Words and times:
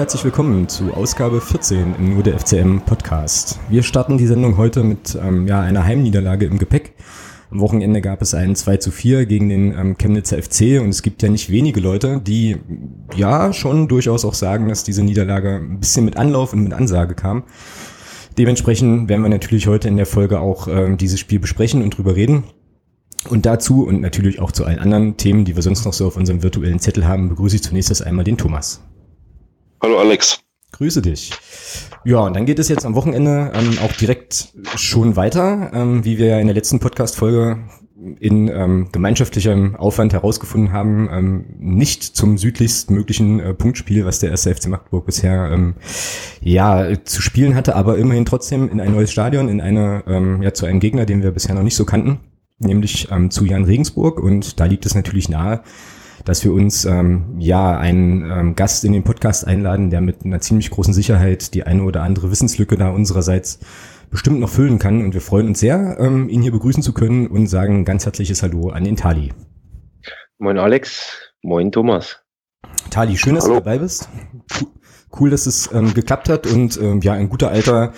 Herzlich 0.00 0.24
willkommen 0.24 0.66
zu 0.66 0.94
Ausgabe 0.94 1.42
14 1.42 1.96
im 1.96 2.14
Nur 2.14 2.22
der 2.22 2.38
FCM 2.38 2.78
Podcast. 2.86 3.58
Wir 3.68 3.82
starten 3.82 4.16
die 4.16 4.26
Sendung 4.26 4.56
heute 4.56 4.82
mit 4.82 5.14
ähm, 5.22 5.46
ja, 5.46 5.60
einer 5.60 5.84
Heimniederlage 5.84 6.46
im 6.46 6.58
Gepäck. 6.58 6.94
Am 7.50 7.60
Wochenende 7.60 8.00
gab 8.00 8.22
es 8.22 8.32
ein 8.32 8.56
2 8.56 8.78
zu 8.78 8.92
4 8.92 9.26
gegen 9.26 9.50
den 9.50 9.78
ähm, 9.78 9.98
Chemnitzer 9.98 10.42
FC 10.42 10.80
und 10.80 10.88
es 10.88 11.02
gibt 11.02 11.22
ja 11.22 11.28
nicht 11.28 11.50
wenige 11.50 11.80
Leute, 11.80 12.18
die 12.18 12.56
ja 13.14 13.52
schon 13.52 13.88
durchaus 13.88 14.24
auch 14.24 14.32
sagen, 14.32 14.70
dass 14.70 14.84
diese 14.84 15.02
Niederlage 15.02 15.56
ein 15.56 15.80
bisschen 15.80 16.06
mit 16.06 16.16
Anlauf 16.16 16.54
und 16.54 16.62
mit 16.62 16.72
Ansage 16.72 17.14
kam. 17.14 17.42
Dementsprechend 18.38 19.10
werden 19.10 19.20
wir 19.20 19.28
natürlich 19.28 19.66
heute 19.66 19.88
in 19.88 19.98
der 19.98 20.06
Folge 20.06 20.40
auch 20.40 20.66
ähm, 20.66 20.96
dieses 20.96 21.20
Spiel 21.20 21.40
besprechen 21.40 21.82
und 21.82 21.98
drüber 21.98 22.16
reden. 22.16 22.44
Und 23.28 23.44
dazu 23.44 23.84
und 23.84 24.00
natürlich 24.00 24.40
auch 24.40 24.50
zu 24.50 24.64
allen 24.64 24.78
anderen 24.78 25.18
Themen, 25.18 25.44
die 25.44 25.56
wir 25.56 25.62
sonst 25.62 25.84
noch 25.84 25.92
so 25.92 26.06
auf 26.06 26.16
unserem 26.16 26.42
virtuellen 26.42 26.78
Zettel 26.78 27.06
haben, 27.06 27.28
begrüße 27.28 27.56
ich 27.56 27.62
zunächst 27.62 27.90
erst 27.90 28.06
einmal 28.06 28.24
den 28.24 28.38
Thomas. 28.38 28.80
Hallo 29.82 29.98
Alex. 29.98 30.40
Grüße 30.72 31.00
dich. 31.00 31.30
Ja, 32.04 32.18
und 32.18 32.36
dann 32.36 32.44
geht 32.44 32.58
es 32.58 32.68
jetzt 32.68 32.84
am 32.84 32.94
Wochenende 32.94 33.50
ähm, 33.54 33.78
auch 33.82 33.92
direkt 33.92 34.52
schon 34.76 35.16
weiter, 35.16 35.70
ähm, 35.72 36.04
wie 36.04 36.18
wir 36.18 36.38
in 36.38 36.48
der 36.48 36.54
letzten 36.54 36.80
Podcast-Folge 36.80 37.60
in 38.18 38.48
ähm, 38.48 38.88
gemeinschaftlichem 38.92 39.76
Aufwand 39.76 40.12
herausgefunden 40.12 40.72
haben, 40.72 41.08
ähm, 41.10 41.44
nicht 41.58 42.02
zum 42.04 42.36
südlichst 42.36 42.90
möglichen 42.90 43.40
äh, 43.40 43.54
Punktspiel, 43.54 44.04
was 44.04 44.18
der 44.20 44.30
erste 44.30 44.54
FC 44.54 44.68
Magdeburg 44.68 45.06
bisher 45.06 45.50
ähm, 45.50 45.76
ja 46.42 47.02
zu 47.04 47.22
spielen 47.22 47.54
hatte, 47.54 47.74
aber 47.74 47.96
immerhin 47.96 48.26
trotzdem 48.26 48.68
in 48.68 48.82
ein 48.82 48.92
neues 48.92 49.10
Stadion, 49.10 49.48
in 49.48 49.62
eine 49.62 50.04
ähm, 50.06 50.42
ja 50.42 50.52
zu 50.52 50.66
einem 50.66 50.80
Gegner, 50.80 51.06
den 51.06 51.22
wir 51.22 51.30
bisher 51.30 51.54
noch 51.54 51.62
nicht 51.62 51.76
so 51.76 51.86
kannten, 51.86 52.20
nämlich 52.58 53.08
ähm, 53.10 53.30
zu 53.30 53.46
Jan 53.46 53.64
Regensburg 53.64 54.20
und 54.20 54.60
da 54.60 54.66
liegt 54.66 54.84
es 54.84 54.94
natürlich 54.94 55.30
nahe, 55.30 55.62
dass 56.24 56.44
wir 56.44 56.52
uns 56.52 56.84
ähm, 56.84 57.36
ja 57.38 57.76
einen 57.78 58.30
ähm, 58.30 58.56
Gast 58.56 58.84
in 58.84 58.92
den 58.92 59.04
Podcast 59.04 59.46
einladen, 59.46 59.90
der 59.90 60.00
mit 60.00 60.24
einer 60.24 60.40
ziemlich 60.40 60.70
großen 60.70 60.94
Sicherheit 60.94 61.54
die 61.54 61.64
eine 61.64 61.82
oder 61.84 62.02
andere 62.02 62.30
Wissenslücke 62.30 62.76
da 62.76 62.90
unsererseits 62.90 63.60
bestimmt 64.10 64.40
noch 64.40 64.48
füllen 64.48 64.78
kann. 64.78 65.02
Und 65.02 65.14
wir 65.14 65.20
freuen 65.20 65.46
uns 65.46 65.60
sehr, 65.60 65.96
ähm, 65.98 66.28
ihn 66.28 66.42
hier 66.42 66.52
begrüßen 66.52 66.82
zu 66.82 66.92
können 66.92 67.26
und 67.26 67.46
sagen 67.46 67.84
ganz 67.84 68.04
herzliches 68.04 68.42
Hallo 68.42 68.70
an 68.70 68.84
den 68.84 68.96
Tali. 68.96 69.32
Moin 70.38 70.58
Alex, 70.58 71.32
moin 71.42 71.70
Thomas. 71.70 72.18
Tali, 72.90 73.16
schön, 73.16 73.34
dass 73.34 73.44
Hallo. 73.44 73.54
du 73.54 73.60
dabei 73.60 73.78
bist. 73.78 74.08
Cool, 75.18 75.30
dass 75.30 75.46
es 75.46 75.70
ähm, 75.72 75.92
geklappt 75.94 76.28
hat 76.28 76.46
und 76.46 76.80
ähm, 76.80 77.00
ja, 77.02 77.14
ein 77.14 77.28
guter 77.28 77.50
alter 77.50 77.92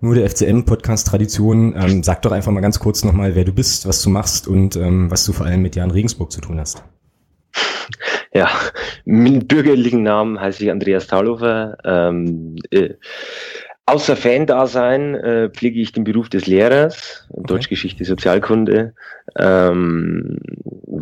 nur 0.00 0.14
der 0.14 0.28
FCM-Podcast-Tradition. 0.28 1.74
Ähm, 1.76 2.02
sag 2.02 2.22
doch 2.22 2.32
einfach 2.32 2.52
mal 2.52 2.60
ganz 2.60 2.78
kurz 2.78 3.04
nochmal, 3.04 3.34
wer 3.34 3.44
du 3.44 3.52
bist, 3.52 3.86
was 3.86 4.02
du 4.02 4.10
machst 4.10 4.46
und 4.46 4.76
ähm, 4.76 5.10
was 5.10 5.24
du 5.24 5.32
vor 5.32 5.46
allem 5.46 5.62
mit 5.62 5.76
Jan 5.76 5.90
Regensburg 5.90 6.30
zu 6.30 6.40
tun 6.40 6.60
hast. 6.60 6.84
Ja, 8.32 8.48
mit 9.04 9.48
bürgerlichen 9.48 10.02
Namen 10.02 10.40
heiße 10.40 10.64
ich 10.64 10.70
Andreas 10.70 11.06
Thalhofer. 11.06 11.76
Ähm, 11.84 12.56
äh, 12.70 12.94
außer 13.86 14.16
Fan-Dasein 14.16 15.14
äh, 15.14 15.50
pflege 15.50 15.80
ich 15.80 15.92
den 15.92 16.04
Beruf 16.04 16.28
des 16.28 16.46
Lehrers, 16.46 17.26
okay. 17.30 17.42
Deutschgeschichte, 17.46 18.04
Sozialkunde. 18.04 18.94
Ähm, 19.38 20.38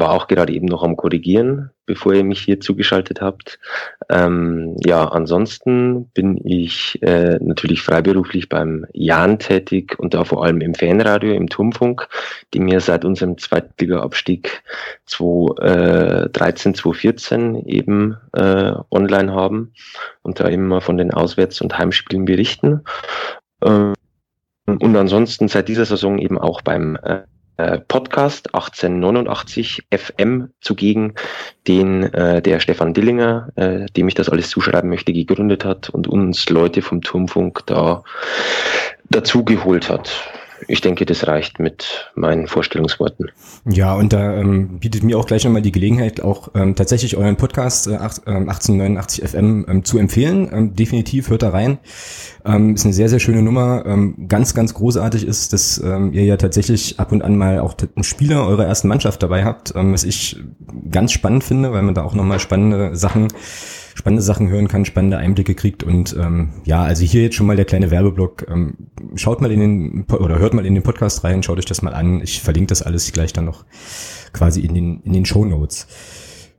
war 0.03 0.11
auch 0.11 0.27
gerade 0.27 0.53
eben 0.53 0.67
noch 0.67 0.83
am 0.83 0.97
Korrigieren, 0.97 1.71
bevor 1.87 2.13
ihr 2.13 2.25
mich 2.25 2.41
hier 2.41 2.59
zugeschaltet 2.59 3.21
habt. 3.21 3.61
Ähm, 4.11 4.77
ja, 4.85 5.05
ansonsten 5.05 6.07
bin 6.07 6.45
ich 6.45 7.01
äh, 7.03 7.39
natürlich 7.41 7.83
freiberuflich 7.83 8.49
beim 8.49 8.85
Jan 8.93 9.39
tätig 9.39 9.97
und 10.01 10.13
da 10.13 10.25
vor 10.25 10.45
allem 10.45 10.61
im 10.61 10.75
Fanradio, 10.75 11.33
im 11.35 11.49
Turmfunk, 11.49 12.09
die 12.53 12.61
wir 12.67 12.81
seit 12.81 13.05
unserem 13.05 13.39
Zweitliga-Abstieg 13.39 14.65
2013, 15.07 16.75
2014 16.75 17.55
äh, 17.55 17.71
eben 17.71 18.17
äh, 18.33 18.73
online 18.91 19.33
haben 19.33 19.73
und 20.23 20.41
da 20.41 20.49
immer 20.49 20.81
von 20.81 20.97
den 20.97 21.13
Auswärts- 21.13 21.61
und 21.61 21.79
Heimspielen 21.79 22.25
berichten. 22.25 22.81
Ähm, 23.65 23.93
und 24.67 24.97
ansonsten 24.97 25.47
seit 25.47 25.69
dieser 25.69 25.85
Saison 25.85 26.19
eben 26.19 26.39
auch 26.39 26.61
beim 26.63 26.97
äh, 26.97 27.21
äh, 27.57 27.79
Podcast 27.79 28.55
1889 28.55 29.85
FM 29.91 30.51
zugegen, 30.61 31.15
den 31.69 32.05
äh, 32.15 32.43
der 32.43 32.61
Stefan 32.61 32.95
Dillinger, 32.95 33.51
äh, 33.57 33.87
dem 33.97 34.09
ich 34.09 34.15
das 34.15 34.29
alles 34.29 34.51
zuschreiben 34.51 34.91
möchte, 34.91 35.13
gegründet 35.13 35.65
hat 35.65 35.91
und 35.91 36.09
uns 36.09 36.49
Leute 36.49 36.83
vom 36.83 37.03
Turmfunk 37.03 37.67
da 37.67 38.03
dazugeholt 39.11 39.91
hat 39.91 40.11
ich 40.69 40.81
denke, 40.81 41.07
das 41.07 41.27
reicht 41.27 41.59
mit 41.59 42.11
meinen 42.15 42.47
Vorstellungsworten. 42.47 43.31
Ja, 43.65 43.95
und 43.95 44.13
da 44.13 44.37
ähm, 44.37 44.79
bietet 44.79 45.03
mir 45.03 45.19
auch 45.19 45.27
gleich 45.27 45.45
nochmal 45.45 45.63
die 45.63 45.73
Gelegenheit, 45.73 46.21
auch 46.21 46.51
ähm, 46.55 46.75
tatsächlich 46.75 47.17
euren 47.17 47.37
Podcast 47.37 47.87
äh, 47.87 47.97
1889 47.97 49.29
FM 49.29 49.67
ähm, 49.69 49.85
zu 49.85 49.99
empfehlen. 49.99 50.49
Ähm, 50.53 50.75
definitiv 50.75 51.31
hört 51.31 51.43
da 51.43 51.51
rein. 51.51 51.79
Ähm, 52.45 52.75
ist 52.75 52.85
eine 52.85 52.95
sehr, 52.95 53.09
sehr 53.09 53.21
schöne 53.21 53.43
Nummer. 53.43 53.85
Ähm, 53.87 54.27
ganz, 54.29 54.55
ganz 54.55 54.75
großartig 54.75 55.27
ist, 55.27 55.53
dass 55.53 55.79
ähm, 55.79 56.13
ihr 56.13 56.25
ja 56.25 56.37
tatsächlich 56.37 56.99
ab 56.99 57.13
und 57.13 57.23
an 57.23 57.37
mal 57.37 57.61
auch 57.61 57.75
einen 57.95 58.05
Spieler 58.05 58.47
eurer 58.47 58.67
ersten 58.67 58.89
Mannschaft 58.89 59.23
dabei 59.23 59.45
habt, 59.45 59.75
ähm, 59.77 59.93
was 59.93 60.05
ich 60.05 60.37
ganz 60.91 61.13
spannend 61.13 61.45
finde, 61.45 61.73
weil 61.73 61.83
man 61.83 61.95
da 61.95 62.03
auch 62.03 62.15
nochmal 62.15 62.41
spannende 62.41 62.97
Sachen 62.97 63.29
spannende 64.03 64.23
Sachen 64.23 64.49
hören 64.49 64.67
kann, 64.67 64.85
spannende 64.85 65.17
Einblicke 65.17 65.55
kriegt 65.55 65.85
und 65.85 66.17
ähm, 66.19 66.55
ja, 66.65 66.83
also 66.83 67.05
hier 67.05 67.23
jetzt 67.23 67.37
schon 67.37 67.47
mal 67.47 67.55
der 67.55 67.67
kleine 67.67 67.93
Werbeblock. 67.93 68.47
Ähm, 68.51 68.75
schaut 69.15 69.41
mal 69.41 69.53
in 69.53 69.61
den 69.61 70.05
oder 70.11 70.41
hört 70.41 70.55
mal 70.55 70.67
in 70.67 70.75
den 70.75 70.83
Podcast 70.83 71.23
rein, 71.23 71.45
schaut 71.45 71.59
euch 71.59 71.67
das 71.67 71.83
mal 71.83 71.95
an. 71.95 72.21
Ich 72.21 72.43
verlinke 72.43 72.67
das 72.71 72.83
alles 72.83 73.13
gleich 73.13 73.33
dann 73.33 73.45
noch 73.45 73.65
quasi 74.33 74.61
in 74.63 74.75
den 74.75 75.03
in 75.05 75.13
den 75.13 75.25
Show 75.25 75.45
Notes. 75.45 75.87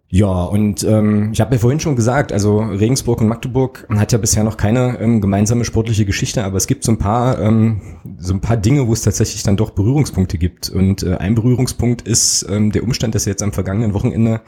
Ja, 0.07 0.43
und 0.45 0.85
ähm, 0.85 1.31
ich 1.33 1.41
habe 1.41 1.53
mir 1.53 1.59
vorhin 1.59 1.81
schon 1.81 1.97
gesagt, 1.97 2.31
also 2.31 2.59
Regensburg 2.59 3.19
und 3.19 3.27
Magdeburg 3.27 3.87
hat 3.89 4.13
ja 4.13 4.19
bisher 4.19 4.45
noch 4.45 4.55
keine 4.55 4.97
ähm, 5.01 5.19
gemeinsame 5.19 5.65
sportliche 5.65 6.05
Geschichte, 6.05 6.45
aber 6.45 6.55
es 6.55 6.67
gibt 6.67 6.85
so 6.85 6.93
ein 6.93 6.97
paar 6.97 7.41
ähm, 7.41 7.81
so 8.19 8.33
ein 8.33 8.39
paar 8.39 8.55
Dinge, 8.55 8.87
wo 8.87 8.93
es 8.93 9.01
tatsächlich 9.01 9.43
dann 9.43 9.57
doch 9.57 9.71
Berührungspunkte 9.71 10.37
gibt. 10.37 10.69
Und 10.69 11.03
äh, 11.03 11.15
ein 11.17 11.35
Berührungspunkt 11.35 12.03
ist 12.03 12.45
ähm, 12.49 12.71
der 12.71 12.83
Umstand, 12.83 13.15
dass 13.15 13.25
jetzt 13.25 13.43
am 13.43 13.51
vergangenen 13.51 13.93
Wochenende 13.93 14.39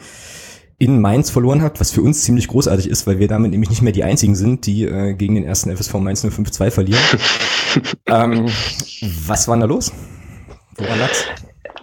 in 0.78 1.00
Mainz 1.00 1.30
verloren 1.30 1.62
habt, 1.62 1.80
was 1.80 1.92
für 1.92 2.02
uns 2.02 2.24
ziemlich 2.24 2.48
großartig 2.48 2.90
ist, 2.90 3.08
weil 3.08 3.20
wir 3.20 3.28
damit 3.28 3.52
nämlich 3.52 3.70
nicht 3.70 3.82
mehr 3.82 3.94
die 3.94 4.04
einzigen 4.04 4.36
sind, 4.36 4.66
die 4.66 4.84
äh, 4.84 5.14
gegen 5.14 5.36
den 5.36 5.46
ersten 5.46 5.76
FSV 5.76 5.94
Mainz 5.96 6.24
05-2 6.24 6.72
verlieren. 6.72 7.02
ähm, 8.08 8.48
was 9.26 9.48
war 9.48 9.58
da 9.58 9.66
los? 9.66 9.92
Woran 10.78 11.00
lag's? 11.00 11.26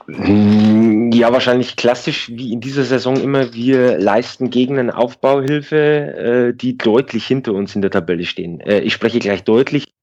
Mm, 0.06 1.10
ja, 1.12 1.32
wahrscheinlich 1.32 1.76
klassisch 1.76 2.30
wie 2.34 2.53
in 2.53 2.60
dieser 2.60 2.84
Saison 2.84 3.16
immer. 3.16 3.54
Wir 3.54 3.98
leisten 3.98 4.50
Gegnern 4.50 4.91
Aufbauhilfe, 4.91 5.76
äh, 5.76 6.54
die 6.54 6.76
deutlich 6.76 7.26
hinter 7.26 7.53
uns 7.54 7.74
in 7.74 7.82
der 7.82 7.91
Tabelle 7.91 8.24
stehen. 8.24 8.60
Äh, 8.60 8.80
ich 8.80 8.92
spreche 8.92 9.20
gleich 9.20 9.44
deutlich 9.44 9.94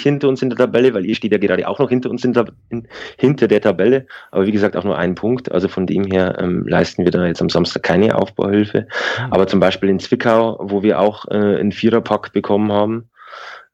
hinter 0.00 0.28
uns 0.28 0.42
in 0.42 0.50
der 0.50 0.58
Tabelle, 0.58 0.94
weil 0.94 1.06
ihr 1.06 1.14
steht 1.14 1.32
ja 1.32 1.38
gerade 1.38 1.66
auch 1.68 1.78
noch 1.78 1.88
hinter 1.88 2.10
uns 2.10 2.24
in 2.24 2.32
der, 2.32 2.46
in, 2.68 2.86
hinter 3.16 3.48
der 3.48 3.60
Tabelle. 3.60 4.06
Aber 4.30 4.46
wie 4.46 4.52
gesagt, 4.52 4.76
auch 4.76 4.84
nur 4.84 4.98
ein 4.98 5.14
Punkt. 5.14 5.50
Also 5.50 5.68
von 5.68 5.86
dem 5.86 6.04
her 6.04 6.36
ähm, 6.38 6.66
leisten 6.66 7.04
wir 7.04 7.10
da 7.10 7.26
jetzt 7.26 7.42
am 7.42 7.48
Samstag 7.48 7.82
keine 7.82 8.14
Aufbauhilfe. 8.14 8.82
Mhm. 9.18 9.32
Aber 9.32 9.46
zum 9.46 9.60
Beispiel 9.60 9.88
in 9.88 10.00
Zwickau, 10.00 10.58
wo 10.60 10.82
wir 10.82 11.00
auch 11.00 11.26
äh, 11.28 11.34
einen 11.34 11.72
Viererpack 11.72 12.32
bekommen 12.32 12.72
haben, 12.72 13.08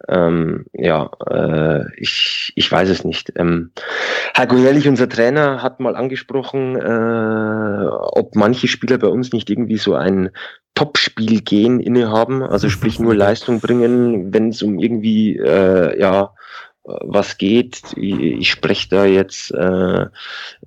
ähm, 0.08 0.66
ja, 0.72 1.10
äh, 1.30 1.84
ich, 1.96 2.52
ich 2.56 2.70
weiß 2.70 2.88
es 2.88 3.04
nicht. 3.04 3.32
Ähm, 3.36 3.70
Heiko 4.36 4.56
Ehrlich, 4.56 4.88
unser 4.88 5.08
Trainer, 5.08 5.62
hat 5.62 5.80
mal 5.80 5.96
angesprochen, 5.96 6.76
äh, 6.76 7.86
ob 7.88 8.34
manche 8.34 8.68
Spieler 8.68 8.98
bei 8.98 9.08
uns 9.08 9.32
nicht 9.32 9.50
irgendwie 9.50 9.76
so 9.76 9.94
ein 9.94 10.30
Topspiel 10.74 11.40
gehen 11.42 11.80
innehaben, 11.80 12.42
also 12.42 12.68
sprich 12.68 12.98
nur 12.98 13.14
Leistung 13.16 13.60
bringen, 13.60 14.32
wenn 14.32 14.48
es 14.50 14.62
um 14.62 14.78
irgendwie 14.78 15.36
äh, 15.36 15.98
ja 16.00 16.32
was 16.84 17.38
geht. 17.38 17.80
Ich, 17.96 18.20
ich 18.20 18.50
spreche 18.50 18.88
da 18.88 19.04
jetzt 19.04 19.52
äh, 19.52 20.06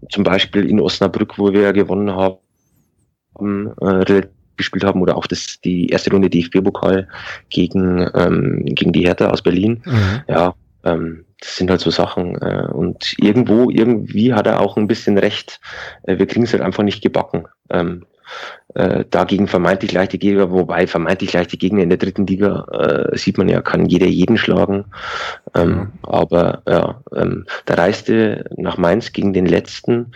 zum 0.09 0.23
Beispiel 0.23 0.69
in 0.69 0.79
Osnabrück, 0.79 1.37
wo 1.37 1.51
wir 1.51 1.61
ja 1.61 1.71
gewonnen 1.71 2.11
haben, 2.11 3.73
äh, 3.81 4.21
gespielt 4.57 4.85
haben 4.85 5.01
oder 5.01 5.17
auch 5.17 5.27
das, 5.27 5.59
die 5.61 5.87
erste 5.87 6.11
Runde 6.11 6.29
DFB-Pokal 6.29 7.07
gegen, 7.49 8.09
ähm, 8.13 8.63
gegen 8.65 8.93
die 8.93 9.05
Hertha 9.05 9.29
aus 9.29 9.41
Berlin. 9.41 9.81
Mhm. 9.85 10.21
Ja, 10.27 10.55
ähm, 10.83 11.25
das 11.39 11.57
sind 11.57 11.69
halt 11.69 11.81
so 11.81 11.89
Sachen. 11.89 12.41
Äh, 12.41 12.67
und 12.71 13.15
irgendwo, 13.17 13.69
irgendwie 13.69 14.33
hat 14.33 14.47
er 14.47 14.61
auch 14.61 14.77
ein 14.77 14.87
bisschen 14.87 15.17
recht. 15.17 15.59
Äh, 16.03 16.17
wir 16.17 16.27
kriegen 16.27 16.45
es 16.45 16.53
halt 16.53 16.63
einfach 16.63 16.83
nicht 16.83 17.01
gebacken. 17.01 17.47
Ähm, 17.69 18.05
äh, 18.75 19.05
dagegen 19.09 19.47
vermeintlich 19.47 19.91
leichte 19.93 20.17
Gegner, 20.17 20.51
wobei 20.51 20.87
vermeintlich 20.87 21.33
leichte 21.33 21.57
Gegner 21.57 21.83
in 21.83 21.89
der 21.89 21.97
dritten 21.97 22.27
Liga 22.27 22.65
äh, 22.71 23.17
sieht 23.17 23.37
man 23.37 23.47
ja, 23.49 23.61
kann 23.61 23.85
jeder 23.85 24.07
jeden 24.07 24.37
schlagen. 24.37 24.85
Ähm, 25.53 25.69
mhm. 25.69 25.91
Aber 26.03 26.61
ja, 26.67 27.01
ähm, 27.15 27.45
da 27.65 27.75
reist 27.75 28.09
du 28.09 28.43
nach 28.57 28.77
Mainz 28.77 29.13
gegen 29.13 29.33
den 29.33 29.45
letzten 29.45 30.11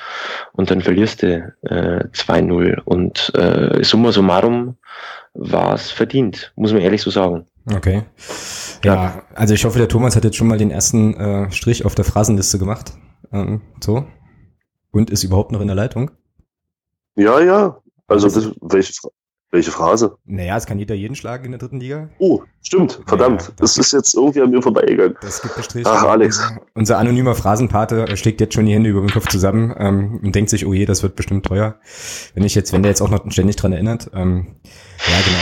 und 0.54 0.70
dann 0.72 0.82
verlierst 0.82 1.24
du 1.24 1.54
äh, 1.62 2.04
2-0. 2.14 2.82
Und 2.84 3.32
äh, 3.36 3.84
summa 3.84 4.12
summarum 4.12 4.76
war 5.34 5.76
es 5.76 5.92
verdient, 5.92 6.52
muss 6.56 6.74
man 6.74 6.82
ehrlich 6.82 7.02
so 7.02 7.12
sagen. 7.12 7.46
Okay. 7.74 8.04
Ja, 8.84 8.94
ja, 8.94 9.24
also 9.36 9.54
ich 9.54 9.64
hoffe, 9.66 9.78
der 9.78 9.88
Thomas 9.88 10.16
hat 10.16 10.24
jetzt 10.24 10.38
schon 10.38 10.48
mal 10.48 10.58
den 10.58 10.72
ersten 10.72 11.14
äh, 11.16 11.52
Strich 11.52 11.86
auf 11.86 11.96
der 11.96 12.06
Phrasenliste 12.06 12.58
gemacht. 12.58 12.94
Ähm, 13.32 13.62
so. 13.80 14.06
Und 14.92 15.12
ist 15.12 15.24
überhaupt 15.24 15.52
noch 15.52 15.62
in 15.62 15.68
der 15.68 15.76
Leitung? 15.76 16.12
Ja, 17.16 17.40
ja, 17.42 17.78
also 18.10 18.28
das, 18.28 18.52
welche, 18.62 18.94
Welche 19.52 19.72
Phrase? 19.72 20.16
Naja, 20.26 20.58
es 20.58 20.68
kann 20.68 20.78
jeder 20.78 20.94
jeden 20.94 21.16
schlagen 21.16 21.46
in 21.46 21.52
der 21.52 21.60
dritten 21.60 21.80
Liga. 21.80 22.10
Oh, 22.20 22.44
stimmt, 22.62 23.02
verdammt. 23.08 23.42
Ja, 23.42 23.48
das, 23.58 23.74
das 23.74 23.88
ist 23.88 23.94
jetzt 23.94 24.14
irgendwie 24.14 24.42
an 24.42 24.52
mir 24.52 24.62
vorbeigegangen. 24.62 25.16
Das 25.22 25.42
gibt 25.42 25.66
Strich. 25.66 25.88
Ach, 25.88 26.04
Alex. 26.04 26.40
Unser, 26.76 27.00
anonymer 27.00 27.34
Phrasenpate 27.34 28.16
schlägt 28.16 28.42
jetzt 28.42 28.54
schon 28.54 28.68
die 28.68 28.74
Hände 28.74 28.92
über 28.92 29.02
den 29.02 29.10
Kopf 29.10 29.28
zusammen 29.28 29.74
ähm, 29.76 30.20
und 30.24 30.36
denkt 30.36 30.52
sich, 30.52 30.68
oh 30.68 30.74
je, 30.74 30.86
das 30.86 31.02
wird 31.02 31.16
bestimmt 31.16 31.48
teuer. 31.48 31.80
Wenn 32.36 32.44
ich 32.44 32.54
jetzt, 32.54 32.74
wenn 32.74 32.84
der 32.84 32.92
jetzt 32.92 33.02
auch 33.02 33.10
noch 33.10 33.24
ständig 33.32 33.56
dran 33.56 33.74
erinnert. 33.74 34.12
Ähm, 34.14 34.58
ja, 35.08 35.18
genau. 35.26 35.40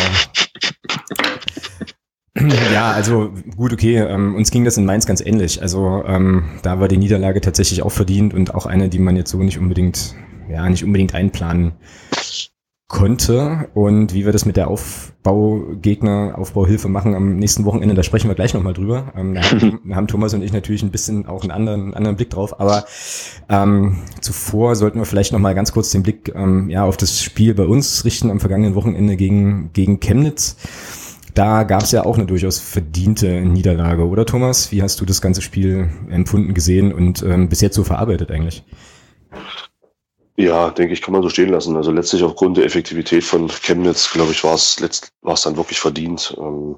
Ja, 2.71 2.91
also 2.91 3.33
gut, 3.55 3.73
okay, 3.73 3.97
ähm, 3.97 4.35
uns 4.35 4.51
ging 4.51 4.63
das 4.63 4.77
in 4.77 4.85
Mainz 4.85 5.07
ganz 5.07 5.21
ähnlich. 5.21 5.59
Also 5.59 6.03
ähm, 6.05 6.43
da 6.61 6.79
war 6.79 6.87
die 6.87 6.97
Niederlage 6.97 7.41
tatsächlich 7.41 7.81
auch 7.81 7.91
verdient 7.91 8.35
und 8.35 8.53
auch 8.53 8.67
eine, 8.67 8.89
die 8.89 8.99
man 8.99 9.15
jetzt 9.15 9.31
so 9.31 9.39
nicht 9.39 9.57
unbedingt, 9.57 10.13
ja, 10.47 10.69
nicht 10.69 10.83
unbedingt 10.83 11.15
einplanen 11.15 11.73
konnte 12.87 13.67
und 13.73 14.13
wie 14.13 14.25
wir 14.25 14.31
das 14.31 14.45
mit 14.45 14.55
der 14.55 14.69
Aufbaugegner, 14.69 16.35
Aufbauhilfe 16.37 16.87
machen 16.87 17.15
am 17.15 17.35
nächsten 17.35 17.65
Wochenende, 17.65 17.95
da 17.95 18.03
sprechen 18.03 18.29
wir 18.29 18.35
gleich 18.35 18.53
nochmal 18.53 18.73
drüber. 18.73 19.11
Ähm, 19.15 19.33
da, 19.83 19.95
haben, 19.95 20.07
Thomas 20.07 20.33
und 20.33 20.41
ich 20.41 20.53
natürlich 20.53 20.83
ein 20.83 20.91
bisschen 20.91 21.25
auch 21.25 21.41
einen 21.41 21.51
anderen, 21.51 21.93
anderen 21.93 22.15
Blick 22.15 22.29
drauf, 22.29 22.61
aber 22.61 22.85
ähm, 23.49 23.97
zuvor 24.21 24.77
sollten 24.77 24.99
wir 24.99 25.05
vielleicht 25.05 25.33
nochmal 25.33 25.53
ganz 25.53 25.73
kurz 25.73 25.91
den 25.91 26.03
Blick 26.03 26.31
ähm, 26.33 26.69
ja, 26.69 26.85
auf 26.85 26.95
das 26.95 27.21
Spiel 27.21 27.53
bei 27.53 27.65
uns 27.65 28.05
richten 28.05 28.31
am 28.31 28.39
vergangenen 28.39 28.75
Wochenende 28.75 29.17
gegen, 29.17 29.71
gegen 29.73 29.99
Chemnitz. 29.99 30.55
Da 31.33 31.63
gab 31.63 31.83
es 31.83 31.91
ja 31.91 32.05
auch 32.05 32.17
eine 32.17 32.25
durchaus 32.25 32.57
verdiente 32.57 33.41
Niederlage, 33.41 34.07
oder 34.07 34.25
Thomas? 34.25 34.71
Wie 34.71 34.81
hast 34.81 35.01
du 35.01 35.05
das 35.05 35.21
ganze 35.21 35.41
Spiel 35.41 35.89
empfunden, 36.09 36.53
gesehen 36.53 36.93
und 36.93 37.21
ähm, 37.21 37.49
bis 37.49 37.59
jetzt 37.61 37.75
so 37.75 37.83
verarbeitet 37.83 38.31
eigentlich? 38.31 38.63
Ja, 40.39 40.69
denke 40.69 40.93
ich, 40.93 41.01
kann 41.01 41.13
man 41.13 41.23
so 41.23 41.29
stehen 41.29 41.49
lassen. 41.49 41.75
Also 41.75 41.91
letztlich 41.91 42.23
aufgrund 42.23 42.57
der 42.57 42.65
Effektivität 42.65 43.23
von 43.23 43.47
Chemnitz, 43.47 44.11
glaube 44.11 44.31
ich, 44.31 44.43
war 44.43 44.53
es 44.53 44.79
war 45.21 45.33
es 45.33 45.41
dann 45.41 45.57
wirklich 45.57 45.79
verdient. 45.79 46.35
Ähm, 46.37 46.77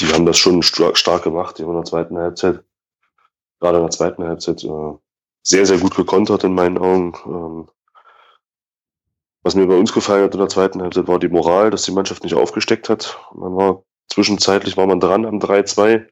die 0.00 0.06
haben 0.12 0.24
das 0.24 0.38
schon 0.38 0.62
stark, 0.62 0.96
stark 0.96 1.24
gemacht, 1.24 1.58
die 1.58 1.62
haben 1.62 1.70
in 1.70 1.76
der 1.76 1.84
zweiten 1.84 2.16
Halbzeit, 2.16 2.64
gerade 3.60 3.76
in 3.76 3.84
der 3.84 3.90
zweiten 3.90 4.24
Halbzeit, 4.24 4.64
äh, 4.64 4.92
sehr, 5.42 5.66
sehr 5.66 5.78
gut 5.78 5.94
gekontert 5.94 6.42
in 6.44 6.54
meinen 6.54 6.78
Augen. 6.78 7.14
Ähm, 7.26 7.68
was 9.42 9.54
mir 9.54 9.66
bei 9.66 9.76
uns 9.76 9.92
gefallen 9.92 10.24
hat 10.24 10.32
in 10.32 10.40
der 10.40 10.48
zweiten 10.48 10.80
Halbzeit, 10.80 11.06
war 11.06 11.18
die 11.18 11.28
Moral, 11.28 11.70
dass 11.70 11.82
die 11.82 11.92
Mannschaft 11.92 12.24
nicht 12.24 12.34
aufgesteckt 12.34 12.88
hat. 12.88 13.18
Man 13.34 13.54
war 13.56 13.84
zwischenzeitlich 14.08 14.78
war 14.78 14.86
man 14.86 15.00
dran 15.00 15.26
am 15.26 15.38
3-2. 15.38 16.08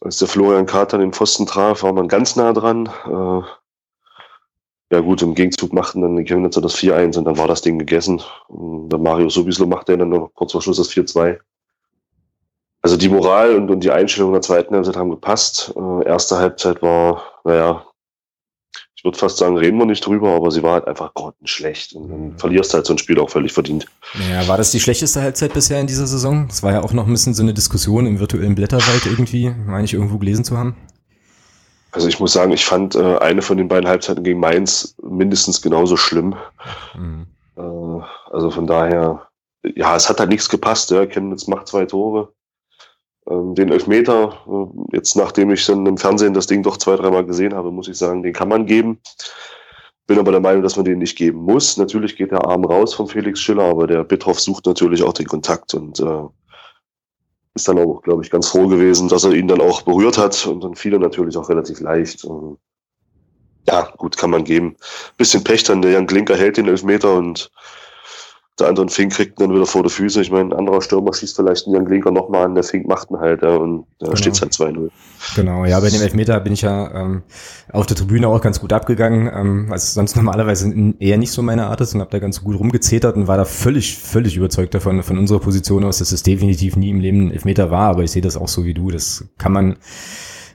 Als 0.00 0.18
der 0.18 0.26
Florian 0.26 0.66
Kater 0.66 0.98
den 0.98 1.12
Pfosten 1.12 1.46
traf, 1.46 1.84
war 1.84 1.92
man 1.92 2.08
ganz 2.08 2.34
nah 2.34 2.52
dran. 2.52 2.86
Äh, 3.06 3.63
ja 4.94 5.00
gut, 5.00 5.22
im 5.22 5.34
Gegenzug 5.34 5.72
machten 5.72 6.02
dann 6.02 6.16
die 6.16 6.24
Chemnitzer 6.24 6.60
das 6.60 6.76
4-1 6.76 7.18
und 7.18 7.24
dann 7.24 7.38
war 7.38 7.48
das 7.48 7.62
Ding 7.62 7.78
gegessen. 7.78 8.22
Und 8.48 8.88
der 8.88 8.98
Mario 8.98 9.28
Subislo 9.28 9.66
machte 9.66 9.96
dann 9.96 10.08
noch 10.08 10.30
kurz 10.34 10.52
vor 10.52 10.62
Schluss 10.62 10.76
das 10.76 10.90
4-2. 10.90 11.38
Also 12.82 12.96
die 12.96 13.08
Moral 13.08 13.54
und, 13.56 13.70
und 13.70 13.80
die 13.80 13.90
Einstellung 13.90 14.32
der 14.32 14.42
zweiten 14.42 14.74
Halbzeit 14.74 14.96
haben 14.96 15.10
gepasst. 15.10 15.72
Äh, 15.74 16.06
erste 16.06 16.38
Halbzeit 16.38 16.82
war, 16.82 17.22
naja, 17.44 17.86
ich 18.94 19.04
würde 19.04 19.18
fast 19.18 19.38
sagen, 19.38 19.58
reden 19.58 19.78
wir 19.78 19.86
nicht 19.86 20.06
drüber, 20.06 20.30
aber 20.30 20.50
sie 20.50 20.62
war 20.62 20.74
halt 20.74 20.86
einfach 20.86 21.12
grottenschlecht. 21.14 21.94
Und 21.94 22.08
dann 22.08 22.20
mhm. 22.28 22.38
verlierst 22.38 22.72
halt 22.74 22.86
so 22.86 22.94
ein 22.94 22.98
Spiel 22.98 23.18
auch 23.20 23.30
völlig 23.30 23.52
verdient. 23.52 23.86
Ja, 24.30 24.46
war 24.48 24.56
das 24.56 24.70
die 24.70 24.80
schlechteste 24.80 25.20
Halbzeit 25.20 25.52
bisher 25.52 25.80
in 25.80 25.86
dieser 25.86 26.06
Saison? 26.06 26.46
Das 26.48 26.62
war 26.62 26.72
ja 26.72 26.82
auch 26.82 26.92
noch 26.92 27.06
ein 27.06 27.12
bisschen 27.12 27.34
so 27.34 27.42
eine 27.42 27.54
Diskussion 27.54 28.06
im 28.06 28.18
virtuellen 28.18 28.54
Blätterwald 28.54 29.06
irgendwie, 29.06 29.50
meine 29.66 29.84
ich 29.84 29.94
irgendwo 29.94 30.18
gelesen 30.18 30.44
zu 30.44 30.56
haben. 30.56 30.76
Also 31.94 32.08
ich 32.08 32.18
muss 32.18 32.32
sagen, 32.32 32.50
ich 32.50 32.66
fand 32.66 32.96
äh, 32.96 33.18
eine 33.18 33.40
von 33.40 33.56
den 33.56 33.68
beiden 33.68 33.88
Halbzeiten 33.88 34.24
gegen 34.24 34.40
Mainz 34.40 34.96
mindestens 35.00 35.62
genauso 35.62 35.96
schlimm. 35.96 36.34
Mhm. 36.96 37.26
Äh, 37.56 38.04
also 38.32 38.50
von 38.50 38.66
daher, 38.66 39.28
ja, 39.62 39.94
es 39.94 40.08
hat 40.08 40.18
halt 40.18 40.30
nichts 40.30 40.48
gepasst. 40.48 40.90
Ja. 40.90 41.06
Chemnitz 41.06 41.46
macht 41.46 41.68
zwei 41.68 41.86
Tore. 41.86 42.32
Ähm, 43.30 43.54
den 43.54 43.70
Elfmeter, 43.70 44.36
äh, 44.46 44.96
jetzt 44.96 45.14
nachdem 45.14 45.52
ich 45.52 45.64
dann 45.66 45.86
im 45.86 45.96
Fernsehen 45.96 46.34
das 46.34 46.48
Ding 46.48 46.64
doch 46.64 46.78
zwei, 46.78 46.96
dreimal 46.96 47.24
gesehen 47.24 47.54
habe, 47.54 47.70
muss 47.70 47.88
ich 47.88 47.96
sagen, 47.96 48.24
den 48.24 48.32
kann 48.32 48.48
man 48.48 48.66
geben. 48.66 49.00
Bin 50.08 50.18
aber 50.18 50.32
der 50.32 50.40
Meinung, 50.40 50.64
dass 50.64 50.76
man 50.76 50.84
den 50.84 50.98
nicht 50.98 51.16
geben 51.16 51.38
muss. 51.38 51.76
Natürlich 51.76 52.16
geht 52.16 52.32
der 52.32 52.44
Arm 52.44 52.64
raus 52.64 52.92
von 52.92 53.06
Felix 53.06 53.40
Schiller, 53.40 53.64
aber 53.64 53.86
der 53.86 54.02
Bitroff 54.02 54.40
sucht 54.40 54.66
natürlich 54.66 55.02
auch 55.04 55.14
den 55.14 55.26
Kontakt 55.26 55.72
und 55.74 56.00
äh, 56.00 56.24
ist 57.54 57.68
dann 57.68 57.78
auch, 57.78 58.02
glaube 58.02 58.24
ich, 58.24 58.30
ganz 58.30 58.48
froh 58.48 58.66
gewesen, 58.66 59.08
dass 59.08 59.24
er 59.24 59.32
ihn 59.32 59.48
dann 59.48 59.60
auch 59.60 59.82
berührt 59.82 60.18
hat 60.18 60.46
und 60.46 60.62
dann 60.64 60.74
fiel 60.74 60.94
er 60.94 60.98
natürlich 60.98 61.36
auch 61.36 61.48
relativ 61.48 61.80
leicht. 61.80 62.24
Und 62.24 62.58
ja, 63.66 63.92
gut, 63.96 64.16
kann 64.16 64.30
man 64.30 64.44
geben. 64.44 64.76
Bisschen 65.16 65.44
Pech 65.44 65.62
dann, 65.64 65.82
der 65.82 65.92
Jan 65.92 66.06
Klinker 66.06 66.36
hält 66.36 66.56
den 66.56 66.68
Elfmeter 66.68 67.14
und 67.14 67.50
der 68.60 68.68
andere 68.68 68.88
Fink 68.88 69.12
kriegt 69.12 69.40
ihn 69.40 69.46
dann 69.48 69.54
wieder 69.54 69.66
vor 69.66 69.82
die 69.82 69.90
Füße. 69.90 70.20
Ich 70.20 70.30
meine, 70.30 70.50
ein 70.50 70.52
anderer 70.52 70.80
Stürmer 70.80 71.12
schießt 71.12 71.34
vielleicht 71.34 71.66
einen 71.66 71.74
Jan 71.74 71.86
Klinker 71.86 72.12
nochmal 72.12 72.44
an, 72.44 72.54
der 72.54 72.62
Fink 72.62 72.86
macht 72.86 73.10
ihn 73.10 73.18
halt, 73.18 73.42
ja, 73.42 73.56
und 73.56 73.86
da 73.98 74.06
genau. 74.06 74.16
steht 74.16 74.34
es 74.34 74.42
halt 74.42 74.52
2-0. 74.52 74.90
Genau, 75.34 75.64
ja, 75.64 75.80
bei 75.80 75.90
dem 75.90 76.00
Elfmeter 76.00 76.38
bin 76.38 76.52
ich 76.52 76.62
ja 76.62 76.92
ähm, 76.94 77.22
auf 77.72 77.86
der 77.86 77.96
Tribüne 77.96 78.28
auch 78.28 78.40
ganz 78.40 78.60
gut 78.60 78.72
abgegangen, 78.72 79.28
ähm, 79.34 79.66
was 79.68 79.94
sonst 79.94 80.14
normalerweise 80.14 80.72
eher 81.00 81.18
nicht 81.18 81.32
so 81.32 81.42
meine 81.42 81.66
Art 81.66 81.80
ist 81.80 81.94
und 81.94 82.00
habe 82.00 82.12
da 82.12 82.20
ganz 82.20 82.44
gut 82.44 82.56
rumgezetert 82.56 83.16
und 83.16 83.26
war 83.26 83.36
da 83.36 83.44
völlig, 83.44 83.98
völlig 83.98 84.36
überzeugt 84.36 84.74
davon, 84.74 85.02
von 85.02 85.18
unserer 85.18 85.40
Position 85.40 85.82
aus, 85.84 85.98
dass 85.98 86.12
es 86.12 86.22
definitiv 86.22 86.76
nie 86.76 86.90
im 86.90 87.00
Leben 87.00 87.26
ein 87.26 87.30
Elfmeter 87.32 87.72
war, 87.72 87.90
aber 87.90 88.04
ich 88.04 88.12
sehe 88.12 88.22
das 88.22 88.36
auch 88.36 88.48
so 88.48 88.64
wie 88.64 88.74
du. 88.74 88.90
Das 88.90 89.24
kann 89.36 89.52
man 89.52 89.76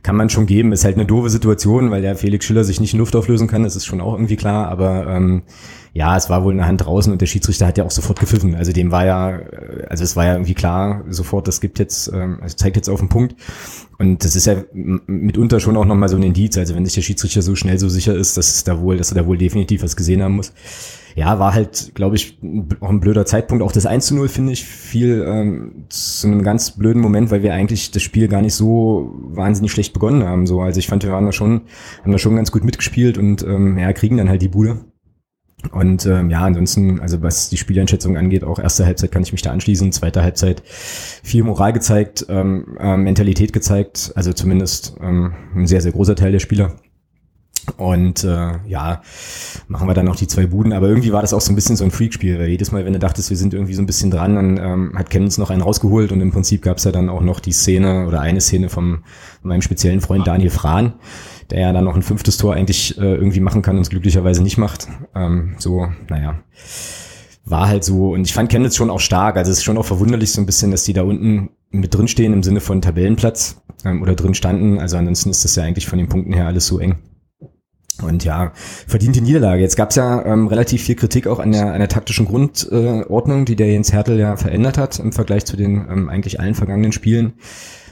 kann 0.03 0.15
man 0.15 0.29
schon 0.29 0.45
geben. 0.45 0.71
Ist 0.71 0.85
halt 0.85 0.95
eine 0.95 1.05
doofe 1.05 1.29
Situation, 1.29 1.91
weil 1.91 2.01
der 2.01 2.15
Felix 2.15 2.45
Schiller 2.45 2.63
sich 2.63 2.79
nicht 2.79 2.93
in 2.93 2.99
Luft 2.99 3.15
auflösen 3.15 3.47
kann, 3.47 3.63
das 3.63 3.75
ist 3.75 3.85
schon 3.85 4.01
auch 4.01 4.13
irgendwie 4.13 4.37
klar, 4.37 4.69
aber 4.69 5.07
ähm, 5.07 5.43
ja, 5.93 6.15
es 6.15 6.29
war 6.29 6.43
wohl 6.43 6.53
eine 6.53 6.67
Hand 6.67 6.85
draußen 6.85 7.11
und 7.11 7.21
der 7.21 7.25
Schiedsrichter 7.25 7.67
hat 7.67 7.77
ja 7.77 7.83
auch 7.83 7.91
sofort 7.91 8.19
gepfiffen. 8.19 8.55
Also 8.55 8.71
dem 8.71 8.91
war 8.91 9.05
ja, 9.05 9.37
äh, 9.37 9.85
also 9.89 10.03
es 10.03 10.15
war 10.15 10.25
ja 10.25 10.33
irgendwie 10.33 10.53
klar 10.53 11.03
sofort, 11.09 11.47
das 11.47 11.61
gibt 11.61 11.79
jetzt, 11.79 12.11
ähm, 12.13 12.39
also 12.41 12.55
zeigt 12.55 12.75
jetzt 12.75 12.89
auf 12.89 12.99
den 12.99 13.09
Punkt. 13.09 13.35
Und 13.97 14.23
das 14.23 14.35
ist 14.35 14.45
ja 14.45 14.55
mitunter 14.73 15.59
schon 15.59 15.75
auch 15.75 15.85
nochmal 15.85 16.09
so 16.09 16.15
ein 16.15 16.23
Indiz. 16.23 16.57
Also 16.57 16.75
wenn 16.75 16.85
sich 16.85 16.95
der 16.95 17.01
Schiedsrichter 17.01 17.41
so 17.41 17.55
schnell 17.55 17.79
so 17.79 17.89
sicher 17.89 18.15
ist, 18.15 18.37
dass 18.37 18.49
es 18.49 18.63
da 18.63 18.79
wohl, 18.79 18.97
dass 18.97 19.11
er 19.11 19.15
da 19.15 19.27
wohl 19.27 19.37
definitiv 19.37 19.83
was 19.83 19.95
gesehen 19.95 20.23
haben 20.23 20.35
muss. 20.35 20.53
Ja, 21.15 21.37
war 21.39 21.53
halt, 21.53 21.91
glaube 21.95 22.15
ich, 22.15 22.37
auch 22.79 22.89
ein 22.89 23.01
blöder 23.01 23.25
Zeitpunkt. 23.25 23.63
Auch 23.63 23.73
das 23.73 23.85
1 23.85 24.05
zu 24.05 24.15
0 24.15 24.29
finde 24.29 24.53
ich 24.53 24.63
viel 24.63 25.25
ähm, 25.27 25.85
zu 25.89 26.27
einem 26.27 26.43
ganz 26.43 26.71
blöden 26.71 27.01
Moment, 27.01 27.29
weil 27.31 27.43
wir 27.43 27.53
eigentlich 27.53 27.91
das 27.91 28.03
Spiel 28.03 28.27
gar 28.29 28.41
nicht 28.41 28.53
so 28.53 29.13
wahnsinnig 29.21 29.71
schlecht 29.71 29.91
begonnen 29.91 30.23
haben. 30.23 30.47
So, 30.47 30.61
also 30.61 30.79
ich 30.79 30.87
fand, 30.87 31.03
wir 31.03 31.11
waren 31.11 31.25
da 31.25 31.33
schon, 31.33 31.61
haben 32.03 32.11
da 32.11 32.19
schon 32.19 32.35
ganz 32.35 32.51
gut 32.51 32.63
mitgespielt 32.63 33.17
und 33.17 33.43
ähm, 33.43 33.77
ja, 33.77 33.91
kriegen 33.91 34.15
dann 34.15 34.29
halt 34.29 34.41
die 34.41 34.47
Bude. 34.47 34.77
Und 35.71 36.05
ähm, 36.05 36.29
ja, 36.29 36.41
ansonsten, 36.41 36.99
also 36.99 37.21
was 37.21 37.49
die 37.49 37.57
Spieleinschätzung 37.57 38.17
angeht, 38.17 38.43
auch 38.43 38.59
erste 38.59 38.85
Halbzeit 38.85 39.11
kann 39.11 39.23
ich 39.23 39.33
mich 39.33 39.41
da 39.41 39.51
anschließen, 39.51 39.91
zweite 39.91 40.23
Halbzeit 40.23 40.63
viel 40.65 41.43
Moral 41.43 41.73
gezeigt, 41.73 42.25
ähm, 42.29 42.77
äh, 42.79 42.95
Mentalität 42.95 43.51
gezeigt, 43.51 44.13
also 44.15 44.31
zumindest 44.31 44.95
ähm, 45.01 45.33
ein 45.55 45.67
sehr, 45.67 45.81
sehr 45.81 45.91
großer 45.91 46.15
Teil 46.15 46.31
der 46.31 46.39
Spieler. 46.39 46.75
Und 47.77 48.23
äh, 48.23 48.53
ja, 48.67 49.03
machen 49.67 49.87
wir 49.87 49.93
dann 49.93 50.05
noch 50.05 50.15
die 50.15 50.25
zwei 50.25 50.47
Buden. 50.47 50.73
Aber 50.73 50.87
irgendwie 50.87 51.11
war 51.11 51.21
das 51.21 51.33
auch 51.33 51.41
so 51.41 51.51
ein 51.51 51.55
bisschen 51.55 51.75
so 51.75 51.83
ein 51.83 51.91
Freakspiel, 51.91 52.39
weil 52.39 52.47
jedes 52.47 52.71
Mal, 52.71 52.83
wenn 52.85 52.93
du 52.93 52.99
dachtest, 52.99 53.29
wir 53.29 53.37
sind 53.37 53.53
irgendwie 53.53 53.75
so 53.75 53.81
ein 53.83 53.85
bisschen 53.85 54.09
dran, 54.09 54.35
dann 54.35 54.57
ähm, 54.57 54.93
hat 54.95 55.11
Chemnitz 55.11 55.37
noch 55.37 55.51
einen 55.51 55.61
rausgeholt 55.61 56.11
und 56.11 56.21
im 56.21 56.31
Prinzip 56.31 56.63
gab 56.63 56.77
es 56.77 56.85
ja 56.85 56.91
dann 56.91 57.09
auch 57.09 57.21
noch 57.21 57.39
die 57.39 57.51
Szene 57.51 58.07
oder 58.07 58.21
eine 58.21 58.41
Szene 58.41 58.69
vom 58.69 59.03
von 59.41 59.49
meinem 59.49 59.61
speziellen 59.61 60.01
Freund 60.01 60.27
Daniel 60.27 60.49
Frahn, 60.49 60.93
der 61.51 61.61
ja 61.61 61.73
dann 61.73 61.85
noch 61.85 61.95
ein 61.95 62.03
fünftes 62.03 62.37
Tor 62.37 62.53
eigentlich 62.53 62.97
äh, 62.97 63.15
irgendwie 63.15 63.39
machen 63.39 63.61
kann 63.61 63.75
und 63.75 63.81
es 63.81 63.89
glücklicherweise 63.89 64.43
nicht 64.43 64.57
macht. 64.57 64.87
Ähm, 65.15 65.55
so, 65.57 65.87
naja, 66.09 66.39
war 67.45 67.67
halt 67.67 67.83
so. 67.83 68.11
Und 68.11 68.21
ich 68.21 68.33
fand 68.33 68.51
Chemnitz 68.51 68.75
schon 68.75 68.89
auch 68.89 68.99
stark. 68.99 69.37
Also 69.37 69.51
es 69.51 69.59
ist 69.59 69.63
schon 69.63 69.77
auch 69.77 69.85
verwunderlich 69.85 70.31
so 70.31 70.41
ein 70.41 70.45
bisschen, 70.45 70.71
dass 70.71 70.83
die 70.83 70.93
da 70.93 71.03
unten 71.03 71.49
mit 71.71 71.93
drin 71.93 72.07
stehen 72.07 72.33
im 72.33 72.43
Sinne 72.43 72.59
von 72.59 72.81
Tabellenplatz 72.81 73.61
ähm, 73.85 74.01
oder 74.01 74.15
drin 74.15 74.33
standen. 74.33 74.79
Also 74.79 74.97
ansonsten 74.97 75.29
ist 75.29 75.43
das 75.43 75.55
ja 75.55 75.63
eigentlich 75.63 75.87
von 75.87 75.99
den 75.99 76.09
Punkten 76.09 76.33
her 76.33 76.47
alles 76.47 76.67
so 76.67 76.79
eng. 76.79 76.97
Und 78.01 78.23
ja, 78.23 78.53
verdiente 78.87 79.21
Niederlage. 79.21 79.61
Jetzt 79.61 79.75
gab 79.75 79.89
es 79.89 79.97
ja 79.97 80.23
ähm, 80.25 80.47
relativ 80.47 80.83
viel 80.83 80.95
Kritik 80.95 81.27
auch 81.27 81.39
an 81.39 81.51
der, 81.51 81.73
an 81.73 81.79
der 81.79 81.89
taktischen 81.89 82.25
Grundordnung, 82.25 83.41
äh, 83.41 83.45
die 83.45 83.55
der 83.55 83.71
Jens 83.71 83.91
Hertel 83.91 84.17
ja 84.17 84.37
verändert 84.37 84.77
hat 84.77 84.99
im 84.99 85.11
Vergleich 85.11 85.45
zu 85.45 85.57
den 85.57 85.85
ähm, 85.89 86.09
eigentlich 86.09 86.39
allen 86.39 86.55
vergangenen 86.55 86.91
Spielen. 86.91 87.33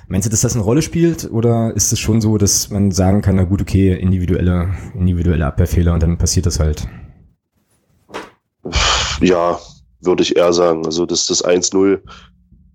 Meinst 0.09 0.25
du, 0.25 0.29
dass 0.29 0.41
das 0.41 0.55
eine 0.55 0.63
Rolle 0.63 0.81
spielt 0.81 1.29
oder 1.31 1.75
ist 1.75 1.91
es 1.91 1.99
schon 1.99 2.21
so, 2.21 2.37
dass 2.37 2.69
man 2.69 2.91
sagen 2.91 3.21
kann, 3.21 3.35
na 3.35 3.43
gut, 3.43 3.61
okay, 3.61 3.93
individuelle, 3.93 4.73
individuelle 4.93 5.45
Abwehrfehler 5.45 5.93
und 5.93 6.01
dann 6.01 6.17
passiert 6.17 6.45
das 6.45 6.59
halt? 6.59 6.87
Ja, 9.19 9.59
würde 9.99 10.23
ich 10.23 10.37
eher 10.37 10.53
sagen. 10.53 10.85
Also 10.85 11.05
das, 11.05 11.27
das 11.27 11.43
1-0 11.43 11.99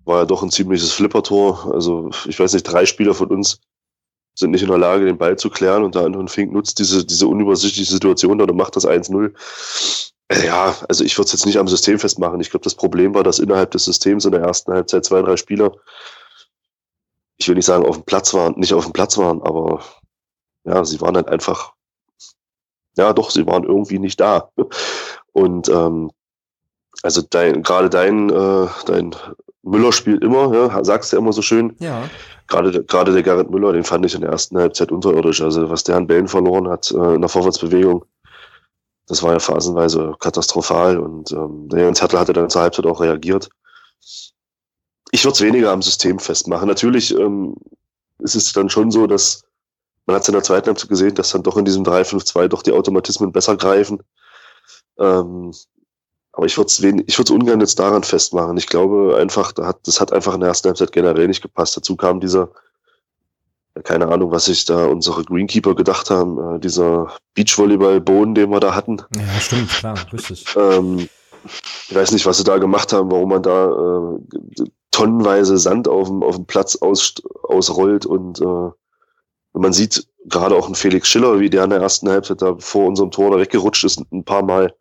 war 0.05 0.19
ja 0.19 0.25
doch 0.27 0.43
ein 0.43 0.51
ziemliches 0.51 0.93
Flippertor. 0.93 1.73
Also 1.73 2.11
ich 2.27 2.39
weiß 2.39 2.53
nicht, 2.53 2.65
drei 2.65 2.85
Spieler 2.85 3.15
von 3.15 3.29
uns 3.29 3.61
sind 4.35 4.51
nicht 4.51 4.62
in 4.62 4.69
der 4.69 4.79
Lage, 4.79 5.07
den 5.07 5.19
Ball 5.19 5.39
zu 5.39 5.49
klären 5.49 5.85
und 5.85 5.95
der 5.95 6.03
andere 6.03 6.27
Fink 6.29 6.53
nutzt 6.53 6.79
diese, 6.79 7.05
diese 7.05 7.27
unübersichtliche 7.27 7.93
Situation 7.93 8.41
und 8.41 8.57
macht 8.57 8.77
das 8.77 8.87
1-0. 8.87 9.33
Äh, 10.29 10.47
ja, 10.47 10.75
also 10.87 11.03
ich 11.03 11.17
würde 11.17 11.27
es 11.27 11.33
jetzt 11.33 11.47
nicht 11.47 11.59
am 11.59 11.69
System 11.69 11.99
festmachen. 11.99 12.41
Ich 12.41 12.51
glaube, 12.51 12.65
das 12.65 12.75
Problem 12.75 13.15
war, 13.15 13.23
dass 13.23 13.39
innerhalb 13.39 13.71
des 13.71 13.87
Systems 13.87 14.27
in 14.27 14.33
der 14.33 14.43
ersten 14.43 14.73
Halbzeit 14.73 15.05
zwei, 15.07 15.23
drei 15.23 15.39
Spieler 15.39 15.73
ich 17.42 17.49
will 17.49 17.56
nicht 17.56 17.66
sagen, 17.66 17.84
auf 17.84 17.96
dem 17.96 18.04
Platz 18.04 18.32
waren, 18.34 18.54
nicht 18.58 18.72
auf 18.72 18.84
dem 18.84 18.92
Platz 18.92 19.18
waren, 19.18 19.42
aber 19.42 19.80
ja, 20.64 20.84
sie 20.84 21.00
waren 21.00 21.16
halt 21.16 21.28
einfach, 21.28 21.72
ja 22.96 23.12
doch, 23.12 23.30
sie 23.30 23.46
waren 23.46 23.64
irgendwie 23.64 23.99
nicht 23.99 24.20
da. 24.20 24.50
Und 25.32 25.68
ähm, 25.68 26.11
also 27.02 27.22
dein, 27.22 27.62
gerade 27.62 27.90
dein, 27.90 28.30
äh, 28.30 28.68
dein 28.87 29.14
Müller 29.62 29.92
spielt 29.92 30.22
immer, 30.22 30.54
ja, 30.54 30.84
sagst 30.84 31.12
du 31.12 31.16
ja 31.16 31.20
immer 31.22 31.32
so 31.32 31.42
schön. 31.42 31.75
Ja. 31.78 32.08
Gerade, 32.46 32.84
gerade 32.84 33.12
der 33.12 33.22
Gerrit 33.22 33.50
Müller, 33.50 33.72
den 33.72 33.84
fand 33.84 34.04
ich 34.06 34.14
in 34.14 34.20
der 34.20 34.30
ersten 34.30 34.58
Halbzeit 34.58 34.92
unterirdisch. 34.92 35.40
Also 35.40 35.70
was 35.70 35.84
der 35.84 35.96
an 35.96 36.06
Bällen 36.06 36.28
verloren 36.28 36.68
hat 36.68 36.90
äh, 36.90 37.14
in 37.14 37.20
der 37.20 37.28
Vorwärtsbewegung, 37.28 38.04
das 39.06 39.22
war 39.22 39.32
ja 39.32 39.38
phasenweise 39.38 40.14
katastrophal. 40.20 40.99
Und 40.99 41.32
ähm, 41.32 41.68
der 41.68 41.84
Jens 41.84 42.02
Hertel 42.02 42.20
hatte 42.20 42.32
dann 42.32 42.50
zur 42.50 42.62
Halbzeit 42.62 42.87
auch 42.87 43.00
reagiert. 43.00 43.49
Ich 45.12 45.25
würde 45.25 45.35
es 45.35 45.40
weniger 45.40 45.71
am 45.71 45.83
System 45.83 46.19
festmachen. 46.19 46.66
Natürlich 46.66 47.16
ähm, 47.16 47.54
ist 48.19 48.35
es 48.35 48.52
dann 48.52 48.71
schon 48.71 48.90
so, 48.90 49.07
dass 49.07 49.45
man 50.07 50.16
hat 50.16 50.23
es 50.23 50.28
in 50.28 50.35
der 50.35 50.42
zweiten 50.42 50.66
Halbzeit 50.66 50.88
gesehen, 50.88 51.14
dass 51.14 51.31
dann 51.31 51.45
doch 51.45 51.57
in 51.57 51.64
diesem 51.64 51.85
3-5-2 51.85 52.49
doch 52.49 52.62
die 52.62 52.73
Automatismen 52.73 53.31
besser 53.31 53.57
greifen. 53.57 54.02
Ähm, 54.99 55.52
aber 56.33 56.47
ich 56.47 56.57
würde 56.57 56.69
es 56.69 56.81
ich 56.81 57.19
würde 57.19 57.33
ungern 57.33 57.61
jetzt 57.61 57.78
daran 57.78 58.02
festmachen. 58.02 58.57
Ich 58.57 58.66
glaube 58.66 59.16
einfach, 59.21 59.52
da 59.52 59.66
hat, 59.66 59.87
das 59.87 60.00
hat 60.00 60.12
einfach 60.12 60.35
in 60.35 60.40
der 60.40 60.49
ersten 60.49 60.69
Halbzeit 60.69 60.92
generell 60.92 61.28
nicht 61.28 61.42
gepasst. 61.42 61.76
Dazu 61.76 61.95
kam 61.95 62.21
dieser, 62.21 62.49
keine 63.85 64.09
Ahnung, 64.09 64.31
was 64.31 64.47
sich 64.47 64.64
da 64.64 64.87
unsere 64.87 65.25
Greenkeeper 65.25 65.75
gedacht 65.75 66.11
haben, 66.11 66.57
äh, 66.57 66.59
dieser 66.59 67.12
Beachvolleyball-Boden, 67.35 68.35
den 68.35 68.50
wir 68.50 68.61
da 68.61 68.75
hatten. 68.75 69.02
Ja, 69.14 69.40
stimmt, 69.40 69.69
klar, 69.69 69.95
richtig. 70.12 70.47
Ähm, 70.57 71.09
ich 71.88 71.95
weiß 71.95 72.12
nicht, 72.12 72.25
was 72.25 72.38
sie 72.38 72.45
da 72.45 72.59
gemacht 72.59 72.92
haben, 72.92 73.11
warum 73.11 73.28
man 73.28 73.42
da 73.42 73.66
äh, 73.66 74.64
tonnenweise 74.92 75.58
Sand 75.58 75.88
auf 75.88 76.06
dem, 76.06 76.22
auf 76.22 76.37
dem 76.37 76.46
Platz 76.46 76.76
aus, 76.76 77.14
ausrollt 77.42 78.06
und 78.06 78.40
äh, 78.40 78.70
man 79.54 79.72
sieht 79.72 80.06
gerade 80.26 80.54
auch 80.54 80.66
einen 80.66 80.76
Felix 80.76 81.08
Schiller, 81.08 81.40
wie 81.40 81.50
der 81.50 81.64
in 81.64 81.70
der 81.70 81.80
ersten 81.80 82.08
Halbzeit 82.08 82.40
da 82.40 82.54
vor 82.58 82.87
unserem 82.87 83.11
Tor 83.11 83.32
da 83.32 83.38
weggerutscht 83.38 83.84
ist, 83.84 84.00
ein 84.12 84.25
paar 84.25 84.42
Mal 84.42 84.72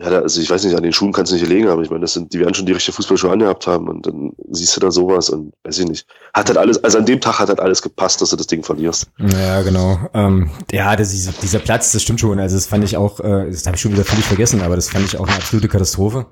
ja, 0.00 0.08
also 0.08 0.40
ich 0.40 0.48
weiß 0.48 0.64
nicht, 0.64 0.74
an 0.74 0.82
den 0.82 0.94
Schuhen 0.94 1.12
kannst 1.12 1.30
du 1.30 1.36
nicht 1.36 1.46
legen, 1.46 1.68
aber 1.68 1.82
ich 1.82 1.90
meine, 1.90 2.00
das 2.00 2.14
sind, 2.14 2.32
die 2.32 2.38
werden 2.38 2.54
schon 2.54 2.64
die 2.64 2.72
richtige 2.72 2.94
Fußballschuhe 2.94 3.30
angehabt 3.30 3.66
haben 3.66 3.86
und 3.86 4.06
dann 4.06 4.32
siehst 4.50 4.74
du 4.74 4.80
da 4.80 4.90
sowas 4.90 5.28
und 5.28 5.52
weiß 5.64 5.78
ich 5.80 5.88
nicht. 5.88 6.06
Hat 6.32 6.48
halt 6.48 6.56
alles, 6.56 6.82
also 6.82 6.96
an 6.98 7.04
dem 7.04 7.20
Tag 7.20 7.38
hat 7.38 7.50
halt 7.50 7.60
alles 7.60 7.82
gepasst, 7.82 8.22
dass 8.22 8.30
du 8.30 8.36
das 8.36 8.46
Ding 8.46 8.62
verlierst. 8.62 9.08
Ja, 9.18 9.60
genau. 9.60 9.98
Ähm, 10.14 10.50
ja, 10.72 10.96
das, 10.96 11.10
dieser 11.10 11.58
Platz, 11.58 11.92
das 11.92 12.02
stimmt 12.02 12.20
schon. 12.20 12.40
Also 12.40 12.56
das 12.56 12.66
fand 12.66 12.82
ich 12.84 12.96
auch, 12.96 13.20
äh, 13.20 13.50
das 13.50 13.66
habe 13.66 13.76
ich 13.76 13.82
schon 13.82 13.92
wieder 13.92 14.04
völlig 14.04 14.24
vergessen, 14.24 14.62
aber 14.62 14.74
das 14.74 14.88
fand 14.88 15.04
ich 15.04 15.18
auch 15.18 15.26
eine 15.26 15.36
absolute 15.36 15.68
Katastrophe. 15.68 16.26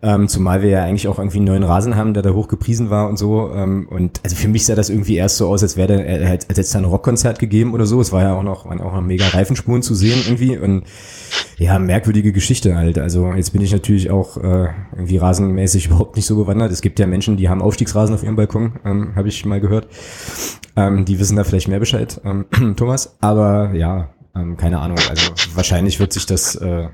Ähm, 0.00 0.28
zumal 0.28 0.62
wir 0.62 0.70
ja 0.70 0.84
eigentlich 0.84 1.08
auch 1.08 1.18
irgendwie 1.18 1.38
einen 1.38 1.46
neuen 1.46 1.64
Rasen 1.64 1.96
haben, 1.96 2.14
der 2.14 2.22
da 2.22 2.30
hoch 2.30 2.46
gepriesen 2.46 2.88
war 2.88 3.08
und 3.08 3.18
so. 3.18 3.50
Ähm, 3.52 3.88
und 3.90 4.20
also 4.22 4.36
für 4.36 4.46
mich 4.46 4.64
sah 4.64 4.76
das 4.76 4.90
irgendwie 4.90 5.16
erst 5.16 5.36
so 5.38 5.48
aus, 5.48 5.62
als 5.62 5.76
wäre 5.76 6.04
er 6.04 6.30
als 6.30 6.44
hätte 6.48 6.60
es 6.60 6.70
da 6.70 6.78
ein 6.78 6.84
Rockkonzert 6.84 7.38
gegeben 7.38 7.74
oder 7.74 7.84
so. 7.84 8.00
Es 8.00 8.12
war 8.12 8.22
ja 8.22 8.34
auch 8.34 8.44
noch, 8.44 8.66
waren 8.66 8.80
auch 8.80 8.92
noch 8.92 9.00
mega 9.00 9.26
Reifenspuren 9.26 9.82
zu 9.82 9.94
sehen 9.94 10.20
irgendwie. 10.24 10.56
Und 10.56 10.84
ja, 11.58 11.78
merkwürdige 11.78 12.32
Geschichte 12.32 12.76
halt. 12.76 12.98
Also 12.98 13.32
jetzt 13.32 13.52
bin 13.52 13.62
ich 13.62 13.72
natürlich 13.72 14.10
auch 14.10 14.36
äh, 14.36 14.68
irgendwie 14.92 15.16
rasenmäßig 15.16 15.86
überhaupt 15.88 16.16
nicht 16.16 16.26
so 16.26 16.36
bewandert. 16.36 16.70
Es 16.70 16.80
gibt 16.80 17.00
ja 17.00 17.06
Menschen, 17.06 17.36
die 17.36 17.48
haben 17.48 17.60
Aufstiegsrasen 17.60 18.14
auf 18.14 18.22
ihrem 18.22 18.36
Balkon, 18.36 18.74
ähm, 18.84 19.16
habe 19.16 19.28
ich 19.28 19.44
mal 19.44 19.60
gehört. 19.60 19.88
Ähm, 20.76 21.04
die 21.04 21.18
wissen 21.18 21.36
da 21.36 21.42
vielleicht 21.42 21.66
mehr 21.66 21.80
Bescheid, 21.80 22.20
ähm, 22.24 22.46
Thomas. 22.76 23.16
Aber 23.20 23.72
ja, 23.74 24.10
ähm, 24.36 24.56
keine 24.56 24.78
Ahnung. 24.78 24.98
Also 25.10 25.32
wahrscheinlich 25.54 25.98
wird 25.98 26.12
sich 26.12 26.26
das 26.26 26.54
äh, 26.54 26.88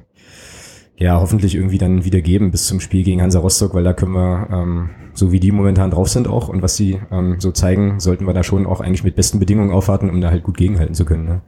ja 0.96 1.20
hoffentlich 1.20 1.54
irgendwie 1.54 1.78
dann 1.78 2.04
wieder 2.04 2.20
geben 2.20 2.50
bis 2.50 2.66
zum 2.66 2.80
Spiel 2.80 3.02
gegen 3.02 3.20
Hansa 3.20 3.40
Rostock, 3.40 3.74
weil 3.74 3.84
da 3.84 3.92
können 3.92 4.12
wir, 4.12 4.48
ähm, 4.50 4.90
so 5.14 5.32
wie 5.32 5.40
die 5.40 5.52
momentan 5.52 5.90
drauf 5.90 6.08
sind 6.08 6.28
auch 6.28 6.48
und 6.48 6.62
was 6.62 6.76
sie 6.76 7.00
ähm, 7.10 7.36
so 7.40 7.50
zeigen, 7.50 8.00
sollten 8.00 8.26
wir 8.26 8.34
da 8.34 8.42
schon 8.42 8.66
auch 8.66 8.80
eigentlich 8.80 9.04
mit 9.04 9.16
besten 9.16 9.38
Bedingungen 9.38 9.72
aufwarten, 9.72 10.10
um 10.10 10.20
da 10.20 10.30
halt 10.30 10.44
gut 10.44 10.56
gegenhalten 10.56 10.94
zu 10.94 11.04
können. 11.04 11.24
Ne? 11.24 11.42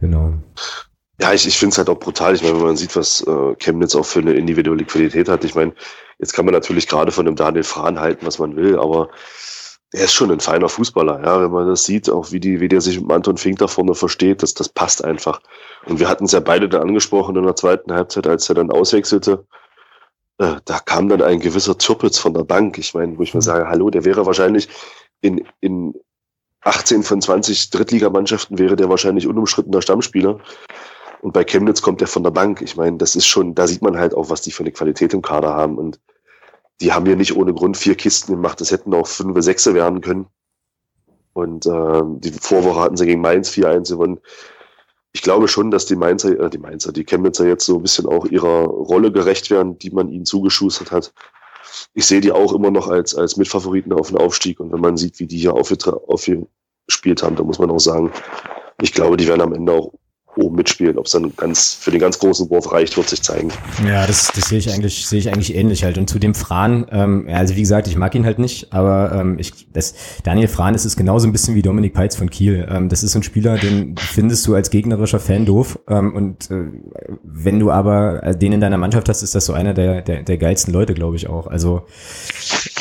Genau. 0.00 0.34
Ja, 1.20 1.32
ich, 1.32 1.46
ich 1.46 1.56
finde 1.56 1.72
es 1.72 1.78
halt 1.78 1.88
auch 1.88 1.98
brutal. 1.98 2.34
Ich 2.34 2.42
meine, 2.42 2.56
wenn 2.56 2.66
man 2.66 2.76
sieht, 2.76 2.96
was 2.96 3.22
äh, 3.26 3.54
Chemnitz 3.58 3.94
auch 3.94 4.04
für 4.04 4.18
eine 4.18 4.32
individuelle 4.32 4.84
Qualität 4.84 5.28
hat. 5.28 5.44
Ich 5.44 5.54
meine, 5.54 5.72
jetzt 6.18 6.32
kann 6.32 6.44
man 6.44 6.54
natürlich 6.54 6.88
gerade 6.88 7.12
von 7.12 7.24
dem 7.24 7.36
Daniel 7.36 7.62
Frahn 7.62 8.00
halten, 8.00 8.26
was 8.26 8.38
man 8.38 8.56
will, 8.56 8.78
aber 8.78 9.10
er 9.94 10.04
ist 10.04 10.12
schon 10.12 10.32
ein 10.32 10.40
feiner 10.40 10.68
Fußballer, 10.68 11.22
ja. 11.24 11.40
Wenn 11.40 11.52
man 11.52 11.68
das 11.68 11.84
sieht, 11.84 12.10
auch 12.10 12.32
wie 12.32 12.40
die, 12.40 12.60
wie 12.60 12.68
der 12.68 12.80
sich 12.80 13.00
mit 13.00 13.12
Anton 13.12 13.36
Fink 13.36 13.58
da 13.58 13.68
vorne 13.68 13.94
versteht, 13.94 14.42
das, 14.42 14.52
das 14.52 14.68
passt 14.68 15.04
einfach. 15.04 15.40
Und 15.86 16.00
wir 16.00 16.08
hatten 16.08 16.24
es 16.24 16.32
ja 16.32 16.40
beide 16.40 16.68
dann 16.68 16.82
angesprochen 16.82 17.36
in 17.36 17.44
der 17.44 17.54
zweiten 17.54 17.92
Halbzeit, 17.92 18.26
als 18.26 18.48
er 18.48 18.56
dann 18.56 18.72
auswechselte. 18.72 19.46
Äh, 20.38 20.56
da 20.64 20.80
kam 20.80 21.08
dann 21.08 21.22
ein 21.22 21.38
gewisser 21.38 21.78
Zürpitz 21.78 22.18
von 22.18 22.34
der 22.34 22.42
Bank. 22.42 22.76
Ich 22.76 22.92
meine, 22.92 23.16
wo 23.16 23.22
ich 23.22 23.34
mir 23.34 23.42
sage, 23.42 23.68
hallo, 23.68 23.88
der 23.88 24.04
wäre 24.04 24.26
wahrscheinlich 24.26 24.68
in, 25.20 25.46
in 25.60 25.94
18 26.62 27.04
von 27.04 27.22
20 27.22 27.70
Drittligamannschaften 27.70 28.58
wäre 28.58 28.74
der 28.74 28.88
wahrscheinlich 28.88 29.28
unumschrittener 29.28 29.80
Stammspieler. 29.80 30.40
Und 31.20 31.32
bei 31.32 31.44
Chemnitz 31.44 31.82
kommt 31.82 32.00
der 32.00 32.08
von 32.08 32.24
der 32.24 32.32
Bank. 32.32 32.62
Ich 32.62 32.74
meine, 32.74 32.96
das 32.96 33.14
ist 33.14 33.26
schon, 33.26 33.54
da 33.54 33.68
sieht 33.68 33.80
man 33.80 33.96
halt 33.96 34.12
auch, 34.14 34.28
was 34.28 34.42
die 34.42 34.50
für 34.50 34.64
eine 34.64 34.72
Qualität 34.72 35.14
im 35.14 35.22
Kader 35.22 35.54
haben. 35.54 35.78
Und 35.78 36.00
die 36.80 36.92
haben 36.92 37.06
ja 37.06 37.16
nicht 37.16 37.36
ohne 37.36 37.54
Grund 37.54 37.76
vier 37.76 37.94
Kisten 37.94 38.32
gemacht. 38.32 38.60
Das 38.60 38.70
hätten 38.70 38.94
auch 38.94 39.06
fünf, 39.06 39.40
sechs 39.42 39.66
werden 39.66 40.00
können. 40.00 40.26
Und 41.32 41.66
äh, 41.66 42.02
die 42.18 42.30
Vorwoche 42.30 42.80
hatten 42.80 42.96
sie 42.96 43.06
gegen 43.06 43.20
Mainz 43.20 43.50
4-1 43.50 43.90
gewonnen. 43.90 44.20
Ich 45.12 45.22
glaube 45.22 45.48
schon, 45.48 45.70
dass 45.70 45.86
die 45.86 45.96
Mainzer, 45.96 46.38
äh, 46.38 46.50
die 46.50 46.58
Mainzer, 46.58 46.92
die 46.92 47.04
Chemnitzer 47.04 47.46
jetzt 47.46 47.66
so 47.66 47.76
ein 47.76 47.82
bisschen 47.82 48.06
auch 48.06 48.26
ihrer 48.26 48.64
Rolle 48.64 49.12
gerecht 49.12 49.50
werden, 49.50 49.78
die 49.78 49.90
man 49.90 50.08
ihnen 50.08 50.24
zugeschustert 50.24 50.90
hat. 50.90 51.12
Ich 51.94 52.06
sehe 52.06 52.20
die 52.20 52.32
auch 52.32 52.52
immer 52.52 52.70
noch 52.70 52.88
als, 52.88 53.14
als 53.14 53.36
Mitfavoriten 53.36 53.92
auf 53.92 54.08
den 54.08 54.18
Aufstieg. 54.18 54.60
Und 54.60 54.72
wenn 54.72 54.80
man 54.80 54.96
sieht, 54.96 55.18
wie 55.18 55.26
die 55.26 55.38
hier 55.38 55.54
aufgespielt 55.54 57.22
haben, 57.22 57.36
dann 57.36 57.46
muss 57.46 57.58
man 57.58 57.70
auch 57.70 57.80
sagen, 57.80 58.12
ich 58.80 58.92
glaube, 58.92 59.16
die 59.16 59.26
werden 59.26 59.40
am 59.40 59.54
Ende 59.54 59.72
auch 59.72 59.92
oben 60.36 60.56
mitspielen. 60.56 60.98
Ob 60.98 61.06
es 61.06 61.12
dann 61.12 61.32
ganz 61.36 61.74
für 61.74 61.90
den 61.90 62.00
ganz 62.00 62.18
großen 62.18 62.48
Wurf 62.50 62.72
reicht, 62.72 62.96
wird 62.96 63.08
sich 63.08 63.22
zeigen. 63.22 63.50
Ja, 63.86 64.06
das, 64.06 64.30
das 64.34 64.48
sehe 64.48 64.58
ich 64.58 64.72
eigentlich, 64.72 65.06
sehe 65.06 65.18
ich 65.18 65.28
eigentlich 65.28 65.54
ähnlich 65.54 65.84
halt. 65.84 65.98
Und 65.98 66.08
zu 66.08 66.18
dem 66.18 66.34
Fran, 66.34 66.86
ähm, 66.90 67.28
also 67.30 67.56
wie 67.56 67.60
gesagt, 67.60 67.86
ich 67.86 67.96
mag 67.96 68.14
ihn 68.14 68.24
halt 68.24 68.38
nicht, 68.38 68.72
aber 68.72 69.12
ähm, 69.12 69.38
ich, 69.38 69.72
das, 69.72 69.94
Daniel 70.22 70.48
Fran 70.48 70.74
ist 70.74 70.84
es 70.84 70.96
genauso 70.96 71.26
ein 71.26 71.32
bisschen 71.32 71.54
wie 71.54 71.62
Dominik 71.62 71.94
Peitz 71.94 72.16
von 72.16 72.30
Kiel. 72.30 72.66
Ähm, 72.70 72.88
das 72.88 73.02
ist 73.02 73.14
ein 73.14 73.22
Spieler, 73.22 73.56
den 73.58 73.96
findest 73.96 74.46
du 74.46 74.54
als 74.54 74.70
gegnerischer 74.70 75.20
Fan 75.20 75.46
doof. 75.46 75.78
Ähm, 75.88 76.14
und 76.14 76.50
äh, 76.50 76.64
wenn 77.22 77.60
du 77.60 77.70
aber 77.70 78.34
den 78.34 78.52
in 78.52 78.60
deiner 78.60 78.78
Mannschaft 78.78 79.08
hast, 79.08 79.22
ist 79.22 79.34
das 79.34 79.46
so 79.46 79.52
einer 79.52 79.74
der, 79.74 80.02
der, 80.02 80.22
der 80.22 80.38
geilsten 80.38 80.72
Leute, 80.72 80.94
glaube 80.94 81.16
ich 81.16 81.28
auch. 81.28 81.46
Also 81.46 81.82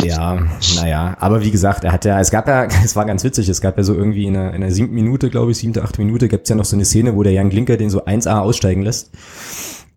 ja, 0.01 0.37
naja, 0.75 1.15
aber 1.19 1.43
wie 1.43 1.51
gesagt, 1.51 1.83
er 1.83 1.91
hat 1.91 2.05
ja, 2.05 2.19
es 2.19 2.31
gab 2.31 2.47
ja, 2.47 2.65
es 2.83 2.95
war 2.95 3.05
ganz 3.05 3.23
witzig, 3.23 3.49
es 3.49 3.61
gab 3.61 3.77
ja 3.77 3.83
so 3.83 3.93
irgendwie 3.93 4.25
in 4.25 4.35
einer, 4.35 4.53
in 4.53 4.61
der 4.61 4.71
siebten 4.71 4.93
Minute, 4.93 5.29
glaube 5.29 5.51
ich, 5.51 5.57
siebte, 5.57 5.83
achte 5.83 6.01
Minute, 6.01 6.27
gibt's 6.27 6.49
ja 6.49 6.55
noch 6.55 6.65
so 6.65 6.75
eine 6.75 6.85
Szene, 6.85 7.15
wo 7.15 7.23
der 7.23 7.33
Jan 7.43 7.49
Glinker 7.49 7.77
den 7.77 7.89
so 7.89 8.05
1A 8.05 8.39
aussteigen 8.39 8.81
lässt. 8.81 9.11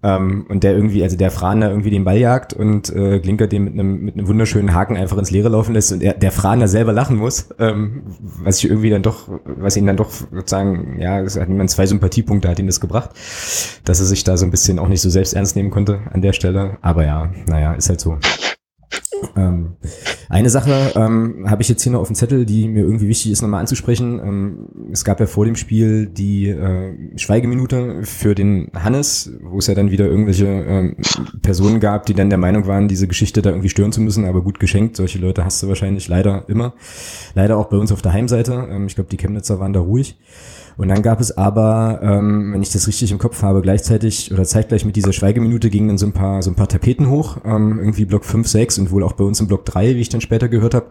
Ähm, 0.03 0.45
und 0.49 0.63
der 0.63 0.75
irgendwie, 0.75 1.03
also 1.03 1.17
der 1.17 1.31
Fran 1.31 1.63
da 1.63 1.71
irgendwie 1.71 1.91
den 1.91 2.05
Ball 2.05 2.19
jagt 2.19 2.53
und 2.53 2.95
äh, 2.95 3.19
Glinker 3.19 3.47
den 3.47 3.65
mit 3.65 3.73
einem 3.73 4.05
mit 4.05 4.29
wunderschönen 4.29 4.75
Haken 4.75 4.95
einfach 4.97 5.17
ins 5.17 5.31
Leere 5.31 5.49
laufen 5.49 5.73
lässt 5.73 5.91
und 5.91 6.03
der, 6.03 6.13
der 6.13 6.33
Fran 6.33 6.61
da 6.61 6.69
selber 6.69 6.93
lachen 6.93 7.17
muss, 7.17 7.49
ähm, 7.59 8.03
was 8.21 8.59
ich 8.59 8.69
irgendwie 8.69 8.91
dann 8.91 9.03
doch, 9.03 9.29
was 9.45 9.77
ihn 9.77 9.87
dann 9.87 9.97
doch 9.97 10.11
sozusagen, 10.11 11.01
ja, 11.01 11.21
es 11.21 11.41
hat 11.41 11.49
niemand 11.49 11.71
zwei 11.71 11.87
Sympathiepunkte 11.87 12.49
hat 12.49 12.59
ihn 12.59 12.67
das 12.67 12.81
gebracht, 12.81 13.11
dass 13.85 14.01
er 14.01 14.07
sich 14.07 14.23
da 14.23 14.37
so 14.37 14.45
ein 14.45 14.51
bisschen 14.51 14.79
auch 14.79 14.89
nicht 14.89 15.01
so 15.01 15.09
selbst 15.09 15.33
ernst 15.33 15.57
nehmen 15.57 15.71
konnte 15.71 16.01
an 16.13 16.21
der 16.21 16.35
Stelle. 16.35 16.77
Aber 16.83 17.05
ja, 17.05 17.31
naja, 17.47 17.73
ist 17.73 17.89
halt 17.89 18.01
so. 18.01 18.19
Ähm, 19.37 19.77
eine 20.29 20.51
Sache 20.51 20.93
ähm, 20.95 21.49
habe 21.49 21.63
ich 21.63 21.69
jetzt 21.69 21.83
hier 21.83 21.93
noch 21.93 22.01
auf 22.01 22.09
dem 22.09 22.17
Zettel, 22.17 22.47
die 22.47 22.69
mir 22.69 22.83
irgendwie 22.83 23.09
wichtig 23.09 23.33
ist, 23.33 23.43
nochmal 23.43 23.61
anzusprechen. 23.61 24.21
Ähm, 24.21 24.69
es 24.93 25.05
gab 25.05 25.21
ja 25.21 25.27
vor 25.27 25.45
dem 25.45 25.57
Spiel 25.57 26.07
die 26.07 26.49
äh, 26.49 27.19
Schweigeminute 27.19 28.03
für 28.03 28.35
den 28.35 28.71
Hannes, 28.75 29.31
wo 29.43 29.59
es 29.59 29.67
ja 29.67 29.75
dann 29.75 29.91
wieder 29.91 30.07
irgendwelche 30.07 30.47
ähm, 30.47 30.97
Personen 31.43 31.81
gab, 31.81 32.07
die 32.07 32.15
dann 32.15 32.31
der 32.31 32.39
Meinung 32.39 32.67
waren, 32.67 32.89
diese 32.89 33.09
Geschichte 33.09 33.43
da 33.43 33.51
irgendwie 33.51 33.69
stören 33.69 33.93
zu 33.93 34.01
müssen, 34.01 34.25
aber 34.25 34.43
gut 34.43 34.61
geschenkt. 34.61 34.97
Solche 34.97 35.19
Leute 35.19 35.45
hast 35.45 35.63
du 35.63 35.69
wahrscheinlich 35.69 36.09
leider 36.09 36.45
immer. 36.49 36.75
Leider 37.35 37.57
auch 37.57 37.67
bei 37.67 37.77
uns 37.77 37.93
auf 37.93 38.03
der 38.03 38.13
Heimseite. 38.13 38.69
Ähm, 38.71 38.87
ich 38.87 38.95
glaube, 38.95 39.11
die 39.11 39.17
Chemnitzer 39.17 39.61
waren 39.61 39.73
da 39.73 39.81
ruhig. 39.81 40.19
Und 40.77 40.89
dann 40.89 41.03
gab 41.03 41.21
es 41.21 41.37
aber, 41.37 42.01
ähm, 42.03 42.53
wenn 42.53 42.61
ich 42.61 42.71
das 42.71 42.87
richtig 42.87 43.11
im 43.11 43.19
Kopf 43.19 43.43
habe, 43.43 43.63
gleichzeitig 43.63 44.31
oder 44.33 44.45
zeitgleich 44.45 44.85
mit 44.85 44.95
dieser 44.95 45.15
Schweigeminute 45.15 45.71
gingen 45.71 45.89
dann 45.89 45.99
so 45.99 46.07
ein 46.07 46.13
paar, 46.13 46.43
so 46.43 46.51
ein 46.51 46.55
paar 46.55 46.69
Tapeten 46.69 47.09
hoch, 47.09 47.39
ähm, 47.47 47.79
irgendwie 47.79 48.05
Block 48.05 48.25
5, 48.27 48.47
6 48.47 48.79
und 48.79 48.91
wohl 48.91 49.03
auch 49.03 49.15
bei 49.15 49.25
uns 49.25 49.41
im 49.41 49.47
Block 49.47 49.65
3, 49.65 49.97
wie 49.97 50.01
ich 50.01 50.11
dann 50.11 50.21
später 50.21 50.49
gehört 50.49 50.75
habe, 50.75 50.87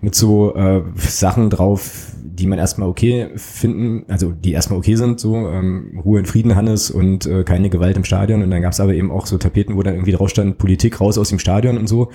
mit 0.00 0.14
so 0.14 0.54
äh, 0.54 0.82
Sachen 0.96 1.50
drauf, 1.50 2.12
die 2.22 2.46
man 2.46 2.58
erstmal 2.58 2.88
okay 2.88 3.28
finden, 3.36 4.04
also 4.08 4.32
die 4.32 4.52
erstmal 4.52 4.78
okay 4.78 4.94
sind, 4.94 5.20
so 5.20 5.36
ähm, 5.36 6.00
Ruhe 6.02 6.20
in 6.20 6.26
Frieden, 6.26 6.54
Hannes 6.54 6.90
und 6.90 7.26
äh, 7.26 7.44
keine 7.44 7.68
Gewalt 7.68 7.96
im 7.98 8.04
Stadion. 8.04 8.42
Und 8.42 8.50
dann 8.50 8.62
gab 8.62 8.72
es 8.72 8.80
aber 8.80 8.94
eben 8.94 9.10
auch 9.10 9.26
so 9.26 9.36
Tapeten, 9.36 9.76
wo 9.76 9.82
dann 9.82 9.94
irgendwie 9.94 10.12
drauf 10.12 10.30
stand, 10.30 10.56
Politik 10.56 11.00
raus 11.00 11.18
aus 11.18 11.28
dem 11.28 11.38
Stadion 11.38 11.76
und 11.76 11.86
so. 11.86 12.10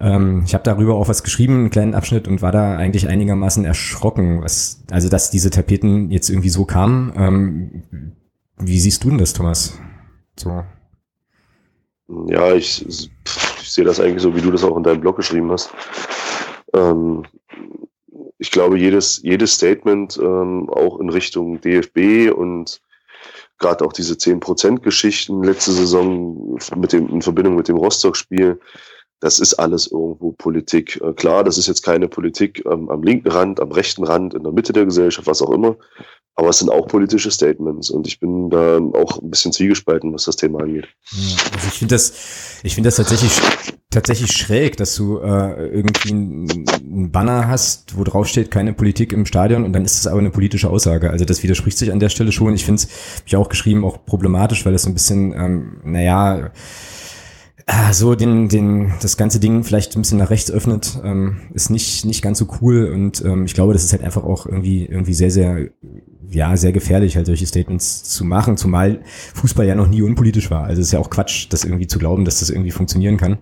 Ähm, 0.00 0.42
ich 0.46 0.54
habe 0.54 0.64
darüber 0.64 0.94
auch 0.94 1.08
was 1.08 1.22
geschrieben, 1.22 1.54
einen 1.54 1.70
kleinen 1.70 1.94
Abschnitt 1.94 2.26
und 2.26 2.40
war 2.40 2.52
da 2.52 2.76
eigentlich 2.76 3.08
einigermaßen 3.08 3.64
erschrocken, 3.64 4.42
was, 4.42 4.82
also 4.90 5.08
dass 5.08 5.30
diese 5.30 5.50
Tapeten 5.50 6.10
jetzt 6.10 6.30
irgendwie 6.30 6.48
so 6.48 6.64
kamen. 6.64 7.12
Ähm, 7.16 7.82
wie 8.56 8.80
siehst 8.80 9.04
du 9.04 9.10
denn 9.10 9.18
das, 9.18 9.34
Thomas? 9.34 9.78
So. 10.36 10.64
Ja, 12.26 12.54
ich, 12.54 12.86
ich 12.86 13.10
sehe 13.62 13.84
das 13.84 14.00
eigentlich 14.00 14.22
so, 14.22 14.34
wie 14.34 14.40
du 14.40 14.50
das 14.50 14.64
auch 14.64 14.76
in 14.76 14.82
deinem 14.82 15.00
Blog 15.00 15.16
geschrieben 15.16 15.50
hast. 15.50 15.70
Ähm, 16.74 17.24
ich 18.38 18.50
glaube, 18.50 18.78
jedes, 18.78 19.20
jedes 19.22 19.52
Statement 19.52 20.18
ähm, 20.18 20.68
auch 20.70 20.98
in 20.98 21.10
Richtung 21.10 21.60
DFB 21.60 22.32
und 22.34 22.80
gerade 23.58 23.84
auch 23.84 23.92
diese 23.92 24.14
10%-Geschichten 24.14 25.42
letzte 25.42 25.72
Saison 25.72 26.58
mit 26.76 26.92
dem, 26.92 27.08
in 27.10 27.22
Verbindung 27.22 27.56
mit 27.56 27.68
dem 27.68 27.76
Rostock-Spiel, 27.76 28.58
das 29.20 29.38
ist 29.38 29.54
alles 29.54 29.86
irgendwo 29.86 30.32
Politik. 30.32 31.00
Äh, 31.02 31.12
klar, 31.12 31.44
das 31.44 31.58
ist 31.58 31.68
jetzt 31.68 31.82
keine 31.82 32.08
Politik 32.08 32.64
ähm, 32.66 32.88
am 32.90 33.02
linken 33.02 33.28
Rand, 33.28 33.60
am 33.60 33.72
rechten 33.72 34.04
Rand, 34.04 34.34
in 34.34 34.42
der 34.42 34.52
Mitte 34.52 34.72
der 34.72 34.86
Gesellschaft, 34.86 35.26
was 35.26 35.42
auch 35.42 35.50
immer. 35.50 35.76
Aber 36.36 36.48
es 36.48 36.58
sind 36.58 36.70
auch 36.70 36.86
politische 36.86 37.30
Statements 37.30 37.90
und 37.90 38.06
ich 38.06 38.18
bin 38.18 38.48
da 38.48 38.78
auch 38.78 39.20
ein 39.20 39.30
bisschen 39.30 39.52
zwiegespalten, 39.52 40.12
was 40.14 40.24
das 40.24 40.36
Thema 40.36 40.60
angeht. 40.60 40.88
Also 41.12 41.68
ich 41.68 41.78
finde 41.78 41.94
das, 41.94 42.12
ich 42.62 42.74
finde 42.74 42.88
das 42.88 42.96
tatsächlich 42.96 43.32
tatsächlich 43.90 44.32
schräg, 44.32 44.76
dass 44.76 44.94
du 44.94 45.18
äh, 45.18 45.66
irgendwie 45.66 46.12
ein 46.12 47.10
Banner 47.10 47.48
hast, 47.48 47.98
wo 47.98 48.04
drauf 48.04 48.28
steht, 48.28 48.50
keine 48.50 48.72
Politik 48.72 49.12
im 49.12 49.26
Stadion 49.26 49.64
und 49.64 49.72
dann 49.72 49.84
ist 49.84 49.98
es 49.98 50.06
aber 50.06 50.20
eine 50.20 50.30
politische 50.30 50.70
Aussage. 50.70 51.10
Also 51.10 51.24
das 51.24 51.42
widerspricht 51.42 51.76
sich 51.76 51.92
an 51.92 51.98
der 51.98 52.08
Stelle 52.08 52.30
schon. 52.30 52.54
Ich 52.54 52.64
finde 52.64 52.82
es, 52.82 52.84
habe 52.84 53.24
ich 53.26 53.36
auch 53.36 53.48
geschrieben, 53.48 53.84
auch 53.84 54.04
problematisch, 54.06 54.64
weil 54.64 54.72
das 54.72 54.82
so 54.82 54.90
ein 54.90 54.94
bisschen, 54.94 55.32
ähm, 55.32 55.80
naja, 55.82 56.52
so 57.92 58.14
den, 58.14 58.48
den, 58.48 58.92
das 59.00 59.16
ganze 59.16 59.40
Ding 59.40 59.64
vielleicht 59.64 59.96
ein 59.96 60.02
bisschen 60.02 60.18
nach 60.18 60.30
rechts 60.30 60.50
öffnet, 60.50 61.00
ähm, 61.04 61.40
ist 61.52 61.70
nicht, 61.70 62.04
nicht 62.04 62.22
ganz 62.22 62.38
so 62.38 62.46
cool 62.60 62.90
und 62.92 63.24
ähm, 63.24 63.44
ich 63.44 63.54
glaube, 63.54 63.72
das 63.72 63.84
ist 63.84 63.92
halt 63.92 64.02
einfach 64.02 64.24
auch 64.24 64.46
irgendwie, 64.46 64.86
irgendwie 64.86 65.14
sehr, 65.14 65.30
sehr, 65.30 65.68
ja, 66.30 66.56
sehr 66.56 66.72
gefährlich, 66.72 67.16
halt 67.16 67.26
solche 67.26 67.46
Statements 67.46 68.04
zu 68.04 68.24
machen, 68.24 68.56
zumal 68.56 69.00
Fußball 69.34 69.66
ja 69.66 69.74
noch 69.74 69.88
nie 69.88 70.02
unpolitisch 70.02 70.50
war. 70.50 70.64
Also 70.64 70.80
es 70.80 70.88
ist 70.88 70.92
ja 70.92 71.00
auch 71.00 71.10
Quatsch, 71.10 71.48
das 71.50 71.64
irgendwie 71.64 71.86
zu 71.86 71.98
glauben, 71.98 72.24
dass 72.24 72.40
das 72.40 72.50
irgendwie 72.50 72.70
funktionieren 72.70 73.16
kann. 73.16 73.38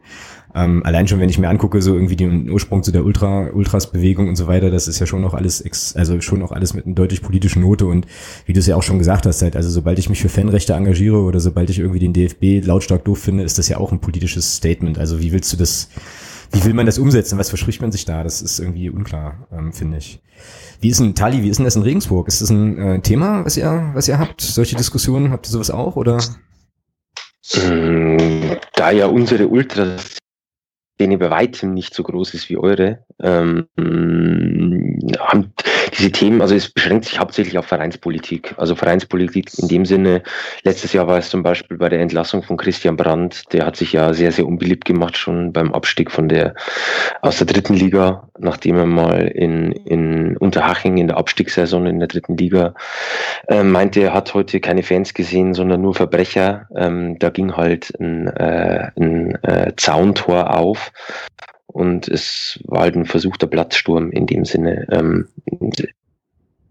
Ähm, 0.55 0.83
allein 0.85 1.07
schon, 1.07 1.21
wenn 1.21 1.28
ich 1.28 1.38
mir 1.38 1.49
angucke, 1.49 1.83
so 1.83 1.95
irgendwie 1.95 2.17
den 2.17 2.50
Ursprung 2.50 2.83
zu 2.83 2.90
der 2.90 3.05
Ultra, 3.05 3.50
Ultras-Bewegung 3.52 4.28
und 4.28 4.37
so 4.37 4.47
weiter, 4.47 4.71
das 4.71 4.88
ist 4.88 4.99
ja 4.99 5.07
schon 5.07 5.21
noch 5.21 5.35
alles, 5.35 5.61
ex, 5.61 5.95
also 5.95 6.21
schon 6.21 6.38
noch 6.38 6.52
alles 6.52 6.73
mit 6.73 6.87
einer 6.87 6.95
deutlich 6.95 7.23
politischen 7.23 7.62
Note 7.62 7.87
und 7.87 8.07
wie 8.47 8.55
du 8.55 8.61
es 8.61 8.67
ja 8.67 8.76
auch 8.76 8.83
schon 8.83 8.99
gesagt 8.99 9.26
hast, 9.26 9.43
halt, 9.43 9.57
also 9.57 9.69
sobald 9.69 9.99
ich 9.99 10.09
mich 10.09 10.23
für 10.23 10.31
Fanrechte 10.31 10.73
engagiere 10.73 11.19
oder 11.19 11.40
sobald 11.40 11.69
ich 11.69 11.78
irgendwie 11.78 11.99
den 11.99 12.14
DFB 12.14 12.67
lautstark 12.67 13.05
doof 13.05 13.19
finde, 13.19 13.45
ist 13.45 13.59
das 13.59 13.69
ja 13.69 13.76
auch 13.76 13.93
ein 13.93 14.00
politisches 14.00 14.57
Statement. 14.57 14.99
Also 14.99 15.21
wie 15.21 15.33
willst 15.33 15.52
du 15.52 15.59
das, 15.59 15.90
wie 16.52 16.64
will 16.64 16.73
man 16.73 16.87
das 16.87 16.99
umsetzen? 16.99 17.38
Was 17.38 17.50
verspricht 17.50 17.83
man 17.83 17.93
sich 17.93 18.07
da? 18.07 18.25
Das 18.25 18.40
ist 18.40 18.59
irgendwie 18.59 18.88
unklar, 18.88 19.47
ähm, 19.52 19.73
finde 19.73 19.99
ich. 19.99 20.21
Wie 20.81 20.88
ist 20.88 21.00
denn, 21.00 21.14
Tali, 21.14 21.43
wie 21.43 21.49
ist 21.49 21.59
denn 21.59 21.64
das 21.64 21.76
in 21.76 21.83
Regensburg? 21.83 22.26
Ist 22.28 22.40
das 22.40 22.50
ein 22.50 22.78
äh, 22.78 23.00
Thema, 23.00 23.45
was 23.45 23.57
ihr, 23.57 23.90
was 23.95 24.09
ihr 24.09 24.19
habt? 24.19 24.40
Solche 24.40 24.76
Diskussionen, 24.76 25.31
habt 25.31 25.47
ihr 25.47 25.50
sowas 25.50 25.71
auch, 25.71 25.97
oder? 25.97 26.19
Ähm, 27.55 28.57
da 28.75 28.90
ja 28.90 29.07
unsere 29.07 29.49
Ultras 29.49 30.17
Szene 30.99 31.17
bei 31.17 31.31
weitem 31.31 31.75
nicht 31.75 31.95
so 31.95 32.02
groß 32.02 32.35
ist 32.35 32.50
wie 32.50 32.57
eure, 32.57 32.99
ähm, 33.23 33.69
haben 35.21 35.52
diese 35.97 36.11
Themen, 36.11 36.43
also 36.43 36.57
es 36.57 36.69
beschränkt 36.69 37.05
sich 37.05 37.21
hauptsächlich 37.21 37.57
auf 37.57 37.67
Vereinspolitik. 37.67 38.55
Also 38.57 38.75
Vereinspolitik 38.75 39.49
in 39.59 39.69
dem 39.69 39.85
Sinne, 39.85 40.25
letztes 40.64 40.93
Jahr 40.93 41.07
war 41.07 41.19
es 41.19 41.31
zum 41.31 41.45
Beispiel 41.45 41.78
bei 41.78 41.88
der 41.88 42.00
Entlassung 42.00 42.43
von 42.43 42.57
Christian 42.57 42.97
Brandt, 42.97 43.52
der 43.52 43.64
hat 43.64 43.76
sich 43.76 43.93
ja 43.93 44.12
sehr, 44.12 44.33
sehr 44.33 44.47
unbeliebt 44.47 44.85
gemacht, 44.87 45.17
schon 45.17 45.52
beim 45.52 45.73
Abstieg 45.73 46.11
von 46.11 46.28
der 46.28 46.55
aus 47.23 47.38
der 47.38 47.47
dritten 47.47 47.75
Liga, 47.75 48.28
nachdem 48.38 48.76
er 48.76 48.87
mal 48.87 49.29
in, 49.29 49.70
in 49.70 50.37
Unterhaching 50.37 50.99
in 50.99 51.07
der 51.07 51.16
Abstiegssaison 51.16 51.87
in 51.87 52.01
der 52.01 52.09
dritten 52.09 52.37
Liga 52.37 52.75
äh, 53.46 53.62
meinte, 53.62 54.01
er 54.01 54.14
hat 54.14 54.35
heute 54.35 54.59
keine 54.59 54.83
Fans 54.83 55.14
gesehen, 55.14 55.55
sondern 55.55 55.81
nur 55.81 55.94
Verbrecher. 55.94 56.66
Ähm, 56.77 57.18
da 57.20 57.31
ging 57.31 57.57
halt 57.57 57.92
ein, 58.01 58.27
äh, 58.27 58.90
ein 58.96 59.42
äh, 59.44 59.72
Zauntor 59.77 60.57
auf 60.57 60.88
und 61.66 62.09
es 62.09 62.61
war 62.64 62.83
halt 62.83 62.96
ein 62.96 63.07
versuchter 63.07 63.46
Platzsturm 63.46 64.11
in 64.11 64.27
dem 64.27 64.44
Sinne. 64.44 64.87
Ähm, 64.90 65.29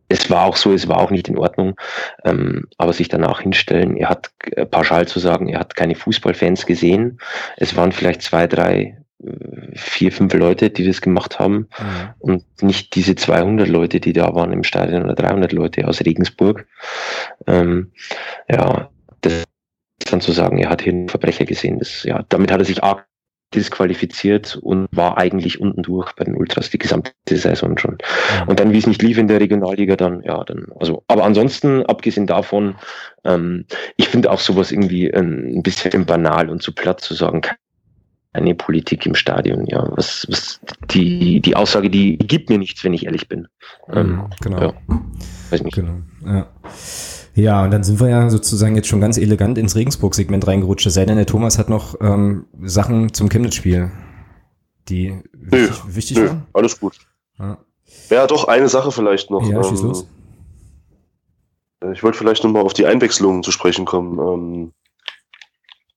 es 0.10 0.30
war 0.30 0.46
auch 0.46 0.56
so, 0.56 0.74
es 0.74 0.88
war 0.88 1.00
auch 1.00 1.12
nicht 1.12 1.28
in 1.28 1.38
Ordnung, 1.38 1.76
ähm, 2.24 2.68
aber 2.78 2.94
sich 2.94 3.10
danach 3.10 3.42
hinstellen, 3.42 3.98
er 3.98 4.10
hat 4.10 4.32
äh, 4.52 4.66
pauschal 4.66 5.08
zu 5.08 5.20
sagen, 5.20 5.50
er 5.50 5.60
hat 5.60 5.76
keine 5.76 5.96
Fußballfans 5.96 6.66
gesehen. 6.66 7.20
Es 7.58 7.76
waren 7.76 7.92
vielleicht 7.92 8.22
zwei, 8.22 8.48
drei, 8.48 8.98
äh, 9.24 9.76
vier, 9.76 10.12
fünf 10.12 10.34
Leute, 10.34 10.70
die 10.70 10.86
das 10.86 11.02
gemacht 11.02 11.40
haben 11.40 11.68
mhm. 11.80 12.10
und 12.20 12.44
nicht 12.62 12.96
diese 12.96 13.16
200 13.16 13.68
Leute, 13.68 14.00
die 14.00 14.14
da 14.14 14.34
waren 14.34 14.54
im 14.54 14.64
Stadion 14.64 15.04
oder 15.04 15.16
300 15.16 15.52
Leute 15.52 15.88
aus 15.88 16.02
Regensburg. 16.02 16.68
Ähm, 17.46 17.92
ja, 18.50 18.90
das 19.22 19.44
dann 20.10 20.22
zu 20.22 20.32
sagen, 20.32 20.58
er 20.58 20.70
hat 20.70 20.82
hier 20.82 20.94
einen 20.94 21.10
Verbrecher 21.10 21.46
gesehen, 21.46 21.80
das, 21.80 22.04
ja, 22.04 22.24
damit 22.30 22.52
hat 22.52 22.60
er 22.60 22.66
sich 22.66 22.82
arg 22.82 23.06
disqualifiziert 23.54 24.58
und 24.62 24.88
war 24.92 25.18
eigentlich 25.18 25.62
unten 25.62 25.82
durch 25.82 26.14
bei 26.14 26.26
den 26.26 26.36
Ultras 26.36 26.70
die 26.70 26.78
gesamte 26.78 27.12
Saison 27.30 27.78
schon. 27.78 27.98
Und 28.46 28.60
dann, 28.60 28.74
wie 28.74 28.78
es 28.78 28.88
nicht 28.88 29.02
lief 29.02 29.18
in 29.18 29.28
der 29.28 29.40
Regionalliga, 29.40 29.96
dann, 29.96 30.22
ja, 30.24 30.44
dann, 30.44 30.68
also, 30.80 31.04
aber 31.08 31.24
ansonsten, 31.24 31.86
abgesehen 31.86 32.28
davon, 32.28 32.76
ähm, 33.24 33.66
ich 33.96 34.10
finde 34.10 34.32
auch 34.32 34.40
sowas 34.40 34.72
irgendwie 34.72 35.10
ein 35.14 35.64
bisschen 35.64 36.06
banal 36.06 36.50
und 36.50 36.62
zu 36.62 36.74
platt 36.74 37.00
zu 37.00 37.14
sagen, 37.14 37.42
keine 38.34 38.54
Politik 38.54 39.06
im 39.06 39.16
Stadion, 39.16 39.66
ja, 39.66 39.88
was, 39.96 40.28
was, 40.30 40.60
die, 40.92 41.40
die 41.40 41.56
Aussage, 41.56 41.90
die 41.90 42.18
gibt 42.18 42.50
mir 42.50 42.58
nichts, 42.58 42.84
wenn 42.84 42.94
ich 42.94 43.06
ehrlich 43.06 43.28
bin. 43.28 43.48
Ähm, 43.92 44.12
mhm, 44.12 44.30
genau. 44.42 44.62
Ja, 44.62 44.74
weiß 45.50 45.64
nicht. 45.64 45.76
Genau, 45.76 46.02
ja. 46.26 46.48
Ja, 47.38 47.64
und 47.64 47.70
dann 47.70 47.84
sind 47.84 48.00
wir 48.00 48.10
ja 48.10 48.32
sozusagen 48.32 48.76
jetzt 48.76 48.88
schon 48.88 49.00
ganz 49.00 49.20
elegant 49.20 49.60
ins 49.60 49.76
Regensburg-Segment 49.76 50.48
reingerutscht. 50.48 50.88
Es 50.88 50.96
sei 50.96 51.06
denn, 51.06 51.18
der 51.18 51.28
Thomas 51.28 51.60
hat 51.60 51.70
noch 51.70 51.94
ähm, 52.02 52.48
Sachen 52.64 53.14
zum 53.14 53.30
Chemnitz-Spiel, 53.30 53.92
die 54.90 55.22
wichtig, 55.34 55.84
nö, 55.86 55.96
wichtig 55.96 56.18
nö, 56.18 56.30
waren. 56.30 56.48
Alles 56.54 56.80
gut. 56.80 56.98
Ja. 57.38 57.60
ja, 58.10 58.26
doch, 58.26 58.48
eine 58.48 58.68
Sache 58.68 58.92
vielleicht 58.92 59.30
noch. 59.30 59.48
Ja, 59.48 59.64
schieß 59.64 59.82
ähm, 59.82 59.86
los. 59.86 60.08
Ich 61.94 62.02
wollte 62.02 62.18
vielleicht 62.18 62.44
nochmal 62.44 62.64
auf 62.64 62.74
die 62.74 62.88
Einwechslungen 62.88 63.44
zu 63.44 63.52
sprechen 63.52 63.86
kommen. 63.86 64.18
Ähm, 64.18 64.72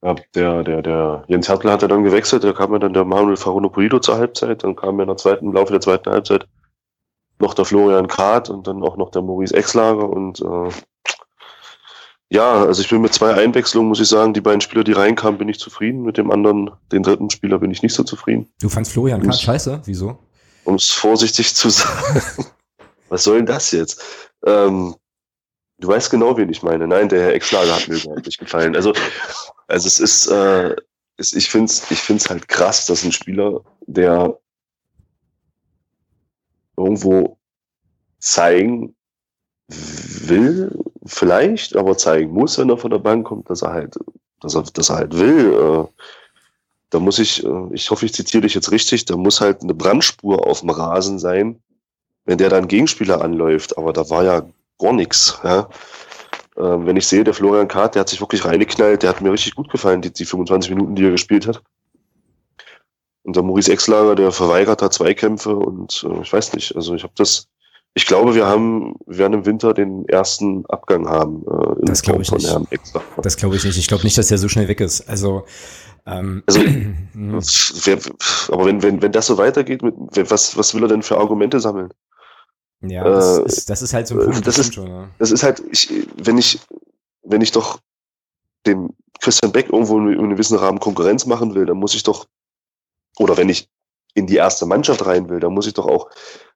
ja, 0.02 0.14
der, 0.34 0.62
der, 0.62 0.82
der 0.82 1.24
Jens 1.28 1.48
Hertel 1.48 1.70
hat 1.70 1.80
ja 1.80 1.88
dann 1.88 2.04
gewechselt, 2.04 2.44
da 2.44 2.52
kam 2.52 2.74
ja 2.74 2.80
dann 2.80 2.92
der 2.92 3.06
Manuel 3.06 3.38
Farunopolido 3.38 3.98
zur 4.00 4.18
Halbzeit, 4.18 4.62
dann 4.62 4.76
kam 4.76 4.96
ja 4.96 5.04
in 5.04 5.08
der 5.08 5.16
zweiten, 5.16 5.46
im 5.46 5.52
Laufe 5.54 5.72
der 5.72 5.80
zweiten 5.80 6.10
Halbzeit 6.10 6.46
noch 7.38 7.54
der 7.54 7.64
Florian 7.64 8.08
Kart 8.08 8.50
und 8.50 8.66
dann 8.66 8.82
auch 8.82 8.98
noch 8.98 9.10
der 9.10 9.22
Maurice 9.22 9.56
Exlager 9.56 10.06
und 10.06 10.42
äh, 10.42 10.68
ja, 12.32 12.64
also 12.64 12.80
ich 12.80 12.88
bin 12.88 13.00
mit 13.00 13.12
zwei 13.12 13.34
Einwechslungen, 13.34 13.88
muss 13.88 13.98
ich 13.98 14.08
sagen, 14.08 14.32
die 14.32 14.40
beiden 14.40 14.60
Spieler, 14.60 14.84
die 14.84 14.92
reinkamen, 14.92 15.36
bin 15.36 15.48
ich 15.48 15.58
zufrieden. 15.58 16.02
Mit 16.02 16.16
dem 16.16 16.30
anderen, 16.30 16.70
den 16.92 17.02
dritten 17.02 17.28
Spieler, 17.28 17.58
bin 17.58 17.72
ich 17.72 17.82
nicht 17.82 17.92
so 17.92 18.04
zufrieden. 18.04 18.48
Du 18.60 18.68
fandst 18.68 18.92
Florian 18.92 19.20
Kart 19.20 19.40
scheiße? 19.40 19.82
Wieso? 19.84 20.16
Um 20.62 20.76
es 20.76 20.90
vorsichtig 20.90 21.52
zu 21.56 21.70
sagen. 21.70 22.46
Was 23.08 23.24
soll 23.24 23.38
denn 23.38 23.46
das 23.46 23.72
jetzt? 23.72 24.00
Ähm, 24.46 24.94
du 25.78 25.88
weißt 25.88 26.08
genau, 26.08 26.36
wen 26.36 26.48
ich 26.48 26.62
meine. 26.62 26.86
Nein, 26.86 27.08
der 27.08 27.20
Herr 27.20 27.34
Exlager 27.34 27.74
hat 27.74 27.88
mir 27.88 27.96
überhaupt 27.96 28.26
nicht 28.26 28.38
gefallen. 28.38 28.76
Also, 28.76 28.92
also 29.66 29.88
es 29.88 29.98
ist, 29.98 30.28
äh, 30.28 30.76
es, 31.16 31.32
ich 31.32 31.50
finde 31.50 31.66
es 31.66 31.90
ich 31.90 31.98
find's 31.98 32.30
halt 32.30 32.46
krass, 32.46 32.86
dass 32.86 33.02
ein 33.02 33.10
Spieler, 33.10 33.60
der 33.88 34.38
irgendwo 36.76 37.38
zeigen 38.20 38.94
will, 39.70 40.76
vielleicht, 41.06 41.76
aber 41.76 41.96
zeigen 41.96 42.32
muss, 42.32 42.58
wenn 42.58 42.70
er 42.70 42.78
von 42.78 42.90
der 42.90 42.98
Bank 42.98 43.26
kommt, 43.26 43.50
dass 43.50 43.62
er 43.62 43.72
halt, 43.72 43.98
dass 44.40 44.54
er, 44.54 44.62
dass 44.62 44.90
er 44.90 44.96
halt 44.96 45.16
will. 45.16 45.52
Äh, 45.52 46.02
da 46.90 46.98
muss 46.98 47.18
ich, 47.18 47.44
äh, 47.44 47.68
ich 47.72 47.90
hoffe, 47.90 48.06
ich 48.06 48.14
zitiere 48.14 48.42
dich 48.42 48.54
jetzt 48.54 48.72
richtig, 48.72 49.04
da 49.04 49.16
muss 49.16 49.40
halt 49.40 49.62
eine 49.62 49.74
Brandspur 49.74 50.46
auf 50.46 50.60
dem 50.60 50.70
Rasen 50.70 51.18
sein, 51.18 51.60
wenn 52.24 52.38
der 52.38 52.50
dann 52.50 52.68
Gegenspieler 52.68 53.22
anläuft. 53.22 53.78
Aber 53.78 53.92
da 53.92 54.08
war 54.10 54.24
ja 54.24 54.42
gar 54.78 54.92
nichts. 54.92 55.38
Ja. 55.44 55.68
Äh, 56.56 56.86
wenn 56.86 56.96
ich 56.96 57.06
sehe, 57.06 57.24
der 57.24 57.34
Florian 57.34 57.68
Kart, 57.68 57.94
der 57.94 58.00
hat 58.00 58.08
sich 58.08 58.20
wirklich 58.20 58.44
reingeknallt, 58.44 59.02
der 59.02 59.10
hat 59.10 59.20
mir 59.20 59.32
richtig 59.32 59.54
gut 59.54 59.70
gefallen, 59.70 60.02
die, 60.02 60.12
die 60.12 60.24
25 60.24 60.70
Minuten, 60.70 60.94
die 60.94 61.04
er 61.04 61.12
gespielt 61.12 61.46
hat. 61.46 61.62
Und 63.22 63.36
der 63.36 63.42
Maurice 63.42 63.72
Exlager, 63.72 64.14
der 64.14 64.32
verweigert 64.32 64.82
hat 64.82 64.92
Zweikämpfe 64.92 65.54
und 65.54 66.04
äh, 66.08 66.22
ich 66.22 66.32
weiß 66.32 66.54
nicht, 66.54 66.74
also 66.74 66.94
ich 66.94 67.02
habe 67.02 67.12
das, 67.16 67.48
ich 67.94 68.06
glaube, 68.06 68.34
wir 68.34 68.46
haben, 68.46 68.94
wir 69.06 69.18
werden 69.18 69.34
im 69.34 69.46
Winter 69.46 69.74
den 69.74 70.08
ersten 70.08 70.64
Abgang 70.66 71.08
haben. 71.08 71.44
Äh, 71.46 71.86
das 71.86 72.02
glaube 72.02 72.22
ich 72.22 72.30
nicht. 72.30 72.48
Das 73.22 73.36
glaube 73.36 73.56
ich 73.56 73.64
nicht. 73.64 73.78
Ich 73.78 73.88
glaube 73.88 74.04
nicht, 74.04 74.16
dass 74.16 74.30
er 74.30 74.38
so 74.38 74.48
schnell 74.48 74.68
weg 74.68 74.80
ist. 74.80 75.08
Also, 75.08 75.44
ähm, 76.06 76.42
also 76.46 76.60
wer, 77.84 77.98
aber 78.48 78.66
wenn, 78.66 78.82
wenn, 78.82 79.02
wenn 79.02 79.12
das 79.12 79.26
so 79.26 79.38
weitergeht, 79.38 79.82
mit, 79.82 79.94
was, 80.30 80.56
was 80.56 80.74
will 80.74 80.82
er 80.82 80.88
denn 80.88 81.02
für 81.02 81.18
Argumente 81.18 81.58
sammeln? 81.58 81.90
Ja, 82.82 83.04
das, 83.04 83.38
äh, 83.38 83.44
ist, 83.44 83.70
das 83.70 83.82
ist 83.82 83.92
halt 83.92 84.06
so 84.06 84.18
ein 84.18 84.24
Punkt. 84.24 84.46
Das 84.46 84.58
ist, 84.58 84.74
schon, 84.74 84.86
ja. 84.86 85.08
das 85.18 85.32
ist 85.32 85.42
halt, 85.42 85.62
ich, 85.70 85.92
wenn 86.16 86.38
ich, 86.38 86.60
wenn 87.22 87.42
ich 87.42 87.52
doch 87.52 87.80
dem 88.66 88.90
Christian 89.20 89.52
Beck 89.52 89.68
irgendwo 89.70 89.98
in 89.98 90.18
einem 90.18 90.30
gewissen 90.30 90.56
Rahmen 90.56 90.80
Konkurrenz 90.80 91.26
machen 91.26 91.54
will, 91.54 91.66
dann 91.66 91.76
muss 91.76 91.94
ich 91.94 92.04
doch, 92.04 92.26
oder 93.18 93.36
wenn 93.36 93.48
ich 93.48 93.68
in 94.14 94.26
die 94.26 94.36
erste 94.36 94.64
Mannschaft 94.64 95.04
rein 95.04 95.28
will, 95.28 95.40
dann 95.40 95.52
muss 95.52 95.66
ich 95.66 95.74
doch 95.74 95.86
auch 95.86 96.08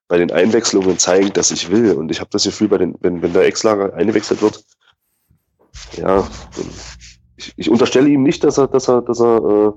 bei 0.07 0.17
den 0.17 0.31
Einwechslungen 0.31 0.97
zeigen, 0.99 1.33
dass 1.33 1.51
ich 1.51 1.71
will. 1.71 1.93
Und 1.93 2.11
ich 2.11 2.19
habe 2.19 2.29
das 2.31 2.43
Gefühl, 2.43 2.67
bei 2.67 2.77
den, 2.77 2.95
wenn, 3.01 3.21
wenn 3.21 3.33
der 3.33 3.45
Ex-Lager 3.45 3.93
eingewechselt 3.93 4.41
wird, 4.41 4.63
ja, 5.97 6.27
ich, 7.37 7.53
ich 7.57 7.69
unterstelle 7.69 8.09
ihm 8.09 8.23
nicht, 8.23 8.43
dass 8.43 8.57
er, 8.57 8.67
dass 8.67 8.87
er, 8.87 9.01
dass 9.01 9.19
er, 9.19 9.37
äh, 9.37 9.71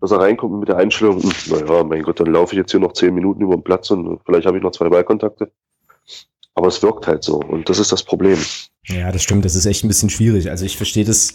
dass 0.00 0.10
er 0.12 0.20
reinkommt 0.20 0.60
mit 0.60 0.68
der 0.68 0.78
Einstellung, 0.78 1.22
hm, 1.22 1.32
naja, 1.50 1.84
mein 1.84 2.02
Gott, 2.02 2.20
dann 2.20 2.32
laufe 2.32 2.54
ich 2.54 2.58
jetzt 2.58 2.70
hier 2.70 2.80
noch 2.80 2.92
zehn 2.92 3.14
Minuten 3.14 3.42
über 3.42 3.56
den 3.56 3.62
Platz 3.62 3.90
und 3.90 4.20
vielleicht 4.24 4.46
habe 4.46 4.56
ich 4.56 4.62
noch 4.62 4.72
zwei 4.72 4.88
Ballkontakte. 4.88 5.52
Aber 6.54 6.68
es 6.68 6.82
wirkt 6.82 7.06
halt 7.06 7.22
so 7.22 7.38
und 7.38 7.68
das 7.68 7.78
ist 7.78 7.92
das 7.92 8.02
Problem. 8.02 8.38
Ja, 8.92 9.12
das 9.12 9.22
stimmt. 9.22 9.44
Das 9.44 9.54
ist 9.54 9.66
echt 9.66 9.84
ein 9.84 9.88
bisschen 9.88 10.10
schwierig. 10.10 10.50
Also 10.50 10.64
ich 10.64 10.76
verstehe 10.76 11.04
das 11.04 11.34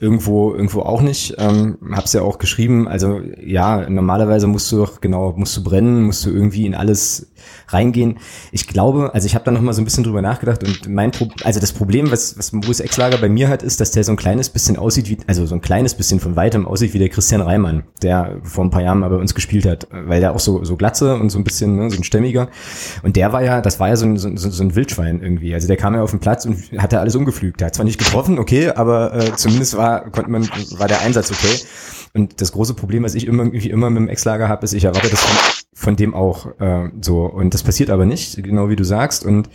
irgendwo 0.00 0.54
irgendwo 0.54 0.80
auch 0.80 1.00
nicht. 1.00 1.34
Ähm, 1.38 1.78
hab's 1.92 2.12
ja 2.12 2.22
auch 2.22 2.38
geschrieben. 2.38 2.88
Also 2.88 3.20
ja, 3.40 3.88
normalerweise 3.88 4.46
musst 4.46 4.70
du 4.72 4.78
doch 4.78 5.00
genau 5.00 5.34
musst 5.36 5.56
du 5.56 5.62
brennen, 5.62 6.02
musst 6.02 6.24
du 6.24 6.30
irgendwie 6.30 6.66
in 6.66 6.74
alles 6.74 7.32
reingehen. 7.68 8.18
Ich 8.52 8.66
glaube, 8.66 9.10
also 9.14 9.26
ich 9.26 9.34
habe 9.34 9.44
da 9.44 9.50
noch 9.50 9.60
mal 9.60 9.72
so 9.72 9.80
ein 9.80 9.84
bisschen 9.84 10.04
drüber 10.04 10.22
nachgedacht 10.22 10.62
und 10.64 10.88
mein 10.88 11.10
Pro 11.10 11.28
also 11.44 11.60
das 11.60 11.72
Problem, 11.72 12.10
was 12.10 12.38
was 12.38 12.52
Maurice 12.52 12.84
Exlager 12.84 13.18
bei 13.18 13.28
mir 13.28 13.48
hat, 13.48 13.62
ist, 13.62 13.80
dass 13.80 13.90
der 13.90 14.04
so 14.04 14.12
ein 14.12 14.16
kleines 14.16 14.48
bisschen 14.48 14.76
aussieht 14.76 15.08
wie 15.08 15.18
also 15.26 15.46
so 15.46 15.54
ein 15.54 15.60
kleines 15.60 15.94
bisschen 15.94 16.20
von 16.20 16.36
weitem 16.36 16.66
aussieht 16.66 16.94
wie 16.94 16.98
der 16.98 17.08
Christian 17.08 17.40
Reimann, 17.40 17.84
der 18.02 18.40
vor 18.42 18.64
ein 18.64 18.70
paar 18.70 18.82
Jahren 18.82 19.00
mal 19.00 19.08
bei 19.08 19.16
uns 19.16 19.34
gespielt 19.34 19.66
hat, 19.66 19.88
weil 19.90 20.20
der 20.20 20.34
auch 20.34 20.40
so 20.40 20.64
so 20.64 20.76
glatze 20.76 21.16
und 21.16 21.30
so 21.30 21.38
ein 21.38 21.44
bisschen 21.44 21.76
ne, 21.76 21.90
so 21.90 21.96
ein 21.96 22.04
stämmiger 22.04 22.48
und 23.02 23.16
der 23.16 23.32
war 23.32 23.42
ja, 23.42 23.60
das 23.60 23.80
war 23.80 23.88
ja 23.88 23.96
so 23.96 24.06
ein, 24.06 24.16
so, 24.16 24.34
so 24.34 24.62
ein 24.62 24.74
Wildschwein 24.74 25.20
irgendwie. 25.22 25.54
Also 25.54 25.68
der 25.68 25.76
kam 25.76 25.94
ja 25.94 26.02
auf 26.02 26.10
den 26.10 26.20
Platz 26.20 26.44
und 26.44 26.58
hat 26.78 26.91
da 26.92 27.00
alles 27.00 27.16
umgepflügt. 27.16 27.60
Der 27.60 27.66
hat 27.66 27.74
zwar 27.74 27.84
nicht 27.84 27.98
getroffen, 27.98 28.38
okay, 28.38 28.70
aber 28.70 29.14
äh, 29.14 29.36
zumindest 29.36 29.76
war 29.76 30.10
konnte 30.10 30.30
man 30.30 30.48
war 30.78 30.88
der 30.88 31.00
Einsatz 31.00 31.30
okay. 31.30 31.60
Und 32.14 32.42
das 32.42 32.52
große 32.52 32.74
Problem, 32.74 33.04
was 33.04 33.14
ich 33.14 33.26
immer 33.26 33.44
irgendwie 33.44 33.70
immer 33.70 33.88
mit 33.88 34.02
dem 34.02 34.08
Ex-Lager 34.08 34.46
habe, 34.46 34.64
ist, 34.64 34.74
ich 34.74 34.84
erwarte 34.84 35.08
das 35.08 35.20
von, 35.20 35.54
von 35.72 35.96
dem 35.96 36.14
auch 36.14 36.46
äh, 36.60 36.90
so. 37.00 37.24
Und 37.24 37.54
das 37.54 37.62
passiert 37.62 37.88
aber 37.88 38.04
nicht, 38.04 38.42
genau 38.42 38.68
wie 38.68 38.76
du 38.76 38.84
sagst. 38.84 39.24
Und 39.24 39.48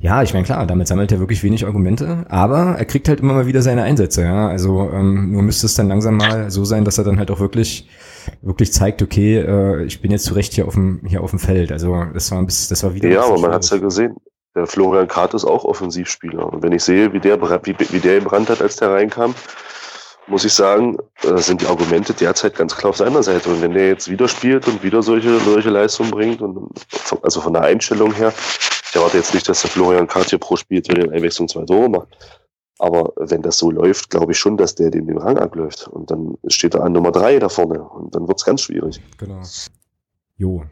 ja, 0.00 0.22
ich 0.22 0.34
meine, 0.34 0.44
klar, 0.44 0.66
damit 0.66 0.88
sammelt 0.88 1.10
er 1.10 1.20
wirklich 1.20 1.42
wenig 1.42 1.64
Argumente, 1.64 2.26
aber 2.28 2.76
er 2.78 2.84
kriegt 2.84 3.08
halt 3.08 3.20
immer 3.20 3.32
mal 3.32 3.46
wieder 3.46 3.62
seine 3.62 3.82
Einsätze, 3.82 4.22
ja. 4.22 4.48
Also 4.48 4.90
ähm, 4.92 5.32
nur 5.32 5.42
müsste 5.42 5.64
es 5.64 5.74
dann 5.74 5.88
langsam 5.88 6.18
mal 6.18 6.50
so 6.50 6.66
sein, 6.66 6.84
dass 6.84 6.98
er 6.98 7.04
dann 7.04 7.18
halt 7.18 7.30
auch 7.30 7.40
wirklich 7.40 7.88
wirklich 8.42 8.72
zeigt, 8.72 9.02
okay, 9.02 9.38
äh, 9.38 9.84
ich 9.84 10.00
bin 10.00 10.10
jetzt 10.10 10.24
zu 10.24 10.34
Recht 10.34 10.52
hier 10.52 10.68
auf 10.68 10.74
dem 10.74 11.00
hier 11.06 11.22
auf 11.22 11.30
dem 11.30 11.38
Feld. 11.38 11.72
Also 11.72 12.04
das 12.12 12.30
war 12.30 12.38
ein 12.38 12.46
bisschen, 12.46 12.68
das 12.68 12.82
war 12.82 12.94
wieder. 12.94 13.08
Ja, 13.08 13.24
aber 13.24 13.38
man 13.38 13.52
hat 13.52 13.64
es 13.64 13.70
ja 13.70 13.78
gesehen. 13.78 14.16
Der 14.54 14.66
Florian 14.66 15.08
Kart 15.08 15.34
ist 15.34 15.44
auch 15.44 15.64
Offensivspieler. 15.64 16.52
Und 16.52 16.62
wenn 16.62 16.72
ich 16.72 16.84
sehe, 16.84 17.12
wie 17.12 17.20
der, 17.20 17.40
wie, 17.40 17.76
wie 17.78 18.00
der 18.00 18.18
gebrannt 18.18 18.50
hat, 18.50 18.60
als 18.60 18.76
der 18.76 18.90
reinkam, 18.90 19.34
muss 20.26 20.44
ich 20.44 20.52
sagen, 20.52 20.98
äh, 21.22 21.38
sind 21.38 21.62
die 21.62 21.66
Argumente 21.66 22.12
derzeit 22.12 22.54
ganz 22.54 22.76
klar 22.76 22.90
auf 22.90 22.96
seiner 22.96 23.22
Seite. 23.22 23.48
Und 23.48 23.62
wenn 23.62 23.72
der 23.72 23.88
jetzt 23.88 24.10
wieder 24.10 24.28
spielt 24.28 24.68
und 24.68 24.82
wieder 24.82 25.02
solche, 25.02 25.38
solche 25.40 25.70
Leistungen 25.70 26.10
bringt, 26.10 26.42
und 26.42 26.70
also 27.22 27.40
von 27.40 27.54
der 27.54 27.62
Einstellung 27.62 28.12
her, 28.12 28.32
ich 28.88 28.94
erwarte 28.94 29.16
jetzt 29.16 29.32
nicht, 29.32 29.48
dass 29.48 29.62
der 29.62 29.70
Florian 29.70 30.06
Kart 30.06 30.38
pro 30.38 30.56
Spiel 30.56 30.82
für 30.84 30.94
den 30.94 31.10
Einwechslung 31.10 31.48
zwei 31.48 31.64
Tore 31.64 31.88
macht. 31.88 32.08
Aber 32.78 33.12
wenn 33.16 33.42
das 33.42 33.58
so 33.58 33.70
läuft, 33.70 34.10
glaube 34.10 34.32
ich 34.32 34.38
schon, 34.38 34.56
dass 34.56 34.74
der 34.74 34.90
den, 34.90 35.06
den 35.06 35.18
Rang 35.18 35.38
abläuft. 35.38 35.88
Und 35.88 36.10
dann 36.10 36.36
steht 36.48 36.74
er 36.74 36.82
an 36.82 36.92
Nummer 36.92 37.12
drei 37.12 37.38
da 37.38 37.48
vorne. 37.48 37.82
Und 37.82 38.14
dann 38.14 38.28
wird 38.28 38.38
es 38.38 38.44
ganz 38.44 38.62
schwierig. 38.62 39.00
Genau. 39.18 39.40
Jo, 40.36 40.64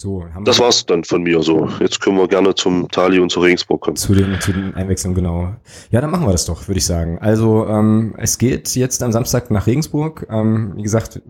so, 0.00 0.24
das 0.46 0.58
war's 0.58 0.86
dann 0.86 1.04
von 1.04 1.24
mir 1.24 1.42
so. 1.42 1.68
Jetzt 1.78 2.00
können 2.00 2.16
wir 2.16 2.26
gerne 2.26 2.54
zum 2.54 2.88
Tali 2.88 3.18
und 3.18 3.30
zu 3.30 3.40
Regensburg 3.40 3.82
kommen. 3.82 3.96
Zu 3.96 4.14
den, 4.14 4.40
zu 4.40 4.50
den 4.50 4.74
Einwechslungen, 4.74 5.14
genau. 5.14 5.52
Ja, 5.90 6.00
dann 6.00 6.10
machen 6.10 6.26
wir 6.26 6.32
das 6.32 6.46
doch, 6.46 6.66
würde 6.68 6.78
ich 6.78 6.86
sagen. 6.86 7.18
Also 7.20 7.66
ähm, 7.66 8.14
es 8.16 8.38
geht 8.38 8.74
jetzt 8.76 9.02
am 9.02 9.12
Samstag 9.12 9.50
nach 9.50 9.66
Regensburg. 9.66 10.26
Ähm, 10.30 10.72
wie 10.76 10.82
gesagt, 10.84 11.20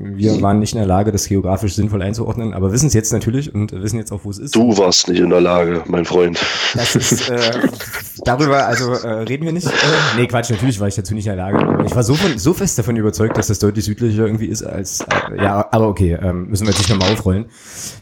wir 0.00 0.40
waren 0.42 0.60
nicht 0.60 0.74
in 0.74 0.78
der 0.78 0.86
Lage, 0.86 1.10
das 1.10 1.26
geografisch 1.26 1.74
sinnvoll 1.74 2.02
einzuordnen, 2.02 2.54
aber 2.54 2.70
wissen 2.70 2.86
es 2.86 2.94
jetzt 2.94 3.12
natürlich 3.12 3.52
und 3.52 3.72
wissen 3.72 3.98
jetzt 3.98 4.12
auch, 4.12 4.20
wo 4.22 4.30
es 4.30 4.38
ist. 4.38 4.54
Du 4.54 4.78
warst 4.78 5.08
nicht 5.08 5.18
in 5.18 5.30
der 5.30 5.40
Lage, 5.40 5.82
mein 5.88 6.04
Freund. 6.04 6.38
Das 6.74 6.94
ist, 6.94 7.30
äh, 7.30 7.40
darüber, 8.24 8.64
also 8.64 8.92
äh, 8.92 9.22
reden 9.22 9.44
wir 9.44 9.52
nicht. 9.52 9.66
Äh, 9.66 9.70
nee, 10.16 10.28
Quatsch, 10.28 10.50
natürlich 10.50 10.78
war 10.78 10.86
ich 10.86 10.94
dazu 10.94 11.14
nicht 11.14 11.26
in 11.26 11.34
der 11.34 11.44
Lage. 11.44 11.58
Aber 11.66 11.84
ich 11.84 11.96
war 11.96 12.04
so, 12.04 12.14
von, 12.14 12.38
so 12.38 12.54
fest 12.54 12.78
davon 12.78 12.94
überzeugt, 12.94 13.36
dass 13.36 13.48
das 13.48 13.58
deutlich 13.58 13.86
südlicher 13.86 14.24
irgendwie 14.24 14.46
ist 14.46 14.62
als, 14.62 15.00
äh, 15.00 15.42
ja, 15.42 15.66
aber 15.72 15.88
okay, 15.88 16.16
ähm, 16.22 16.46
müssen 16.46 16.64
wir 16.64 16.70
jetzt 16.70 16.78
nicht 16.78 16.90
nochmal 16.90 17.12
aufrollen. 17.12 17.46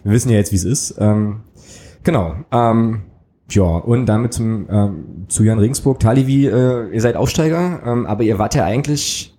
Wir 0.04 0.17
wissen 0.18 0.30
ja 0.30 0.36
jetzt, 0.36 0.50
wie 0.50 0.56
es 0.56 0.64
ist. 0.64 0.96
Ähm, 0.98 1.42
genau. 2.02 2.34
Ähm, 2.50 3.02
ja, 3.50 3.62
und 3.62 4.06
damit 4.06 4.34
zum, 4.34 4.66
ähm, 4.68 5.04
zu 5.28 5.44
Jan 5.44 5.60
Regensburg. 5.60 6.00
Talivi, 6.00 6.46
äh, 6.46 6.92
ihr 6.92 7.00
seid 7.00 7.14
Aufsteiger, 7.14 7.80
ähm, 7.86 8.04
aber 8.04 8.24
ihr 8.24 8.38
wart 8.38 8.56
ja 8.56 8.64
eigentlich 8.64 9.38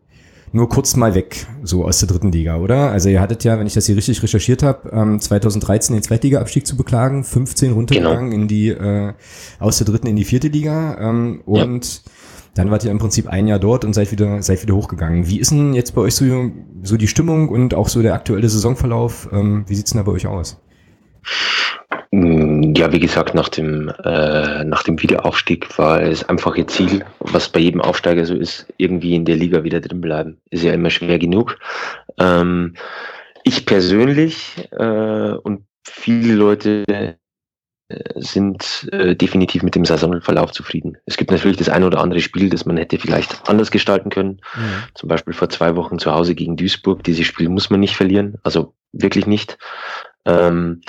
nur 0.51 0.69
kurz 0.69 0.95
mal 0.95 1.13
weg, 1.13 1.45
so 1.63 1.85
aus 1.85 1.99
der 1.99 2.07
dritten 2.07 2.31
Liga, 2.31 2.57
oder? 2.57 2.91
Also 2.91 3.09
ihr 3.09 3.21
hattet 3.21 3.43
ja, 3.43 3.59
wenn 3.59 3.67
ich 3.67 3.73
das 3.73 3.85
hier 3.85 3.95
richtig 3.95 4.23
recherchiert 4.23 4.63
habe, 4.63 4.89
ähm, 4.91 5.19
2013 5.19 5.95
den 5.95 6.01
Zweitliga-Abstieg 6.01 6.65
zu 6.65 6.75
beklagen, 6.75 7.23
15 7.23 7.73
runtergegangen 7.73 8.31
genau. 8.31 8.41
in 8.41 8.47
die 8.47 8.69
äh, 8.69 9.13
aus 9.59 9.77
der 9.77 9.85
dritten 9.85 10.07
in 10.07 10.15
die 10.15 10.23
vierte 10.23 10.47
Liga 10.47 10.97
ähm, 10.99 11.41
und 11.45 11.85
ja. 11.85 12.11
dann 12.55 12.71
wart 12.71 12.83
ihr 12.83 12.89
im 12.89 12.97
Prinzip 12.97 13.27
ein 13.27 13.47
Jahr 13.47 13.59
dort 13.59 13.85
und 13.85 13.93
seid 13.93 14.11
wieder 14.11 14.41
seid 14.41 14.63
wieder 14.63 14.75
hochgegangen. 14.75 15.27
Wie 15.27 15.39
ist 15.39 15.51
denn 15.51 15.75
jetzt 15.75 15.93
bei 15.93 16.01
euch 16.01 16.15
so, 16.15 16.25
so 16.81 16.97
die 16.97 17.07
Stimmung 17.07 17.49
und 17.49 17.75
auch 17.75 17.89
so 17.89 18.01
der 18.01 18.15
aktuelle 18.15 18.49
Saisonverlauf? 18.49 19.29
Ähm, 19.31 19.65
wie 19.67 19.75
sieht's 19.75 19.91
denn 19.91 19.99
da 19.99 20.03
bei 20.03 20.13
euch 20.13 20.25
aus? 20.25 20.57
Mm, 22.11 22.73
ja, 22.75 22.91
wie 22.91 22.99
gesagt, 22.99 23.35
nach 23.35 23.49
dem, 23.49 23.89
äh, 24.03 24.63
nach 24.63 24.83
dem 24.83 25.01
Wiederaufstieg 25.01 25.77
war 25.77 26.01
es 26.01 26.27
einfach 26.27 26.55
ihr 26.55 26.67
Ziel, 26.67 27.05
was 27.19 27.49
bei 27.49 27.59
jedem 27.59 27.81
Aufsteiger 27.81 28.25
so 28.25 28.35
ist, 28.35 28.67
irgendwie 28.77 29.15
in 29.15 29.25
der 29.25 29.35
Liga 29.35 29.63
wieder 29.63 29.79
drin 29.79 30.01
bleiben. 30.01 30.37
Ist 30.49 30.63
ja 30.63 30.73
immer 30.73 30.89
schwer 30.89 31.19
genug. 31.19 31.57
Ähm, 32.17 32.75
ich 33.43 33.65
persönlich 33.65 34.67
äh, 34.71 35.33
und 35.33 35.65
viele 35.83 36.33
Leute 36.33 36.83
äh, 36.87 37.13
sind 38.15 38.87
äh, 38.91 39.15
definitiv 39.15 39.63
mit 39.63 39.73
dem 39.73 39.85
Saisonverlauf 39.85 40.51
zufrieden. 40.51 40.97
Es 41.05 41.17
gibt 41.17 41.31
natürlich 41.31 41.57
das 41.57 41.69
eine 41.69 41.87
oder 41.87 41.99
andere 41.99 42.19
Spiel, 42.19 42.49
das 42.49 42.65
man 42.65 42.77
hätte 42.77 42.99
vielleicht 42.99 43.49
anders 43.49 43.71
gestalten 43.71 44.09
können. 44.11 44.41
Mhm. 44.55 44.83
Zum 44.93 45.09
Beispiel 45.09 45.33
vor 45.33 45.49
zwei 45.49 45.75
Wochen 45.75 45.97
zu 45.97 46.11
Hause 46.11 46.35
gegen 46.35 46.55
Duisburg. 46.55 47.03
Dieses 47.03 47.25
Spiel 47.25 47.49
muss 47.49 47.71
man 47.71 47.79
nicht 47.79 47.95
verlieren, 47.95 48.37
also 48.43 48.75
wirklich 48.91 49.25
nicht. 49.25 49.57
Ähm, 50.25 50.81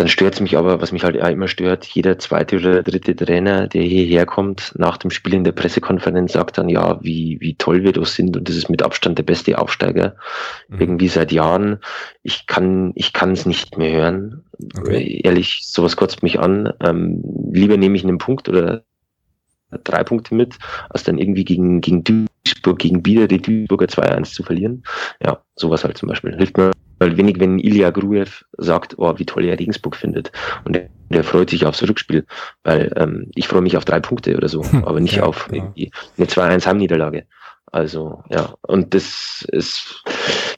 dann 0.00 0.08
stört 0.08 0.32
es 0.32 0.40
mich 0.40 0.56
aber, 0.56 0.80
was 0.80 0.92
mich 0.92 1.04
halt 1.04 1.20
auch 1.20 1.28
immer 1.28 1.46
stört, 1.46 1.84
jeder 1.84 2.18
zweite 2.18 2.56
oder 2.56 2.82
dritte 2.82 3.14
Trainer, 3.14 3.66
der 3.68 3.82
hierher 3.82 4.24
kommt, 4.24 4.72
nach 4.78 4.96
dem 4.96 5.10
Spiel 5.10 5.34
in 5.34 5.44
der 5.44 5.52
Pressekonferenz 5.52 6.32
sagt 6.32 6.56
dann, 6.56 6.70
ja, 6.70 6.98
wie, 7.02 7.36
wie 7.40 7.54
toll 7.56 7.82
wir 7.82 7.92
das 7.92 8.14
sind 8.14 8.34
und 8.34 8.48
das 8.48 8.56
ist 8.56 8.70
mit 8.70 8.82
Abstand 8.82 9.18
der 9.18 9.24
beste 9.24 9.58
Aufsteiger. 9.58 10.16
Mhm. 10.68 10.80
Irgendwie 10.80 11.08
seit 11.08 11.32
Jahren. 11.32 11.80
Ich 12.22 12.46
kann, 12.46 12.92
ich 12.94 13.12
kann 13.12 13.32
es 13.32 13.44
nicht 13.44 13.76
mehr 13.76 13.92
hören. 13.92 14.44
Okay. 14.78 15.20
Ehrlich, 15.22 15.60
sowas 15.64 15.98
kotzt 15.98 16.22
mich 16.22 16.40
an. 16.40 16.72
Ähm, 16.80 17.22
lieber 17.52 17.76
nehme 17.76 17.96
ich 17.96 18.02
einen 18.02 18.16
Punkt 18.16 18.48
oder 18.48 18.84
drei 19.84 20.02
Punkte 20.02 20.34
mit, 20.34 20.58
als 20.88 21.04
dann 21.04 21.18
irgendwie 21.18 21.44
gegen, 21.44 21.82
gegen 21.82 22.04
Duisburg, 22.04 22.78
gegen 22.78 23.02
Bieder 23.02 23.28
die 23.28 23.42
Duisburger 23.42 23.86
2-1 23.86 24.32
zu 24.32 24.44
verlieren. 24.44 24.82
Ja, 25.22 25.42
sowas 25.56 25.84
halt 25.84 25.98
zum 25.98 26.08
Beispiel. 26.08 26.34
Hilft 26.34 26.56
mir 26.56 26.70
weil 27.00 27.16
wenig, 27.16 27.40
wenn 27.40 27.58
Ilya 27.58 27.90
Gruev 27.90 28.44
sagt, 28.56 28.94
oh, 28.98 29.18
wie 29.18 29.26
toll 29.26 29.44
er 29.46 29.58
Regensburg 29.58 29.96
findet. 29.96 30.30
Und 30.64 30.76
er, 30.76 30.88
der 31.08 31.24
freut 31.24 31.50
sich 31.50 31.66
aufs 31.66 31.82
Rückspiel, 31.82 32.24
weil 32.62 32.92
ähm, 32.96 33.30
ich 33.34 33.48
freue 33.48 33.62
mich 33.62 33.76
auf 33.76 33.84
drei 33.84 33.98
Punkte 33.98 34.36
oder 34.36 34.48
so, 34.48 34.62
aber 34.84 35.00
nicht 35.00 35.16
ja, 35.16 35.24
auf 35.24 35.48
genau. 35.48 35.64
irgendwie 35.64 35.90
eine 36.16 36.26
2-1 36.26 36.66
Heimniederlage. 36.66 37.24
Also, 37.72 38.24
ja, 38.28 38.54
und 38.62 38.94
das 38.94 39.46
es 39.52 40.02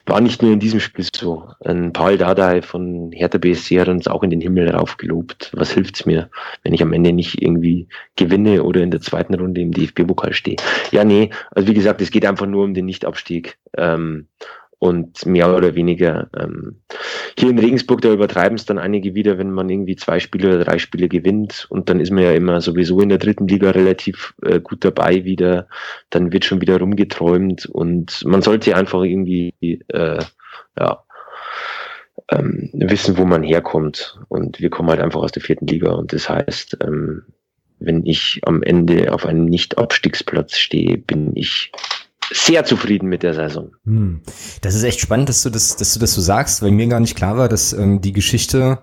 war 0.05 0.19
nicht 0.19 0.41
nur 0.41 0.51
in 0.51 0.59
diesem 0.59 0.79
Spiel 0.79 1.05
so. 1.15 1.47
Ein 1.63 1.93
Paul 1.93 2.17
Dardai 2.17 2.61
von 2.61 3.11
Hertha 3.11 3.37
BSC 3.37 3.79
hat 3.79 3.87
uns 3.87 4.07
auch 4.07 4.23
in 4.23 4.31
den 4.31 4.41
Himmel 4.41 4.69
raufgelobt. 4.69 5.51
Was 5.53 5.71
hilft's 5.71 6.05
mir, 6.07 6.29
wenn 6.63 6.73
ich 6.73 6.81
am 6.81 6.91
Ende 6.91 7.13
nicht 7.13 7.41
irgendwie 7.41 7.87
gewinne 8.15 8.63
oder 8.63 8.81
in 8.81 8.89
der 8.89 9.01
zweiten 9.01 9.35
Runde 9.35 9.61
im 9.61 9.71
DFB-Pokal 9.71 10.33
stehe? 10.33 10.57
Ja, 10.91 11.03
nee, 11.03 11.29
also 11.51 11.67
wie 11.67 11.73
gesagt, 11.75 12.01
es 12.01 12.09
geht 12.09 12.25
einfach 12.25 12.47
nur 12.47 12.63
um 12.63 12.73
den 12.73 12.85
Nichtabstieg. 12.85 13.57
Ähm, 13.77 14.27
und 14.83 15.25
mehr 15.25 15.55
oder 15.55 15.75
weniger 15.75 16.27
ähm, 16.37 16.81
hier 17.39 17.49
in 17.49 17.57
Regensburg, 17.57 18.01
da 18.01 18.11
übertreiben 18.11 18.55
es 18.57 18.65
dann 18.65 18.77
einige 18.77 19.15
wieder, 19.15 19.37
wenn 19.37 19.49
man 19.49 19.69
irgendwie 19.69 19.95
zwei 19.95 20.19
Spiele 20.19 20.49
oder 20.49 20.65
drei 20.65 20.77
Spiele 20.77 21.07
gewinnt. 21.07 21.67
Und 21.69 21.87
dann 21.87 22.01
ist 22.01 22.11
man 22.11 22.23
ja 22.23 22.33
immer 22.33 22.59
sowieso 22.59 22.99
in 22.99 23.07
der 23.07 23.17
dritten 23.17 23.47
Liga 23.47 23.71
relativ 23.71 24.33
äh, 24.41 24.59
gut 24.59 24.83
dabei 24.83 25.23
wieder, 25.23 25.69
dann 26.09 26.33
wird 26.33 26.43
schon 26.43 26.59
wieder 26.59 26.79
rumgeträumt. 26.79 27.65
Und 27.65 28.25
man 28.25 28.41
sollte 28.41 28.75
einfach 28.75 29.03
irgendwie 29.03 29.53
äh, 29.87 30.19
ja, 30.77 31.05
ähm, 32.29 32.69
wissen, 32.73 33.17
wo 33.17 33.23
man 33.23 33.41
herkommt. 33.41 34.19
Und 34.27 34.59
wir 34.59 34.69
kommen 34.69 34.89
halt 34.89 34.99
einfach 34.99 35.21
aus 35.21 35.31
der 35.31 35.43
vierten 35.43 35.67
Liga. 35.67 35.93
Und 35.93 36.11
das 36.11 36.27
heißt, 36.27 36.79
ähm, 36.83 37.23
wenn 37.79 38.05
ich 38.05 38.41
am 38.43 38.61
Ende 38.61 39.13
auf 39.13 39.25
einem 39.25 39.45
Nicht-Abstiegsplatz 39.45 40.57
stehe, 40.57 40.97
bin 40.97 41.31
ich 41.35 41.71
sehr 42.31 42.65
zufrieden 42.65 43.09
mit 43.09 43.23
der 43.23 43.33
Saison. 43.33 43.71
Hm. 43.85 44.21
Das 44.61 44.75
ist 44.75 44.83
echt 44.83 44.99
spannend, 44.99 45.29
dass 45.29 45.43
du 45.43 45.49
das, 45.49 45.75
dass 45.75 45.93
du 45.93 45.99
das 45.99 46.13
so 46.13 46.21
sagst, 46.21 46.61
weil 46.61 46.71
mir 46.71 46.87
gar 46.87 46.99
nicht 46.99 47.15
klar 47.15 47.37
war, 47.37 47.49
dass 47.49 47.73
ähm, 47.73 48.01
die 48.01 48.13
Geschichte 48.13 48.79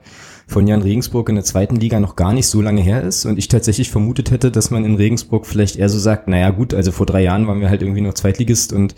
von 0.50 0.66
Jan 0.66 0.82
Regensburg 0.82 1.28
in 1.28 1.36
der 1.36 1.44
zweiten 1.44 1.76
Liga 1.76 2.00
noch 2.00 2.16
gar 2.16 2.32
nicht 2.32 2.48
so 2.48 2.60
lange 2.60 2.80
her 2.80 3.02
ist 3.02 3.24
und 3.24 3.38
ich 3.38 3.46
tatsächlich 3.46 3.88
vermutet 3.90 4.32
hätte, 4.32 4.50
dass 4.50 4.70
man 4.70 4.84
in 4.84 4.96
Regensburg 4.96 5.46
vielleicht 5.46 5.76
eher 5.76 5.88
so 5.88 5.98
sagt, 5.98 6.26
naja 6.26 6.50
gut, 6.50 6.74
also 6.74 6.90
vor 6.90 7.06
drei 7.06 7.22
Jahren 7.22 7.46
waren 7.46 7.60
wir 7.60 7.70
halt 7.70 7.82
irgendwie 7.82 8.00
noch 8.00 8.14
Zweitligist 8.14 8.72
und 8.72 8.96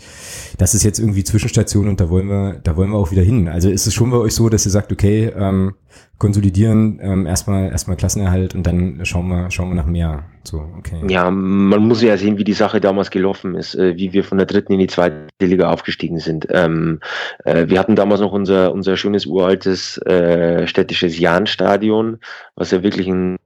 das 0.57 0.73
ist 0.73 0.83
jetzt 0.83 0.97
irgendwie 0.97 1.23
Zwischenstation 1.23 1.87
und 1.87 1.99
da 2.01 2.09
wollen 2.09 2.27
wir, 2.27 2.59
da 2.63 2.75
wollen 2.75 2.89
wir 2.89 2.97
auch 2.97 3.11
wieder 3.11 3.21
hin. 3.21 3.47
Also 3.47 3.69
ist 3.69 3.85
es 3.85 3.93
schon 3.93 4.09
bei 4.09 4.17
euch 4.17 4.33
so, 4.33 4.49
dass 4.49 4.65
ihr 4.65 4.71
sagt, 4.71 4.91
okay, 4.91 5.31
ähm, 5.37 5.75
konsolidieren, 6.17 6.99
ähm, 7.01 7.25
erstmal 7.25 7.69
erstmal 7.71 7.97
Klassenerhalt 7.97 8.55
und 8.55 8.65
dann 8.65 9.05
schauen 9.05 9.27
wir 9.27 9.51
schauen 9.51 9.69
wir 9.69 9.75
nach 9.75 9.85
mehr. 9.85 10.23
So, 10.43 10.69
okay. 10.77 11.01
Ja, 11.07 11.29
man 11.31 11.87
muss 11.87 12.01
ja 12.01 12.15
sehen, 12.17 12.37
wie 12.37 12.43
die 12.43 12.53
Sache 12.53 12.79
damals 12.79 13.11
gelaufen 13.11 13.55
ist, 13.55 13.75
äh, 13.75 13.97
wie 13.97 14.13
wir 14.13 14.23
von 14.23 14.37
der 14.37 14.47
dritten 14.47 14.73
in 14.73 14.79
die 14.79 14.87
zweite 14.87 15.27
Liga 15.41 15.69
aufgestiegen 15.69 16.19
sind. 16.19 16.47
Ähm, 16.49 16.99
äh, 17.45 17.67
wir 17.67 17.79
hatten 17.79 17.95
damals 17.95 18.21
noch 18.21 18.31
unser 18.31 18.73
unser 18.73 18.95
schönes 18.97 19.25
uraltes 19.25 19.97
äh, 20.05 20.67
städtisches 20.67 21.17
Jahnstadion, 21.19 22.19
was 22.55 22.71
ja 22.71 22.83
wirklich 22.83 23.07
ein 23.07 23.37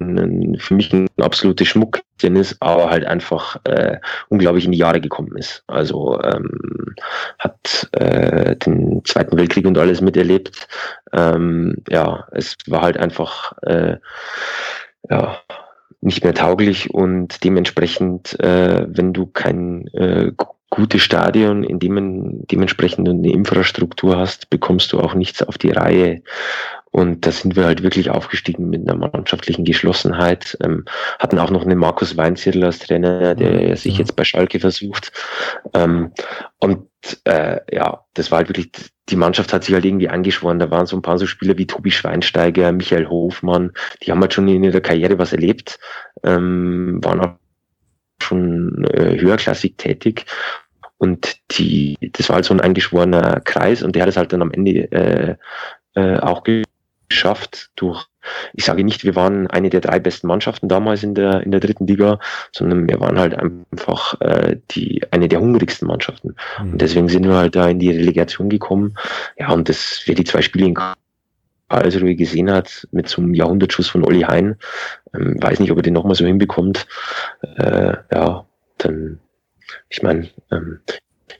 ein, 0.00 0.56
für 0.58 0.74
mich 0.74 0.92
ein 0.92 1.08
absolutes 1.20 1.68
Schmuckchen 1.68 2.36
ist, 2.36 2.56
aber 2.60 2.90
halt 2.90 3.04
einfach 3.04 3.56
äh, 3.64 3.98
unglaublich 4.28 4.64
in 4.64 4.72
die 4.72 4.78
Jahre 4.78 5.00
gekommen 5.00 5.36
ist. 5.36 5.62
Also 5.66 6.20
ähm, 6.22 6.94
hat 7.38 7.88
äh, 7.92 8.56
den 8.56 9.04
Zweiten 9.04 9.36
Weltkrieg 9.36 9.66
und 9.66 9.78
alles 9.78 10.00
miterlebt. 10.00 10.68
Ähm, 11.12 11.76
ja, 11.88 12.26
es 12.32 12.54
war 12.66 12.82
halt 12.82 12.96
einfach 12.96 13.52
äh, 13.62 13.96
ja, 15.10 15.38
nicht 16.00 16.22
mehr 16.22 16.34
tauglich 16.34 16.92
und 16.92 17.42
dementsprechend, 17.44 18.38
äh, 18.40 18.86
wenn 18.88 19.12
du 19.12 19.26
kein 19.26 19.86
äh, 19.88 20.32
gutes 20.70 21.02
Stadion 21.02 21.62
in 21.62 21.78
dem 21.78 22.46
dementsprechend 22.46 23.08
eine 23.08 23.32
Infrastruktur 23.32 24.16
hast, 24.16 24.50
bekommst 24.50 24.92
du 24.92 25.00
auch 25.00 25.14
nichts 25.14 25.42
auf 25.42 25.56
die 25.56 25.70
Reihe. 25.70 26.22
Und 26.94 27.26
da 27.26 27.32
sind 27.32 27.56
wir 27.56 27.64
halt 27.64 27.82
wirklich 27.82 28.08
aufgestiegen 28.08 28.70
mit 28.70 28.88
einer 28.88 28.94
mannschaftlichen 28.96 29.64
Geschlossenheit. 29.64 30.56
Ähm, 30.62 30.84
hatten 31.18 31.40
auch 31.40 31.50
noch 31.50 31.64
einen 31.64 31.76
Markus 31.76 32.16
Weinzierl 32.16 32.62
als 32.62 32.78
Trainer, 32.78 33.34
der 33.34 33.70
mhm. 33.70 33.74
sich 33.74 33.98
jetzt 33.98 34.14
bei 34.14 34.22
Schalke 34.22 34.60
versucht. 34.60 35.10
Ähm, 35.72 36.12
und 36.60 36.86
äh, 37.24 37.58
ja, 37.74 38.04
das 38.14 38.30
war 38.30 38.38
halt 38.38 38.48
wirklich, 38.48 38.70
die 39.08 39.16
Mannschaft 39.16 39.52
hat 39.52 39.64
sich 39.64 39.74
halt 39.74 39.84
irgendwie 39.84 40.08
angeschworen. 40.08 40.60
Da 40.60 40.70
waren 40.70 40.86
so 40.86 40.94
ein 40.96 41.02
paar 41.02 41.18
so 41.18 41.26
Spieler 41.26 41.58
wie 41.58 41.66
Tobi 41.66 41.90
Schweinsteiger, 41.90 42.70
Michael 42.70 43.08
Hofmann, 43.08 43.72
die 44.04 44.12
haben 44.12 44.20
halt 44.20 44.32
schon 44.32 44.46
in 44.46 44.62
ihrer 44.62 44.80
Karriere 44.80 45.18
was 45.18 45.32
erlebt, 45.32 45.80
ähm, 46.22 47.00
waren 47.02 47.20
auch 47.20 47.34
schon 48.22 48.84
äh, 48.84 49.18
höherklassig 49.20 49.78
tätig. 49.78 50.26
Und 50.98 51.38
die, 51.58 51.98
das 52.12 52.28
war 52.28 52.36
halt 52.36 52.44
so 52.44 52.54
ein 52.54 52.60
eingeschworener 52.60 53.40
Kreis 53.40 53.82
und 53.82 53.96
der 53.96 54.02
hat 54.02 54.10
es 54.10 54.16
halt 54.16 54.32
dann 54.32 54.42
am 54.42 54.52
Ende 54.52 54.92
äh, 54.92 55.34
äh, 55.96 56.18
auch 56.18 56.44
geschafft 57.14 57.70
durch, 57.76 58.06
ich 58.54 58.64
sage 58.64 58.82
nicht, 58.82 59.04
wir 59.04 59.14
waren 59.14 59.46
eine 59.46 59.70
der 59.70 59.80
drei 59.80 60.00
besten 60.00 60.26
Mannschaften 60.26 60.68
damals 60.68 61.04
in 61.04 61.14
der, 61.14 61.42
in 61.42 61.52
der 61.52 61.60
dritten 61.60 61.86
Liga, 61.86 62.18
sondern 62.52 62.88
wir 62.88 62.98
waren 63.00 63.18
halt 63.18 63.34
einfach 63.38 64.20
äh, 64.20 64.56
die, 64.72 65.02
eine 65.12 65.28
der 65.28 65.40
hungrigsten 65.40 65.86
Mannschaften. 65.86 66.34
Mhm. 66.60 66.72
Und 66.72 66.82
deswegen 66.82 67.08
sind 67.08 67.24
wir 67.24 67.36
halt 67.36 67.54
da 67.54 67.68
in 67.68 67.78
die 67.78 67.90
Relegation 67.90 68.48
gekommen. 68.48 68.96
Ja, 69.38 69.50
und 69.52 69.68
das, 69.68 70.02
wer 70.06 70.16
die 70.16 70.24
zwei 70.24 70.42
Spiele 70.42 70.66
in 70.66 70.76
Karlsruhe 71.68 72.16
gesehen 72.16 72.50
hat, 72.50 72.88
mit 72.90 73.08
so 73.08 73.22
einem 73.22 73.34
Jahrhundertschuss 73.34 73.88
von 73.88 74.04
Olli 74.04 74.22
Hein, 74.22 74.56
ähm, 75.14 75.36
weiß 75.40 75.60
nicht, 75.60 75.70
ob 75.70 75.78
er 75.78 75.82
den 75.82 75.94
nochmal 75.94 76.16
so 76.16 76.26
hinbekommt. 76.26 76.86
Äh, 77.56 77.94
ja, 78.12 78.44
dann, 78.78 79.20
ich 79.88 80.02
meine, 80.02 80.28
ähm, 80.50 80.80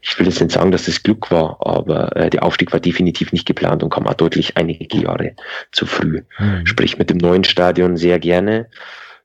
ich 0.05 0.19
will 0.19 0.27
jetzt 0.27 0.41
nicht 0.41 0.53
sagen, 0.53 0.71
dass 0.71 0.85
das 0.85 1.03
Glück 1.03 1.31
war, 1.31 1.57
aber 1.61 2.15
äh, 2.15 2.29
der 2.29 2.43
Aufstieg 2.43 2.73
war 2.73 2.81
definitiv 2.81 3.33
nicht 3.33 3.47
geplant 3.47 3.83
und 3.83 3.91
kam 3.91 4.07
auch 4.07 4.15
deutlich 4.15 4.57
einige 4.57 4.97
Jahre 4.99 5.35
zu 5.73 5.87
früh. 5.87 6.23
Mhm. 6.39 6.67
Sprich 6.67 6.99
mit 6.99 7.09
dem 7.09 7.17
neuen 7.17 7.45
Stadion 7.45 7.97
sehr 7.97 8.19
gerne. 8.19 8.69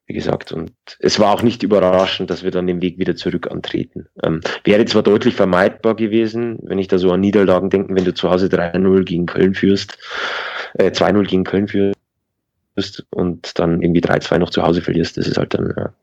Wie 0.07 0.13
gesagt, 0.13 0.53
und 0.53 0.71
es 0.99 1.19
war 1.19 1.33
auch 1.33 1.43
nicht 1.43 1.61
überraschend, 1.63 2.29
dass 2.29 2.43
wir 2.43 2.49
dann 2.49 2.65
den 2.65 2.81
Weg 2.81 2.97
wieder 2.97 3.15
zurück 3.15 3.51
antreten. 3.51 4.07
Ähm, 4.23 4.39
wäre 4.63 4.85
zwar 4.85 5.03
deutlich 5.03 5.35
vermeidbar 5.35 5.95
gewesen, 5.95 6.57
wenn 6.63 6.79
ich 6.79 6.87
da 6.87 6.97
so 6.97 7.11
an 7.11 7.19
Niederlagen 7.19 7.69
denke, 7.69 7.93
wenn 7.93 8.05
du 8.05 8.13
zu 8.13 8.31
Hause 8.31 8.47
3-0 8.47 9.03
gegen 9.03 9.25
Köln 9.25 9.53
führst, 9.53 9.99
äh, 10.75 10.91
2-0 10.91 11.27
gegen 11.27 11.43
Köln 11.43 11.67
führst 11.67 13.05
und 13.11 13.59
dann 13.59 13.81
irgendwie 13.81 14.01
3-2 14.01 14.39
noch 14.39 14.49
zu 14.49 14.63
Hause 14.63 14.81
verlierst, 14.81 15.17
das 15.17 15.27
ist 15.27 15.37
halt 15.37 15.53
dann, 15.53 15.73
ja, 15.77 15.93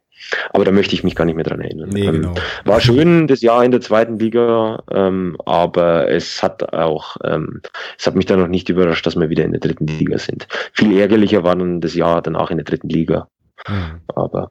aber 0.52 0.64
da 0.64 0.72
möchte 0.72 0.94
ich 0.94 1.04
mich 1.04 1.14
gar 1.14 1.24
nicht 1.24 1.36
mehr 1.36 1.44
dran 1.44 1.60
erinnern. 1.60 1.90
Nee, 1.90 2.06
ähm, 2.06 2.12
genau. 2.12 2.34
War 2.64 2.80
schön 2.80 3.26
das 3.26 3.42
Jahr 3.42 3.64
in 3.64 3.70
der 3.70 3.80
zweiten 3.80 4.18
Liga, 4.18 4.82
ähm, 4.90 5.36
aber 5.44 6.08
es 6.08 6.42
hat 6.42 6.72
auch, 6.72 7.16
ähm, 7.24 7.60
es 7.98 8.06
hat 8.06 8.16
mich 8.16 8.26
dann 8.26 8.40
noch 8.40 8.48
nicht 8.48 8.68
überrascht, 8.68 9.06
dass 9.06 9.16
wir 9.16 9.30
wieder 9.30 9.44
in 9.44 9.52
der 9.52 9.60
dritten 9.60 9.86
Liga 9.86 10.18
sind. 10.18 10.48
Viel 10.72 10.96
ärgerlicher 10.98 11.44
war 11.44 11.56
dann 11.56 11.80
das 11.80 11.94
Jahr 11.94 12.22
danach 12.22 12.50
in 12.50 12.58
der 12.58 12.64
dritten 12.64 12.88
Liga. 12.88 13.28
Mhm. 13.68 14.00
Aber 14.14 14.50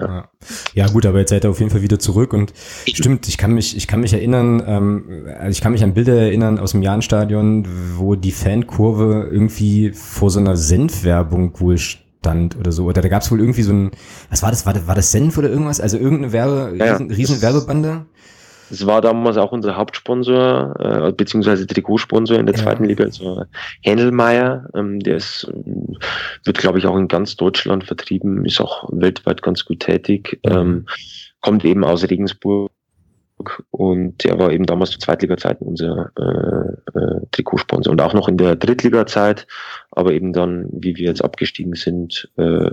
ja. 0.00 0.28
ja. 0.74 0.86
gut, 0.88 1.06
aber 1.06 1.18
jetzt 1.18 1.30
seid 1.30 1.44
ihr 1.44 1.50
auf 1.50 1.58
jeden 1.58 1.70
Fall 1.70 1.82
wieder 1.82 1.98
zurück 1.98 2.32
und 2.32 2.52
stimmt, 2.86 3.28
ich 3.28 3.38
kann 3.38 3.52
mich, 3.52 3.76
ich 3.76 3.86
kann 3.86 4.00
mich 4.00 4.12
erinnern, 4.12 4.62
ähm, 4.66 5.26
also 5.38 5.50
ich 5.50 5.60
kann 5.60 5.72
mich 5.72 5.84
an 5.84 5.94
Bilder 5.94 6.14
erinnern 6.14 6.58
aus 6.58 6.72
dem 6.72 6.82
Jahnstadion, 6.82 7.66
wo 7.96 8.14
die 8.14 8.32
Fankurve 8.32 9.28
irgendwie 9.30 9.90
vor 9.90 10.30
so 10.30 10.40
einer 10.40 10.56
Senfwerbung 10.56 11.58
wohl 11.60 11.76
stand 12.20 12.56
oder 12.56 12.72
so. 12.72 12.84
Oder 12.84 13.02
da 13.02 13.08
gab 13.08 13.22
es 13.22 13.30
wohl 13.30 13.40
irgendwie 13.40 13.62
so 13.62 13.72
ein, 13.72 13.90
was 14.30 14.42
war 14.42 14.50
das? 14.50 14.66
War 14.66 14.74
das, 14.74 14.86
war 14.86 14.94
das 14.94 15.10
Senf 15.10 15.36
oder 15.36 15.50
irgendwas? 15.50 15.80
Also 15.80 15.98
irgendeine 15.98 16.32
Werbe, 16.32 16.76
ja, 16.76 16.92
riesen, 16.92 17.10
riesen 17.10 17.42
Werbebande? 17.42 18.06
Das 18.68 18.86
war 18.86 19.00
damals 19.00 19.36
auch 19.36 19.50
unser 19.50 19.76
Hauptsponsor, 19.76 20.74
äh, 20.78 21.12
beziehungsweise 21.12 21.66
Trikotsponsor 21.66 22.38
in 22.38 22.46
der 22.46 22.54
ja. 22.54 22.62
zweiten 22.62 22.84
Liga, 22.84 23.04
also 23.04 23.42
Händelmeier. 23.82 24.68
Ähm, 24.74 25.00
der 25.00 25.16
ist, 25.16 25.50
wird, 26.44 26.58
glaube 26.58 26.78
ich, 26.78 26.86
auch 26.86 26.96
in 26.96 27.08
ganz 27.08 27.34
Deutschland 27.34 27.84
vertrieben, 27.84 28.44
ist 28.44 28.60
auch 28.60 28.88
weltweit 28.92 29.42
ganz 29.42 29.64
gut 29.64 29.80
tätig, 29.80 30.38
ähm, 30.44 30.86
kommt 31.40 31.64
eben 31.64 31.82
aus 31.82 32.08
Regensburg 32.08 32.70
und 33.70 34.24
der 34.24 34.38
war 34.38 34.52
eben 34.52 34.66
damals 34.66 34.90
zu 34.90 34.98
Zweitliga-Zeiten 34.98 35.64
unser 35.64 36.10
äh, 36.16 36.98
äh, 36.98 37.20
Trikotsponsor 37.30 37.92
und 37.92 38.00
auch 38.00 38.14
noch 38.14 38.28
in 38.28 38.36
der 38.36 38.56
Drittliga-Zeit, 38.56 39.46
aber 39.90 40.12
eben 40.12 40.32
dann, 40.32 40.68
wie 40.72 40.96
wir 40.96 41.06
jetzt 41.06 41.24
abgestiegen 41.24 41.74
sind, 41.74 42.30
äh, 42.36 42.70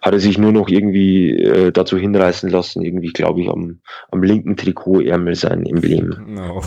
hat 0.00 0.12
er 0.12 0.20
sich 0.20 0.38
nur 0.38 0.52
noch 0.52 0.68
irgendwie 0.68 1.30
äh, 1.30 1.72
dazu 1.72 1.96
hinreißen 1.96 2.50
lassen, 2.50 2.82
irgendwie, 2.82 3.12
glaube 3.12 3.40
ich, 3.40 3.48
am, 3.48 3.80
am 4.10 4.22
linken 4.22 4.56
Trikotärmel 4.56 5.34
sein 5.34 5.66
Emblem. 5.66 6.16
No. 6.26 6.62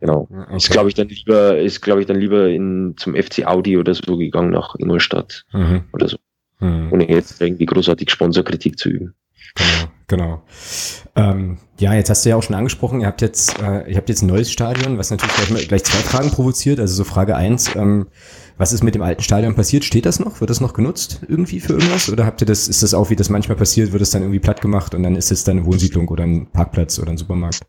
Genau. 0.00 0.26
Okay. 0.28 0.56
Ist 0.56 0.68
glaube 0.68 0.88
ich 0.88 0.96
dann 0.96 1.06
lieber, 1.06 1.58
ist 1.58 1.80
glaube 1.80 2.00
ich 2.00 2.08
dann 2.08 2.18
lieber 2.18 2.48
in 2.48 2.94
zum 2.96 3.14
FC 3.14 3.46
Audi 3.46 3.78
oder 3.78 3.94
so 3.94 4.16
gegangen 4.16 4.50
nach 4.50 4.74
Ingolstadt 4.76 5.44
mhm. 5.52 5.84
oder 5.92 6.08
so. 6.08 6.16
Mhm. 6.58 6.92
Ohne 6.92 7.08
jetzt 7.08 7.40
irgendwie 7.40 7.66
großartig 7.66 8.10
Sponsorkritik 8.10 8.80
zu 8.80 8.88
üben. 8.88 9.14
Genau, 9.54 9.92
genau. 10.06 10.42
Ähm, 11.14 11.58
ja, 11.78 11.94
jetzt 11.94 12.10
hast 12.10 12.24
du 12.24 12.30
ja 12.30 12.36
auch 12.36 12.42
schon 12.42 12.56
angesprochen, 12.56 13.00
ihr 13.00 13.06
habt 13.06 13.20
jetzt, 13.20 13.58
äh, 13.60 13.90
ihr 13.90 13.96
habt 13.96 14.08
jetzt 14.08 14.22
ein 14.22 14.28
neues 14.28 14.50
Stadion, 14.50 14.98
was 14.98 15.10
natürlich 15.10 15.34
gleich, 15.34 15.68
gleich 15.68 15.84
zwei 15.84 15.98
Fragen 15.98 16.30
provoziert. 16.30 16.80
Also 16.80 16.94
so 16.94 17.04
Frage 17.04 17.36
eins, 17.36 17.74
ähm, 17.74 18.06
was 18.56 18.72
ist 18.72 18.82
mit 18.82 18.94
dem 18.94 19.02
alten 19.02 19.22
Stadion 19.22 19.54
passiert? 19.54 19.84
Steht 19.84 20.06
das 20.06 20.20
noch? 20.20 20.40
Wird 20.40 20.50
das 20.50 20.60
noch 20.60 20.72
genutzt 20.72 21.20
irgendwie 21.28 21.60
für 21.60 21.74
irgendwas? 21.74 22.08
Oder 22.10 22.24
habt 22.24 22.40
ihr 22.40 22.46
das, 22.46 22.68
ist 22.68 22.82
das 22.82 22.94
auch, 22.94 23.10
wie 23.10 23.16
das 23.16 23.28
manchmal 23.28 23.56
passiert, 23.56 23.92
wird 23.92 24.02
es 24.02 24.10
dann 24.10 24.22
irgendwie 24.22 24.40
platt 24.40 24.60
gemacht 24.60 24.94
und 24.94 25.02
dann 25.02 25.16
ist 25.16 25.32
es 25.32 25.44
dann 25.44 25.58
eine 25.58 25.66
Wohnsiedlung 25.66 26.08
oder 26.08 26.24
ein 26.24 26.50
Parkplatz 26.50 26.98
oder 26.98 27.10
ein 27.10 27.18
Supermarkt? 27.18 27.60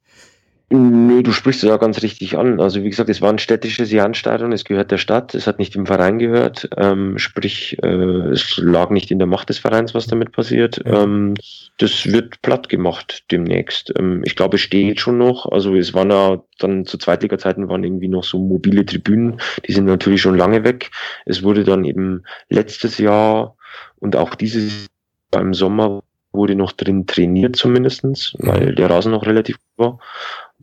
Nö, 0.75 1.21
du 1.21 1.31
sprichst 1.31 1.62
es 1.62 1.69
ja 1.69 1.77
ganz 1.77 2.01
richtig 2.01 2.36
an. 2.36 2.59
Also 2.59 2.83
wie 2.83 2.89
gesagt, 2.89 3.07
es 3.07 3.21
war 3.21 3.29
ein 3.29 3.38
städtisches 3.38 3.91
Jahrenstadion, 3.91 4.51
es 4.51 4.65
gehört 4.65 4.89
der 4.89 4.97
Stadt, 4.97 5.36
es 5.36 5.45
hat 5.45 5.59
nicht 5.59 5.75
dem 5.75 5.86
Verein 5.86 6.17
gehört, 6.17 6.67
ähm, 6.77 7.19
sprich, 7.19 7.77
äh, 7.83 8.31
es 8.31 8.57
lag 8.57 8.89
nicht 8.89 9.12
in 9.12 9.19
der 9.19 9.27
Macht 9.27 9.49
des 9.49 9.59
Vereins, 9.59 9.93
was 9.93 10.07
damit 10.07 10.31
passiert. 10.31 10.81
Ja. 10.83 11.03
Ähm, 11.03 11.36
das 11.77 12.12
wird 12.12 12.41
platt 12.41 12.69
gemacht 12.69 13.23
demnächst. 13.29 13.93
Ähm, 13.99 14.23
ich 14.25 14.36
glaube, 14.36 14.55
es 14.55 14.63
steht 14.63 14.99
schon 14.99 15.19
noch. 15.19 15.45
Also 15.45 15.75
es 15.75 15.93
waren 15.93 16.09
ja 16.09 16.41
dann 16.57 16.88
zu 16.88 16.97
Zweitliga-Zeiten 16.97 17.69
waren 17.69 17.83
irgendwie 17.83 18.07
noch 18.07 18.23
so 18.23 18.39
mobile 18.39 18.83
Tribünen, 18.83 19.39
die 19.67 19.73
sind 19.73 19.86
natürlich 19.86 20.21
schon 20.21 20.38
lange 20.38 20.63
weg. 20.63 20.89
Es 21.27 21.43
wurde 21.43 21.65
dann 21.65 21.86
eben 21.86 22.23
letztes 22.49 22.97
Jahr 22.97 23.55
und 23.99 24.15
auch 24.15 24.33
dieses 24.33 24.88
Jahr 25.31 25.43
im 25.43 25.53
Sommer 25.53 26.01
wurde 26.31 26.55
noch 26.55 26.71
drin 26.71 27.05
trainiert 27.05 27.55
zumindestens, 27.55 28.33
weil 28.39 28.73
der 28.73 28.89
Rasen 28.89 29.12
noch 29.12 29.27
relativ 29.27 29.57
war. 29.77 29.99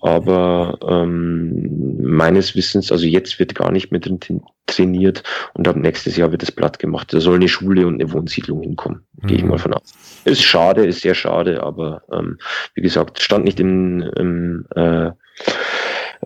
Aber 0.00 0.78
ähm, 0.88 1.98
meines 2.02 2.54
Wissens, 2.54 2.90
also 2.90 3.06
jetzt 3.06 3.38
wird 3.38 3.54
gar 3.54 3.70
nicht 3.70 3.90
mehr 3.90 4.00
drin 4.00 4.20
trainiert 4.66 5.22
und 5.54 5.68
ab 5.68 5.76
nächstes 5.76 6.16
Jahr 6.16 6.30
wird 6.32 6.42
es 6.42 6.52
platt 6.52 6.78
gemacht. 6.78 7.12
Da 7.12 7.20
soll 7.20 7.36
eine 7.36 7.48
Schule 7.48 7.86
und 7.86 7.94
eine 7.94 8.12
Wohnsiedlung 8.12 8.62
hinkommen. 8.62 9.02
Mhm. 9.20 9.26
Gehe 9.26 9.36
ich 9.38 9.44
mal 9.44 9.58
von 9.58 9.74
aus. 9.74 9.92
Ist 10.24 10.42
schade, 10.42 10.86
ist 10.86 11.02
sehr 11.02 11.14
schade, 11.14 11.62
aber 11.62 12.02
ähm, 12.12 12.38
wie 12.74 12.82
gesagt, 12.82 13.20
stand 13.20 13.44
nicht 13.44 13.60
in, 13.60 14.02
in, 14.02 14.66
äh, 14.74 15.10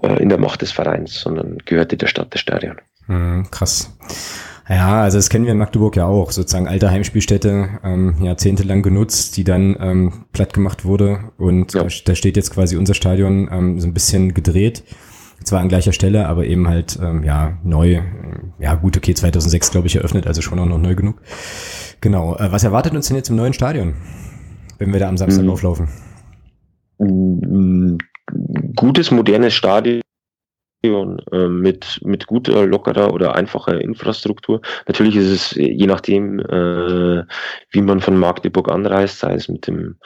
äh, 0.02 0.22
in 0.22 0.28
der 0.28 0.38
Macht 0.38 0.62
des 0.62 0.72
Vereins, 0.72 1.20
sondern 1.20 1.58
gehörte 1.64 1.96
der 1.96 2.06
Stadt 2.06 2.32
des 2.34 2.40
Stadion. 2.40 2.80
Mhm, 3.06 3.50
krass. 3.50 3.96
Ja, 4.68 5.02
also 5.02 5.18
das 5.18 5.28
kennen 5.28 5.44
wir 5.44 5.52
in 5.52 5.58
Magdeburg 5.58 5.96
ja 5.96 6.06
auch, 6.06 6.30
sozusagen 6.30 6.66
alte 6.66 6.90
Heimspielstätte, 6.90 7.68
ähm, 7.84 8.14
jahrzehntelang 8.22 8.82
genutzt, 8.82 9.36
die 9.36 9.44
dann 9.44 9.76
ähm, 9.78 10.24
platt 10.32 10.54
gemacht 10.54 10.86
wurde 10.86 11.32
und 11.36 11.74
ja. 11.74 11.82
da, 11.82 11.88
da, 12.04 12.14
steht 12.14 12.36
jetzt 12.36 12.50
quasi 12.50 12.76
unser 12.76 12.94
Stadion 12.94 13.48
ähm, 13.52 13.78
so 13.78 13.86
ein 13.86 13.92
bisschen 13.92 14.32
gedreht, 14.32 14.82
zwar 15.42 15.60
an 15.60 15.68
gleicher 15.68 15.92
Stelle, 15.92 16.26
aber 16.28 16.46
eben 16.46 16.66
halt 16.66 16.98
ähm, 17.02 17.24
ja 17.24 17.58
neu, 17.62 18.00
ja 18.58 18.74
gut, 18.74 18.96
okay, 18.96 19.12
2006 19.12 19.70
glaube 19.70 19.86
ich 19.86 19.96
eröffnet, 19.96 20.26
also 20.26 20.40
schon 20.40 20.58
auch 20.58 20.66
noch 20.66 20.78
neu 20.78 20.94
genug. 20.94 21.20
Genau, 22.00 22.34
äh, 22.36 22.50
was 22.50 22.64
erwartet 22.64 22.94
uns 22.94 23.08
denn 23.08 23.18
jetzt 23.18 23.28
im 23.28 23.36
neuen 23.36 23.52
Stadion, 23.52 23.94
wenn 24.78 24.94
wir 24.94 25.00
da 25.00 25.10
am 25.10 25.18
Samstag 25.18 25.44
mhm. 25.44 25.50
auflaufen? 25.50 25.88
Gutes, 28.76 29.10
modernes 29.10 29.52
Stadion 29.52 30.03
mit, 31.48 32.00
mit 32.04 32.26
guter, 32.26 32.66
lockerer 32.66 33.12
oder 33.12 33.34
einfacher 33.34 33.80
Infrastruktur. 33.80 34.60
Natürlich 34.86 35.16
ist 35.16 35.30
es 35.30 35.50
je 35.52 35.86
nachdem, 35.86 36.40
äh, 36.40 37.24
wie 37.70 37.82
man 37.82 38.00
von 38.00 38.18
Magdeburg 38.18 38.70
anreist, 38.70 39.20
sei 39.20 39.34
es 39.34 39.48
mit 39.48 39.66
dem 39.66 39.96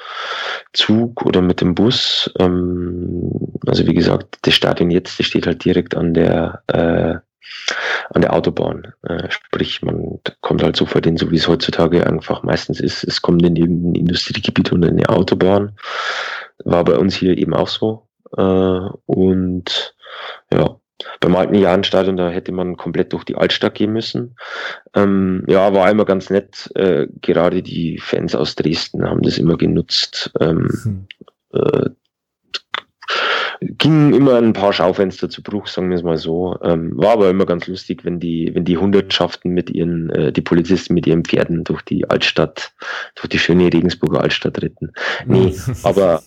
Zug 0.73 1.25
oder 1.25 1.41
mit 1.41 1.61
dem 1.61 1.75
Bus. 1.75 2.31
Ähm, 2.39 3.31
also 3.67 3.87
wie 3.87 3.95
gesagt, 3.95 4.39
das 4.43 4.55
Stadion 4.55 4.91
jetzt, 4.91 5.19
das 5.19 5.27
steht 5.27 5.47
halt 5.47 5.65
direkt 5.65 5.97
an 5.97 6.15
der 6.15 6.63
äh, 6.69 7.17
an 8.11 8.23
der 8.23 8.33
Autobahn. 8.33 8.93
Äh, 9.03 9.31
sprich, 9.31 9.83
man 9.83 10.21
kommt 10.41 10.63
halt 10.63 10.77
sofort 10.77 11.07
in, 11.07 11.17
so 11.17 11.31
wie 11.31 11.37
es 11.37 11.49
heutzutage 11.49 12.07
einfach 12.07 12.43
meistens 12.43 12.81
ist, 12.81 13.05
es 13.05 13.23
kommt 13.23 13.45
in 13.45 13.57
irgendein 13.57 13.95
Industriegebiet 13.95 14.73
und 14.73 14.85
eine 14.85 15.09
Autobahn. 15.09 15.77
War 16.65 16.85
bei 16.85 16.97
uns 16.97 17.15
hier 17.15 17.37
eben 17.37 17.55
auch 17.55 17.69
so. 17.69 18.09
Äh, 18.37 18.89
und 19.07 19.95
ja, 20.53 20.79
beim 21.21 21.37
alten 21.37 21.55
Jahrenstadion, 21.55 22.17
da 22.17 22.29
hätte 22.29 22.53
man 22.53 22.77
komplett 22.77 23.13
durch 23.13 23.25
die 23.25 23.37
Altstadt 23.37 23.75
gehen 23.75 23.93
müssen. 23.93 24.37
Ähm, 24.95 25.45
ja, 25.47 25.73
war 25.73 25.91
immer 25.91 26.05
ganz 26.05 26.31
nett. 26.31 26.71
Äh, 26.75 27.07
gerade 27.21 27.63
die 27.63 27.99
Fans 27.99 28.35
aus 28.35 28.57
Dresden 28.57 29.09
haben 29.09 29.23
das 29.23 29.39
immer 29.39 29.57
genutzt. 29.57 30.33
Ähm, 30.41 30.69
hm. 30.83 31.07
äh, 31.53 31.91
gingen 33.61 34.15
immer 34.15 34.37
ein 34.37 34.53
paar 34.53 34.73
Schaufenster 34.73 35.29
zu 35.29 35.43
Bruch, 35.43 35.67
sagen 35.67 35.91
wir 35.91 35.97
es 35.97 36.03
mal 36.03 36.17
so. 36.17 36.57
Ähm, 36.63 36.93
war 36.97 37.13
aber 37.13 37.31
immer 37.31 37.47
ganz 37.47 37.67
lustig, 37.67 38.05
wenn 38.05 38.21
die, 38.21 38.51
wenn 38.55 38.65
die 38.65 38.77
Hundertschaften 38.77 39.53
mit 39.53 39.71
ihren, 39.71 40.11
äh, 40.11 40.33
die 40.33 40.43
Polizisten 40.43 40.95
mit 40.95 41.07
ihren 41.07 41.25
Pferden 41.25 41.65
durch 41.65 41.83
die 41.83 42.09
Altstadt, 42.09 42.73
durch 43.15 43.29
die 43.29 43.39
schöne 43.39 43.73
Regensburger 43.73 44.21
Altstadt 44.21 44.63
ritten. 44.63 44.93
Nee, 45.27 45.57
aber 45.83 46.23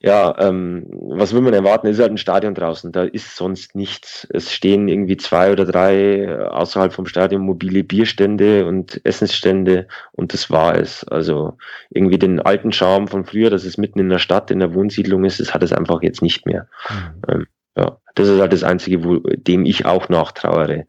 ja, 0.00 0.34
ähm, 0.38 0.86
was 0.90 1.34
will 1.34 1.40
man 1.40 1.54
erwarten? 1.54 1.88
Es 1.88 1.96
ist 1.96 2.02
halt 2.02 2.12
ein 2.12 2.18
Stadion 2.18 2.54
draußen, 2.54 2.92
da 2.92 3.02
ist 3.02 3.34
sonst 3.34 3.74
nichts. 3.74 4.28
Es 4.30 4.52
stehen 4.52 4.86
irgendwie 4.86 5.16
zwei 5.16 5.50
oder 5.50 5.64
drei 5.64 6.20
äh, 6.20 6.44
außerhalb 6.44 6.92
vom 6.92 7.06
Stadion 7.06 7.42
mobile 7.42 7.82
Bierstände 7.82 8.66
und 8.66 9.00
Essensstände 9.04 9.88
und 10.12 10.32
das 10.32 10.50
war 10.50 10.76
es. 10.76 11.02
Also 11.08 11.58
irgendwie 11.90 12.18
den 12.18 12.38
alten 12.40 12.70
Charme 12.70 13.08
von 13.08 13.24
früher, 13.24 13.50
dass 13.50 13.64
es 13.64 13.76
mitten 13.76 13.98
in 13.98 14.08
der 14.08 14.20
Stadt, 14.20 14.52
in 14.52 14.60
der 14.60 14.72
Wohnsiedlung 14.72 15.24
ist, 15.24 15.40
das 15.40 15.52
hat 15.52 15.64
es 15.64 15.72
einfach 15.72 16.00
jetzt 16.02 16.22
nicht 16.22 16.46
mehr. 16.46 16.68
Mhm. 16.88 17.22
Ähm, 17.28 17.46
ja, 17.76 17.98
das 18.14 18.28
ist 18.28 18.40
halt 18.40 18.52
das 18.52 18.64
Einzige, 18.64 19.04
wo, 19.04 19.16
dem 19.18 19.64
ich 19.64 19.84
auch 19.84 20.08
nachtrauere. 20.08 20.86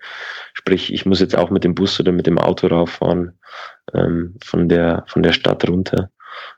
Sprich, 0.53 0.93
ich 0.93 1.05
muss 1.07 1.19
jetzt 1.19 1.37
auch 1.37 1.49
mit 1.49 1.63
dem 1.63 1.73
Bus 1.73 1.99
oder 1.99 2.11
mit 2.11 2.27
dem 2.27 2.37
Auto 2.37 2.67
rauffahren 2.67 3.39
ähm, 3.93 4.35
von 4.43 4.69
der 4.69 5.03
von 5.07 5.23
der 5.23 5.33
Stadt 5.33 5.67
runter 5.67 6.11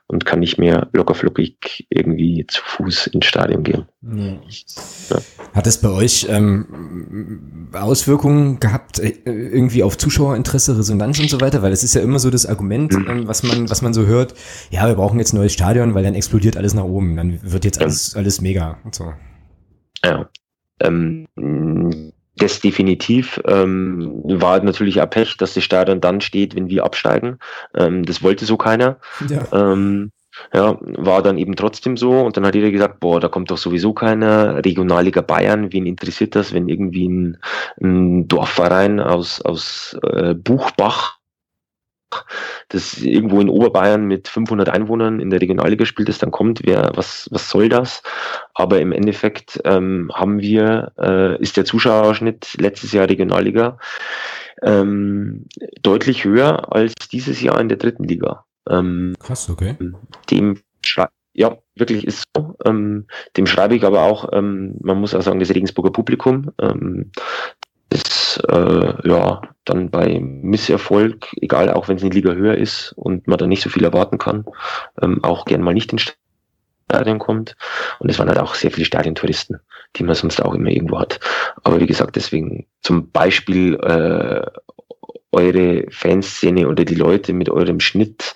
und 0.06 0.26
kann 0.26 0.40
nicht 0.40 0.58
mehr 0.58 0.88
lockerflockig 0.92 1.86
irgendwie 1.90 2.46
zu 2.46 2.62
Fuß 2.62 3.08
ins 3.08 3.26
Stadion 3.26 3.62
gehen. 3.62 3.86
Ja. 4.02 4.40
Ja. 5.10 5.22
Hat 5.54 5.66
es 5.66 5.78
bei 5.78 5.88
euch 5.88 6.26
ähm, 6.28 7.70
Auswirkungen 7.72 8.60
gehabt, 8.60 8.98
äh, 8.98 9.14
irgendwie 9.24 9.82
auf 9.82 9.96
Zuschauerinteresse, 9.96 10.78
Resonanz 10.78 11.18
und 11.18 11.30
so 11.30 11.40
weiter? 11.40 11.62
Weil 11.62 11.72
es 11.72 11.84
ist 11.84 11.94
ja 11.94 12.02
immer 12.02 12.18
so 12.18 12.30
das 12.30 12.46
Argument, 12.46 12.92
mhm. 12.92 13.06
ähm, 13.08 13.28
was 13.28 13.42
man, 13.42 13.70
was 13.70 13.82
man 13.82 13.94
so 13.94 14.06
hört, 14.06 14.34
ja, 14.70 14.86
wir 14.86 14.94
brauchen 14.94 15.18
jetzt 15.18 15.32
ein 15.32 15.38
neues 15.38 15.52
Stadion, 15.52 15.94
weil 15.94 16.04
dann 16.04 16.14
explodiert 16.14 16.56
alles 16.56 16.74
nach 16.74 16.84
oben, 16.84 17.16
dann 17.16 17.40
wird 17.42 17.64
jetzt 17.64 17.80
alles, 17.80 18.14
alles 18.14 18.40
mega 18.40 18.78
und 18.84 18.94
so. 18.94 19.12
Ja. 20.04 20.28
Ähm, 20.80 21.26
das 22.36 22.60
definitiv 22.60 23.40
ähm, 23.46 24.22
war 24.24 24.62
natürlich 24.62 25.00
auch 25.00 25.10
Pech, 25.10 25.36
dass 25.36 25.54
das 25.54 25.64
Stadion 25.64 26.00
dann 26.00 26.20
steht, 26.20 26.54
wenn 26.56 26.68
wir 26.68 26.84
absteigen. 26.84 27.38
Ähm, 27.76 28.04
das 28.04 28.22
wollte 28.22 28.44
so 28.46 28.56
keiner. 28.56 28.98
Ja. 29.28 29.46
Ähm, 29.52 30.12
ja, 30.54 30.78
war 30.80 31.22
dann 31.22 31.36
eben 31.36 31.56
trotzdem 31.56 31.96
so. 31.96 32.20
Und 32.20 32.36
dann 32.36 32.46
hat 32.46 32.54
jeder 32.54 32.70
gesagt, 32.70 33.00
boah, 33.00 33.20
da 33.20 33.28
kommt 33.28 33.50
doch 33.50 33.58
sowieso 33.58 33.92
keiner. 33.92 34.64
Regionalliga 34.64 35.20
Bayern, 35.20 35.72
wen 35.72 35.86
interessiert 35.86 36.34
das, 36.34 36.54
wenn 36.54 36.68
irgendwie 36.68 37.08
ein, 37.08 37.38
ein 37.82 38.28
Dorfverein 38.28 38.98
aus, 38.98 39.42
aus 39.42 39.96
äh, 40.02 40.34
Buchbach 40.34 41.18
das 42.68 42.98
irgendwo 42.98 43.40
in 43.40 43.48
Oberbayern 43.48 44.04
mit 44.04 44.28
500 44.28 44.68
Einwohnern 44.68 45.20
in 45.20 45.30
der 45.30 45.40
Regionalliga 45.40 45.84
spielt, 45.84 46.08
das 46.08 46.18
dann 46.18 46.30
kommt, 46.30 46.60
wer, 46.64 46.92
was, 46.94 47.28
was 47.30 47.48
soll 47.48 47.68
das? 47.68 48.02
Aber 48.54 48.80
im 48.80 48.92
Endeffekt 48.92 49.60
ähm, 49.64 50.10
haben 50.14 50.40
wir, 50.40 50.92
äh, 50.98 51.40
ist 51.40 51.56
der 51.56 51.64
Zuschauerschnitt 51.64 52.56
letztes 52.58 52.92
Jahr 52.92 53.08
Regionalliga 53.08 53.78
ähm, 54.62 55.46
deutlich 55.82 56.24
höher 56.24 56.72
als 56.72 56.94
dieses 57.10 57.40
Jahr 57.40 57.60
in 57.60 57.68
der 57.68 57.78
dritten 57.78 58.04
Liga. 58.04 58.44
Ähm, 58.68 59.14
Krass, 59.18 59.50
okay. 59.50 59.76
Dem 60.30 60.58
ja, 61.34 61.56
wirklich 61.74 62.06
ist 62.06 62.24
so. 62.36 62.56
Ähm, 62.64 63.06
dem 63.36 63.46
schreibe 63.46 63.74
ich 63.74 63.84
aber 63.84 64.02
auch, 64.02 64.28
ähm, 64.32 64.76
man 64.80 65.00
muss 65.00 65.14
auch 65.14 65.22
sagen, 65.22 65.40
das 65.40 65.50
Regensburger 65.50 65.90
Publikum, 65.90 66.50
ähm, 66.60 67.10
das 67.92 68.40
äh, 68.48 69.08
ja 69.08 69.42
dann 69.64 69.90
bei 69.90 70.18
Misserfolg, 70.20 71.28
egal 71.40 71.70
auch 71.70 71.88
wenn 71.88 71.96
es 71.96 72.02
eine 72.02 72.12
Liga 72.12 72.32
höher 72.32 72.56
ist 72.56 72.92
und 72.96 73.28
man 73.28 73.38
da 73.38 73.46
nicht 73.46 73.62
so 73.62 73.70
viel 73.70 73.84
erwarten 73.84 74.18
kann, 74.18 74.44
ähm, 75.00 75.22
auch 75.22 75.44
gern 75.44 75.62
mal 75.62 75.74
nicht 75.74 75.92
ins 75.92 76.14
Stadion 76.90 77.18
kommt. 77.18 77.56
Und 78.00 78.10
es 78.10 78.18
waren 78.18 78.28
halt 78.28 78.38
auch 78.38 78.54
sehr 78.54 78.70
viele 78.70 78.84
Stadiontouristen, 78.84 79.60
die 79.96 80.02
man 80.02 80.14
sonst 80.14 80.42
auch 80.42 80.54
immer 80.54 80.70
irgendwo 80.70 80.98
hat. 80.98 81.20
Aber 81.62 81.80
wie 81.80 81.86
gesagt, 81.86 82.16
deswegen 82.16 82.66
zum 82.82 83.10
Beispiel 83.10 83.74
äh, 83.76 84.46
eure 85.32 85.86
Fanszene 85.90 86.68
oder 86.68 86.84
die 86.84 86.94
Leute 86.94 87.32
mit 87.32 87.48
eurem 87.48 87.80
Schnitt, 87.80 88.34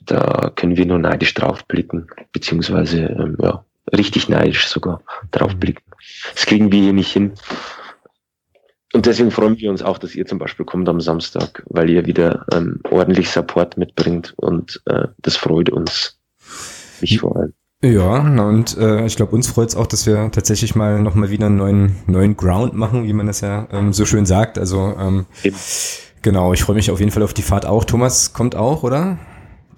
da 0.00 0.50
können 0.56 0.76
wir 0.76 0.86
nur 0.86 0.98
neidisch 0.98 1.34
draufblicken, 1.34 2.08
beziehungsweise 2.32 3.02
ähm, 3.02 3.36
ja, 3.40 3.64
richtig 3.92 4.28
neidisch 4.28 4.66
sogar 4.66 5.02
draufblicken. 5.30 5.84
Das 6.34 6.46
kriegen 6.46 6.72
wir 6.72 6.80
hier 6.80 6.92
nicht 6.92 7.12
hin. 7.12 7.34
Und 8.94 9.06
deswegen 9.06 9.32
freuen 9.32 9.58
wir 9.58 9.70
uns 9.70 9.82
auch, 9.82 9.98
dass 9.98 10.14
ihr 10.14 10.24
zum 10.24 10.38
Beispiel 10.38 10.64
kommt 10.64 10.88
am 10.88 11.00
Samstag, 11.00 11.64
weil 11.68 11.90
ihr 11.90 12.06
wieder 12.06 12.46
ähm, 12.52 12.80
ordentlich 12.88 13.28
Support 13.28 13.76
mitbringt 13.76 14.34
und 14.36 14.80
äh, 14.86 15.08
das 15.18 15.36
freut 15.36 15.68
uns. 15.68 16.16
Mich 17.00 17.18
vor 17.18 17.36
allem. 17.36 17.52
Ja, 17.82 18.20
und 18.46 18.78
äh, 18.78 19.04
ich 19.04 19.16
glaube, 19.16 19.34
uns 19.34 19.48
freut 19.48 19.70
es 19.70 19.76
auch, 19.76 19.88
dass 19.88 20.06
wir 20.06 20.30
tatsächlich 20.30 20.76
mal 20.76 21.02
nochmal 21.02 21.30
wieder 21.30 21.46
einen 21.46 21.56
neuen, 21.56 21.96
neuen 22.06 22.36
Ground 22.36 22.74
machen, 22.74 23.04
wie 23.04 23.12
man 23.12 23.26
das 23.26 23.40
ja 23.40 23.66
ähm, 23.72 23.92
so 23.92 24.06
schön 24.06 24.26
sagt. 24.26 24.58
Also 24.58 24.94
ähm, 24.96 25.26
genau, 26.22 26.52
ich 26.52 26.62
freue 26.62 26.76
mich 26.76 26.92
auf 26.92 27.00
jeden 27.00 27.10
Fall 27.10 27.24
auf 27.24 27.34
die 27.34 27.42
Fahrt 27.42 27.66
auch. 27.66 27.84
Thomas 27.84 28.32
kommt 28.32 28.54
auch, 28.54 28.84
oder? 28.84 29.18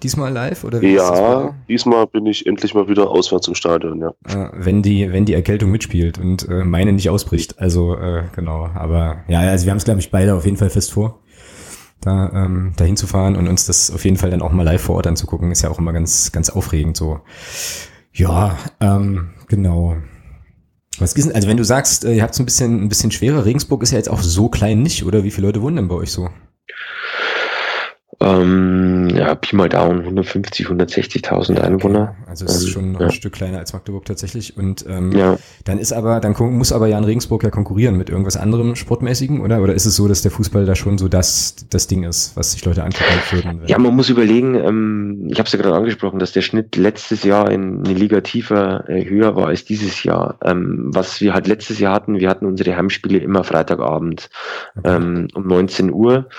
Diesmal 0.03 0.31
live? 0.31 0.63
Oder 0.63 0.81
ja, 0.83 1.55
diesmal 1.67 2.07
bin 2.07 2.25
ich 2.25 2.45
endlich 2.45 2.73
mal 2.73 2.87
wieder 2.87 3.09
auswärts 3.09 3.47
im 3.47 3.55
Stadion, 3.55 3.99
ja. 3.99 4.13
Äh, 4.27 4.51
wenn 4.53 4.81
die, 4.81 5.11
wenn 5.11 5.25
die 5.25 5.33
Erkältung 5.33 5.71
mitspielt 5.71 6.17
und 6.17 6.47
äh, 6.47 6.63
meine 6.63 6.93
nicht 6.93 7.09
ausbricht. 7.09 7.59
Also 7.59 7.95
äh, 7.95 8.23
genau. 8.35 8.69
Aber 8.73 9.23
ja, 9.27 9.39
also 9.39 9.65
wir 9.65 9.71
haben 9.71 9.77
es, 9.77 9.85
glaube 9.85 9.99
ich, 9.99 10.11
beide 10.11 10.35
auf 10.35 10.45
jeden 10.45 10.57
Fall 10.57 10.69
fest 10.69 10.93
vor, 10.93 11.19
da 12.01 12.31
ähm, 12.33 12.73
dahin 12.77 12.97
zu 12.97 13.07
fahren 13.07 13.35
und 13.35 13.47
uns 13.47 13.65
das 13.65 13.91
auf 13.91 14.05
jeden 14.05 14.17
Fall 14.17 14.29
dann 14.29 14.41
auch 14.41 14.51
mal 14.51 14.63
live 14.63 14.81
vor 14.81 14.95
Ort 14.95 15.07
anzugucken. 15.07 15.51
Ist 15.51 15.63
ja 15.63 15.69
auch 15.69 15.79
immer 15.79 15.93
ganz, 15.93 16.31
ganz 16.31 16.49
aufregend 16.49 16.95
so. 16.95 17.21
Ja, 18.13 18.57
ähm, 18.79 19.31
genau. 19.47 19.97
Was 20.99 21.13
ist 21.13 21.27
denn, 21.27 21.35
also 21.35 21.47
wenn 21.47 21.57
du 21.57 21.63
sagst, 21.63 22.05
äh, 22.05 22.15
ihr 22.15 22.23
habt 22.23 22.33
es 22.33 22.39
ein 22.39 22.45
bisschen, 22.45 22.83
ein 22.83 22.89
bisschen 22.89 23.11
schwerer, 23.11 23.45
Regensburg 23.45 23.83
ist 23.83 23.91
ja 23.91 23.97
jetzt 23.97 24.09
auch 24.09 24.21
so 24.21 24.49
klein 24.49 24.81
nicht, 24.81 25.05
oder? 25.05 25.23
Wie 25.23 25.31
viele 25.31 25.47
Leute 25.47 25.61
wohnen 25.61 25.75
denn 25.75 25.87
bei 25.87 25.95
euch 25.95 26.11
so? 26.11 26.29
Ähm, 28.19 29.09
ja, 29.09 29.35
Pi 29.35 29.55
mal 29.55 29.69
Daumen, 29.69 29.99
150, 29.99 30.67
160.000 30.67 31.59
Einwohner. 31.59 32.15
Also 32.25 32.45
es 32.45 32.55
ist 32.55 32.63
ähm, 32.63 32.69
schon 32.69 32.91
noch 32.93 33.01
ja. 33.01 33.07
ein 33.07 33.11
Stück 33.11 33.33
kleiner 33.33 33.59
als 33.59 33.73
Magdeburg 33.73 34.05
tatsächlich. 34.05 34.57
Und 34.57 34.85
ähm, 34.89 35.11
ja. 35.11 35.37
dann 35.65 35.77
ist 35.77 35.93
aber, 35.93 36.19
dann 36.19 36.35
muss 36.37 36.71
aber 36.71 36.87
Jan 36.87 37.03
Regensburg 37.03 37.43
ja 37.43 37.51
konkurrieren 37.51 37.95
mit 37.95 38.09
irgendwas 38.09 38.35
anderem 38.35 38.75
Sportmäßigen, 38.75 39.39
oder? 39.39 39.61
Oder 39.61 39.75
ist 39.75 39.85
es 39.85 39.95
so, 39.95 40.07
dass 40.07 40.23
der 40.23 40.31
Fußball 40.31 40.65
da 40.65 40.75
schon 40.75 40.97
so 40.97 41.07
das, 41.07 41.67
das 41.69 41.85
Ding 41.85 42.03
ist, 42.03 42.35
was 42.35 42.53
sich 42.53 42.65
Leute 42.65 42.83
angucken 42.83 43.05
würden? 43.31 43.61
Ja, 43.67 43.77
man 43.77 43.95
muss 43.95 44.09
überlegen, 44.09 44.55
ähm, 44.55 45.27
ich 45.29 45.37
habe 45.37 45.45
es 45.45 45.53
ja 45.53 45.59
gerade 45.59 45.75
angesprochen, 45.75 46.17
dass 46.17 46.31
der 46.31 46.41
Schnitt 46.41 46.75
letztes 46.75 47.23
Jahr 47.23 47.51
in 47.51 47.85
eine 47.85 47.93
Liga 47.93 48.21
tiefer 48.21 48.89
äh, 48.89 49.07
höher 49.07 49.35
war 49.35 49.47
als 49.47 49.63
dieses 49.63 50.03
Jahr. 50.03 50.39
Ähm, 50.43 50.89
was 50.91 51.21
wir 51.21 51.35
halt 51.35 51.45
letztes 51.45 51.77
Jahr 51.77 51.93
hatten, 51.93 52.19
wir 52.19 52.29
hatten 52.29 52.47
unsere 52.47 52.75
Heimspiele 52.75 53.19
immer 53.19 53.43
Freitagabend 53.43 54.31
okay. 54.75 54.95
ähm, 54.95 55.27
um 55.35 55.45
19 55.45 55.93
Uhr 55.93 56.29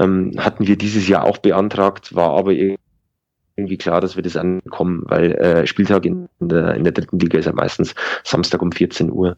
ähm, 0.00 0.32
hatten 0.38 0.66
wir 0.66 0.76
dieses 0.76 1.06
Jahr 1.06 1.24
auch 1.24 1.38
beantragt, 1.38 2.14
war 2.14 2.30
aber 2.30 2.52
irgendwie 2.52 3.78
klar, 3.78 4.00
dass 4.00 4.16
wir 4.16 4.22
das 4.22 4.36
ankommen, 4.36 5.02
weil 5.06 5.32
äh, 5.32 5.66
Spieltag 5.66 6.06
in 6.06 6.28
der, 6.40 6.74
in 6.74 6.84
der 6.84 6.92
dritten 6.92 7.18
Liga 7.18 7.38
ist 7.38 7.44
ja 7.44 7.52
meistens 7.52 7.94
Samstag 8.24 8.62
um 8.62 8.72
14 8.72 9.12
Uhr. 9.12 9.36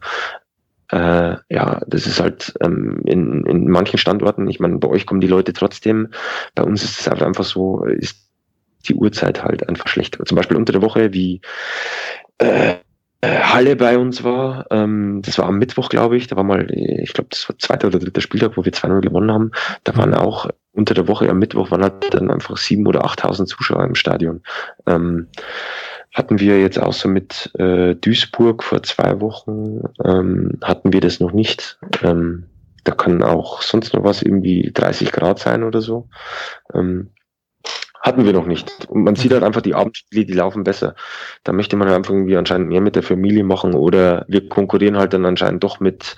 Äh, 0.89 1.35
ja, 1.49 1.81
das 1.87 2.07
ist 2.07 2.19
halt 2.21 2.53
ähm, 2.61 3.01
in, 3.05 3.45
in 3.45 3.69
manchen 3.69 3.97
Standorten, 3.97 4.47
ich 4.47 4.59
meine, 4.59 4.77
bei 4.77 4.87
euch 4.87 5.05
kommen 5.05 5.21
die 5.21 5.27
Leute 5.27 5.53
trotzdem, 5.53 6.09
bei 6.55 6.63
uns 6.63 6.83
ist 6.83 6.99
es 6.99 7.07
halt 7.09 7.21
einfach 7.21 7.43
so, 7.43 7.83
ist 7.85 8.29
die 8.87 8.95
Uhrzeit 8.95 9.43
halt 9.43 9.67
einfach 9.67 9.87
schlecht. 9.87 10.17
Zum 10.25 10.35
Beispiel 10.35 10.57
unter 10.57 10.73
der 10.73 10.81
Woche, 10.81 11.13
wie 11.13 11.41
äh, 12.37 12.75
Halle 13.27 13.75
bei 13.75 13.97
uns 13.97 14.23
war. 14.23 14.65
Ähm, 14.71 15.21
das 15.23 15.37
war 15.37 15.45
am 15.45 15.57
Mittwoch, 15.57 15.89
glaube 15.89 16.17
ich. 16.17 16.27
Da 16.27 16.35
war 16.35 16.43
mal, 16.43 16.69
ich 16.71 17.13
glaube, 17.13 17.29
das 17.29 17.47
war 17.47 17.57
zweiter 17.57 17.87
oder 17.87 17.99
dritter 17.99 18.21
Spieltag, 18.21 18.57
wo 18.57 18.65
wir 18.65 18.73
2-0 18.73 19.01
gewonnen 19.01 19.31
haben. 19.31 19.51
Da 19.83 19.95
waren 19.95 20.13
auch 20.13 20.49
unter 20.73 20.93
der 20.93 21.07
Woche 21.07 21.29
am 21.29 21.39
Mittwoch 21.39 21.71
waren 21.71 21.83
halt 21.83 22.13
dann 22.13 22.31
einfach 22.31 22.57
sieben 22.57 22.87
oder 22.87 23.05
achttausend 23.05 23.47
Zuschauer 23.47 23.85
im 23.85 23.95
Stadion. 23.95 24.41
Ähm, 24.87 25.27
hatten 26.13 26.39
wir 26.39 26.59
jetzt 26.59 26.79
außer 26.79 27.07
mit 27.07 27.51
äh, 27.57 27.95
Duisburg 27.95 28.63
vor 28.63 28.83
zwei 28.83 29.19
Wochen, 29.21 29.81
ähm, 30.03 30.59
hatten 30.63 30.93
wir 30.93 31.01
das 31.01 31.19
noch 31.19 31.31
nicht. 31.31 31.79
Ähm, 32.03 32.45
da 32.83 32.93
kann 32.93 33.23
auch 33.23 33.61
sonst 33.61 33.93
noch 33.93 34.03
was 34.03 34.21
irgendwie 34.21 34.71
30 34.73 35.11
Grad 35.11 35.39
sein 35.39 35.63
oder 35.63 35.81
so. 35.81 36.09
Ähm, 36.73 37.11
Hatten 38.03 38.25
wir 38.25 38.33
noch 38.33 38.45
nicht. 38.45 38.85
Und 38.89 39.03
man 39.03 39.15
sieht 39.15 39.31
halt 39.31 39.43
einfach 39.43 39.61
die 39.61 39.73
Abendspiele, 39.73 40.25
die 40.25 40.33
laufen 40.33 40.65
besser. 40.65 40.93
Da 41.45 41.53
möchte 41.53 41.77
man 41.77 41.87
halt 41.87 41.95
einfach 41.95 42.13
irgendwie 42.13 42.35
anscheinend 42.35 42.67
mehr 42.67 42.81
mit 42.81 42.97
der 42.97 43.03
Familie 43.03 43.45
machen 43.45 43.73
oder 43.73 44.25
wir 44.27 44.49
konkurrieren 44.49 44.97
halt 44.97 45.13
dann 45.13 45.25
anscheinend 45.25 45.63
doch 45.63 45.79
mit 45.79 46.17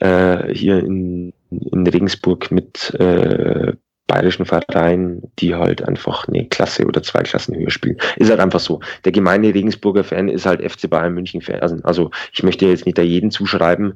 äh, 0.00 0.52
hier 0.52 0.80
in, 0.80 1.32
in 1.50 1.86
Regensburg 1.86 2.50
mit 2.50 2.92
äh, 3.00 3.72
bayerischen 4.06 4.44
Vereinen, 4.44 5.22
die 5.38 5.54
halt 5.54 5.82
einfach 5.88 6.28
eine 6.28 6.46
Klasse 6.46 6.84
oder 6.84 7.02
zwei 7.02 7.22
Klassen 7.22 7.56
höher 7.56 7.70
spielen. 7.70 7.96
Ist 8.16 8.28
halt 8.28 8.40
einfach 8.40 8.60
so. 8.60 8.80
Der 9.06 9.12
gemeine 9.12 9.54
Regensburger 9.54 10.04
Fan 10.04 10.28
ist 10.28 10.44
halt 10.44 10.60
FC 10.62 10.90
Bayern 10.90 11.14
München 11.14 11.40
Fan. 11.40 11.60
Also 11.84 12.10
ich 12.34 12.42
möchte 12.42 12.66
jetzt 12.66 12.84
nicht 12.84 12.98
da 12.98 13.02
jeden 13.02 13.30
zuschreiben, 13.30 13.94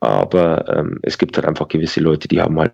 aber 0.00 0.76
ähm, 0.76 0.98
es 1.02 1.18
gibt 1.18 1.36
halt 1.36 1.46
einfach 1.46 1.68
gewisse 1.68 2.00
Leute, 2.00 2.26
die 2.26 2.42
haben 2.42 2.58
halt 2.58 2.72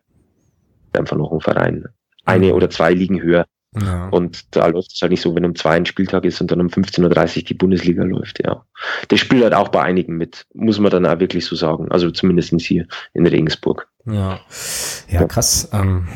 einfach 0.94 1.18
noch 1.18 1.32
einen 1.32 1.42
Verein. 1.42 1.84
Eine 2.24 2.46
mhm. 2.46 2.52
oder 2.52 2.70
zwei 2.70 2.94
Ligen 2.94 3.20
höher. 3.20 3.44
Ja. 3.78 4.08
Und 4.08 4.56
da 4.56 4.66
läuft 4.66 4.92
es 4.92 5.00
halt 5.00 5.12
nicht 5.12 5.20
so, 5.20 5.34
wenn 5.34 5.44
um 5.44 5.54
zwei 5.54 5.76
ein 5.76 5.86
Spieltag 5.86 6.24
ist 6.24 6.40
und 6.40 6.50
dann 6.50 6.60
um 6.60 6.66
15.30 6.66 7.36
Uhr 7.36 7.42
die 7.44 7.54
Bundesliga 7.54 8.02
läuft, 8.02 8.44
ja. 8.44 8.64
Das 9.08 9.20
spielt 9.20 9.44
halt 9.44 9.54
auch 9.54 9.68
bei 9.68 9.82
einigen 9.82 10.16
mit, 10.16 10.46
muss 10.54 10.80
man 10.80 10.90
dann 10.90 11.06
auch 11.06 11.20
wirklich 11.20 11.44
so 11.46 11.54
sagen. 11.54 11.90
Also 11.90 12.10
zumindest 12.10 12.52
hier 12.60 12.86
in 13.14 13.26
Regensburg. 13.26 13.88
Ja, 14.06 14.40
ja 15.08 15.24
krass. 15.26 15.68
Ähm, 15.72 16.08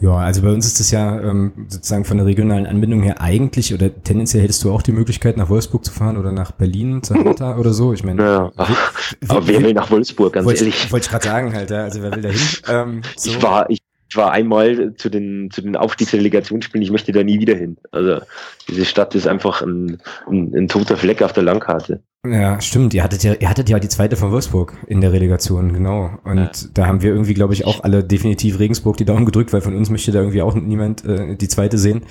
ja, 0.00 0.12
also 0.12 0.42
bei 0.42 0.50
uns 0.50 0.64
ist 0.64 0.78
das 0.78 0.92
ja 0.92 1.20
ähm, 1.20 1.66
sozusagen 1.68 2.04
von 2.04 2.18
der 2.18 2.26
regionalen 2.26 2.66
Anbindung 2.66 3.02
her 3.02 3.20
eigentlich 3.20 3.74
oder 3.74 3.90
tendenziell 4.02 4.44
hättest 4.44 4.62
du 4.62 4.72
auch 4.72 4.82
die 4.82 4.92
Möglichkeit 4.92 5.36
nach 5.36 5.48
Wolfsburg 5.48 5.84
zu 5.84 5.92
fahren 5.92 6.16
oder 6.16 6.30
nach 6.30 6.52
Berlin, 6.52 7.02
Hertha 7.12 7.56
oder 7.58 7.72
so. 7.72 7.92
Ich 7.92 8.04
meine, 8.04 8.22
ja, 8.22 8.52
aber 8.56 9.46
wer 9.46 9.62
will 9.62 9.74
nach 9.74 9.90
Wolfsburg, 9.90 10.34
ganz 10.34 10.46
wollt, 10.46 10.58
ehrlich. 10.60 10.90
Wollte 10.92 11.06
ich 11.06 11.10
gerade 11.10 11.24
sagen 11.26 11.52
halt, 11.52 11.70
ja, 11.70 11.82
also 11.82 12.00
wer 12.00 12.14
will 12.14 12.22
da 12.22 12.28
hin? 12.28 12.40
Ähm, 12.68 13.02
so. 13.16 13.30
Ich 13.30 13.42
war, 13.42 13.68
ich 13.68 13.80
ich 14.08 14.16
war 14.16 14.32
einmal 14.32 14.94
zu 14.94 15.10
den, 15.10 15.50
zu 15.50 15.60
den 15.60 15.76
Aufstiegsrelegationsspielen, 15.76 16.82
ich 16.82 16.90
möchte 16.90 17.12
da 17.12 17.22
nie 17.22 17.40
wieder 17.40 17.54
hin. 17.54 17.76
Also 17.90 18.20
diese 18.66 18.84
Stadt 18.84 19.14
ist 19.14 19.26
einfach 19.26 19.60
ein, 19.60 19.98
ein, 20.26 20.54
ein 20.54 20.68
toter 20.68 20.96
Fleck 20.96 21.22
auf 21.22 21.34
der 21.34 21.42
Landkarte. 21.42 22.02
Ja, 22.26 22.60
stimmt. 22.60 22.94
Ihr 22.94 23.04
hattet 23.04 23.22
ja, 23.22 23.34
ihr 23.34 23.48
hattet 23.48 23.68
ja 23.68 23.78
die 23.78 23.88
zweite 23.88 24.16
von 24.16 24.32
Wolfsburg 24.32 24.74
in 24.86 25.00
der 25.00 25.12
Relegation, 25.12 25.72
genau. 25.72 26.10
Und 26.24 26.36
ja. 26.36 26.50
da 26.74 26.86
haben 26.86 27.02
wir 27.02 27.10
irgendwie, 27.10 27.34
glaube 27.34 27.54
ich, 27.54 27.64
auch 27.64 27.84
alle 27.84 28.02
definitiv 28.02 28.58
Regensburg 28.58 28.96
die 28.96 29.04
Daumen 29.04 29.24
gedrückt, 29.26 29.52
weil 29.52 29.60
von 29.60 29.76
uns 29.76 29.88
möchte 29.90 30.10
da 30.10 30.20
irgendwie 30.20 30.42
auch 30.42 30.54
niemand 30.54 31.04
äh, 31.04 31.36
die 31.36 31.48
zweite 31.48 31.78
sehen. 31.78 32.02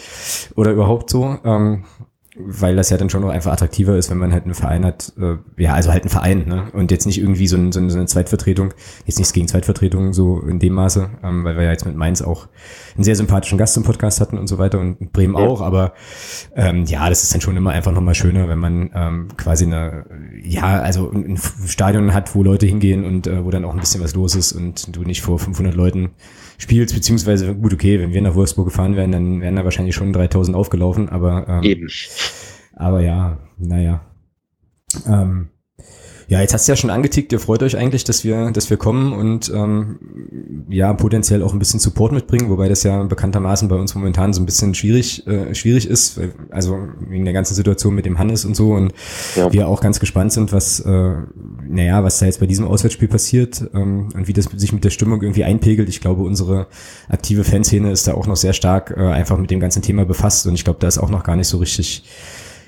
Oder 0.56 0.72
überhaupt 0.72 1.10
so. 1.10 1.38
Ähm, 1.43 1.84
weil 2.40 2.76
das 2.76 2.90
ja 2.90 2.98
dann 2.98 3.10
schon 3.10 3.22
noch 3.22 3.30
einfach 3.30 3.52
attraktiver 3.52 3.98
ist, 3.98 4.10
wenn 4.10 4.18
man 4.18 4.32
halt 4.32 4.44
einen 4.44 4.54
Verein 4.54 4.86
hat, 4.86 5.14
äh, 5.20 5.38
ja, 5.62 5.74
also 5.74 5.92
halt 5.92 6.04
einen 6.04 6.10
Verein, 6.10 6.48
ne? 6.48 6.68
Und 6.74 6.92
jetzt 6.92 7.06
nicht 7.06 7.20
irgendwie 7.20 7.48
so, 7.48 7.58
ein, 7.58 7.72
so, 7.72 7.80
eine 7.80 8.06
Zweitvertretung, 8.06 8.74
jetzt 9.06 9.18
nichts 9.18 9.34
gegen 9.34 9.48
Zweitvertretung 9.48 10.14
so 10.14 10.40
in 10.42 10.60
dem 10.60 10.74
Maße, 10.74 11.10
ähm, 11.24 11.44
weil 11.44 11.56
wir 11.56 11.64
ja 11.64 11.72
jetzt 11.72 11.86
mit 11.86 11.96
Mainz 11.96 12.22
auch 12.22 12.48
einen 12.96 13.04
sehr 13.04 13.16
sympathischen 13.16 13.58
Gast 13.58 13.78
im 13.78 13.84
Podcast 13.84 14.22
hatten 14.22 14.38
und 14.38 14.48
so 14.48 14.58
weiter 14.58 14.80
und 14.80 15.12
Bremen 15.14 15.36
ja. 15.36 15.42
auch, 15.42 15.62
aber 15.62 15.94
ähm, 16.56 16.86
ja, 16.86 17.10
das 17.10 17.24
ist 17.24 17.34
dann 17.34 17.42
schon 17.42 17.58
immer 17.58 17.72
einfach 17.72 17.92
nochmal 17.92 18.16
schöner, 18.16 18.48
wenn 18.50 18.60
man 18.60 18.92
ähm, 18.94 19.28
quasi 19.38 19.66
eine, 19.66 20.06
ja, 20.44 20.80
also 20.82 21.12
ein 21.12 21.38
Stadion 21.66 22.14
hat, 22.14 22.36
wo 22.36 22.44
Leute 22.44 22.66
hingehen 22.66 23.06
und 23.06 23.28
äh, 23.28 23.44
wo 23.44 23.52
dann 23.52 23.66
auch 23.66 23.74
ein 23.74 23.80
bisschen 23.80 24.04
was 24.04 24.14
los 24.14 24.36
ist 24.36 24.54
und 24.54 24.96
du 24.96 25.02
nicht 25.02 25.22
vor 25.22 25.40
500 25.40 25.74
Leuten 25.74 26.12
spielst, 26.58 26.95
beziehungsweise 26.95 27.55
gut, 27.55 27.74
okay, 27.74 27.99
wenn 27.99 28.14
wir 28.14 28.22
nach 28.22 28.36
Wolfsburg 28.36 28.68
gefahren 28.68 28.95
wären, 28.95 29.12
dann 29.12 29.41
wären 29.41 29.55
da 29.55 29.64
wahrscheinlich 29.64 29.95
schon 29.95 30.14
3000 30.14 30.55
aufgelaufen, 30.55 31.10
aber 31.10 31.47
ähm, 31.47 31.64
eben. 31.64 31.88
Aber 32.76 33.01
ja, 33.01 33.38
naja. 33.58 34.01
Ähm, 35.08 35.49
ja, 36.30 36.41
jetzt 36.41 36.53
hast 36.53 36.68
du 36.68 36.74
ja 36.74 36.76
schon 36.76 36.89
angetickt, 36.89 37.32
ihr 37.32 37.39
freut 37.39 37.64
euch 37.64 37.78
eigentlich, 37.78 38.03
dass 38.03 38.26
wir, 38.26 38.51
dass 38.51 38.70
wir 38.70 38.76
kommen 38.76 39.14
und 39.14 39.49
ähm, 39.55 40.66
ja, 40.70 40.93
potenziell 40.93 41.41
auch 41.41 41.53
ein 41.53 41.60
bisschen 41.60 41.80
Support 41.80 42.12
mitbringen, 42.12 42.49
wobei 42.49 42.68
das 42.68 42.84
ja 42.84 43.01
bekanntermaßen 43.03 43.70
bei 43.70 43.78
uns 43.78 43.95
momentan 43.95 44.34
so 44.34 44.41
ein 44.41 44.45
bisschen 44.45 44.76
schwierig, 44.76 45.26
äh, 45.26 45.55
schwierig 45.55 45.88
ist, 45.88 46.20
also 46.49 46.80
wegen 47.08 47.24
der 47.24 47.34
ganzen 47.34 47.55
Situation 47.55 47.95
mit 47.95 48.05
dem 48.05 48.20
Hannes 48.20 48.43
und 48.43 48.55
so 48.55 48.74
und 48.74 48.93
ja. 49.38 49.53
wir 49.53 49.68
auch 49.70 49.80
ganz 49.80 50.01
gespannt 50.01 50.34
sind, 50.34 50.51
was, 50.51 50.82
äh, 50.82 51.16
naja, 51.70 52.03
was 52.03 52.20
da 52.20 52.26
jetzt 52.26 52.39
bei 52.39 52.45
diesem 52.45 52.68
Auswärtsspiel 52.68 53.07
passiert 53.07 53.63
ähm, 53.74 54.09
und 54.13 54.28
wie 54.28 54.34
das 54.34 54.45
sich 54.45 54.74
mit 54.74 54.84
der 54.84 54.89
Stimmung 54.89 55.22
irgendwie 55.22 55.43
einpegelt. 55.43 55.89
Ich 55.89 56.01
glaube, 56.01 56.24
unsere 56.24 56.68
aktive 57.09 57.43
Fanszene 57.43 57.91
ist 57.91 58.07
da 58.07 58.13
auch 58.13 58.28
noch 58.28 58.36
sehr 58.36 58.53
stark 58.53 58.93
äh, 58.95 59.01
einfach 59.01 59.38
mit 59.38 59.51
dem 59.51 59.59
ganzen 59.59 59.82
Thema 59.82 60.05
befasst 60.05 60.47
und 60.47 60.55
ich 60.55 60.63
glaube, 60.63 60.80
da 60.80 60.88
ist 60.88 60.97
auch 60.97 61.09
noch 61.09 61.24
gar 61.24 61.36
nicht 61.36 61.47
so 61.47 61.57
richtig 61.57 62.03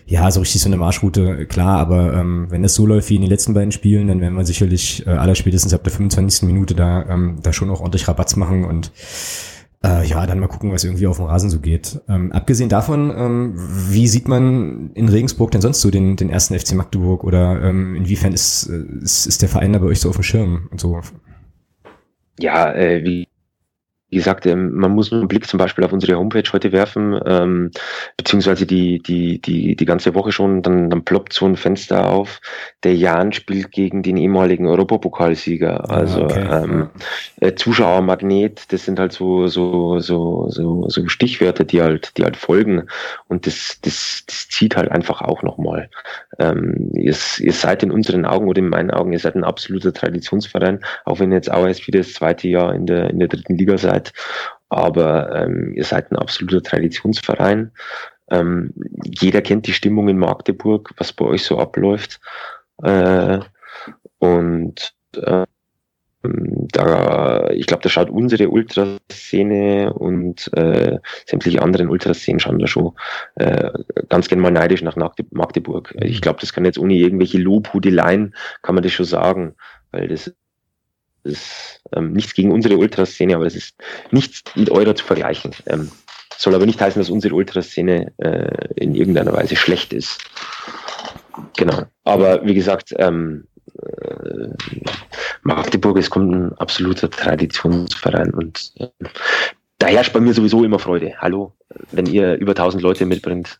ja, 0.09 0.31
so 0.31 0.39
richtig 0.39 0.59
so 0.59 0.69
eine 0.69 0.77
Marschroute, 0.77 1.45
klar, 1.45 1.77
aber 1.77 2.13
ähm, 2.15 2.47
wenn 2.49 2.63
das 2.63 2.73
so 2.73 2.87
läuft 2.87 3.11
wie 3.11 3.15
in 3.15 3.21
den 3.21 3.29
letzten 3.29 3.53
beiden 3.53 3.71
Spielen, 3.71 4.07
dann 4.07 4.19
werden 4.21 4.35
wir 4.35 4.43
sicherlich 4.43 5.05
äh, 5.05 5.11
aller 5.11 5.35
spätestens 5.35 5.71
ab 5.71 5.83
der 5.83 5.93
25. 5.93 6.47
Minute 6.47 6.73
da, 6.73 7.05
ähm, 7.07 7.37
da 7.43 7.53
schon 7.53 7.69
auch 7.69 7.79
ordentlich 7.79 8.07
Rabatz 8.07 8.35
machen 8.35 8.65
und 8.65 8.91
äh, 9.83 10.05
ja, 10.05 10.25
dann 10.25 10.39
mal 10.39 10.47
gucken, 10.47 10.71
was 10.71 10.83
irgendwie 10.83 11.07
auf 11.07 11.17
dem 11.17 11.25
Rasen 11.25 11.49
so 11.49 11.59
geht. 11.59 12.01
Ähm, 12.09 12.31
abgesehen 12.33 12.67
davon, 12.67 13.13
ähm, 13.15 13.53
wie 13.55 14.07
sieht 14.07 14.27
man 14.27 14.91
in 14.93 15.07
Regensburg 15.07 15.51
denn 15.51 15.61
sonst 15.61 15.79
so 15.79 15.89
den, 15.89 16.17
den 16.17 16.29
ersten 16.29 16.59
FC 16.59 16.73
Magdeburg 16.73 17.23
oder 17.23 17.61
ähm, 17.63 17.95
inwiefern 17.95 18.33
ist, 18.33 18.67
äh, 18.67 18.83
ist, 19.01 19.25
ist 19.25 19.41
der 19.41 19.49
Verein 19.49 19.71
da 19.71 19.79
bei 19.79 19.85
euch 19.85 20.01
so 20.01 20.09
auf 20.09 20.17
dem 20.17 20.23
Schirm 20.23 20.67
und 20.71 20.81
so? 20.81 20.99
Ja, 22.39 22.73
äh, 22.73 23.03
wie 23.05 23.28
wie 24.09 24.17
gesagt, 24.17 24.45
ähm, 24.45 24.73
man 24.73 24.91
muss 24.91 25.11
nur 25.11 25.19
einen 25.19 25.27
Blick 25.27 25.47
zum 25.47 25.57
Beispiel 25.59 25.83
auf 25.83 25.93
unsere 25.93 26.17
Homepage 26.17 26.49
heute 26.51 26.71
werfen, 26.71 27.19
ähm, 27.25 27.71
beziehungsweise 28.17 28.65
die, 28.65 28.99
die, 28.99 29.39
die, 29.39 29.75
die 29.75 29.85
ganze 29.85 30.15
Woche 30.15 30.31
schon, 30.31 30.63
dann, 30.63 30.89
dann 30.89 31.03
ploppt 31.03 31.33
so 31.33 31.45
ein 31.45 31.55
Fenster 31.55 32.09
auf. 32.09 32.41
Der 32.83 32.95
Jan 32.95 33.33
spielt 33.33 33.71
gegen 33.71 34.01
den 34.01 34.17
ehemaligen 34.17 34.67
Europapokalsieger. 34.67 35.89
Ah, 35.89 35.93
also 35.93 36.23
okay. 36.23 36.47
ähm, 36.51 36.89
äh, 37.39 37.53
Zuschauermagnet, 37.53 38.71
das 38.73 38.85
sind 38.85 38.99
halt 38.99 39.11
so, 39.11 39.47
so, 39.47 39.99
so, 39.99 40.49
so, 40.49 40.89
so 40.89 41.07
Stichwörter, 41.07 41.63
die 41.63 41.81
halt, 41.81 42.17
die 42.17 42.23
halt 42.23 42.37
folgen. 42.37 42.87
Und 43.27 43.45
das, 43.45 43.79
das, 43.81 44.23
das 44.25 44.49
zieht 44.49 44.75
halt 44.75 44.91
einfach 44.91 45.21
auch 45.21 45.43
nochmal. 45.43 45.89
Ähm, 46.39 46.91
ihr, 46.93 47.15
ihr 47.39 47.53
seid 47.53 47.83
in 47.83 47.91
unseren 47.91 48.25
Augen 48.25 48.47
oder 48.47 48.59
in 48.59 48.69
meinen 48.69 48.91
Augen, 48.91 49.13
ihr 49.13 49.19
seid 49.19 49.35
ein 49.35 49.43
absoluter 49.43 49.93
Traditionsverein, 49.93 50.79
auch 51.05 51.19
wenn 51.19 51.31
ihr 51.31 51.35
jetzt 51.35 51.51
auch 51.51 51.67
erst 51.67 51.85
wieder 51.87 51.99
das 51.99 52.13
zweite 52.13 52.47
Jahr 52.47 52.73
in 52.73 52.85
der, 52.85 53.09
in 53.09 53.19
der 53.19 53.27
dritten 53.27 53.55
Liga 53.55 53.77
seid. 53.77 54.13
Aber 54.69 55.35
ähm, 55.35 55.73
ihr 55.75 55.83
seid 55.83 56.11
ein 56.11 56.15
absoluter 56.15 56.63
Traditionsverein. 56.63 57.71
Ähm, 58.31 58.73
jeder 59.19 59.41
kennt 59.41 59.67
die 59.67 59.73
Stimmung 59.73 60.07
in 60.07 60.17
Magdeburg, 60.17 60.93
was 60.97 61.11
bei 61.11 61.25
euch 61.25 61.43
so 61.43 61.57
abläuft. 61.57 62.19
Äh, 62.83 63.39
und 64.19 64.93
äh, 65.15 65.45
da, 66.21 67.49
ich 67.51 67.65
glaube, 67.65 67.83
da 67.83 67.89
schaut 67.89 68.09
unsere 68.09 68.49
Ultraszene 68.49 69.93
und 69.93 70.51
äh, 70.53 70.97
sämtliche 71.25 71.61
anderen 71.61 71.89
Ultraszenen 71.89 72.39
schauen 72.39 72.59
da 72.59 72.67
schon 72.67 72.91
äh, 73.35 73.71
ganz 74.09 74.27
gerne 74.27 74.41
mal 74.41 74.51
neidisch 74.51 74.81
nach 74.81 74.97
Magdeburg. 74.97 75.95
Ich 76.01 76.21
glaube, 76.21 76.39
das 76.41 76.51
kann 76.51 76.65
jetzt 76.65 76.77
ohne 76.77 76.95
irgendwelche 76.95 77.37
Lobhudeleien, 77.37 78.35
kann 78.61 78.75
man 78.75 78.83
das 78.83 78.91
schon 78.91 79.05
sagen, 79.05 79.55
weil 79.91 80.09
das 80.09 80.33
ist 81.23 81.81
ähm, 81.93 82.13
nichts 82.13 82.33
gegen 82.33 82.51
unsere 82.51 82.77
Ultraszene, 82.77 83.35
aber 83.35 83.45
es 83.45 83.55
ist 83.55 83.75
nichts 84.11 84.43
mit 84.55 84.69
eurer 84.69 84.95
zu 84.95 85.05
vergleichen. 85.05 85.51
Ähm, 85.67 85.91
soll 86.37 86.55
aber 86.55 86.65
nicht 86.65 86.81
heißen, 86.81 87.01
dass 87.01 87.09
unsere 87.09 87.35
Ultraszene 87.35 88.13
äh, 88.17 88.73
in 88.75 88.95
irgendeiner 88.95 89.33
Weise 89.33 89.55
schlecht 89.55 89.93
ist. 89.93 90.19
Genau. 91.57 91.83
Aber 92.03 92.45
wie 92.45 92.53
gesagt, 92.53 92.93
ähm, 92.97 93.45
äh, 93.48 93.48
Magdeburg 95.43 95.97
ist 95.97 96.09
kommt 96.09 96.33
ein 96.33 96.53
absoluter 96.57 97.09
Traditionsverein 97.09 98.33
und 98.33 98.73
äh, 98.77 98.87
da 99.77 99.87
herrscht 99.87 100.13
bei 100.13 100.19
mir 100.19 100.33
sowieso 100.33 100.63
immer 100.63 100.79
Freude. 100.79 101.13
Hallo, 101.19 101.53
wenn 101.91 102.05
ihr 102.05 102.35
über 102.35 102.51
1000 102.51 102.83
Leute 102.83 103.05
mitbringt, 103.05 103.59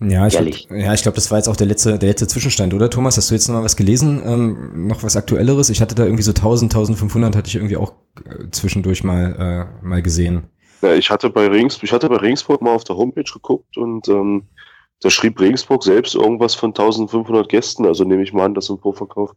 ja, 0.00 0.26
ich 0.26 0.34
glaube, 0.34 0.80
ja, 0.80 0.92
ich 0.92 1.02
glaube, 1.02 1.14
das 1.14 1.30
war 1.30 1.38
jetzt 1.38 1.48
auch 1.48 1.56
der 1.56 1.68
letzte, 1.68 1.98
der 1.98 2.08
letzte 2.08 2.26
Zwischenstand, 2.26 2.74
oder 2.74 2.90
Thomas? 2.90 3.16
Hast 3.16 3.30
du 3.30 3.34
jetzt 3.34 3.48
noch 3.48 3.54
mal 3.54 3.64
was 3.64 3.76
gelesen? 3.76 4.22
Ähm, 4.24 4.88
noch 4.88 5.02
was 5.02 5.16
Aktuelleres? 5.16 5.70
Ich 5.70 5.80
hatte 5.80 5.94
da 5.94 6.04
irgendwie 6.04 6.24
so 6.24 6.32
1000, 6.32 6.74
1500 6.74 7.36
hatte 7.36 7.48
ich 7.48 7.54
irgendwie 7.54 7.76
auch 7.76 7.92
äh, 8.24 8.50
zwischendurch 8.50 9.04
mal, 9.04 9.68
äh, 9.82 9.86
mal 9.86 10.02
gesehen. 10.02 10.48
Ja, 10.82 10.94
ich 10.94 11.10
hatte 11.10 11.30
bei 11.30 11.46
Regensburg, 11.46 11.84
ich 11.84 11.92
hatte 11.92 12.08
bei 12.08 12.16
Regensburg 12.16 12.60
mal 12.60 12.74
auf 12.74 12.84
der 12.84 12.96
Homepage 12.96 13.22
geguckt 13.22 13.76
und 13.76 14.08
ähm, 14.08 14.48
da 15.00 15.10
schrieb 15.10 15.40
Regensburg 15.40 15.82
selbst 15.82 16.14
irgendwas 16.14 16.54
von 16.54 16.70
1500 16.70 17.48
Gästen, 17.48 17.86
also 17.86 18.04
nehme 18.04 18.22
ich 18.22 18.32
mal 18.32 18.46
an, 18.46 18.54
dass 18.54 18.70
im 18.70 18.78
Vorverkauf 18.78 19.34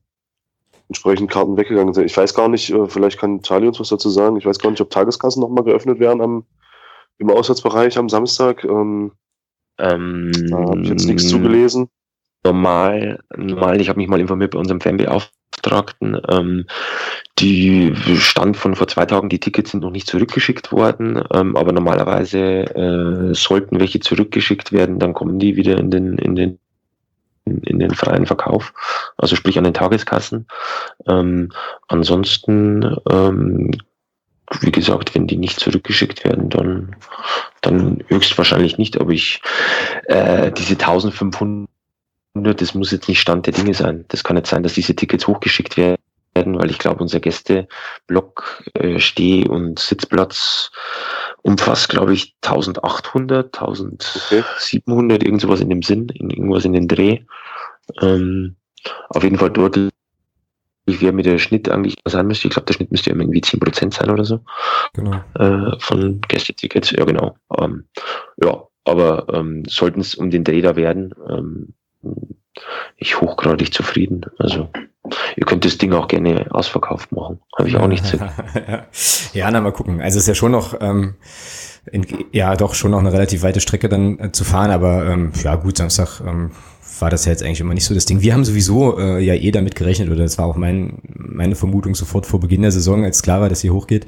entsprechend 0.87 1.29
Karten 1.29 1.57
weggegangen 1.57 1.93
sind. 1.93 2.05
Ich 2.05 2.15
weiß 2.15 2.33
gar 2.33 2.47
nicht, 2.47 2.69
äh, 2.69 2.87
vielleicht 2.87 3.19
kann 3.19 3.41
Tali 3.41 3.67
uns 3.67 3.79
was 3.79 3.89
dazu 3.89 4.09
sagen. 4.09 4.37
Ich 4.37 4.45
weiß 4.45 4.59
gar 4.59 4.69
nicht, 4.69 4.81
ob 4.81 4.89
Tageskassen 4.89 5.41
nochmal 5.41 5.63
geöffnet 5.63 5.99
werden 5.99 6.21
am, 6.21 6.45
im 7.17 7.29
Auswärtsbereich 7.29 7.97
am 7.97 8.09
Samstag. 8.09 8.63
Ähm, 8.63 9.11
ähm, 9.79 10.31
da 10.49 10.57
habe 10.57 10.81
ich 10.81 10.89
jetzt 10.89 11.05
nichts 11.05 11.27
zugelesen. 11.27 11.89
Normal, 12.43 13.19
normal, 13.35 13.81
ich 13.81 13.89
habe 13.89 13.99
mich 13.99 14.07
mal 14.07 14.21
informiert 14.21 14.51
bei 14.51 14.59
unserem 14.59 14.79
Fanbeauftragten. 15.67 16.21
Ähm, 16.29 16.65
die 17.39 17.93
Stand 18.17 18.57
von 18.57 18.75
vor 18.75 18.87
zwei 18.87 19.05
Tagen, 19.05 19.29
die 19.29 19.39
Tickets 19.39 19.71
sind 19.71 19.81
noch 19.81 19.91
nicht 19.91 20.07
zurückgeschickt 20.07 20.71
worden, 20.71 21.21
ähm, 21.33 21.55
aber 21.55 21.71
normalerweise 21.71 22.39
äh, 22.39 23.33
sollten 23.33 23.79
welche 23.79 23.99
zurückgeschickt 23.99 24.71
werden, 24.71 24.99
dann 24.99 25.13
kommen 25.13 25.39
die 25.39 25.55
wieder 25.55 25.77
in 25.77 25.91
den, 25.91 26.17
in 26.17 26.35
den 26.35 26.59
in 27.45 27.79
den 27.79 27.91
freien 27.91 28.25
Verkauf, 28.25 28.73
also 29.15 29.37
sprich 29.37 29.57
an 29.57 29.63
den 29.63 29.73
Tageskassen. 29.73 30.47
Ähm, 31.07 31.53
ansonsten 31.87 32.97
ähm, 33.09 33.71
wie 34.59 34.71
gesagt, 34.71 35.15
wenn 35.15 35.27
die 35.27 35.37
nicht 35.37 35.57
zurückgeschickt 35.57 36.25
werden, 36.25 36.49
dann, 36.49 36.95
dann 37.61 38.03
höchstwahrscheinlich 38.07 38.77
nicht. 38.77 38.99
Aber 38.99 39.11
ich, 39.11 39.41
äh, 40.07 40.51
diese 40.51 40.73
1500, 40.73 41.69
das 42.43 42.73
muss 42.73 42.91
jetzt 42.91 43.07
nicht 43.07 43.19
Stand 43.19 43.45
der 43.45 43.53
Dinge 43.53 43.73
sein. 43.73 44.05
Das 44.09 44.23
kann 44.23 44.35
nicht 44.35 44.47
sein, 44.47 44.63
dass 44.63 44.73
diese 44.73 44.95
Tickets 44.95 45.27
hochgeschickt 45.27 45.77
werden 45.77 45.97
weil 46.45 46.69
ich 46.69 46.79
glaube, 46.79 47.01
unser 47.01 47.19
Gästeblock, 47.19 48.63
äh, 48.75 48.99
Steh- 48.99 49.47
und 49.47 49.79
Sitzplatz 49.79 50.71
umfasst, 51.41 51.89
glaube 51.89 52.13
ich, 52.13 52.35
1800, 52.41 53.55
1700, 53.55 55.23
irgend 55.23 55.41
sowas 55.41 55.61
in 55.61 55.69
dem 55.69 55.81
Sinn, 55.81 56.09
irgendwas 56.09 56.65
in 56.65 56.73
den 56.73 56.87
Dreh. 56.87 57.19
Ähm, 58.01 58.55
auf 59.09 59.23
jeden 59.23 59.37
Fall 59.37 59.51
dort 59.51 59.77
wie 60.89 61.11
mir 61.11 61.23
der 61.23 61.37
Schnitt 61.37 61.67
eigentlich 61.67 61.95
sein 62.05 62.27
müsste. 62.27 62.47
Ich 62.47 62.53
glaube, 62.53 62.65
der 62.65 62.73
Schnitt 62.73 62.91
müsste 62.91 63.09
irgendwie 63.09 63.41
10% 63.41 63.93
sein 63.93 64.09
oder 64.09 64.23
so. 64.23 64.39
Genau. 64.93 65.21
Äh, 65.37 65.77
von 65.79 66.21
Gästetickets, 66.21 66.91
ja 66.91 67.03
genau. 67.03 67.35
Ähm, 67.57 67.85
ja, 68.41 68.63
aber 68.85 69.27
ähm, 69.33 69.63
sollten 69.67 69.99
es 69.99 70.15
um 70.15 70.31
den 70.31 70.45
Dreh 70.45 70.61
da 70.61 70.77
werden, 70.77 71.13
ähm, 71.29 71.73
ich 72.97 73.21
hochgradig 73.21 73.73
zufrieden. 73.73 74.21
Also 74.39 74.69
ihr 75.35 75.45
könnt 75.45 75.65
das 75.65 75.77
Ding 75.77 75.93
auch 75.93 76.07
gerne 76.07 76.47
ausverkauft 76.49 77.11
machen. 77.11 77.39
Habe 77.57 77.69
ich 77.69 77.77
auch 77.77 77.87
nichts 77.87 78.11
ja, 79.33 79.51
na 79.51 79.61
mal 79.61 79.71
gucken. 79.71 80.01
Also 80.01 80.17
es 80.17 80.23
ist 80.23 80.27
ja 80.27 80.35
schon 80.35 80.51
noch, 80.51 80.75
ähm, 80.81 81.15
in, 81.91 82.05
ja 82.31 82.55
doch 82.55 82.73
schon 82.73 82.91
noch 82.91 82.99
eine 82.99 83.13
relativ 83.13 83.43
weite 83.43 83.61
Strecke 83.61 83.89
dann 83.89 84.19
äh, 84.19 84.31
zu 84.31 84.43
fahren, 84.43 84.71
aber 84.71 85.05
ähm, 85.05 85.31
ja 85.43 85.55
gut, 85.55 85.77
Samstag 85.77 86.21
ähm, 86.25 86.51
war 86.99 87.09
das 87.09 87.25
ja 87.25 87.31
jetzt 87.31 87.43
eigentlich 87.43 87.61
immer 87.61 87.73
nicht 87.73 87.85
so 87.85 87.93
das 87.93 88.05
Ding. 88.05 88.21
Wir 88.21 88.33
haben 88.33 88.45
sowieso 88.45 88.99
äh, 88.99 89.19
ja 89.19 89.35
eh 89.35 89.51
damit 89.51 89.75
gerechnet, 89.75 90.09
oder 90.09 90.23
das 90.23 90.37
war 90.37 90.45
auch 90.45 90.55
mein, 90.55 90.99
meine 91.13 91.55
Vermutung 91.55 91.95
sofort 91.95 92.25
vor 92.25 92.39
Beginn 92.39 92.63
der 92.63 92.71
Saison, 92.71 93.03
als 93.03 93.21
klar 93.21 93.41
war, 93.41 93.49
dass 93.49 93.61
sie 93.61 93.69
hochgeht, 93.69 94.07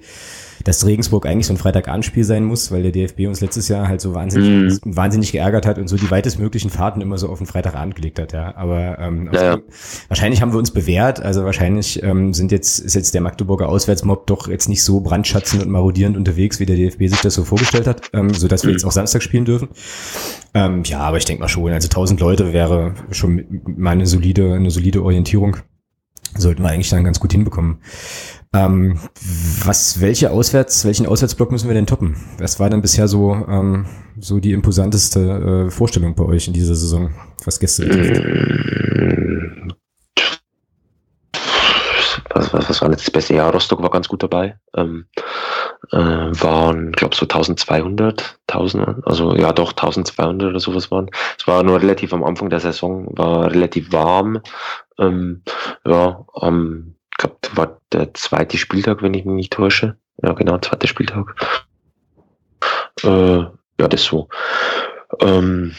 dass 0.64 0.86
Regensburg 0.86 1.26
eigentlich 1.26 1.48
so 1.48 1.54
ein 1.54 1.58
Freitagabendspiel 1.58 2.24
sein 2.24 2.44
muss, 2.44 2.72
weil 2.72 2.84
der 2.84 2.92
DFB 2.92 3.28
uns 3.28 3.42
letztes 3.42 3.68
Jahr 3.68 3.88
halt 3.88 4.02
so 4.02 4.14
wahnsinnig, 4.14 4.84
mhm. 4.84 4.96
wahnsinnig 4.96 5.32
geärgert 5.32 5.66
hat 5.66 5.78
und 5.78 5.88
so 5.88 5.96
die 5.96 6.10
weitestmöglichen 6.12 6.70
Fahrten 6.70 7.02
immer 7.02 7.18
so 7.18 7.30
auf 7.30 7.38
den 7.38 7.48
Freitagabend 7.48 7.96
gelegt 7.96 8.20
hat, 8.20 8.34
ja. 8.34 8.56
Aber 8.56 9.00
ähm, 9.00 9.30
ja, 9.32 9.44
ja. 9.44 9.58
wahrscheinlich 10.08 10.42
haben 10.42 10.52
wir 10.52 10.60
uns 10.60 10.72
bewährt, 10.72 11.22
also 11.22 11.44
wahrscheinlich 11.44 12.04
ähm, 12.04 12.34
sind 12.34 12.52
jetzt, 12.52 12.80
ist 12.80 12.96
jetzt 12.96 13.14
der 13.14 13.22
Magdeburger 13.22 13.70
Auswärtsmob 13.70 14.28
doch 14.28 14.48
jetzt 14.48 14.70
nicht 14.70 14.84
so 14.84 15.00
brandschatzend 15.00 15.64
und 15.64 15.72
marodierend 15.72 16.18
unterwegs, 16.18 16.60
wie 16.60 16.66
der 16.66 16.76
DFB 16.76 17.08
sich 17.08 17.22
das 17.22 17.34
so 17.34 17.44
vorgestellt 17.44 17.88
hat, 17.88 18.10
ähm, 18.14 18.34
so 18.34 18.48
dass 18.48 18.64
wir 18.64 18.70
mhm. 18.70 18.76
jetzt 18.76 18.86
auch 18.86 18.92
Samstag 18.92 19.24
spielen 19.24 19.46
dürfen. 19.46 19.70
Ähm, 20.54 20.84
ja, 20.86 21.00
aber 21.00 21.18
ich 21.18 21.26
denke 21.26 21.42
mal 21.42 21.48
schon, 21.48 21.72
also 21.72 21.88
1000 21.88 22.20
Leute 22.20 22.54
wäre 22.54 22.94
schon 23.12 23.62
mal 23.66 23.92
eine 23.92 24.06
solide, 24.06 24.54
eine 24.54 24.72
solide 24.72 25.04
Orientierung. 25.04 25.58
Sollten 26.38 26.64
wir 26.64 26.70
eigentlich 26.70 26.90
dann 26.90 27.04
ganz 27.04 27.20
gut 27.20 27.32
hinbekommen. 27.32 27.82
Ähm, 28.54 29.00
was, 29.64 30.02
welche 30.02 30.32
Auswärts, 30.32 30.86
welchen 30.86 31.06
Auswärtsblock 31.06 31.52
müssen 31.52 31.68
wir 31.68 31.76
denn 31.76 31.86
toppen? 31.86 32.16
Was 32.40 32.60
war 32.60 32.70
denn 32.70 32.82
bisher 32.82 33.08
so, 33.08 33.34
ähm, 33.34 33.86
so 34.20 34.40
die 34.40 34.54
imposanteste 34.54 35.68
äh, 35.68 35.72
Vorstellung 35.72 36.16
bei 36.16 36.24
euch 36.24 36.48
in 36.48 36.54
dieser 36.54 36.76
Saison, 36.76 37.12
was 37.46 37.60
Gäste 37.60 37.86
betrifft? 37.86 38.24
Was, 42.32 42.54
was, 42.54 42.70
was 42.70 42.82
war 42.82 42.90
jetzt 42.90 43.06
das 43.06 43.12
beste 43.12 43.36
Jahr? 43.36 43.52
Rostock 43.52 43.82
war 43.82 43.90
ganz 43.90 44.08
gut 44.08 44.24
dabei. 44.24 44.58
Ähm, 44.76 45.06
äh, 45.92 45.98
waren, 45.98 46.92
glaube 46.92 47.16
so 47.16 47.24
1200, 47.24 48.40
1000, 48.48 49.08
also 49.08 49.36
ja 49.36 49.54
doch 49.54 49.72
1200 49.72 50.50
oder 50.50 50.60
sowas 50.60 50.92
waren. 50.92 51.10
Es 51.38 51.48
war 51.48 51.64
nur 51.64 51.82
relativ 51.82 52.14
am 52.14 52.24
Anfang 52.24 52.50
der 52.50 52.60
Saison, 52.60 53.08
war 53.18 53.52
relativ 53.52 53.92
warm. 53.92 54.42
Ähm, 54.98 55.44
ja, 55.86 56.26
am 56.34 56.96
glaube, 57.20 57.36
war 57.54 57.82
der 57.92 58.14
zweite 58.16 58.58
Spieltag, 58.58 59.04
wenn 59.04 59.14
ich 59.14 59.26
mich 59.26 59.36
nicht 59.36 59.54
täusche. 59.54 59.98
Ja, 60.24 60.34
genau, 60.34 60.58
zweiter 60.58 60.88
Spieltag. 60.88 61.36
Äh, 63.04 63.40
ja, 63.40 63.88
das 63.88 64.04
so. 64.04 64.30
Ähm, 65.22 65.74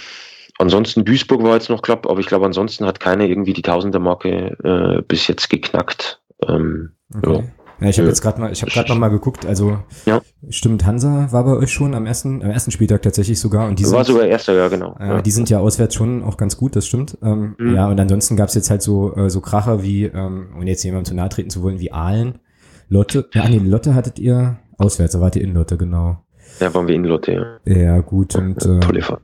ansonsten 0.58 1.04
Duisburg 1.04 1.42
war 1.42 1.54
jetzt 1.54 1.70
noch 1.70 1.82
knapp, 1.82 2.06
aber 2.08 2.20
ich 2.20 2.26
glaube, 2.26 2.46
ansonsten 2.46 2.86
hat 2.86 3.00
keiner 3.00 3.24
irgendwie 3.24 3.52
die 3.52 3.62
Tausender-Marke 3.62 4.56
äh, 4.62 5.02
bis 5.02 5.26
jetzt 5.26 5.50
geknackt. 5.50 6.20
Ähm, 6.46 6.92
okay. 7.14 7.32
ja. 7.32 7.42
Ja, 7.80 7.88
ich 7.88 7.98
habe 7.98 8.08
jetzt 8.08 8.20
gerade 8.20 8.40
mal, 8.40 8.52
ich 8.52 8.62
habe 8.62 8.70
gerade 8.70 8.88
noch 8.90 8.98
mal 8.98 9.08
geguckt. 9.08 9.46
Also 9.46 9.78
ja. 10.04 10.20
stimmt, 10.50 10.84
Hansa 10.84 11.28
war 11.30 11.44
bei 11.44 11.52
euch 11.52 11.72
schon 11.72 11.94
am 11.94 12.06
ersten, 12.06 12.42
am 12.42 12.50
ersten 12.50 12.70
Spieltag 12.70 13.02
tatsächlich 13.02 13.40
sogar. 13.40 13.68
Und 13.68 13.78
die 13.78 13.84
war 13.84 14.04
sind, 14.04 14.14
sogar 14.14 14.28
erster, 14.28 14.54
ja 14.54 14.68
genau. 14.68 14.96
Äh, 15.00 15.08
ja. 15.08 15.22
Die 15.22 15.30
sind 15.30 15.48
ja 15.48 15.60
auswärts 15.60 15.94
schon 15.94 16.22
auch 16.22 16.36
ganz 16.36 16.56
gut, 16.56 16.76
das 16.76 16.86
stimmt. 16.86 17.16
Ähm, 17.22 17.54
mhm. 17.58 17.74
Ja, 17.74 17.88
und 17.88 17.98
ansonsten 17.98 18.36
gab's 18.36 18.54
jetzt 18.54 18.70
halt 18.70 18.82
so 18.82 19.14
äh, 19.16 19.30
so 19.30 19.40
Kracher 19.40 19.82
wie, 19.82 20.04
ähm, 20.04 20.48
um 20.54 20.66
jetzt 20.66 20.82
jemandem 20.82 21.06
zu 21.06 21.14
nahe 21.14 21.28
treten 21.30 21.50
zu 21.50 21.62
wollen, 21.62 21.80
wie 21.80 21.90
Aalen, 21.90 22.40
Lotte. 22.88 23.28
Ja, 23.32 23.48
nee, 23.48 23.58
Lotte 23.58 23.94
hattet 23.94 24.18
ihr 24.18 24.58
auswärts, 24.76 25.14
da 25.14 25.20
wart 25.20 25.36
ihr 25.36 25.42
in 25.42 25.54
Lotte, 25.54 25.76
genau. 25.76 26.24
Ja, 26.58 26.74
waren 26.74 26.86
wir 26.86 26.94
in 26.94 27.04
Lotte, 27.04 27.60
ja. 27.64 27.72
Ja, 27.72 27.98
gut 28.00 28.34
und 28.36 28.64
äh, 28.66 28.80
tolle 28.80 29.02
Fahrt. 29.02 29.22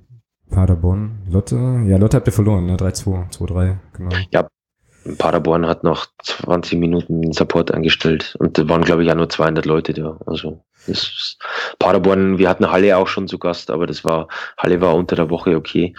Paderborn, 0.51 1.19
Lotte, 1.29 1.57
ja, 1.87 1.97
Lotte 1.97 2.17
habt 2.17 2.29
ihr 2.29 2.33
verloren, 2.33 2.67
ne? 2.67 2.77
3-2, 2.77 3.33
2-3, 3.33 3.77
genau. 3.95 4.17
Ja, 4.31 4.49
Paderborn 5.19 5.67
hat 5.67 5.85
noch 5.85 6.07
20 6.23 6.79
Minuten 6.79 7.33
Support 7.33 7.73
eingestellt 7.73 8.37
und 8.39 8.59
da 8.59 8.69
waren, 8.69 8.83
glaube 8.83 9.03
ich, 9.03 9.09
ja 9.09 9.15
nur 9.15 9.29
200 9.29 9.65
Leute 9.65 9.95
da. 9.95 10.19
Also 10.27 10.65
das 10.87 11.37
Paderborn, 11.79 12.39
wir 12.39 12.49
hatten 12.49 12.71
Halle 12.71 12.97
auch 12.97 13.09
schon 13.09 13.29
zu 13.29 13.39
Gast, 13.39 13.71
aber 13.71 13.87
das 13.87 14.05
war, 14.05 14.29
Halle 14.59 14.81
war 14.81 14.95
unter 14.95 15.17
der 15.17 15.31
Woche 15.31 15.57
okay. 15.57 15.95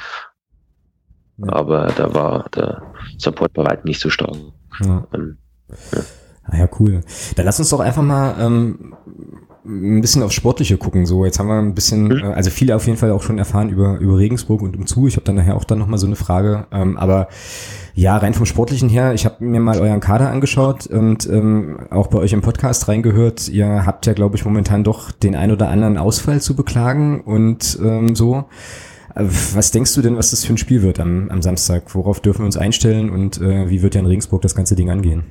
Ja. 1.38 1.53
Aber 1.53 1.88
da 1.95 2.14
war 2.14 2.49
der 2.55 2.82
Support 3.18 3.53
bei 3.53 3.64
weitem 3.64 3.86
nicht 3.86 3.99
so 3.99 4.10
stark. 4.10 4.36
Ja. 4.82 5.08
Ähm, 5.14 5.38
ja. 5.93 6.01
Ah 6.49 6.58
ja, 6.58 6.70
cool. 6.80 7.01
Dann 7.36 7.45
lass 7.45 7.60
uns 7.60 7.70
doch 7.70 7.82
einfach 7.82 8.01
mal 8.01 8.36
ähm, 8.39 8.95
ein 9.68 10.01
bisschen 10.01 10.24
aufs 10.24 10.36
Sportliche 10.36 10.78
gucken. 10.78 11.05
So, 11.05 11.26
jetzt 11.26 11.39
haben 11.39 11.47
wir 11.47 11.59
ein 11.59 11.76
bisschen, 11.76 12.05
mhm. 12.05 12.20
äh, 12.20 12.34
also 12.34 12.49
viele 12.49 12.76
auf 12.76 12.86
jeden 12.86 12.97
Fall 12.97 13.11
auch 13.11 13.22
schon 13.22 13.38
erfahren 13.38 13.70
über, 13.70 13.97
über 13.99 14.18
Regensburg 14.18 14.61
und 14.61 14.78
umzu. 14.78 15.07
Ich 15.07 15.15
habe 15.15 15.26
dann 15.26 15.36
nachher 15.36 15.55
auch 15.55 15.63
dann 15.63 15.80
nochmal 15.80 15.99
so 15.99 16.07
eine 16.07 16.15
Frage. 16.15 16.68
Ähm, 16.72 16.97
aber 16.97 17.28
ja, 17.93 18.15
rein 18.18 18.34
vom 18.34 18.45
Sportlichen 18.45 18.89
her, 18.89 19.13
ich 19.13 19.26
habe 19.26 19.43
mir 19.43 19.59
mal 19.59 19.80
euren 19.80 19.99
Kader 19.99 20.30
angeschaut 20.30 20.88
und 20.88 21.28
ähm, 21.28 21.80
auch 21.89 22.07
bei 22.07 22.20
euch 22.20 22.34
im 22.34 22.41
Podcast 22.41 22.88
reingehört. 22.88 23.49
Ihr 23.49 23.86
habt 23.86 24.05
ja, 24.05 24.13
glaube 24.13 24.38
ich, 24.38 24.45
momentan 24.45 24.84
doch 24.84 25.11
den 25.11 25.36
ein 25.36 25.51
oder 25.51 25.70
anderen 25.70 25.97
Ausfall 25.97 26.41
zu 26.41 26.55
beklagen 26.55 27.22
und 27.22 27.78
ähm, 27.84 28.15
so. 28.15 28.45
Äh, 29.15 29.26
was 29.53 29.72
denkst 29.72 29.95
du 29.95 30.01
denn, 30.01 30.18
was 30.18 30.32
das 30.32 30.45
für 30.45 30.53
ein 30.53 30.57
Spiel 30.57 30.82
wird 30.82 30.99
am, 30.99 31.30
am 31.30 31.41
Samstag? 31.41 31.93
Worauf 31.95 32.20
dürfen 32.20 32.39
wir 32.41 32.45
uns 32.45 32.57
einstellen 32.57 33.09
und 33.09 33.41
äh, 33.41 33.70
wie 33.70 33.82
wird 33.82 33.95
ja 33.95 34.01
in 34.01 34.07
Regensburg 34.07 34.41
das 34.41 34.55
ganze 34.55 34.76
Ding 34.76 34.89
angehen? 34.89 35.24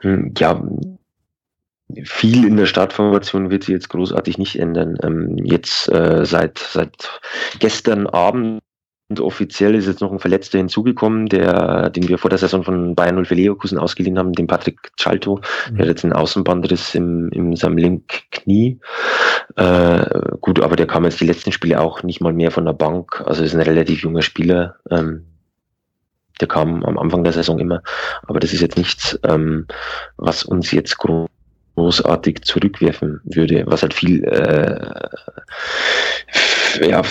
Hm, 0.00 0.32
ja, 0.36 0.62
viel 2.04 2.44
in 2.44 2.56
der 2.56 2.66
Startformation 2.66 3.50
wird 3.50 3.64
sich 3.64 3.72
jetzt 3.72 3.88
großartig 3.88 4.38
nicht 4.38 4.58
ändern. 4.58 4.98
Ähm, 5.02 5.38
jetzt 5.38 5.88
äh, 5.88 6.24
seit, 6.24 6.58
seit 6.58 7.20
gestern 7.58 8.06
Abend 8.06 8.60
und 9.08 9.20
offiziell 9.20 9.76
ist 9.76 9.86
jetzt 9.86 10.00
noch 10.00 10.10
ein 10.10 10.18
Verletzter 10.18 10.58
hinzugekommen, 10.58 11.28
der, 11.28 11.90
den 11.90 12.08
wir 12.08 12.18
vor 12.18 12.28
der 12.28 12.40
Saison 12.40 12.64
von 12.64 12.96
Bayern 12.96 13.14
0 13.14 13.24
für 13.24 13.36
Leverkusen 13.36 13.78
ausgeliehen 13.78 14.18
haben, 14.18 14.32
den 14.32 14.48
Patrick 14.48 14.90
Chalto. 14.96 15.36
Mhm. 15.70 15.76
Der 15.76 15.82
hat 15.82 15.88
jetzt 15.88 16.04
einen 16.04 16.12
Außenbandriss 16.12 16.96
im, 16.96 17.28
im 17.30 17.54
seinem 17.54 17.78
linken 17.78 18.04
Knie. 18.32 18.80
Äh, 19.54 20.20
gut, 20.40 20.60
aber 20.60 20.74
der 20.74 20.88
kam 20.88 21.04
jetzt 21.04 21.20
die 21.20 21.26
letzten 21.26 21.52
Spiele 21.52 21.80
auch 21.80 22.02
nicht 22.02 22.20
mal 22.20 22.32
mehr 22.32 22.50
von 22.50 22.64
der 22.64 22.72
Bank. 22.72 23.22
Also 23.24 23.44
ist 23.44 23.54
ein 23.54 23.60
relativ 23.60 24.02
junger 24.02 24.22
Spieler. 24.22 24.74
Ähm, 24.90 25.24
der 26.40 26.48
kam 26.48 26.84
am 26.84 26.98
Anfang 26.98 27.22
der 27.22 27.32
Saison 27.32 27.60
immer. 27.60 27.82
Aber 28.26 28.40
das 28.40 28.52
ist 28.52 28.60
jetzt 28.60 28.76
nichts, 28.76 29.16
ähm, 29.22 29.68
was 30.16 30.42
uns 30.42 30.72
jetzt 30.72 30.98
groß 30.98 31.28
großartig 31.76 32.42
zurückwerfen 32.42 33.20
würde, 33.24 33.64
was 33.66 33.82
halt 33.82 33.94
viel, 33.94 34.24
äh, 34.24 34.80
ja, 36.88 37.02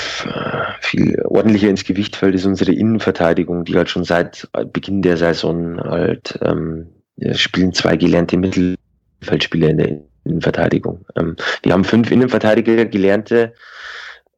viel 0.82 1.22
ordentlicher 1.24 1.70
ins 1.70 1.86
Gewicht 1.86 2.16
fällt, 2.16 2.36
ist 2.36 2.46
unsere 2.46 2.74
Innenverteidigung, 2.74 3.64
die 3.64 3.76
halt 3.76 3.90
schon 3.90 4.04
seit 4.04 4.48
Beginn 4.74 5.02
der 5.02 5.18
Saison 5.18 5.80
halt 5.80 6.38
ähm, 6.42 6.88
spielen 7.34 7.74
zwei 7.74 7.96
gelernte 7.96 8.38
Mittelfeldspieler 8.38 9.70
in 9.70 9.78
der 9.78 10.00
Innenverteidigung. 10.26 11.06
Ähm, 11.16 11.36
die 11.64 11.72
haben 11.72 11.84
fünf 11.84 12.12
Innenverteidiger 12.12 12.86
gelernte 12.86 13.54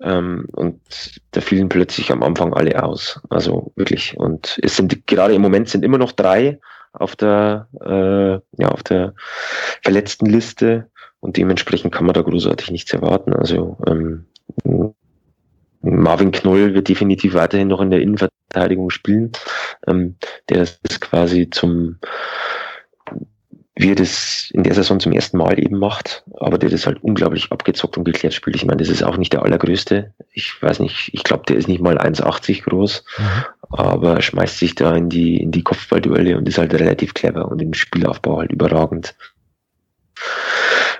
ähm, 0.01 0.47
und 0.51 0.79
da 1.31 1.41
fielen 1.41 1.69
plötzlich 1.69 2.11
am 2.11 2.21
Anfang 2.21 2.53
alle 2.53 2.83
aus. 2.83 3.19
Also 3.29 3.71
wirklich. 3.75 4.15
Und 4.17 4.59
es 4.61 4.75
sind 4.75 5.07
gerade 5.07 5.33
im 5.33 5.41
Moment 5.41 5.69
sind 5.69 5.83
immer 5.83 5.97
noch 5.97 6.11
drei 6.11 6.59
auf 6.99 7.15
der, 7.15 7.67
äh, 7.81 8.61
ja, 8.61 8.69
auf 8.69 8.83
der 8.83 9.13
verletzten 9.83 10.25
Liste 10.25 10.89
und 11.19 11.37
dementsprechend 11.37 11.93
kann 11.93 12.05
man 12.05 12.13
da 12.13 12.21
großartig 12.21 12.71
nichts 12.71 12.93
erwarten. 12.93 13.33
Also 13.33 13.77
ähm, 13.87 14.25
Marvin 15.81 16.31
Knoll 16.31 16.73
wird 16.73 16.89
definitiv 16.89 17.33
weiterhin 17.33 17.67
noch 17.67 17.81
in 17.81 17.91
der 17.91 18.01
Innenverteidigung 18.01 18.89
spielen. 18.89 19.31
Ähm, 19.87 20.15
der 20.49 20.63
ist 20.63 21.01
quasi 21.01 21.49
zum 21.49 21.99
wie 23.79 23.91
er 23.91 23.95
das 23.95 24.49
in 24.53 24.63
der 24.63 24.73
Saison 24.73 24.99
zum 24.99 25.11
ersten 25.11 25.37
Mal 25.37 25.59
eben 25.59 25.77
macht, 25.77 26.23
aber 26.39 26.57
der 26.57 26.69
das 26.69 26.87
halt 26.87 27.03
unglaublich 27.03 27.51
abgezockt 27.51 27.95
und 27.97 28.05
geklärt 28.05 28.33
spielt. 28.33 28.55
Ich 28.55 28.65
meine, 28.65 28.77
das 28.77 28.89
ist 28.89 29.03
auch 29.03 29.17
nicht 29.17 29.33
der 29.33 29.43
allergrößte. 29.43 30.13
Ich 30.31 30.59
weiß 30.61 30.79
nicht, 30.79 31.11
ich 31.13 31.23
glaube, 31.23 31.43
der 31.47 31.57
ist 31.57 31.67
nicht 31.67 31.81
mal 31.81 31.99
1,80 31.99 32.63
groß, 32.63 33.03
mhm. 33.19 33.45
Aber 33.69 34.21
schmeißt 34.21 34.57
sich 34.57 34.75
da 34.75 34.95
in 34.95 35.09
die, 35.09 35.37
in 35.37 35.51
die 35.51 35.63
Kopfballduelle 35.63 36.37
und 36.37 36.47
ist 36.47 36.57
halt 36.57 36.73
relativ 36.73 37.13
clever 37.13 37.47
und 37.49 37.61
im 37.61 37.73
Spielaufbau 37.73 38.39
halt 38.39 38.51
überragend. 38.51 39.15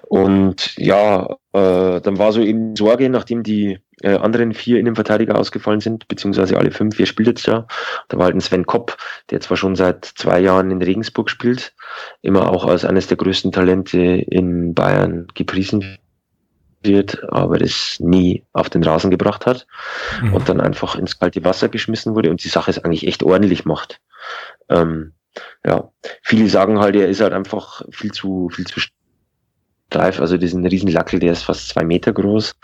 Und 0.08 0.78
ja, 0.78 1.38
äh, 1.52 2.00
dann 2.00 2.18
war 2.18 2.32
so 2.32 2.42
eben 2.42 2.76
Sorge, 2.78 3.10
nachdem 3.10 3.44
die 3.44 3.80
äh, 4.02 4.16
anderen 4.16 4.54
vier 4.54 4.80
Innenverteidiger 4.80 5.38
ausgefallen 5.38 5.82
sind, 5.82 6.08
beziehungsweise 6.08 6.58
alle 6.58 6.72
fünf, 6.72 6.98
wer 6.98 7.06
spielt 7.06 7.28
jetzt 7.28 7.46
ja? 7.46 7.68
Da 8.08 8.18
war 8.18 8.26
halt 8.26 8.36
ein 8.36 8.42
Sven 8.42 8.66
Kopp, 8.66 8.96
der 9.32 9.42
zwar 9.42 9.58
schon 9.58 9.76
seit 9.76 10.06
zwei 10.06 10.40
Jahren 10.40 10.72
in 10.72 10.82
Regensburg 10.82 11.30
spielt, 11.30 11.74
immer 12.22 12.50
auch 12.50 12.66
als 12.66 12.86
eines 12.86 13.08
der 13.08 13.18
größten 13.18 13.52
Talente 13.52 14.00
in 14.00 14.74
Bayern 14.74 15.28
gepriesen 15.34 15.98
wird, 16.88 17.24
aber 17.32 17.60
das 17.60 17.98
nie 18.00 18.44
auf 18.54 18.70
den 18.70 18.84
Rasen 18.84 19.12
gebracht 19.12 19.46
hat 19.46 19.68
mhm. 20.22 20.34
und 20.34 20.50
dann 20.50 20.60
einfach 20.60 20.96
ins 20.96 21.20
kalte 21.20 21.44
Wasser 21.44 21.70
geschmissen 21.70 22.16
wurde 22.16 22.32
und 22.32 22.44
die 22.44 22.50
Sache 22.50 22.72
ist 22.72 22.84
eigentlich 22.84 23.08
echt 23.08 23.24
ordentlich 23.24 23.66
macht. 23.66 24.02
Ähm, 24.70 25.14
ja, 25.66 25.92
viele 26.24 26.50
sagen 26.50 26.80
halt, 26.80 26.96
er 26.96 27.08
ist 27.08 27.22
halt 27.22 27.34
einfach 27.34 27.84
viel 27.92 28.12
zu, 28.12 28.50
viel 28.50 28.66
zu 28.66 28.80
steif, 29.90 30.20
also 30.20 30.38
diesen 30.38 30.66
Riesenlackel, 30.66 31.20
der 31.20 31.32
ist 31.32 31.44
fast 31.44 31.70
zwei 31.70 31.84
Meter 31.84 32.12
groß 32.12 32.56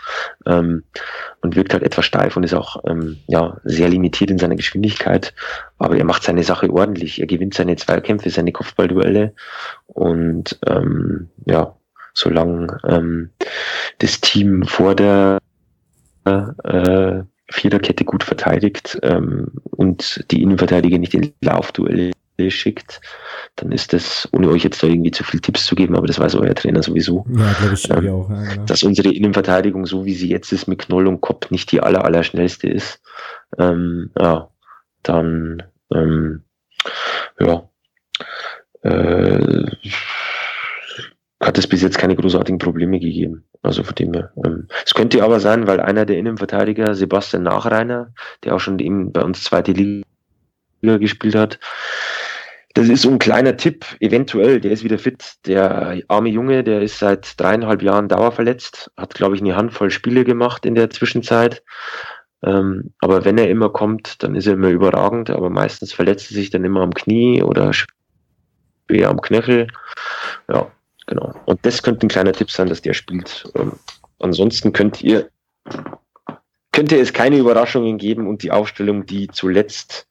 ähm, 0.46 0.84
und 1.40 1.56
wirkt 1.56 1.72
halt 1.72 1.82
etwas 1.82 2.04
steif 2.04 2.36
und 2.36 2.42
ist 2.42 2.54
auch 2.54 2.82
ähm, 2.86 3.18
ja, 3.26 3.58
sehr 3.64 3.88
limitiert 3.88 4.30
in 4.30 4.38
seiner 4.38 4.56
Geschwindigkeit, 4.56 5.34
aber 5.78 5.96
er 5.96 6.04
macht 6.04 6.22
seine 6.22 6.42
Sache 6.42 6.70
ordentlich, 6.70 7.20
er 7.20 7.26
gewinnt 7.26 7.54
seine 7.54 7.76
Zweikämpfe, 7.76 8.30
seine 8.30 8.52
Kopfballduelle 8.52 9.34
und 9.86 10.58
ähm, 10.66 11.28
ja, 11.46 11.74
solange 12.14 12.78
ähm, 12.88 13.30
das 13.98 14.20
Team 14.20 14.64
vor 14.64 14.94
der 14.94 15.38
äh, 16.24 17.22
Viererkette 17.50 18.04
gut 18.04 18.24
verteidigt 18.24 18.98
ähm, 19.02 19.52
und 19.70 20.24
die 20.30 20.42
Innenverteidiger 20.42 20.98
nicht 20.98 21.14
in 21.14 21.34
Laufduelle 21.42 22.12
schickt, 22.48 23.00
dann 23.56 23.70
ist 23.70 23.92
das, 23.92 24.28
ohne 24.32 24.48
euch 24.48 24.64
jetzt 24.64 24.82
da 24.82 24.86
irgendwie 24.86 25.10
zu 25.10 25.22
viel 25.22 25.40
Tipps 25.40 25.66
zu 25.66 25.74
geben, 25.74 25.96
aber 25.96 26.06
das 26.06 26.18
weiß 26.18 26.34
euer 26.36 26.54
Trainer 26.54 26.82
sowieso. 26.82 27.24
Ja, 27.36 27.52
glaube 27.52 27.74
ich, 27.74 27.90
ähm, 27.90 28.08
auch. 28.08 28.30
Ja, 28.30 28.42
genau. 28.42 28.64
Dass 28.66 28.82
unsere 28.82 29.10
Innenverteidigung, 29.10 29.86
so 29.86 30.04
wie 30.04 30.14
sie 30.14 30.28
jetzt 30.28 30.52
ist, 30.52 30.66
mit 30.66 30.80
Knoll 30.80 31.06
und 31.06 31.20
Kopf 31.20 31.50
nicht 31.50 31.70
die 31.70 31.80
aller, 31.80 32.04
aller 32.04 32.24
schnellste 32.24 32.68
ist. 32.68 33.00
Ähm, 33.58 34.10
ja, 34.18 34.48
dann, 35.02 35.62
ähm, 35.92 36.42
ja, 37.38 37.68
äh, 38.82 39.66
hat 41.44 41.58
es 41.58 41.66
bis 41.66 41.82
jetzt 41.82 41.98
keine 41.98 42.16
großartigen 42.16 42.58
Probleme 42.58 42.98
gegeben. 42.98 43.44
Also 43.62 43.82
von 43.82 43.94
dem 43.94 44.14
her. 44.14 44.32
Ähm, 44.44 44.68
es 44.84 44.94
könnte 44.94 45.22
aber 45.22 45.40
sein, 45.40 45.66
weil 45.66 45.80
einer 45.80 46.06
der 46.06 46.18
Innenverteidiger, 46.18 46.94
Sebastian 46.94 47.42
Nachreiner, 47.42 48.12
der 48.42 48.54
auch 48.54 48.60
schon 48.60 48.78
eben 48.78 49.12
bei 49.12 49.22
uns 49.22 49.44
zweite 49.44 49.72
Liga 49.72 50.04
gespielt 50.82 51.34
hat, 51.34 51.58
das 52.74 52.88
ist 52.88 53.02
so 53.02 53.10
ein 53.10 53.20
kleiner 53.20 53.56
Tipp, 53.56 53.86
eventuell, 54.00 54.60
der 54.60 54.72
ist 54.72 54.82
wieder 54.82 54.98
fit. 54.98 55.34
Der 55.46 56.02
arme 56.08 56.28
Junge, 56.28 56.64
der 56.64 56.82
ist 56.82 56.98
seit 56.98 57.38
dreieinhalb 57.40 57.82
Jahren 57.82 58.08
dauerverletzt, 58.08 58.90
hat, 58.96 59.14
glaube 59.14 59.36
ich, 59.36 59.40
eine 59.40 59.54
Handvoll 59.54 59.90
Spiele 59.90 60.24
gemacht 60.24 60.66
in 60.66 60.74
der 60.74 60.90
Zwischenzeit. 60.90 61.62
Ähm, 62.44 62.92
aber 62.98 63.24
wenn 63.24 63.38
er 63.38 63.48
immer 63.48 63.70
kommt, 63.70 64.22
dann 64.24 64.34
ist 64.34 64.46
er 64.46 64.54
immer 64.54 64.70
überragend, 64.70 65.30
aber 65.30 65.50
meistens 65.50 65.92
verletzt 65.92 66.32
er 66.32 66.34
sich 66.34 66.50
dann 66.50 66.64
immer 66.64 66.80
am 66.80 66.92
Knie 66.92 67.42
oder 67.42 67.72
schwer 67.72 69.08
am 69.08 69.20
Knöchel. 69.20 69.68
Ja, 70.48 70.70
Genau. 71.06 71.34
Und 71.44 71.64
das 71.64 71.82
könnte 71.82 72.06
ein 72.06 72.10
kleiner 72.10 72.32
Tipp 72.32 72.50
sein, 72.50 72.68
dass 72.68 72.82
der 72.82 72.94
spielt. 72.94 73.44
Ähm, 73.54 73.72
ansonsten 74.18 74.72
könnt 74.72 75.02
ihr, 75.02 75.28
könnte 76.72 76.98
es 76.98 77.12
keine 77.12 77.38
Überraschungen 77.38 77.98
geben 77.98 78.26
und 78.26 78.42
die 78.42 78.50
Aufstellung, 78.50 79.06
die 79.06 79.28
zuletzt 79.28 80.08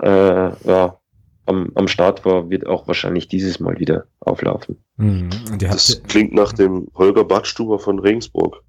äh, 0.00 0.08
ja, 0.08 0.98
am, 1.46 1.72
am 1.74 1.88
Start 1.88 2.24
war, 2.24 2.50
wird 2.50 2.66
auch 2.66 2.86
wahrscheinlich 2.86 3.28
dieses 3.28 3.60
Mal 3.60 3.78
wieder 3.78 4.04
auflaufen. 4.20 4.78
Mhm. 4.96 5.30
Das 5.58 6.02
klingt 6.08 6.32
nach 6.34 6.52
dem 6.52 6.88
Holger 6.94 7.24
Badstuber 7.24 7.78
von 7.78 7.98
Regensburg. 7.98 8.62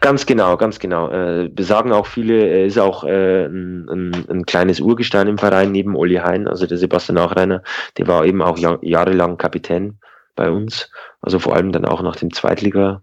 Ganz 0.00 0.26
genau, 0.26 0.56
ganz 0.56 0.78
genau. 0.80 1.10
Äh, 1.10 1.48
besagen 1.48 1.92
auch 1.92 2.06
viele, 2.06 2.48
er 2.48 2.66
ist 2.66 2.78
auch 2.78 3.04
äh, 3.04 3.46
ein, 3.46 3.88
ein, 3.88 4.26
ein, 4.28 4.46
kleines 4.46 4.80
Urgestein 4.80 5.28
im 5.28 5.38
Verein 5.38 5.70
neben 5.70 5.94
Olli 5.94 6.16
Hein, 6.16 6.48
also 6.48 6.66
der 6.66 6.78
Sebastian 6.78 7.14
Nachreiner, 7.14 7.62
der 7.96 8.08
war 8.08 8.24
eben 8.24 8.42
auch 8.42 8.58
jahr, 8.58 8.78
jahrelang 8.82 9.36
Kapitän 9.36 9.98
bei 10.36 10.50
uns. 10.50 10.90
Also 11.20 11.38
vor 11.38 11.56
allem 11.56 11.72
dann 11.72 11.84
auch 11.84 12.02
nach 12.02 12.16
dem 12.16 12.32
Zweitliga 12.32 13.02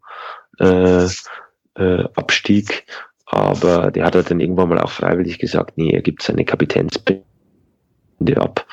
äh, 0.59 1.07
äh, 1.75 2.03
Abstieg. 2.15 2.85
Aber 3.25 3.91
der 3.91 4.05
hat 4.05 4.15
halt 4.15 4.29
dann 4.29 4.39
irgendwann 4.39 4.69
mal 4.69 4.79
auch 4.79 4.91
freiwillig 4.91 5.39
gesagt, 5.39 5.77
nee, 5.77 5.91
er 5.91 6.01
gibt 6.01 6.21
seine 6.21 6.45
Kapitänsbinde 6.45 7.23
ab. 8.37 8.65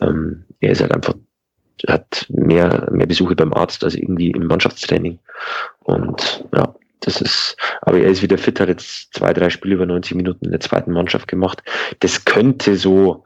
Ähm, 0.00 0.44
er 0.60 0.72
ist 0.72 0.80
halt 0.80 0.92
einfach, 0.92 1.14
hat 1.86 2.26
mehr, 2.30 2.88
mehr 2.90 3.06
Besuche 3.06 3.36
beim 3.36 3.52
Arzt 3.52 3.84
als 3.84 3.94
irgendwie 3.94 4.30
im 4.30 4.46
Mannschaftstraining. 4.46 5.18
Und 5.80 6.44
ja, 6.54 6.74
das 7.00 7.20
ist, 7.20 7.56
aber 7.82 7.98
er 7.98 8.10
ist 8.10 8.22
wieder 8.22 8.38
fit, 8.38 8.60
hat 8.60 8.68
jetzt 8.68 9.14
zwei, 9.14 9.32
drei 9.32 9.50
Spiele 9.50 9.74
über 9.74 9.86
90 9.86 10.16
Minuten 10.16 10.46
in 10.46 10.50
der 10.50 10.60
zweiten 10.60 10.92
Mannschaft 10.92 11.28
gemacht. 11.28 11.62
Das 12.00 12.24
könnte 12.24 12.76
so 12.76 13.24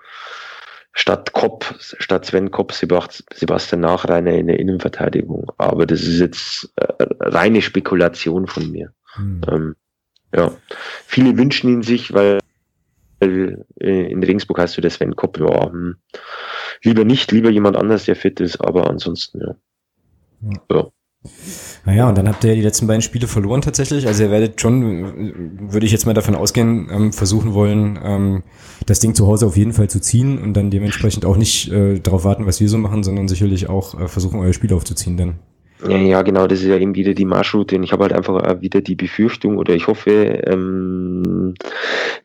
statt 0.93 1.33
Kopp, 1.33 1.75
statt 1.79 2.27
Sven 2.27 2.51
Kopp, 2.51 2.73
Sebastian 2.73 3.81
Nachreiner 3.81 4.33
in 4.33 4.47
der 4.47 4.61
Innenverteidigung. 4.61 5.51
Aber 5.59 5.87
das 5.87 6.03
ist 6.03 6.21
jetzt 6.21 6.73
äh, 6.77 7.05
reine 7.21 7.63
Spekulation 7.63 8.47
von 8.47 8.71
mir. 8.71 8.93
Hm. 9.15 9.41
Ähm, 9.49 9.77
ja, 10.35 10.53
viele 11.07 11.37
wünschen 11.37 11.71
ihn 11.71 11.83
sich, 11.83 12.13
weil, 12.15 12.39
äh, 13.21 13.57
in 13.81 14.23
Regensburg 14.23 14.59
heißt 14.59 14.77
du 14.77 14.81
der 14.81 14.91
Sven 14.91 15.17
Kopp, 15.17 15.39
ja, 15.39 15.71
hm, 15.71 15.97
lieber 16.83 17.05
nicht, 17.05 17.33
lieber 17.33 17.51
jemand 17.51 17.77
anders, 17.77 18.05
der 18.05 18.17
fit 18.17 18.41
ist, 18.41 18.61
aber 18.61 18.89
ansonsten, 18.89 19.41
ja. 19.41 19.57
ja. 20.71 20.91
Naja, 21.85 22.09
und 22.09 22.19
dann 22.19 22.29
habt 22.29 22.43
ihr 22.43 22.51
ja 22.51 22.57
die 22.57 22.63
letzten 22.63 22.87
beiden 22.87 23.03
Spiele 23.03 23.27
verloren 23.27 23.61
tatsächlich. 23.61 24.07
Also 24.07 24.25
ihr 24.25 24.31
werdet 24.31 24.61
schon, 24.61 25.71
würde 25.73 25.87
ich 25.87 25.93
jetzt 25.93 26.07
mal 26.07 26.15
davon 26.15 26.35
ausgehen, 26.35 26.89
ähm, 26.93 27.13
versuchen 27.13 27.55
wollen, 27.55 27.99
ähm, 28.03 28.43
das 28.87 29.01
Ding 29.01 29.15
zu 29.15 29.27
Hause 29.27 29.47
auf 29.47 29.57
jeden 29.57 29.73
Fall 29.73 29.89
zu 29.89 30.01
ziehen 30.01 30.39
und 30.39 30.55
dann 30.55 30.71
dementsprechend 30.71 31.25
auch 31.25 31.37
nicht 31.37 31.71
äh, 31.71 32.01
darauf 32.01 32.25
warten, 32.25 32.47
was 32.47 32.61
wir 32.61 32.69
so 32.69 32.79
machen, 32.79 33.03
sondern 33.03 33.29
sicherlich 33.29 33.69
auch 33.69 34.01
äh, 34.01 34.09
versuchen, 34.09 34.41
euer 34.41 34.53
Spiel 34.53 34.73
aufzuziehen 34.73 35.17
dann. 35.17 35.35
Ja, 35.89 35.97
ja, 35.97 36.23
genau, 36.23 36.47
das 36.47 36.61
ist 36.61 36.69
ja 36.69 36.77
eben 36.77 36.95
wieder 36.95 37.13
die 37.13 37.25
Marschroute 37.25 37.75
und 37.77 37.83
ich 37.83 37.93
habe 37.93 38.05
halt 38.05 38.13
einfach 38.13 38.61
wieder 38.61 38.81
die 38.81 38.95
Befürchtung 38.95 39.59
oder 39.59 39.75
ich 39.75 39.89
hoffe, 39.89 40.43
ähm, 40.47 41.55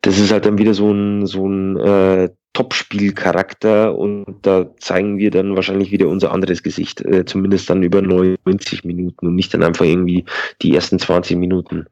das 0.02 0.20
ist 0.20 0.32
halt 0.32 0.46
dann 0.46 0.60
wieder 0.60 0.76
so 0.76 0.92
ein, 0.92 1.26
so 1.26 1.48
ein 1.48 1.78
äh, 1.78 2.30
Topspielcharakter 2.58 3.96
und 3.96 4.40
da 4.42 4.76
zeigen 4.80 5.20
wir 5.20 5.30
dann 5.30 5.56
wahrscheinlich 5.56 5.92
wieder 5.92 6.08
unser 6.08 6.32
anderes 6.32 6.64
Gesicht, 6.64 7.02
äh, 7.02 7.24
zumindest 7.24 7.70
dann 7.70 7.84
über 7.84 8.02
90 8.02 8.84
Minuten 8.84 9.28
und 9.28 9.36
nicht 9.36 9.54
dann 9.54 9.62
einfach 9.62 9.86
irgendwie 9.86 10.26
die 10.64 10.74
ersten 10.74 10.98
20 10.98 11.38
Minuten. 11.38 11.86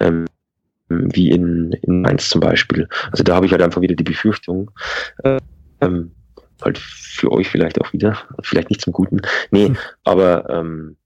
Ähm, 0.00 0.26
wie 0.90 1.30
in, 1.30 1.72
in 1.72 2.02
Mainz 2.02 2.28
zum 2.28 2.42
Beispiel. 2.42 2.86
Also 3.10 3.24
da 3.24 3.36
habe 3.36 3.46
ich 3.46 3.52
halt 3.52 3.62
einfach 3.62 3.80
wieder 3.80 3.94
die 3.94 4.04
Befürchtung, 4.04 4.70
äh, 5.24 5.38
ähm, 5.80 6.12
halt 6.60 6.76
für 6.76 7.32
euch 7.32 7.48
vielleicht 7.48 7.80
auch 7.80 7.94
wieder, 7.94 8.18
vielleicht 8.42 8.68
nicht 8.68 8.82
zum 8.82 8.92
Guten. 8.92 9.22
Nee, 9.50 9.68
hm. 9.68 9.78
aber 10.04 10.50
ähm, 10.50 10.96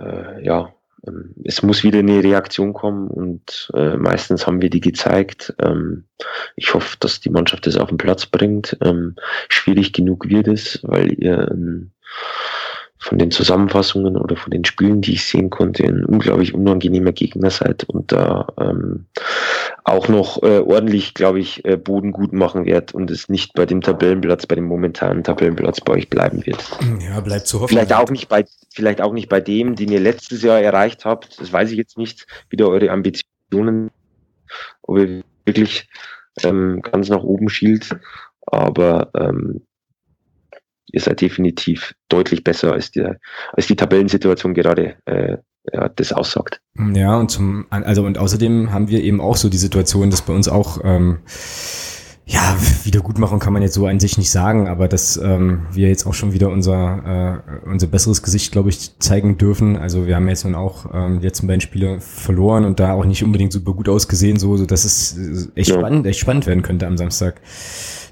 äh, 0.00 0.44
ja, 0.44 0.74
ähm, 1.06 1.34
es 1.44 1.62
muss 1.62 1.84
wieder 1.84 1.98
eine 1.98 2.22
Reaktion 2.22 2.72
kommen 2.72 3.08
und 3.08 3.70
äh, 3.74 3.96
meistens 3.96 4.46
haben 4.46 4.60
wir 4.62 4.70
die 4.70 4.80
gezeigt. 4.80 5.54
Ähm, 5.60 6.04
ich 6.56 6.74
hoffe, 6.74 6.96
dass 7.00 7.20
die 7.20 7.30
Mannschaft 7.30 7.66
das 7.66 7.76
auf 7.76 7.88
den 7.88 7.98
Platz 7.98 8.26
bringt. 8.26 8.76
Ähm, 8.82 9.16
schwierig 9.48 9.92
genug 9.92 10.28
wird 10.28 10.48
es, 10.48 10.80
weil 10.82 11.12
ihr 11.12 11.48
ähm, 11.50 11.92
von 13.04 13.18
den 13.18 13.30
Zusammenfassungen 13.30 14.16
oder 14.16 14.34
von 14.34 14.50
den 14.50 14.64
Spielen, 14.64 15.02
die 15.02 15.12
ich 15.12 15.26
sehen 15.26 15.50
konnte, 15.50 15.84
ein 15.84 16.06
unglaublich 16.06 16.54
unangenehmer 16.54 17.12
Gegner 17.12 17.50
seid 17.50 17.84
und 17.84 18.10
da 18.10 18.46
ähm, 18.58 19.04
auch 19.84 20.08
noch 20.08 20.42
äh, 20.42 20.60
ordentlich, 20.60 21.12
glaube 21.12 21.38
ich, 21.38 21.62
äh, 21.66 21.76
Boden 21.76 22.12
gut 22.12 22.32
machen 22.32 22.64
wird 22.64 22.94
und 22.94 23.10
es 23.10 23.28
nicht 23.28 23.52
bei 23.52 23.66
dem 23.66 23.82
Tabellenplatz, 23.82 24.46
bei 24.46 24.54
dem 24.54 24.64
momentanen 24.64 25.22
Tabellenplatz 25.22 25.82
bei 25.82 25.92
euch 25.92 26.08
bleiben 26.08 26.46
wird. 26.46 26.64
Ja, 27.06 27.20
bleibt 27.20 27.46
zu 27.46 27.60
hoffen. 27.60 27.68
Vielleicht 27.68 27.92
auch 27.92 28.08
nicht 28.08 28.30
bei, 28.30 28.46
vielleicht 28.72 29.02
auch 29.02 29.12
nicht 29.12 29.28
bei 29.28 29.42
dem, 29.42 29.74
den 29.74 29.92
ihr 29.92 30.00
letztes 30.00 30.42
Jahr 30.42 30.60
erreicht 30.60 31.04
habt. 31.04 31.38
Das 31.38 31.52
weiß 31.52 31.72
ich 31.72 31.76
jetzt 31.76 31.98
nicht, 31.98 32.26
wieder 32.48 32.70
eure 32.70 32.90
Ambitionen, 32.90 33.90
ob 34.80 34.98
ihr 34.98 35.22
wirklich 35.44 35.90
ähm, 36.42 36.80
ganz 36.80 37.10
nach 37.10 37.22
oben 37.22 37.50
schielt. 37.50 37.94
Aber 38.46 39.10
ähm, 39.14 39.60
ihr 40.94 41.00
seid 41.00 41.20
definitiv 41.20 41.94
deutlich 42.08 42.44
besser 42.44 42.72
als 42.72 42.92
die, 42.92 43.04
als 43.52 43.66
die 43.66 43.76
Tabellensituation 43.76 44.54
gerade 44.54 44.94
äh, 45.06 45.38
ja, 45.72 45.88
das 45.88 46.12
aussagt. 46.12 46.60
Ja, 46.94 47.16
und 47.16 47.30
zum, 47.30 47.66
also 47.70 48.04
und 48.04 48.18
außerdem 48.18 48.72
haben 48.72 48.88
wir 48.88 49.02
eben 49.02 49.20
auch 49.20 49.36
so 49.36 49.48
die 49.48 49.56
Situation, 49.56 50.10
dass 50.10 50.22
bei 50.22 50.32
uns 50.32 50.48
auch 50.48 50.78
ähm, 50.84 51.18
ja, 52.26 52.56
Wiedergutmachung 52.84 53.38
kann 53.38 53.52
man 53.52 53.62
jetzt 53.62 53.74
so 53.74 53.86
an 53.86 54.00
sich 54.00 54.16
nicht 54.16 54.30
sagen, 54.30 54.66
aber 54.66 54.88
dass 54.88 55.16
ähm, 55.18 55.66
wir 55.72 55.88
jetzt 55.88 56.06
auch 56.06 56.14
schon 56.14 56.32
wieder 56.32 56.48
unser, 56.48 57.42
äh, 57.64 57.68
unser 57.68 57.86
besseres 57.86 58.22
Gesicht, 58.22 58.50
glaube 58.50 58.70
ich, 58.70 58.98
zeigen 58.98 59.36
dürfen. 59.36 59.76
Also 59.76 60.06
wir 60.06 60.16
haben 60.16 60.28
jetzt 60.28 60.44
nun 60.44 60.54
auch 60.54 60.86
ähm, 60.94 61.20
die 61.20 61.26
letzten 61.26 61.46
beiden 61.46 61.60
Spiele 61.60 62.00
verloren 62.00 62.64
und 62.64 62.80
da 62.80 62.92
auch 62.94 63.04
nicht 63.04 63.22
unbedingt 63.22 63.52
super 63.52 63.74
gut 63.74 63.88
ausgesehen, 63.88 64.38
so, 64.38 64.56
so 64.56 64.64
dass 64.64 64.84
es 64.84 65.18
äh, 65.18 65.60
echt 65.60 65.70
ja. 65.70 65.78
spannend, 65.78 66.06
echt 66.06 66.20
spannend 66.20 66.46
werden 66.46 66.62
könnte 66.62 66.86
am 66.86 66.96
Samstag 66.96 67.40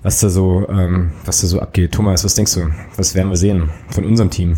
was 0.03 0.21
da 0.21 0.29
so, 0.29 0.67
ähm, 0.69 1.13
was 1.25 1.41
da 1.41 1.47
so 1.47 1.61
abgeht. 1.61 1.93
Thomas, 1.93 2.25
was 2.25 2.35
denkst 2.35 2.55
du? 2.55 2.69
Was 2.97 3.15
werden 3.15 3.31
wir 3.31 3.37
sehen 3.37 3.71
von 3.91 4.05
unserem 4.05 4.31
Team? 4.31 4.57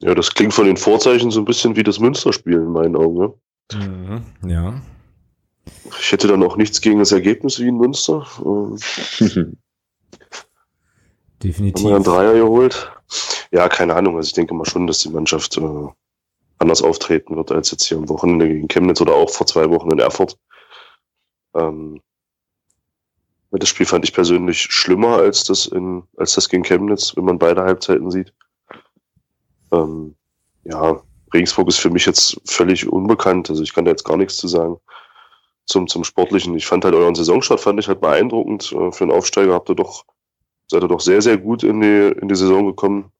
Ja, 0.00 0.14
das 0.14 0.32
klingt 0.32 0.54
von 0.54 0.66
den 0.66 0.76
Vorzeichen 0.76 1.30
so 1.30 1.40
ein 1.40 1.44
bisschen 1.44 1.76
wie 1.76 1.82
das 1.82 1.98
Münsterspiel 1.98 2.54
in 2.54 2.72
meinen 2.72 2.96
Augen. 2.96 3.18
Ne? 3.18 3.32
Mhm, 3.74 4.50
ja. 4.50 4.80
Ich 6.00 6.12
hätte 6.12 6.28
dann 6.28 6.42
auch 6.42 6.56
nichts 6.56 6.80
gegen 6.80 6.98
das 6.98 7.12
Ergebnis 7.12 7.58
wie 7.58 7.68
in 7.68 7.76
Münster. 7.76 8.26
Definitiv. 11.42 11.84
Haben 11.84 11.90
wir 11.90 11.96
einen 11.96 12.04
Dreier 12.04 12.34
geholt? 12.34 12.90
Ja, 13.50 13.68
keine 13.68 13.94
Ahnung. 13.94 14.16
Also 14.16 14.28
ich 14.28 14.34
denke 14.34 14.54
mal 14.54 14.64
schon, 14.64 14.86
dass 14.86 15.00
die 15.00 15.10
Mannschaft 15.10 15.56
äh, 15.56 15.88
anders 16.58 16.82
auftreten 16.82 17.36
wird 17.36 17.52
als 17.52 17.70
jetzt 17.70 17.84
hier 17.84 17.96
am 17.98 18.08
Wochenende 18.08 18.48
gegen 18.48 18.68
Chemnitz 18.68 19.00
oder 19.00 19.14
auch 19.14 19.30
vor 19.30 19.46
zwei 19.46 19.70
Wochen 19.70 19.90
in 19.90 19.98
Erfurt. 19.98 20.38
Ähm, 21.54 22.00
das 23.50 23.68
Spiel 23.68 23.86
fand 23.86 24.04
ich 24.04 24.12
persönlich 24.12 24.60
schlimmer 24.60 25.16
als 25.16 25.44
das 25.44 25.66
in, 25.66 26.02
als 26.16 26.34
das 26.34 26.48
gegen 26.48 26.64
Chemnitz, 26.64 27.16
wenn 27.16 27.24
man 27.24 27.38
beide 27.38 27.62
Halbzeiten 27.62 28.10
sieht. 28.10 28.34
Ähm, 29.72 30.16
ja, 30.64 31.00
Regensburg 31.32 31.68
ist 31.68 31.78
für 31.78 31.90
mich 31.90 32.04
jetzt 32.04 32.40
völlig 32.44 32.88
unbekannt. 32.88 33.48
Also 33.48 33.62
ich 33.62 33.72
kann 33.72 33.84
da 33.84 33.92
jetzt 33.92 34.04
gar 34.04 34.16
nichts 34.16 34.36
zu 34.36 34.48
sagen 34.48 34.78
zum, 35.68 35.86
zum 35.86 36.02
Sportlichen. 36.02 36.56
Ich 36.56 36.66
fand 36.66 36.84
halt 36.84 36.94
euren 36.94 37.14
Saisonstart 37.14 37.60
fand 37.60 37.78
ich 37.78 37.88
halt 37.88 38.00
beeindruckend. 38.00 38.72
Äh, 38.72 38.90
für 38.90 39.04
einen 39.04 39.12
Aufsteiger 39.12 39.54
habt 39.54 39.68
ihr 39.68 39.76
doch, 39.76 40.04
seid 40.66 40.82
ihr 40.82 40.88
doch 40.88 41.00
sehr, 41.00 41.22
sehr 41.22 41.36
gut 41.36 41.62
in 41.62 41.80
die, 41.80 42.16
in 42.20 42.28
die 42.28 42.34
Saison 42.34 42.66
gekommen. 42.66 43.12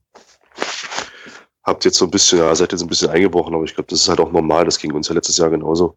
Habt 1.62 1.84
jetzt 1.84 1.99
so 1.99 2.07
ein 2.07 2.11
bisschen, 2.11 2.38
ja, 2.38 2.55
seid 2.55 2.72
jetzt 2.72 2.82
ein 2.82 2.88
bisschen 2.88 3.11
eingebrochen, 3.11 3.55
aber 3.55 3.64
ich 3.64 3.74
glaube, 3.74 3.88
das 3.90 4.01
ist 4.01 4.09
halt 4.09 4.20
auch 4.20 4.32
normal. 4.32 4.64
Das 4.64 4.78
ging 4.78 4.92
uns 4.92 5.09
ja 5.09 5.14
letztes 5.14 5.36
Jahr 5.36 5.51
genauso. 5.51 5.96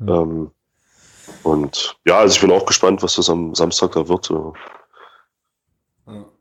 Ja. 0.00 0.22
Ähm, 0.22 0.50
und 1.42 1.96
ja, 2.06 2.18
also 2.18 2.34
ich 2.34 2.40
bin 2.40 2.52
auch 2.52 2.66
gespannt, 2.66 3.02
was 3.02 3.16
das 3.16 3.30
am 3.30 3.54
Samstag 3.54 3.92
da 3.92 4.06
wird. 4.06 4.28
Ja. 4.28 4.52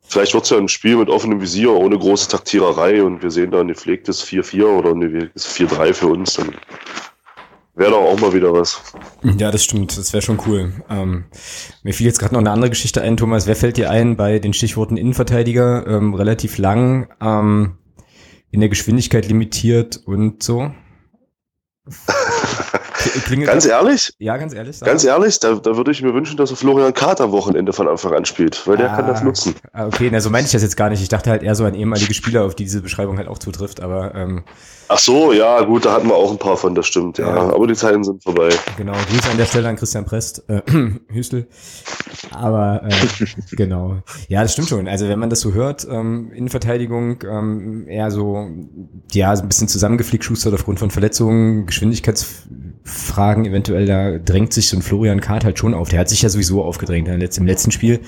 Vielleicht 0.02 0.34
wird 0.34 0.44
es 0.44 0.50
ja 0.50 0.58
ein 0.58 0.68
Spiel 0.68 0.98
mit 0.98 1.10
offenem 1.10 1.40
Visier, 1.40 1.72
ohne 1.72 1.98
große 1.98 2.28
Taktiererei 2.28 3.02
und 3.02 3.24
wir 3.24 3.32
sehen 3.32 3.52
da 3.52 3.62
ein 3.62 3.70
gepflegtes 3.70 4.24
4-4 4.26 4.66
oder 4.66 4.92
ein 4.92 5.32
4-3 5.38 5.94
für 5.94 6.08
uns. 6.08 6.34
Dann 6.34 6.54
wäre 7.76 7.92
doch 7.92 8.02
auch 8.02 8.20
mal 8.20 8.34
wieder 8.34 8.54
was. 8.54 8.82
Ja, 9.24 9.52
das 9.52 9.64
stimmt. 9.64 9.98
Das 9.98 10.14
wäre 10.14 10.22
schon 10.22 10.40
cool. 10.46 10.74
Ähm, 10.90 11.26
mir 11.84 11.94
fiel 11.94 12.08
jetzt 12.08 12.20
gerade 12.20 12.34
noch 12.34 12.42
eine 12.42 12.52
andere 12.52 12.70
Geschichte 12.70 13.02
ein, 13.02 13.18
Thomas. 13.18 13.48
Wer 13.48 13.56
fällt 13.56 13.78
dir 13.78 13.90
ein 13.90 14.16
bei 14.16 14.40
den 14.40 14.54
Stichworten 14.54 14.98
Innenverteidiger? 14.98 15.86
Ähm, 15.88 16.14
relativ 16.14 16.58
lang, 16.58 17.10
ähm, 17.22 17.78
in 18.52 18.60
der 18.60 18.70
Geschwindigkeit 18.70 19.28
limitiert 19.28 20.02
und 20.06 20.44
so. 20.44 20.72
Klingelt 23.26 23.50
ganz 23.50 23.66
ehrlich? 23.66 24.14
Ja, 24.20 24.38
ganz 24.38 24.54
ehrlich. 24.54 24.80
Ganz 24.80 25.04
ehrlich, 25.04 25.40
da, 25.40 25.56
da 25.56 25.76
würde 25.78 25.92
ich 25.92 26.02
mir 26.02 26.14
wünschen, 26.14 26.38
dass 26.38 26.52
er 26.52 26.58
Florian 26.58 26.94
am 26.94 27.32
Wochenende 27.32 27.74
von 27.74 27.88
Anfang 27.88 28.14
an 28.14 28.26
spielt, 28.26 28.66
weil 28.68 28.78
der 28.78 28.92
ah, 28.92 28.96
kann 28.96 29.08
das 29.08 29.24
nutzen. 29.24 29.56
Ah, 29.74 29.88
okay, 29.88 30.10
na, 30.12 30.20
so 30.20 30.30
meine 30.30 30.46
ich 30.46 30.52
das 30.52 30.62
jetzt 30.62 30.78
gar 30.78 30.90
nicht. 30.90 31.02
Ich 31.02 31.10
dachte 31.10 31.30
halt 31.30 31.44
eher 31.44 31.56
so 31.56 31.66
an 31.66 31.76
ehemalige 31.76 32.14
Spieler, 32.14 32.46
auf 32.46 32.56
die 32.56 32.64
diese 32.64 32.82
Beschreibung 32.82 33.18
halt 33.18 33.28
auch 33.28 33.40
zutrifft, 33.40 33.82
aber 33.82 34.16
ähm, 34.16 34.44
Ach 34.90 35.00
so, 35.00 35.32
ja, 35.32 35.62
gut, 35.62 35.86
da 35.86 35.94
hatten 35.94 36.08
wir 36.08 36.16
auch 36.16 36.32
ein 36.32 36.38
paar 36.38 36.58
von, 36.58 36.76
das 36.76 36.88
stimmt, 36.88 37.18
ja. 37.18 37.28
ja. 37.28 37.54
Aber 37.54 37.66
die 37.68 37.74
Zeiten 37.74 38.04
sind 38.04 38.22
vorbei. 38.22 38.50
Genau, 38.78 38.94
Grüße 38.94 39.30
an 39.32 39.38
der 39.38 39.46
Stelle 39.46 39.70
an 39.70 39.76
Christian 39.76 40.06
Prest, 40.06 40.44
äh, 40.50 40.62
Hüstel. 41.08 41.48
Aber 42.32 42.84
äh, 42.84 43.26
genau. 43.56 44.04
Ja, 44.28 44.44
das 44.44 44.54
stimmt 44.54 44.70
schon. 44.70 44.88
Also 44.88 45.08
wenn 45.08 45.20
man 45.20 45.30
das 45.30 45.40
so 45.40 45.54
hört, 45.54 45.88
ähm, 45.90 46.32
Innenverteidigung, 46.34 47.24
ähm, 47.24 47.88
eher 47.88 48.12
so, 48.12 48.48
ja, 49.12 49.36
so 49.36 49.44
ein 49.44 49.48
bisschen 49.48 49.68
zusammengeflickt, 49.68 50.24
Schuster 50.24 50.54
aufgrund 50.54 50.80
von 50.80 50.92
Verletzungen, 50.92 51.66
Geschwindigkeitsfragen 52.84 53.46
eventuell, 53.46 53.86
da 53.86 54.18
drängt 54.18 54.54
sich 54.54 54.70
so 54.70 54.78
ein 54.78 54.82
Florian 54.82 55.22
Kart 55.22 55.46
halt 55.46 55.60
schon 55.60 55.74
auf. 55.74 55.90
Der 55.90 56.00
hat 56.00 56.10
sich 56.10 56.22
ja 56.22 56.30
sowieso 56.30 56.64
aufgedrängt 56.64 57.08
im 57.08 57.46
letzten 57.46 57.72
Spiel. 57.72 58.02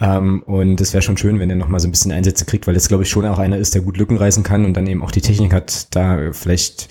Ähm, 0.00 0.42
und 0.46 0.80
es 0.80 0.92
wäre 0.92 1.02
schon 1.02 1.16
schön, 1.16 1.38
wenn 1.38 1.50
er 1.50 1.56
nochmal 1.56 1.80
so 1.80 1.86
ein 1.86 1.92
bisschen 1.92 2.12
Einsätze 2.12 2.44
kriegt, 2.44 2.66
weil 2.66 2.76
es, 2.76 2.88
glaube 2.88 3.04
ich, 3.04 3.10
schon 3.10 3.26
auch 3.26 3.38
einer 3.38 3.58
ist, 3.58 3.74
der 3.74 3.82
gut 3.82 3.96
Lücken 3.96 4.16
reißen 4.16 4.42
kann 4.42 4.64
und 4.64 4.76
dann 4.76 4.86
eben 4.86 5.02
auch 5.02 5.12
die 5.12 5.20
Technik 5.20 5.52
hat, 5.52 5.94
da 5.94 6.32
vielleicht 6.32 6.88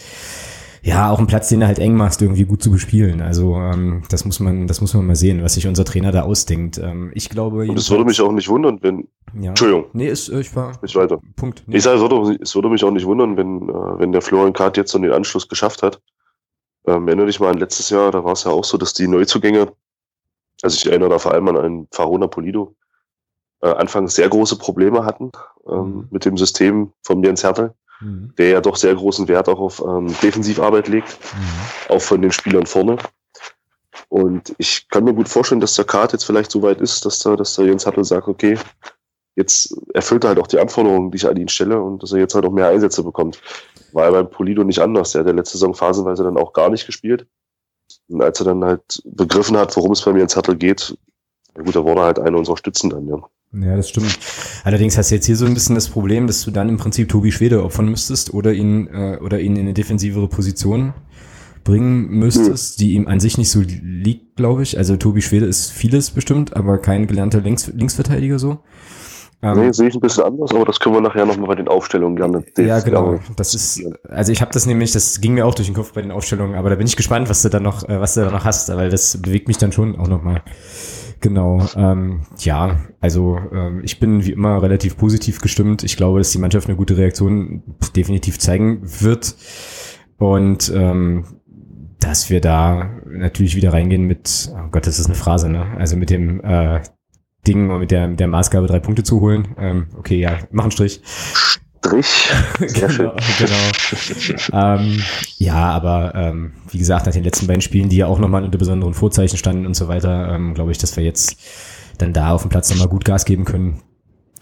ja 0.82 1.10
auch 1.10 1.18
einen 1.18 1.28
Platz, 1.28 1.50
den 1.50 1.62
er 1.62 1.68
halt 1.68 1.80
eng 1.80 1.96
macht, 1.96 2.22
irgendwie 2.22 2.46
gut 2.46 2.62
zu 2.62 2.72
bespielen. 2.72 3.22
Also 3.22 3.56
ähm, 3.56 4.04
das 4.10 4.26
muss 4.26 4.40
man, 4.40 4.68
das 4.68 4.82
muss 4.82 4.94
man 4.94 5.06
mal 5.06 5.16
sehen, 5.16 5.44
was 5.44 5.54
sich 5.54 5.68
unser 5.68 5.86
Trainer 5.86 6.12
da 6.12 6.24
ausdenkt. 6.24 6.78
Ähm, 6.78 7.12
ich 7.14 7.30
glaube. 7.30 7.66
Und 7.66 7.78
es 7.78 7.90
würde 7.90 8.06
mich 8.06 8.22
auch 8.22 8.32
nicht 8.32 8.50
wundern, 8.50 8.80
wenn. 8.82 9.08
Ja. 9.34 9.50
Entschuldigung. 9.50 9.86
Nee, 9.94 10.08
ist, 10.08 10.30
äh, 10.30 10.40
ich 10.40 10.56
war. 10.56 10.74
Ich 10.82 10.96
weiter. 10.96 11.20
Punkt. 11.36 11.64
Nee. 11.68 11.78
Ich 11.78 11.84
sage, 11.84 11.98
es 11.98 12.02
würde, 12.02 12.38
es 12.42 12.56
würde 12.56 12.70
mich 12.70 12.84
auch 12.84 12.92
nicht 12.92 13.06
wundern, 13.06 13.38
wenn, 13.38 13.70
äh, 13.70 14.00
wenn 14.00 14.12
der 14.12 14.22
Florian 14.22 14.54
Kart 14.54 14.78
jetzt 14.78 14.92
so 14.92 15.00
den 15.00 15.12
Anschluss 15.12 15.48
geschafft 15.48 15.84
hat. 15.84 16.02
Ähm, 16.86 17.08
erinnere 17.08 17.28
dich 17.28 17.40
mal 17.40 17.50
an 17.50 17.58
letztes 17.58 17.90
Jahr, 17.90 18.12
da 18.12 18.24
war 18.24 18.34
es 18.34 18.44
ja 18.44 18.52
auch 18.52 18.64
so, 18.64 18.78
dass 18.78 18.94
die 18.94 19.08
Neuzugänge, 19.08 19.72
also 20.62 20.76
ich 20.76 20.86
erinnere 20.86 21.10
da 21.10 21.20
vor 21.20 21.34
allem 21.34 21.48
an 21.48 21.58
einen 21.58 21.88
Farona 21.92 22.28
Polido, 22.28 22.76
äh, 23.62 23.70
anfangs 23.70 24.16
sehr 24.16 24.30
große 24.30 24.58
Probleme 24.58 25.06
hatten 25.06 25.32
ähm, 25.68 25.78
mhm. 25.78 26.08
mit 26.12 26.26
dem 26.26 26.38
System 26.38 26.92
von 27.04 27.24
Jens 27.24 27.44
Hertel, 27.44 27.74
mhm. 28.02 28.34
der 28.38 28.50
ja 28.50 28.62
doch 28.62 28.76
sehr 28.76 28.96
großen 28.96 29.28
Wert 29.28 29.48
auch 29.48 29.60
auf 29.60 29.82
ähm, 29.86 30.14
Defensivarbeit 30.22 30.90
legt, 30.90 31.18
mhm. 31.34 31.96
auch 31.96 32.02
von 32.02 32.22
den 32.22 32.32
Spielern 32.32 32.66
vorne. 32.66 32.98
Und 34.10 34.54
ich 34.58 34.90
kann 34.90 35.06
mir 35.06 35.14
gut 35.14 35.30
vorstellen, 35.30 35.62
dass 35.62 35.76
der 35.76 35.86
Kart 35.86 36.12
jetzt 36.12 36.26
vielleicht 36.26 36.52
so 36.52 36.62
weit 36.62 36.82
ist, 36.82 37.06
dass 37.06 37.20
der, 37.20 37.38
dass 37.38 37.56
der 37.56 37.66
Jens 37.66 37.86
Hertel 37.86 38.04
sagt, 38.04 38.28
okay, 38.28 38.60
jetzt 39.36 39.76
erfüllt 39.94 40.24
er 40.24 40.30
halt 40.30 40.40
auch 40.40 40.48
die 40.48 40.60
Anforderungen, 40.60 41.12
die 41.12 41.18
ich 41.18 41.28
an 41.28 41.38
ihn 41.38 41.48
stelle 41.48 41.82
und 41.82 42.04
dass 42.04 42.12
er 42.12 42.20
jetzt 42.20 42.36
halt 42.36 42.46
auch 42.46 42.52
mehr 42.52 42.68
Einsätze 42.68 43.04
bekommt. 43.04 43.42
War 43.94 44.06
ja 44.06 44.12
beim 44.12 44.30
Polido 44.30 44.64
nicht 44.64 44.80
anders. 44.80 45.12
Der 45.12 45.20
hat 45.20 45.28
der 45.28 45.36
letzte 45.36 45.58
Saison 45.58 45.74
phasenweise 45.74 46.24
dann 46.24 46.38
auch 46.38 46.54
gar 46.54 46.70
nicht 46.70 46.86
gespielt. 46.86 47.28
Und 48.08 48.22
als 48.22 48.40
er 48.40 48.46
dann 48.46 48.64
halt 48.64 49.02
begriffen 49.06 49.58
hat, 49.58 49.76
worum 49.78 49.92
es 49.92 50.02
bei 50.02 50.14
mir 50.14 50.22
ins 50.22 50.36
Hertel 50.36 50.56
geht, 50.56 50.98
ja 51.56 51.64
gut, 51.64 51.76
da 51.76 51.84
wurde 51.84 52.02
halt 52.02 52.20
einer 52.20 52.38
unserer 52.38 52.58
Stützen 52.58 52.90
dann, 52.90 53.08
ja. 53.08 53.18
Ja, 53.56 53.76
das 53.76 53.90
stimmt. 53.90 54.18
Allerdings 54.64 54.98
hast 54.98 55.12
du 55.12 55.16
jetzt 55.16 55.28
hier 55.28 55.36
so 55.36 55.46
ein 55.46 55.54
bisschen 55.54 55.76
das 55.76 55.88
Problem, 55.88 56.26
dass 56.26 56.42
du 56.42 56.50
dann 56.50 56.70
im 56.70 56.78
Prinzip 56.78 57.10
Tobi 57.10 57.32
Schwede 57.32 57.64
opfern 57.64 57.88
müsstest 57.88 58.34
oder 58.34 58.52
ihn, 58.52 58.88
äh, 58.88 59.20
oder 59.22 59.40
ihn 59.40 59.56
in 59.56 59.62
eine 59.62 59.74
defensivere 59.74 60.28
Position 60.28 60.94
bringen 61.64 62.10
müsstest, 62.10 62.80
die 62.80 62.94
ihm 62.94 63.08
an 63.08 63.20
sich 63.20 63.38
nicht 63.38 63.52
so 63.52 63.62
liegt, 63.62 64.36
glaube 64.36 64.64
ich. 64.64 64.78
Also 64.78 64.98
Tobi 64.98 65.22
Schwede 65.22 65.46
ist 65.46 65.72
vieles 65.72 66.12
bestimmt, 66.12 66.56
aber 66.56 66.80
kein 66.80 67.08
gelernter 67.08 67.42
Links 67.42 67.68
Linksverteidiger 67.68 68.40
so. 68.40 68.60
Ähm, 69.44 69.60
nee, 69.60 69.72
sehe 69.74 69.90
ich 69.90 69.94
ein 69.94 70.00
bisschen 70.00 70.24
anders, 70.24 70.56
aber 70.56 70.64
das 70.64 70.80
können 70.80 70.96
wir 70.96 71.02
nachher 71.02 71.26
nochmal 71.26 71.48
bei 71.48 71.56
den 71.56 71.68
Aufstellungen 71.68 72.16
gerne. 72.16 72.46
Ja, 72.58 72.80
genau. 72.80 73.20
Das 73.36 73.54
ist, 73.54 73.84
also 74.08 74.32
ich 74.32 74.42
habe 74.42 74.54
das 74.54 74.66
nämlich, 74.66 74.94
das 74.94 75.20
ging 75.20 75.34
mir 75.34 75.46
auch 75.46 75.54
durch 75.54 75.68
den 75.68 75.76
Kopf 75.76 75.92
bei 75.92 76.02
den 76.02 76.12
Aufstellungen, 76.12 76.56
aber 76.56 76.70
da 76.70 76.78
bin 76.78 76.88
ich 76.88 76.96
gespannt, 76.96 77.30
was 77.30 77.42
du 77.42 77.50
da 77.50 77.60
noch, 77.60 77.84
äh, 77.90 78.00
was 78.00 78.14
du 78.14 78.22
da 78.22 78.32
noch 78.32 78.46
hast, 78.46 78.74
weil 78.74 78.90
das 78.90 79.22
bewegt 79.22 79.50
mich 79.50 79.58
dann 79.58 79.74
schon 79.74 79.98
auch 79.98 80.08
nochmal. 80.08 80.44
Genau, 81.20 81.62
ähm, 81.76 82.22
ja, 82.40 82.80
also 83.02 83.38
ähm, 83.52 83.82
ich 83.84 84.00
bin 84.00 84.26
wie 84.26 84.32
immer 84.32 84.62
relativ 84.62 84.98
positiv 84.98 85.42
gestimmt. 85.42 85.84
Ich 85.84 85.98
glaube, 85.98 86.20
dass 86.20 86.32
die 86.32 86.38
Mannschaft 86.38 86.68
eine 86.68 86.78
gute 86.78 86.96
Reaktion 86.96 87.64
definitiv 87.98 88.40
zeigen 88.40 88.82
wird 89.02 89.36
und 90.18 90.72
ähm, 90.74 91.26
dass 92.00 92.30
wir 92.30 92.40
da 92.40 92.90
natürlich 93.06 93.56
wieder 93.58 93.74
reingehen 93.74 94.04
mit, 94.04 94.52
oh 94.54 94.70
Gott, 94.72 94.88
das 94.88 95.00
ist 95.00 95.08
eine 95.08 95.16
Phrase, 95.16 95.50
ne? 95.50 95.66
Also 95.78 95.98
mit 95.98 96.10
dem 96.10 96.42
äh, 96.44 96.82
Ding 97.48 97.70
und 97.70 97.80
mit 97.80 97.92
der, 97.92 98.08
mit 98.08 98.20
der 98.20 98.28
Maßgabe 98.28 98.68
drei 98.68 98.80
Punkte 98.80 99.04
zu 99.04 99.22
holen. 99.22 99.50
Ähm, 99.58 99.88
okay, 99.98 100.20
ja, 100.20 100.40
mach 100.52 100.64
einen 100.64 100.72
Strich. 100.72 101.02
Strich. 101.04 102.32
Sehr 102.60 102.88
genau, 102.88 103.16
genau. 103.38 104.76
ähm, 104.76 105.04
ja, 105.38 105.56
aber 105.56 106.14
ähm, 106.16 106.54
wie 106.72 106.78
gesagt, 106.78 107.06
nach 107.06 107.14
den 107.14 107.24
letzten 107.24 107.48
beiden 107.48 107.62
Spielen, 107.62 107.90
die 107.90 107.98
ja 107.98 108.08
auch 108.08 108.20
nochmal 108.20 108.44
unter 108.44 108.58
besonderen 108.58 108.94
Vorzeichen 108.94 109.38
standen 109.38 109.66
und 109.66 109.76
so 109.76 109.88
weiter, 109.88 110.34
ähm, 110.34 110.54
glaube 110.54 110.72
ich, 110.72 110.78
dass 110.78 110.96
wir 110.96 111.04
jetzt 111.04 111.38
dann 111.98 112.14
da 112.14 112.32
auf 112.32 112.44
dem 112.44 112.50
Platz 112.50 112.70
nochmal 112.70 112.88
gut 112.88 113.06
Gas 113.06 113.26
geben 113.26 113.46
können. 113.46 113.82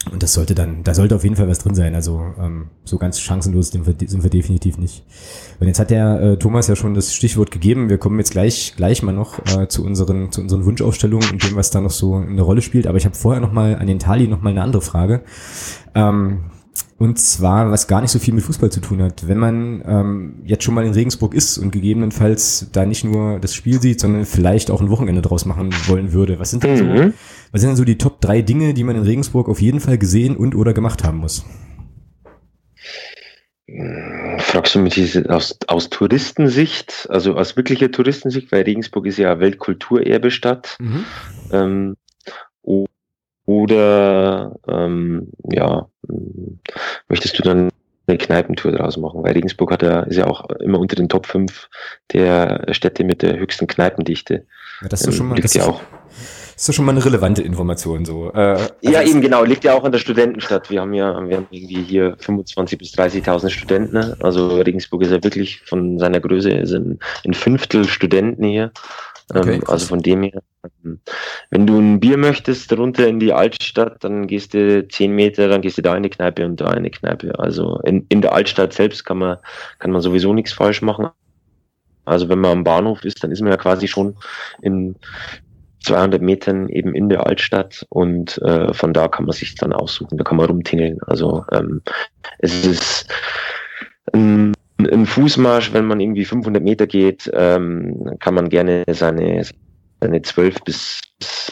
Und 0.10 0.24
das 0.24 0.34
sollte 0.34 0.56
dann, 0.56 0.84
da 0.84 0.94
sollte 0.96 1.16
auf 1.16 1.24
jeden 1.24 1.36
Fall 1.36 1.48
was 1.48 1.60
drin 1.60 1.76
sein. 1.76 1.94
Also 1.94 2.26
ähm, 2.40 2.70
so 2.84 2.98
ganz 2.98 3.20
chancenlos 3.20 3.70
sind 3.70 3.86
wir, 3.86 4.30
definitiv 4.30 4.78
nicht. 4.78 5.04
Und 5.60 5.68
jetzt 5.68 5.80
hat 5.80 5.92
der 5.92 6.22
äh, 6.22 6.38
Thomas 6.38 6.68
ja 6.68 6.76
schon 6.76 6.96
das 6.96 7.14
Stichwort 7.14 7.52
gegeben. 7.52 7.90
Wir 7.90 8.00
kommen 8.00 8.18
jetzt 8.18 8.32
gleich 8.32 8.74
gleich 8.76 9.04
mal 9.04 9.12
noch 9.12 9.40
äh, 9.56 9.68
zu 9.68 9.86
unseren 9.86 10.32
zu 10.32 10.42
unseren 10.42 10.66
Wunschaufstellungen 10.66 11.30
und 11.30 11.44
dem, 11.44 11.56
was 11.56 11.70
da 11.70 11.82
noch 11.82 11.92
so 11.92 12.16
eine 12.16 12.42
Rolle 12.42 12.62
spielt. 12.62 12.88
Aber 12.88 12.98
ich 12.98 13.06
habe 13.06 13.16
vorher 13.16 13.42
noch 13.42 13.52
mal 13.52 13.76
an 13.76 13.86
den 13.86 14.00
Tali 14.00 14.28
noch 14.28 14.42
mal 14.42 14.50
eine 14.50 14.64
andere 14.64 14.82
Frage. 14.82 15.22
Ähm, 15.94 16.46
und 17.02 17.18
zwar, 17.18 17.72
was 17.72 17.88
gar 17.88 18.00
nicht 18.02 18.12
so 18.12 18.20
viel 18.20 18.36
mit 18.36 18.44
Fußball 18.44 18.72
zu 18.72 18.80
tun 18.80 19.02
hat. 19.02 19.28
Wenn 19.28 19.40
man 19.40 19.84
ähm, 19.88 20.44
jetzt 20.46 20.64
schon 20.64 20.76
mal 20.76 20.86
in 20.86 20.94
Regensburg 20.94 21.34
ist 21.34 21.58
und 21.58 21.72
gegebenenfalls 21.72 22.68
da 22.72 22.86
nicht 22.86 23.04
nur 23.04 23.40
das 23.40 23.56
Spiel 23.56 23.82
sieht, 23.82 24.00
sondern 24.00 24.26
vielleicht 24.26 24.70
auch 24.70 24.82
ein 24.82 24.92
Wochenende 24.92 25.24
draus 25.24 25.46
machen 25.46 25.72
wollen 25.88 26.14
würde, 26.14 26.38
was 26.38 26.52
sind 26.52 26.64
denn 26.64 26.78
so, 26.78 26.84
mhm. 26.84 27.16
was 27.52 27.62
sind 27.62 27.72
denn 27.72 27.76
so 27.76 27.86
die 27.86 27.98
Top 27.98 28.22
drei 28.22 28.44
Dinge, 28.44 28.76
die 28.76 28.84
man 28.84 28.96
in 28.96 29.02
Regensburg 29.02 29.50
auf 29.50 29.60
jeden 29.60 29.80
Fall 29.80 29.98
gesehen 29.98 30.38
und 30.38 30.54
oder 30.54 30.74
gemacht 30.74 31.04
haben 31.04 31.18
muss? 31.18 31.44
Fragst 34.38 34.76
du 34.76 34.80
mich 34.80 35.28
aus, 35.28 35.58
aus 35.66 35.90
Touristensicht, 35.90 37.08
also 37.10 37.34
aus 37.34 37.58
wirklicher 37.58 37.90
Touristensicht, 37.90 38.52
weil 38.52 38.62
Regensburg 38.62 39.08
ist 39.08 39.18
ja 39.18 39.40
Weltkulturerbestadt. 39.40 40.78
Mhm. 40.80 41.06
Ähm, 41.52 41.96
oder 43.52 44.56
ähm, 44.68 45.28
ja, 45.52 45.88
möchtest 47.10 47.38
du 47.38 47.44
dann 47.44 47.70
eine 48.08 48.18
Kneipentour 48.18 48.72
draus 48.72 48.96
machen? 48.96 49.24
Weil 49.24 49.34
Regensburg 49.34 49.72
hat 49.72 49.82
ja, 49.82 50.02
ist 50.04 50.16
ja 50.16 50.28
auch 50.28 50.50
immer 50.62 50.80
unter 50.80 50.96
den 50.96 51.10
Top 51.10 51.26
5 51.26 51.70
der 52.14 52.66
Städte 52.72 53.04
mit 53.04 53.22
der 53.22 53.38
höchsten 53.38 53.68
Kneipendichte. 53.68 54.46
Ja, 54.82 54.88
das 54.88 55.02
ist 55.02 55.08
ähm, 55.08 55.14
schon 55.14 55.28
mal, 55.28 55.40
das 55.40 55.54
ja 55.54 55.66
auch. 55.66 55.82
ist 56.56 56.70
doch 56.70 56.74
schon 56.74 56.86
mal 56.86 56.94
eine 56.94 57.04
relevante 57.04 57.42
Information 57.42 58.06
so. 58.06 58.32
Äh, 58.34 58.38
also 58.38 58.70
ja, 58.80 59.02
eben 59.02 59.20
genau, 59.20 59.44
liegt 59.44 59.66
ja 59.66 59.74
auch 59.74 59.84
an 59.84 59.92
der 59.92 60.00
Studentenstadt. 60.00 60.70
Wir 60.70 60.80
haben 60.80 60.94
ja, 60.94 61.14
wir 61.28 61.36
haben 61.36 61.48
irgendwie 61.52 61.84
hier 61.84 62.16
25 62.20 62.80
bis 62.80 62.94
30.000 62.94 63.50
Studenten. 63.50 63.94
Ne? 63.94 64.16
Also 64.22 64.62
Regensburg 64.62 65.02
ist 65.02 65.12
ja 65.12 65.22
wirklich 65.22 65.62
von 65.66 66.00
seiner 66.00 66.22
Größe 66.22 66.66
sind 66.66 67.04
ein 67.26 67.34
Fünftel 67.34 67.84
Studenten 67.84 68.46
hier. 68.46 68.72
Okay, 69.34 69.56
ähm, 69.56 69.64
also 69.68 69.88
von 69.88 70.02
dem 70.02 70.24
her, 70.24 70.42
ähm, 70.84 71.00
wenn 71.50 71.68
du 71.68 71.80
ein 71.80 72.00
Bier 72.00 72.18
möchtest, 72.18 72.72
runter 72.74 73.08
in 73.08 73.20
die 73.20 73.34
Altstadt, 73.34 74.04
dann 74.04 74.28
gehst 74.28 74.54
du 74.54 74.88
zehn 74.88 75.14
Meter, 75.14 75.48
dann 75.48 75.62
gehst 75.62 75.78
du 75.78 75.82
da 75.82 75.92
in 75.92 75.98
eine 75.98 76.10
Kneipe 76.10 76.46
und 76.46 76.60
da 76.60 76.68
in 76.72 76.80
eine 76.80 76.92
Kneipe. 76.92 77.38
Also 77.40 77.80
in, 77.86 78.06
in 78.10 78.22
der 78.22 78.34
Altstadt 78.34 78.74
selbst 78.74 79.06
kann 79.06 79.18
man, 79.20 79.38
kann 79.80 79.92
man 79.92 80.02
sowieso 80.02 80.34
nichts 80.34 80.54
falsch 80.54 80.82
machen. 80.82 81.10
Also 82.06 82.30
wenn 82.30 82.40
man 82.40 82.52
am 82.52 82.64
Bahnhof 82.64 83.06
ist, 83.06 83.24
dann 83.24 83.32
ist 83.32 83.42
man 83.42 83.52
ja 83.52 83.58
quasi 83.58 83.88
schon 83.88 84.18
in 84.62 84.96
200 85.84 86.22
Metern 86.22 86.70
eben 86.70 86.94
in 86.94 87.10
der 87.10 87.26
Altstadt 87.26 87.86
und 87.90 88.38
äh, 88.42 88.74
von 88.74 88.94
da 88.94 89.08
kann 89.08 89.26
man 89.26 89.34
sich 89.34 89.56
dann 89.56 89.74
aussuchen, 89.74 90.18
da 90.18 90.24
kann 90.24 90.38
man 90.38 90.48
rumtingeln. 90.48 91.00
Also 91.08 91.46
ähm, 91.52 91.82
es 92.40 92.66
ist 92.66 93.08
ein 94.14 94.54
ein 94.92 95.06
Fußmarsch, 95.06 95.74
wenn 95.74 95.86
man 95.86 96.00
irgendwie 96.00 96.26
500 96.26 96.62
Meter 96.62 96.88
geht, 96.88 97.30
ähm, 97.34 98.12
kann 98.20 98.34
man 98.34 98.50
gerne 98.50 98.84
seine, 98.92 99.44
seine 100.02 100.22
12 100.22 100.56
bis, 100.66 101.02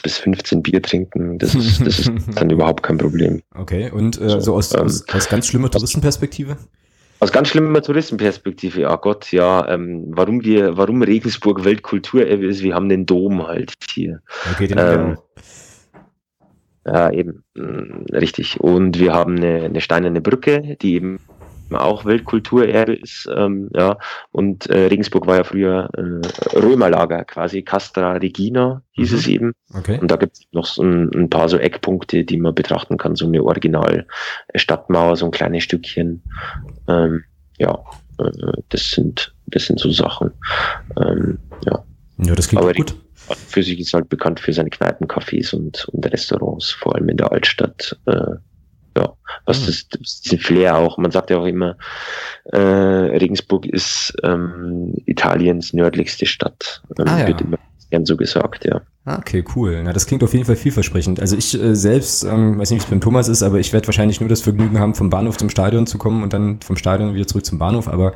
bis 0.03 0.17
15 0.17 0.61
Bier 0.61 0.81
trinken. 0.81 1.37
Das 1.39 1.55
ist, 1.55 1.85
das 1.85 1.99
ist 1.99 2.11
dann 2.35 2.49
überhaupt 2.49 2.83
kein 2.83 2.97
Problem. 2.97 3.41
Okay, 3.55 3.89
und 3.91 4.19
äh, 4.19 4.41
so 4.41 4.55
aus, 4.55 4.73
ähm, 4.73 4.81
aus, 4.81 5.07
aus 5.09 5.29
ganz 5.29 5.47
schlimmer 5.47 5.71
Touristenperspektive? 5.71 6.57
Aus 7.21 7.31
ganz 7.31 7.49
schlimmer 7.49 7.81
Touristenperspektive, 7.81 8.81
ja 8.81 8.95
Gott, 8.95 9.31
ja, 9.31 9.67
ähm, 9.67 10.05
warum 10.07 10.43
wir, 10.43 10.77
warum 10.77 11.01
Regensburg 11.01 11.65
Weltkulturerbe 11.65 12.45
ist, 12.45 12.63
wir 12.63 12.75
haben 12.75 12.87
den 12.87 13.05
Dom 13.05 13.45
halt 13.45 13.73
hier. 13.91 14.21
Okay, 14.53 14.67
den 14.67 14.77
ähm, 14.77 15.17
ja, 16.85 17.11
eben, 17.11 17.43
mh, 17.55 17.65
mm, 17.65 18.05
richtig. 18.13 18.59
Und 18.61 18.99
wir 18.99 19.13
haben 19.13 19.35
eine, 19.35 19.65
eine 19.65 19.81
steinerne 19.81 20.21
Brücke, 20.21 20.77
die 20.81 20.95
eben 20.95 21.19
auch 21.75 22.05
Weltkulturerbe 22.05 22.93
ist. 22.93 23.29
Ähm, 23.35 23.69
ja. 23.75 23.97
Und 24.31 24.67
äh, 24.67 24.87
Regensburg 24.87 25.27
war 25.27 25.37
ja 25.37 25.43
früher 25.43 25.89
äh, 25.95 26.57
Römerlager, 26.57 27.23
quasi 27.25 27.61
Castra 27.61 28.13
Regina 28.13 28.83
hieß 28.91 29.11
mhm. 29.11 29.17
es 29.17 29.27
eben. 29.27 29.53
Okay. 29.73 29.99
Und 29.99 30.09
da 30.09 30.15
gibt 30.15 30.37
es 30.37 30.41
noch 30.51 30.65
so 30.65 30.83
ein, 30.83 31.09
ein, 31.13 31.29
paar 31.29 31.49
so 31.49 31.57
Eckpunkte, 31.57 32.23
die 32.23 32.37
man 32.37 32.55
betrachten 32.55 32.97
kann, 32.97 33.15
so 33.15 33.25
eine 33.25 33.43
Original 33.43 34.05
Stadtmauer, 34.55 35.15
so 35.15 35.25
ein 35.25 35.31
kleines 35.31 35.63
Stückchen. 35.63 36.23
Ähm, 36.87 37.23
ja, 37.57 37.77
äh, 38.19 38.61
das 38.69 38.91
sind 38.91 39.33
das 39.51 39.65
sind 39.65 39.79
so 39.79 39.91
Sachen. 39.91 40.31
Ähm, 40.97 41.39
ja. 41.65 41.83
ja, 42.17 42.35
das 42.35 42.47
klingt 42.47 42.63
Aber 42.63 42.73
gut. 42.73 42.95
Für 43.47 43.61
sich 43.61 43.79
ist 43.79 43.93
halt 43.93 44.09
bekannt 44.09 44.39
für 44.39 44.53
seine 44.53 44.69
Kneipen, 44.69 45.07
Cafés 45.07 45.53
und, 45.53 45.87
und 45.89 46.11
Restaurants, 46.11 46.71
vor 46.71 46.95
allem 46.95 47.09
in 47.09 47.17
der 47.17 47.31
Altstadt. 47.31 47.99
Äh, 48.05 48.35
ja, 48.99 49.13
was 49.45 49.61
mhm. 49.61 49.65
das, 49.67 50.21
das 50.23 50.41
Flair 50.41 50.77
auch. 50.77 50.97
Man 50.97 51.11
sagt 51.11 51.29
ja 51.29 51.37
auch 51.37 51.45
immer, 51.45 51.77
äh, 52.45 52.57
Regensburg 52.57 53.65
ist 53.65 54.13
ähm, 54.23 54.93
Italiens 55.05 55.73
nördlichste 55.73 56.25
Stadt. 56.25 56.81
Ähm, 56.97 57.05
ah, 57.07 57.19
ja. 57.19 57.27
Wird 57.27 57.41
immer 57.41 57.57
gern 57.89 58.05
so 58.05 58.15
gesagt, 58.15 58.65
ja. 58.65 58.81
Ah, 59.05 59.17
okay, 59.17 59.43
cool. 59.55 59.81
Na, 59.83 59.93
das 59.93 60.05
klingt 60.05 60.23
auf 60.23 60.33
jeden 60.33 60.45
Fall 60.45 60.55
vielversprechend. 60.55 61.19
Also 61.19 61.35
ich 61.35 61.59
äh, 61.59 61.75
selbst, 61.75 62.23
ähm, 62.23 62.59
weiß 62.59 62.69
nicht, 62.69 62.81
wie 62.81 62.83
es 62.83 62.89
beim 62.89 63.01
Thomas 63.01 63.27
ist, 63.27 63.41
aber 63.41 63.59
ich 63.59 63.73
werde 63.73 63.87
wahrscheinlich 63.87 64.19
nur 64.19 64.29
das 64.29 64.41
Vergnügen 64.41 64.79
haben, 64.79 64.93
vom 64.93 65.09
Bahnhof 65.09 65.37
zum 65.37 65.49
Stadion 65.49 65.87
zu 65.87 65.97
kommen 65.97 66.21
und 66.21 66.33
dann 66.33 66.59
vom 66.61 66.75
Stadion 66.75 67.15
wieder 67.15 67.25
zurück 67.25 67.45
zum 67.45 67.57
Bahnhof. 67.57 67.87
Aber 67.87 68.13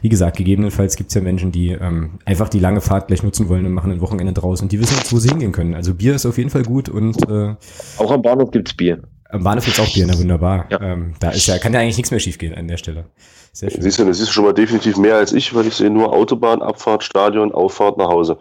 wie 0.00 0.08
gesagt, 0.08 0.38
gegebenenfalls 0.38 0.96
gibt 0.96 1.10
es 1.10 1.14
ja 1.14 1.20
Menschen, 1.20 1.52
die 1.52 1.72
ähm, 1.72 2.20
einfach 2.24 2.48
die 2.48 2.60
lange 2.60 2.80
Fahrt 2.80 3.08
gleich 3.08 3.22
nutzen 3.22 3.50
wollen 3.50 3.66
und 3.66 3.72
machen 3.72 3.92
ein 3.92 4.00
Wochenende 4.00 4.32
draußen 4.32 4.64
und 4.64 4.72
die 4.72 4.80
wissen 4.80 4.96
jetzt, 4.96 5.12
wo 5.12 5.18
sie 5.18 5.28
hingehen 5.28 5.52
können. 5.52 5.74
Also 5.74 5.94
Bier 5.94 6.14
ist 6.14 6.24
auf 6.24 6.38
jeden 6.38 6.50
Fall 6.50 6.62
gut 6.62 6.88
und 6.88 7.28
äh, 7.28 7.54
auch 7.98 8.10
am 8.10 8.22
Bahnhof 8.22 8.50
gibt's 8.50 8.74
Bier. 8.74 9.02
Am 9.32 9.44
Bahnhof 9.44 9.64
gibt's 9.64 9.80
auch 9.80 9.92
Bier, 9.92 10.06
na 10.06 10.18
wunderbar. 10.18 10.66
Ja. 10.70 10.80
Ähm, 10.80 11.14
da 11.20 11.30
ist 11.30 11.46
ja, 11.46 11.58
kann 11.58 11.72
ja 11.72 11.80
eigentlich 11.80 11.96
nichts 11.96 12.10
mehr 12.10 12.20
schiefgehen 12.20 12.54
an 12.54 12.68
der 12.68 12.76
Stelle. 12.76 13.06
Sehr 13.52 13.70
schön. 13.70 13.82
Siehst 13.82 13.98
du, 13.98 14.04
das 14.04 14.20
ist 14.20 14.30
schon 14.30 14.44
mal 14.44 14.54
definitiv 14.54 14.96
mehr 14.96 15.16
als 15.16 15.32
ich, 15.32 15.54
weil 15.54 15.66
ich 15.66 15.74
sehe 15.74 15.90
nur 15.90 16.12
Autobahn, 16.12 16.62
Abfahrt, 16.62 17.04
Stadion, 17.04 17.52
Auffahrt 17.52 17.98
nach 17.98 18.08
Hause. 18.08 18.38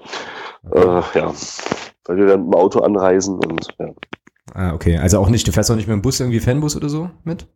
Okay. 0.63 0.79
Äh, 1.15 1.19
ja, 1.19 1.33
weil 2.05 2.17
wir 2.17 2.25
dann 2.27 2.45
mit 2.45 2.53
dem 2.53 2.59
Auto 2.59 2.79
anreisen 2.79 3.35
und 3.35 3.67
ja. 3.79 3.87
Ah, 4.53 4.73
okay. 4.73 4.97
Also 4.97 5.19
auch 5.19 5.29
nicht, 5.29 5.47
du 5.47 5.51
fährst 5.51 5.69
auch 5.71 5.75
nicht 5.75 5.87
mit 5.87 5.93
dem 5.93 6.01
Bus, 6.01 6.19
irgendwie 6.19 6.39
Fanbus 6.39 6.75
oder 6.75 6.89
so 6.89 7.09
mit? 7.23 7.47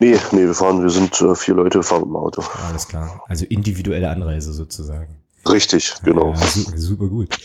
Nee, 0.00 0.16
nee, 0.30 0.46
wir 0.46 0.54
fahren, 0.54 0.82
wir 0.82 0.90
sind 0.90 1.20
äh, 1.20 1.34
vier 1.34 1.54
Leute, 1.54 1.82
fahren 1.82 2.02
mit 2.02 2.10
dem 2.10 2.16
Auto. 2.16 2.42
Alles 2.68 2.86
klar. 2.86 3.22
Also 3.26 3.44
individuelle 3.46 4.08
Anreise 4.08 4.52
sozusagen. 4.52 5.16
Richtig, 5.48 5.94
genau. 6.04 6.32
Ja, 6.32 6.46
super, 6.46 6.78
super 6.78 7.06
gut. 7.06 7.36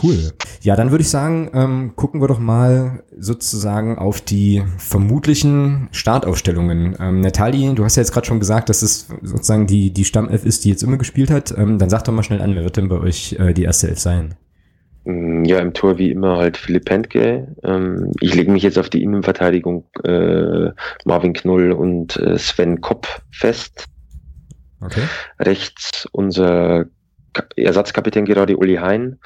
Cool. 0.00 0.32
Ja, 0.62 0.74
dann 0.74 0.90
würde 0.90 1.02
ich 1.02 1.10
sagen, 1.10 1.50
ähm, 1.54 1.92
gucken 1.96 2.20
wir 2.20 2.28
doch 2.28 2.38
mal 2.38 3.02
sozusagen 3.18 3.98
auf 3.98 4.20
die 4.20 4.62
vermutlichen 4.78 5.88
Startaufstellungen. 5.92 6.96
Ähm, 6.98 7.20
Nathalie, 7.20 7.74
du 7.74 7.84
hast 7.84 7.96
ja 7.96 8.02
jetzt 8.02 8.12
gerade 8.12 8.26
schon 8.26 8.40
gesagt, 8.40 8.68
dass 8.68 8.82
es 8.82 9.08
sozusagen 9.22 9.66
die, 9.66 9.92
die 9.92 10.04
Stammelf 10.04 10.44
ist, 10.44 10.64
die 10.64 10.70
jetzt 10.70 10.82
immer 10.82 10.96
gespielt 10.96 11.30
hat. 11.30 11.54
Ähm, 11.56 11.78
dann 11.78 11.90
sag 11.90 12.04
doch 12.04 12.12
mal 12.12 12.22
schnell 12.22 12.40
an, 12.40 12.54
wer 12.54 12.64
wird 12.64 12.76
denn 12.76 12.88
bei 12.88 13.00
euch 13.00 13.36
äh, 13.38 13.52
die 13.52 13.64
erste 13.64 13.88
Elf 13.88 13.98
sein? 13.98 14.34
Mm, 15.04 15.44
ja, 15.44 15.58
im 15.58 15.74
Tor 15.74 15.98
wie 15.98 16.10
immer 16.10 16.38
halt 16.38 16.56
Philipp 16.56 16.86
Pentke. 16.86 17.54
Ähm, 17.62 18.12
ich 18.20 18.34
lege 18.34 18.50
mich 18.50 18.62
jetzt 18.62 18.78
auf 18.78 18.88
die 18.88 19.02
Innenverteidigung 19.02 19.84
äh, 20.04 20.70
Marvin 21.04 21.34
Knoll 21.34 21.72
und 21.72 22.16
äh, 22.16 22.38
Sven 22.38 22.80
Kopp 22.80 23.06
fest. 23.30 23.86
Okay. 24.80 25.02
Rechts 25.38 26.08
unser 26.12 26.86
Ersatzkapitän 27.56 28.24
gerade 28.24 28.56
Uli 28.56 28.76
Hein. 28.76 29.18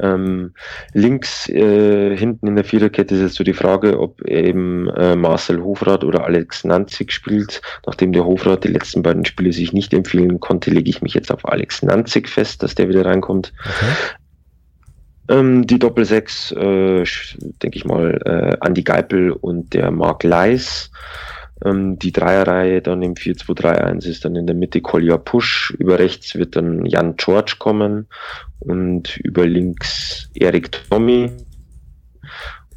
Ähm, 0.00 0.54
links 0.92 1.48
äh, 1.48 2.16
hinten 2.16 2.46
in 2.46 2.56
der 2.56 2.64
Viererkette 2.64 3.14
ist 3.14 3.20
jetzt 3.20 3.34
so 3.36 3.44
die 3.44 3.52
Frage, 3.52 4.00
ob 4.00 4.22
eben 4.22 4.88
äh, 4.90 5.16
Marcel 5.16 5.62
Hofrat 5.62 6.04
oder 6.04 6.24
Alex 6.24 6.64
Nanzig 6.64 7.12
spielt. 7.12 7.62
Nachdem 7.86 8.12
der 8.12 8.24
Hofrat 8.24 8.64
die 8.64 8.68
letzten 8.68 9.02
beiden 9.02 9.24
Spiele 9.24 9.52
sich 9.52 9.72
nicht 9.72 9.92
empfehlen 9.94 10.40
konnte, 10.40 10.70
lege 10.70 10.90
ich 10.90 11.02
mich 11.02 11.14
jetzt 11.14 11.30
auf 11.32 11.46
Alex 11.48 11.82
Nanzig 11.82 12.28
fest, 12.28 12.62
dass 12.62 12.74
der 12.74 12.88
wieder 12.88 13.04
reinkommt. 13.04 13.52
Okay. 13.64 14.16
Ähm, 15.28 15.66
die 15.66 15.78
Doppelsechs, 15.78 16.52
äh, 16.52 17.04
denke 17.62 17.76
ich 17.76 17.84
mal, 17.84 18.20
äh, 18.24 18.56
Andi 18.60 18.82
Geipel 18.82 19.30
und 19.30 19.72
der 19.72 19.90
Mark 19.90 20.24
Leis. 20.24 20.90
Ähm, 21.64 21.98
die 21.98 22.12
Dreierreihe 22.12 22.82
dann 22.82 23.02
im 23.02 23.14
4-2-3-1 23.14 24.06
ist 24.06 24.24
dann 24.24 24.36
in 24.36 24.46
der 24.46 24.56
Mitte 24.56 24.80
Kolja 24.80 25.16
Push, 25.16 25.74
über 25.78 25.98
rechts 25.98 26.34
wird 26.34 26.56
dann 26.56 26.84
Jan 26.86 27.16
George 27.16 27.56
kommen 27.58 28.06
und 28.58 29.16
über 29.18 29.46
links 29.46 30.30
Erik 30.34 30.72
Tommy. 30.88 31.30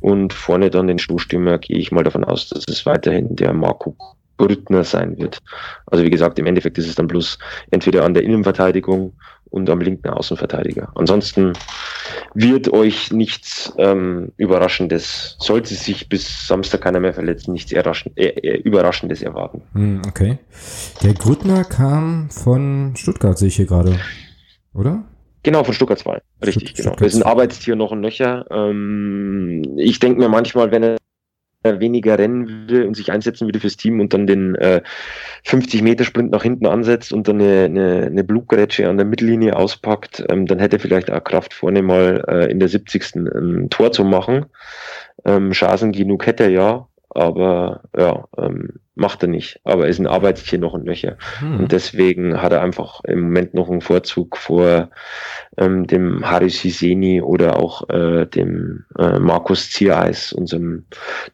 Und 0.01 0.33
vorne 0.33 0.69
dann 0.69 0.87
den 0.87 0.99
Stoßstürmer 0.99 1.57
gehe 1.57 1.77
ich 1.77 1.91
mal 1.91 2.03
davon 2.03 2.23
aus, 2.23 2.49
dass 2.49 2.65
es 2.67 2.85
weiterhin 2.85 3.35
der 3.35 3.53
Marco 3.53 3.95
Brüttner 4.37 4.83
sein 4.83 5.17
wird. 5.17 5.39
Also 5.85 6.03
wie 6.03 6.09
gesagt, 6.09 6.37
im 6.39 6.45
Endeffekt 6.45 6.77
ist 6.77 6.87
es 6.87 6.95
dann 6.95 7.07
bloß 7.07 7.37
entweder 7.71 8.03
an 8.03 8.13
der 8.13 8.23
Innenverteidigung 8.23 9.13
und 9.49 9.69
am 9.69 9.79
linken 9.79 10.09
Außenverteidiger. 10.09 10.91
Ansonsten 10.95 11.53
wird 12.33 12.71
euch 12.71 13.11
nichts 13.11 13.73
ähm, 13.77 14.31
Überraschendes, 14.37 15.37
sollte 15.39 15.73
sich 15.73 16.09
bis 16.09 16.47
Samstag 16.47 16.81
keiner 16.81 16.99
mehr 16.99 17.13
verletzen, 17.13 17.53
nichts 17.53 17.71
äh, 17.71 17.79
äh, 17.79 18.57
Überraschendes 18.61 19.21
erwarten. 19.21 19.61
Hm, 19.73 20.01
okay. 20.07 20.39
Der 21.03 21.13
Grüttner 21.13 21.63
kam 21.63 22.29
von 22.29 22.93
Stuttgart, 22.95 23.37
sehe 23.37 23.47
ich 23.47 23.55
hier 23.55 23.65
gerade, 23.65 23.99
oder? 24.73 25.03
Genau, 25.43 25.63
von 25.63 25.75
Stuttgart 25.75 25.99
2. 25.99 26.21
Richtig, 26.43 26.69
Stutt 26.69 26.77
genau. 26.77 26.99
Wir 26.99 27.09
sind 27.09 27.23
Arbeitstier 27.23 27.75
noch 27.75 27.91
ein 27.91 28.01
Nöcher. 28.01 28.45
Ähm, 28.49 29.77
ich 29.77 29.99
denke 29.99 30.19
mir 30.19 30.27
manchmal, 30.27 30.71
wenn 30.71 30.81
er 30.81 30.97
weniger 31.79 32.17
rennen 32.17 32.47
würde 32.47 32.87
und 32.87 32.95
sich 32.95 33.11
einsetzen 33.11 33.47
würde 33.47 33.59
fürs 33.59 33.77
Team 33.77 33.99
und 33.99 34.13
dann 34.13 34.27
den 34.27 34.55
äh, 34.55 34.81
50-Meter-Sprint 35.45 36.31
nach 36.31 36.43
hinten 36.43 36.65
ansetzt 36.65 37.13
und 37.13 37.27
dann 37.27 37.41
eine, 37.41 37.65
eine, 37.65 38.05
eine 38.05 38.23
Blutgrätsche 38.23 38.87
an 38.87 38.97
der 38.97 39.05
Mittellinie 39.05 39.55
auspackt, 39.55 40.23
ähm, 40.29 40.45
dann 40.45 40.59
hätte 40.59 40.77
er 40.77 40.79
vielleicht 40.79 41.11
auch 41.11 41.23
Kraft 41.23 41.53
vorne 41.53 41.81
mal 41.81 42.23
äh, 42.27 42.51
in 42.51 42.59
der 42.59 42.69
70. 42.69 43.15
ein 43.15 43.69
Tor 43.69 43.91
zu 43.91 44.03
machen. 44.03 44.45
Ähm, 45.25 45.51
Chancen 45.51 45.91
genug 45.91 46.25
hätte 46.25 46.43
er 46.43 46.49
ja, 46.49 46.87
aber 47.15 47.81
ja, 47.97 48.25
ähm, 48.37 48.73
macht 48.95 49.23
er 49.23 49.29
nicht. 49.29 49.59
Aber 49.63 49.83
er 49.83 49.89
ist 49.89 49.99
ein 49.99 50.07
Arbeitstier 50.07 50.59
noch 50.59 50.73
und 50.73 50.85
nöcher. 50.85 51.17
Hm. 51.39 51.59
Und 51.59 51.71
deswegen 51.71 52.41
hat 52.41 52.51
er 52.51 52.61
einfach 52.61 53.01
im 53.05 53.21
Moment 53.21 53.53
noch 53.53 53.69
einen 53.69 53.81
Vorzug 53.81 54.37
vor 54.37 54.89
ähm, 55.57 55.87
dem 55.87 56.29
Haris 56.29 56.59
Hiseni 56.59 57.21
oder 57.21 57.57
auch 57.57 57.89
äh, 57.89 58.25
dem 58.25 58.85
äh, 58.97 59.19
Markus 59.19 59.71
Ziereis, 59.71 60.33
unserem 60.33 60.85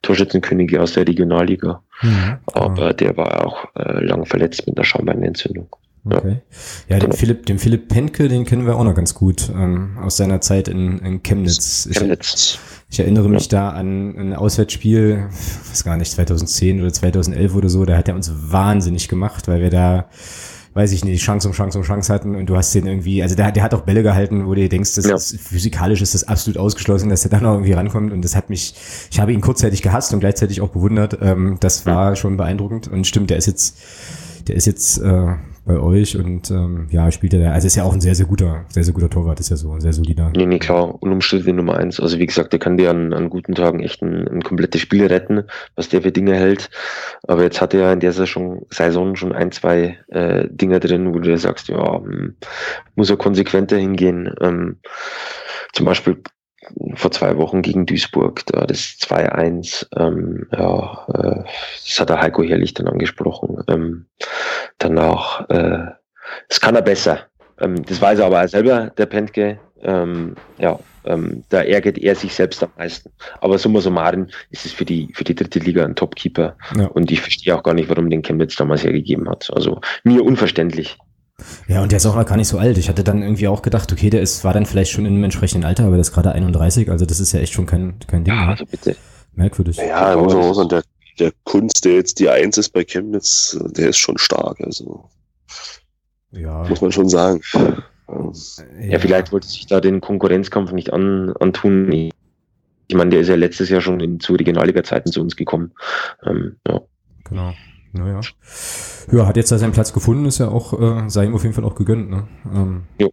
Torschützenkönig 0.01 0.77
aus 0.79 0.93
der 0.93 1.07
Regionalliga. 1.07 1.81
Hm. 1.99 2.37
Aber 2.53 2.93
der 2.93 3.17
war 3.17 3.45
auch 3.45 3.65
äh, 3.75 4.03
lang 4.03 4.25
verletzt 4.25 4.65
mit 4.67 4.77
einer 4.77 4.85
Schambeinentzündung. 4.85 5.67
Okay. 6.03 6.41
Ja, 6.89 6.97
den 6.97 7.11
Philipp, 7.11 7.45
den 7.45 7.59
Philipp 7.59 7.87
Penke, 7.87 8.27
den 8.27 8.45
kennen 8.45 8.65
wir 8.65 8.75
auch 8.75 8.83
noch 8.83 8.95
ganz 8.95 9.13
gut 9.13 9.51
ähm, 9.55 9.97
aus 10.01 10.17
seiner 10.17 10.41
Zeit 10.41 10.67
in, 10.67 10.97
in 10.99 11.21
Chemnitz. 11.21 11.87
Chemnitz. 11.91 12.57
Ich, 12.89 12.99
erinnere 12.99 13.29
mich 13.29 13.47
da 13.47 13.69
an 13.69 14.17
ein 14.17 14.33
Auswärtsspiel, 14.33 15.27
weiß 15.69 15.83
gar 15.83 15.97
nicht, 15.97 16.11
2010 16.11 16.81
oder 16.81 16.91
2011 16.91 17.55
oder 17.55 17.69
so, 17.69 17.85
da 17.85 17.97
hat 17.97 18.07
er 18.07 18.15
uns 18.15 18.31
wahnsinnig 18.35 19.07
gemacht, 19.07 19.47
weil 19.47 19.61
wir 19.61 19.69
da 19.69 20.09
weiß 20.73 20.93
ich 20.93 21.03
nicht, 21.03 21.21
Chance 21.21 21.49
um 21.49 21.53
Chance 21.53 21.77
um 21.77 21.83
Chance 21.83 22.13
hatten 22.13 22.35
und 22.35 22.45
du 22.45 22.55
hast 22.55 22.73
den 22.73 22.87
irgendwie, 22.87 23.21
also 23.21 23.35
der, 23.35 23.51
der 23.51 23.61
hat 23.61 23.73
auch 23.73 23.81
Bälle 23.81 24.03
gehalten, 24.03 24.47
wo 24.47 24.55
du 24.55 24.69
denkst, 24.69 24.95
das 24.95 25.05
ja. 25.05 25.15
ist, 25.15 25.37
physikalisch 25.37 26.01
ist 26.01 26.13
das 26.13 26.23
absolut 26.23 26.57
ausgeschlossen, 26.57 27.09
dass 27.09 27.23
der 27.23 27.31
dann 27.31 27.43
noch 27.43 27.53
irgendwie 27.53 27.73
rankommt 27.73 28.13
und 28.13 28.23
das 28.23 28.35
hat 28.35 28.49
mich, 28.49 28.73
ich 29.11 29.19
habe 29.19 29.33
ihn 29.33 29.41
kurzzeitig 29.41 29.81
gehasst 29.81 30.13
und 30.13 30.21
gleichzeitig 30.21 30.61
auch 30.61 30.69
bewundert, 30.69 31.17
ähm, 31.21 31.57
das 31.59 31.85
war 31.85 32.15
schon 32.15 32.37
beeindruckend 32.37 32.87
und 32.87 33.05
stimmt, 33.05 33.29
der 33.29 33.37
ist 33.37 33.47
jetzt, 33.47 33.77
der 34.47 34.55
ist 34.55 34.65
jetzt 34.65 34.97
äh, 34.99 35.35
bei 35.65 35.79
euch 35.79 36.17
und 36.17 36.49
ähm, 36.49 36.87
ja, 36.89 37.11
spielt 37.11 37.33
er 37.33 37.39
da. 37.39 37.51
Also 37.51 37.67
ist 37.67 37.75
ja 37.75 37.83
auch 37.83 37.93
ein 37.93 38.01
sehr, 38.01 38.15
sehr 38.15 38.25
guter, 38.25 38.65
sehr, 38.69 38.83
sehr 38.83 38.93
guter 38.93 39.09
Torwart, 39.09 39.39
ist 39.39 39.49
ja 39.49 39.55
so 39.55 39.71
ein 39.71 39.81
sehr 39.81 39.93
solider. 39.93 40.31
Nee, 40.35 40.45
nee, 40.45 40.59
klar, 40.59 41.01
unumstritten 41.01 41.55
Nummer 41.55 41.77
eins. 41.77 41.99
Also 41.99 42.17
wie 42.17 42.25
gesagt, 42.25 42.51
der 42.53 42.59
kann 42.59 42.77
dir 42.77 42.89
an, 42.89 43.13
an 43.13 43.29
guten 43.29 43.53
Tagen 43.53 43.81
echt 43.81 44.01
ein, 44.01 44.27
ein 44.27 44.41
komplettes 44.41 44.81
Spiel 44.81 45.05
retten, 45.05 45.43
was 45.75 45.89
der 45.89 46.01
für 46.01 46.11
Dinge 46.11 46.35
hält. 46.35 46.69
Aber 47.27 47.43
jetzt 47.43 47.61
hat 47.61 47.73
er 47.73 47.93
in 47.93 47.99
der 47.99 48.11
Saison, 48.11 48.65
Saison 48.69 49.15
schon 49.15 49.33
ein, 49.33 49.51
zwei 49.51 49.99
äh, 50.07 50.47
Dinger 50.49 50.79
drin, 50.79 51.13
wo 51.13 51.19
du 51.19 51.29
dir 51.29 51.37
sagst, 51.37 51.67
ja, 51.67 52.01
hm, 52.01 52.35
muss 52.95 53.09
er 53.09 53.17
konsequenter 53.17 53.77
hingehen. 53.77 54.33
Ähm, 54.41 54.77
zum 55.73 55.85
Beispiel 55.85 56.17
vor 56.95 57.11
zwei 57.11 57.37
Wochen 57.37 57.61
gegen 57.61 57.85
Duisburg, 57.85 58.45
da 58.47 58.65
das 58.65 58.97
2-1, 58.99 59.87
ähm, 59.97 60.47
ja, 60.51 61.05
äh, 61.13 61.43
das 61.85 61.99
hat 61.99 62.09
der 62.09 62.21
Heiko 62.21 62.43
Herrlich 62.43 62.73
dann 62.73 62.87
angesprochen. 62.87 63.63
Ähm, 63.67 64.05
danach, 64.77 65.49
äh, 65.49 65.91
das 66.49 66.61
kann 66.61 66.75
er 66.75 66.81
besser. 66.81 67.19
Ähm, 67.59 67.83
das 67.85 68.01
weiß 68.01 68.19
er 68.19 68.25
aber 68.25 68.43
auch 68.43 68.47
selber, 68.47 68.91
der 68.97 69.05
Pentke. 69.05 69.59
Ähm, 69.83 70.35
ja, 70.57 70.79
ähm, 71.05 71.43
da 71.49 71.63
ärgert 71.63 71.97
er 71.97 72.15
sich 72.15 72.33
selbst 72.33 72.61
am 72.63 72.69
meisten. 72.77 73.11
Aber 73.39 73.57
summa 73.57 73.81
summarum 73.81 74.27
ist 74.51 74.65
es 74.65 74.71
für 74.71 74.85
die, 74.85 75.09
für 75.13 75.23
die 75.23 75.35
dritte 75.35 75.59
Liga 75.59 75.83
ein 75.83 75.95
Topkeeper. 75.95 76.55
Ja. 76.77 76.87
Und 76.87 77.11
ich 77.11 77.21
verstehe 77.21 77.55
auch 77.55 77.63
gar 77.63 77.73
nicht, 77.73 77.89
warum 77.89 78.09
den 78.09 78.21
Chemnitz 78.21 78.55
damals 78.55 78.83
hergegeben 78.83 79.29
hat. 79.29 79.51
Also 79.53 79.81
mir 80.03 80.23
unverständlich. 80.23 80.97
Ja, 81.67 81.81
und 81.81 81.91
der 81.91 81.97
ist 81.97 82.05
auch 82.05 82.25
gar 82.25 82.37
nicht 82.37 82.47
so 82.47 82.57
alt. 82.57 82.77
Ich 82.77 82.89
hatte 82.89 83.03
dann 83.03 83.21
irgendwie 83.21 83.47
auch 83.47 83.61
gedacht, 83.61 83.91
okay, 83.91 84.09
der 84.09 84.21
ist, 84.21 84.43
war 84.43 84.53
dann 84.53 84.65
vielleicht 84.65 84.91
schon 84.91 85.05
in 85.05 85.13
einem 85.13 85.23
entsprechenden 85.23 85.65
Alter, 85.65 85.83
aber 85.83 85.93
der 85.93 86.01
ist 86.01 86.13
gerade 86.13 86.31
31, 86.31 86.89
also 86.89 87.05
das 87.05 87.19
ist 87.19 87.31
ja 87.31 87.39
echt 87.39 87.53
schon 87.53 87.65
kein, 87.65 87.95
kein 88.07 88.23
Ding. 88.23 88.33
Ja, 88.33 88.49
also 88.49 88.65
bitte. 88.65 88.95
Merkwürdig. 89.33 89.77
Ja, 89.77 90.15
muss 90.17 90.33
man 90.33 90.53
sagen, 90.53 90.69
der, 90.69 90.83
der 91.19 91.31
Kunst, 91.43 91.85
der 91.85 91.93
jetzt 91.93 92.19
die 92.19 92.29
Eins 92.29 92.57
ist 92.57 92.69
bei 92.69 92.83
Chemnitz, 92.83 93.57
der 93.61 93.89
ist 93.89 93.97
schon 93.97 94.17
stark, 94.17 94.59
also. 94.61 95.09
Ja. 96.31 96.67
Muss 96.67 96.81
man 96.81 96.91
schon 96.91 97.09
sagen. 97.09 97.41
Ja, 97.53 97.83
ja 98.79 98.99
vielleicht 98.99 99.31
wollte 99.31 99.47
sich 99.47 99.67
da 99.67 99.81
den 99.81 100.01
Konkurrenzkampf 100.01 100.71
nicht 100.71 100.93
an, 100.93 101.33
antun. 101.39 101.91
Ich 101.91 102.95
meine, 102.95 103.09
der 103.09 103.21
ist 103.21 103.27
ja 103.27 103.35
letztes 103.35 103.69
Jahr 103.69 103.81
schon 103.81 103.99
in, 103.99 104.19
zu 104.19 104.33
Regionalliga-Zeiten 104.33 105.11
zu 105.11 105.21
uns 105.21 105.35
gekommen. 105.35 105.71
Ähm, 106.25 106.57
ja. 106.67 106.81
Genau. 107.23 107.53
Naja. 107.93 108.21
Ja, 109.11 109.25
hat 109.25 109.37
jetzt 109.37 109.51
da 109.51 109.57
seinen 109.57 109.73
Platz 109.73 109.93
gefunden, 109.93 110.25
ist 110.25 110.37
ja 110.37 110.47
auch, 110.47 110.79
äh, 110.79 111.09
sei 111.09 111.25
ihm 111.25 111.35
auf 111.35 111.43
jeden 111.43 111.53
Fall 111.53 111.65
auch 111.65 111.75
gegönnt, 111.75 112.09
ne? 112.09 112.27
Ähm, 112.53 112.83
jo. 112.99 113.11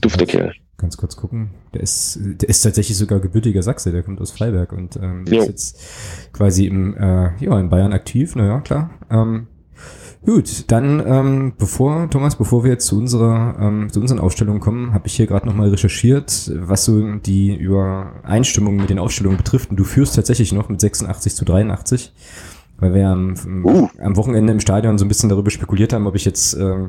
Dufter 0.00 0.26
Kerl. 0.26 0.52
Ganz 0.76 0.96
kurz 0.96 1.16
gucken. 1.16 1.50
Der 1.72 1.82
ist, 1.82 2.18
der 2.20 2.48
ist 2.48 2.62
tatsächlich 2.62 2.98
sogar 2.98 3.20
gebürtiger 3.20 3.62
Sachse, 3.62 3.92
der 3.92 4.02
kommt 4.02 4.20
aus 4.20 4.32
Freiberg 4.32 4.72
und 4.72 4.96
ähm, 4.96 5.24
ist 5.26 5.46
jetzt 5.46 5.80
quasi 6.32 6.66
im, 6.66 6.96
äh, 6.96 7.30
ja, 7.38 7.58
in 7.60 7.68
Bayern 7.70 7.92
aktiv, 7.92 8.34
naja, 8.34 8.60
klar. 8.60 8.90
Ähm, 9.08 9.46
gut, 10.26 10.64
dann, 10.72 11.00
ähm, 11.06 11.52
bevor, 11.56 12.10
Thomas, 12.10 12.36
bevor 12.36 12.64
wir 12.64 12.72
jetzt 12.72 12.86
zu 12.86 12.98
unserer, 12.98 13.56
ähm, 13.60 13.88
zu 13.92 14.00
unseren 14.00 14.18
Aufstellungen 14.18 14.60
kommen, 14.60 14.92
habe 14.92 15.06
ich 15.06 15.14
hier 15.14 15.28
gerade 15.28 15.46
nochmal 15.46 15.68
recherchiert, 15.68 16.50
was 16.54 16.84
so 16.84 17.14
die 17.18 17.54
Übereinstimmung 17.54 18.76
mit 18.76 18.90
den 18.90 18.98
Aufstellungen 18.98 19.38
betrifft. 19.38 19.70
Und 19.70 19.76
du 19.76 19.84
führst 19.84 20.16
tatsächlich 20.16 20.52
noch 20.52 20.68
mit 20.68 20.80
86 20.80 21.36
zu 21.36 21.44
83 21.44 22.12
weil 22.84 22.94
wir 22.94 23.08
am, 23.08 23.34
uh. 23.64 23.88
am 23.98 24.16
Wochenende 24.16 24.52
im 24.52 24.60
Stadion 24.60 24.98
so 24.98 25.06
ein 25.06 25.08
bisschen 25.08 25.30
darüber 25.30 25.50
spekuliert 25.50 25.94
haben, 25.94 26.06
ob 26.06 26.14
ich 26.14 26.26
jetzt 26.26 26.52
äh, 26.54 26.88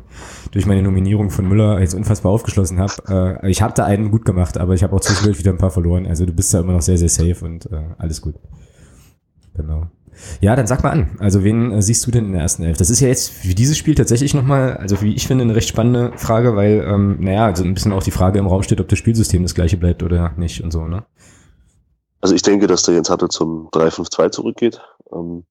durch 0.52 0.66
meine 0.66 0.82
Nominierung 0.82 1.30
von 1.30 1.48
Müller 1.48 1.80
jetzt 1.80 1.94
unfassbar 1.94 2.32
aufgeschlossen 2.32 2.80
habe. 2.80 2.94
Äh, 3.06 3.50
ich 3.50 3.62
habe 3.62 3.74
da 3.76 3.86
einen 3.86 4.10
gut 4.10 4.26
gemacht, 4.26 4.58
aber 4.58 4.74
ich 4.74 4.84
habe 4.84 4.96
auch 4.96 5.00
zwischendurch 5.00 5.38
wieder 5.38 5.52
ein 5.52 5.58
paar 5.58 5.70
verloren. 5.70 6.08
Also 6.08 6.26
du 6.26 6.34
bist 6.34 6.54
da 6.54 6.60
immer 6.60 6.74
noch 6.74 6.82
sehr, 6.82 6.98
sehr 6.98 7.10
safe 7.10 7.46
und 7.46 7.72
äh, 7.72 7.84
alles 7.98 8.22
gut. 8.22 8.36
Genau. 9.54 9.88
Ja, 10.42 10.56
dann 10.56 10.66
sag 10.68 10.84
mal 10.84 10.90
an. 10.90 11.12
Also 11.20 11.44
wen 11.44 11.72
äh, 11.72 11.82
siehst 11.82 12.06
du 12.08 12.12
denn 12.12 12.26
in 12.26 12.32
der 12.32 12.42
ersten 12.42 12.64
Elf? 12.64 12.78
Das 12.78 12.90
ist 12.90 13.00
ja 13.00 13.08
jetzt 13.08 13.30
für 13.30 13.54
dieses 13.54 13.78
Spiel 13.78 13.96
tatsächlich 13.96 14.34
nochmal, 14.34 14.78
also 14.78 15.02
wie 15.02 15.14
ich 15.14 15.28
finde, 15.28 15.44
eine 15.44 15.56
recht 15.56 15.70
spannende 15.70 16.18
Frage, 16.18 16.56
weil, 16.56 16.86
ähm, 16.88 17.18
naja, 17.20 17.46
also 17.46 17.64
ein 17.64 17.74
bisschen 17.74 17.94
auch 17.94 18.04
die 18.04 18.12
Frage 18.12 18.40
im 18.40 18.48
Raum 18.48 18.64
steht, 18.64 18.82
ob 18.82 18.88
das 18.88 19.00
Spielsystem 19.00 19.44
das 19.44 19.56
gleiche 19.56 19.78
bleibt 19.78 20.04
oder 20.04 20.34
nicht 20.38 20.64
und 20.64 20.72
so, 20.72 20.88
ne? 20.88 21.06
Also 22.22 22.34
ich 22.34 22.42
denke, 22.42 22.66
dass 22.66 22.84
der 22.84 22.96
Jens 22.96 23.10
Hatte 23.10 23.30
zum 23.30 23.70
3-5-2 23.70 24.32
zurückgeht. 24.32 24.82
Ähm, 25.14 25.44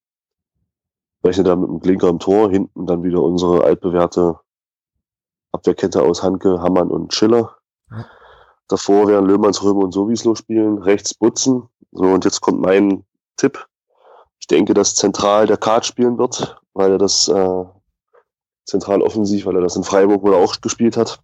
rechne 1.24 1.44
da 1.44 1.56
mit 1.56 1.68
dem 1.68 1.80
Klinker 1.80 2.08
im 2.08 2.18
Tor, 2.18 2.50
hinten 2.50 2.86
dann 2.86 3.02
wieder 3.02 3.22
unsere 3.22 3.64
altbewährte 3.64 4.38
Abwehrkette 5.52 6.02
aus 6.02 6.22
Hanke, 6.22 6.60
Hammann 6.60 6.90
und 6.90 7.14
Schiller. 7.14 7.56
Ja. 7.90 8.06
Davor 8.68 9.08
werden 9.08 9.26
Löhmanns, 9.26 9.62
Römer 9.62 9.84
und 9.84 9.92
Sowieslo 9.92 10.34
spielen, 10.34 10.78
rechts 10.78 11.14
Butzen. 11.14 11.68
So, 11.92 12.04
und 12.04 12.24
jetzt 12.24 12.40
kommt 12.40 12.60
mein 12.60 13.04
Tipp. 13.36 13.66
Ich 14.40 14.46
denke, 14.46 14.74
dass 14.74 14.94
zentral 14.94 15.46
der 15.46 15.58
Kart 15.58 15.86
spielen 15.86 16.18
wird, 16.18 16.56
weil 16.72 16.92
er 16.92 16.98
das 16.98 17.28
äh, 17.28 17.64
zentral 18.64 19.02
offensiv, 19.02 19.46
weil 19.46 19.56
er 19.56 19.62
das 19.62 19.76
in 19.76 19.84
Freiburg 19.84 20.22
wohl 20.22 20.34
auch 20.34 20.60
gespielt 20.60 20.96
hat. 20.96 21.20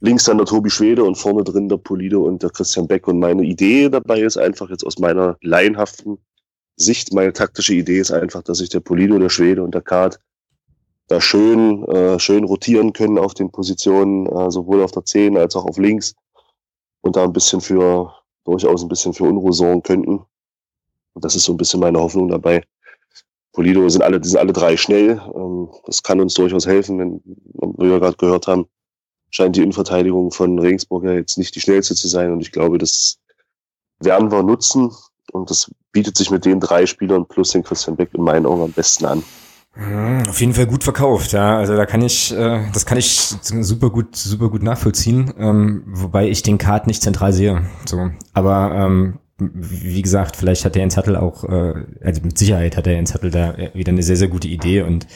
Links 0.00 0.24
dann 0.24 0.36
der 0.36 0.46
Tobi 0.46 0.68
Schwede 0.68 1.04
und 1.04 1.16
vorne 1.16 1.44
drin 1.44 1.68
der 1.68 1.78
Polido 1.78 2.24
und 2.24 2.42
der 2.42 2.50
Christian 2.50 2.86
Beck. 2.86 3.08
Und 3.08 3.20
meine 3.20 3.44
Idee 3.44 3.88
dabei 3.88 4.20
ist 4.20 4.36
einfach 4.36 4.68
jetzt 4.68 4.84
aus 4.84 4.98
meiner 4.98 5.36
laienhaften 5.40 6.18
Sicht, 6.76 7.12
meine 7.12 7.32
taktische 7.32 7.74
Idee 7.74 7.98
ist 7.98 8.10
einfach, 8.10 8.42
dass 8.42 8.58
sich 8.58 8.68
der 8.68 8.80
Polido, 8.80 9.18
der 9.18 9.28
Schwede 9.28 9.62
und 9.62 9.74
der 9.74 9.82
Kart 9.82 10.18
da 11.08 11.20
schön, 11.20 11.84
äh, 11.88 12.18
schön 12.18 12.44
rotieren 12.44 12.92
können 12.92 13.18
auf 13.18 13.34
den 13.34 13.50
Positionen, 13.50 14.26
äh, 14.26 14.50
sowohl 14.50 14.82
auf 14.82 14.92
der 14.92 15.04
10 15.04 15.36
als 15.36 15.54
auch 15.54 15.66
auf 15.66 15.76
links 15.76 16.14
und 17.02 17.16
da 17.16 17.24
ein 17.24 17.32
bisschen 17.32 17.60
für, 17.60 18.12
durchaus 18.44 18.82
ein 18.82 18.88
bisschen 18.88 19.12
für 19.12 19.24
Unruhe 19.24 19.52
sorgen 19.52 19.82
könnten. 19.82 20.24
Und 21.12 21.24
das 21.24 21.36
ist 21.36 21.44
so 21.44 21.52
ein 21.52 21.58
bisschen 21.58 21.80
meine 21.80 22.00
Hoffnung 22.00 22.28
dabei. 22.28 22.62
Polido 23.52 23.88
sind 23.88 24.02
alle, 24.02 24.20
die 24.20 24.28
sind 24.28 24.38
alle 24.38 24.52
drei 24.52 24.76
schnell. 24.76 25.22
Ähm, 25.34 25.68
das 25.86 26.02
kann 26.02 26.20
uns 26.20 26.34
durchaus 26.34 26.66
helfen, 26.66 26.98
wenn, 26.98 27.20
wie 27.24 27.90
wir 27.90 28.00
gerade 28.00 28.16
gehört 28.16 28.46
haben, 28.46 28.66
scheint 29.30 29.56
die 29.56 29.62
Innenverteidigung 29.62 30.30
von 30.30 30.58
Regensburg 30.58 31.04
ja 31.04 31.12
jetzt 31.12 31.38
nicht 31.38 31.54
die 31.54 31.60
schnellste 31.60 31.94
zu 31.94 32.08
sein. 32.08 32.32
Und 32.32 32.40
ich 32.40 32.50
glaube, 32.50 32.78
das 32.78 33.18
werden 34.00 34.32
wir 34.32 34.42
nutzen. 34.42 34.90
Und 35.34 35.50
das 35.50 35.70
bietet 35.92 36.16
sich 36.16 36.30
mit 36.30 36.44
den 36.44 36.60
drei 36.60 36.86
Spielern 36.86 37.26
plus 37.26 37.50
den 37.50 37.64
Christian 37.64 37.96
Beck 37.96 38.10
in 38.14 38.22
meinen 38.22 38.46
Augen 38.46 38.62
am 38.62 38.72
besten 38.72 39.04
an. 39.04 39.22
Mhm, 39.74 40.22
auf 40.28 40.40
jeden 40.40 40.54
Fall 40.54 40.66
gut 40.66 40.84
verkauft, 40.84 41.32
ja. 41.32 41.58
Also 41.58 41.76
da 41.76 41.84
kann 41.86 42.02
ich, 42.02 42.32
äh, 42.32 42.60
das 42.72 42.86
kann 42.86 42.96
ich 42.98 43.34
super 43.40 43.90
gut, 43.90 44.14
super 44.14 44.48
gut 44.48 44.62
nachvollziehen. 44.62 45.34
Ähm, 45.36 45.82
wobei 45.86 46.28
ich 46.28 46.42
den 46.42 46.58
Card 46.58 46.86
nicht 46.86 47.02
zentral 47.02 47.32
sehe. 47.32 47.62
So, 47.84 48.10
aber 48.32 48.72
ähm, 48.74 49.18
wie 49.38 50.00
gesagt, 50.00 50.36
vielleicht 50.36 50.64
hat 50.64 50.76
der 50.76 50.82
Jens 50.82 50.96
Hattel 50.96 51.16
auch, 51.16 51.42
äh, 51.42 51.74
also 52.04 52.20
mit 52.22 52.38
Sicherheit 52.38 52.76
hat 52.76 52.86
der 52.86 52.94
Jens 52.94 53.14
Hattel 53.14 53.32
da 53.32 53.56
wieder 53.74 53.90
eine 53.90 54.04
sehr, 54.04 54.16
sehr 54.16 54.28
gute 54.28 54.46
Idee 54.46 54.82
und 54.82 55.08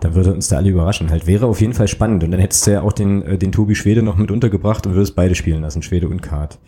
da 0.00 0.16
würde 0.16 0.34
uns 0.34 0.48
da 0.48 0.56
alle 0.56 0.70
überraschen. 0.70 1.10
Halt 1.10 1.28
wäre 1.28 1.46
auf 1.46 1.60
jeden 1.60 1.74
Fall 1.74 1.86
spannend 1.86 2.24
und 2.24 2.32
dann 2.32 2.40
hättest 2.40 2.66
du 2.66 2.72
ja 2.72 2.82
auch 2.82 2.92
den, 2.92 3.22
äh, 3.22 3.38
den 3.38 3.52
Tobi 3.52 3.76
Schwede 3.76 4.02
noch 4.02 4.16
mit 4.16 4.32
untergebracht 4.32 4.88
und 4.88 4.94
würdest 4.94 5.14
beide 5.14 5.36
spielen 5.36 5.62
lassen, 5.62 5.82
Schwede 5.82 6.08
und 6.08 6.20
Card. 6.20 6.58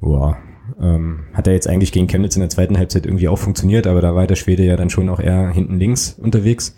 Boah, 0.00 0.38
ähm, 0.80 1.24
hat 1.32 1.46
er 1.46 1.54
jetzt 1.54 1.68
eigentlich 1.68 1.92
gegen 1.92 2.06
Chemnitz 2.06 2.36
in 2.36 2.40
der 2.40 2.50
zweiten 2.50 2.78
Halbzeit 2.78 3.06
irgendwie 3.06 3.28
auch 3.28 3.38
funktioniert, 3.38 3.86
aber 3.86 4.00
da 4.00 4.14
war 4.14 4.26
der 4.26 4.36
Schwede 4.36 4.64
ja 4.64 4.76
dann 4.76 4.90
schon 4.90 5.08
auch 5.08 5.20
eher 5.20 5.50
hinten 5.50 5.78
links 5.78 6.16
unterwegs. 6.18 6.74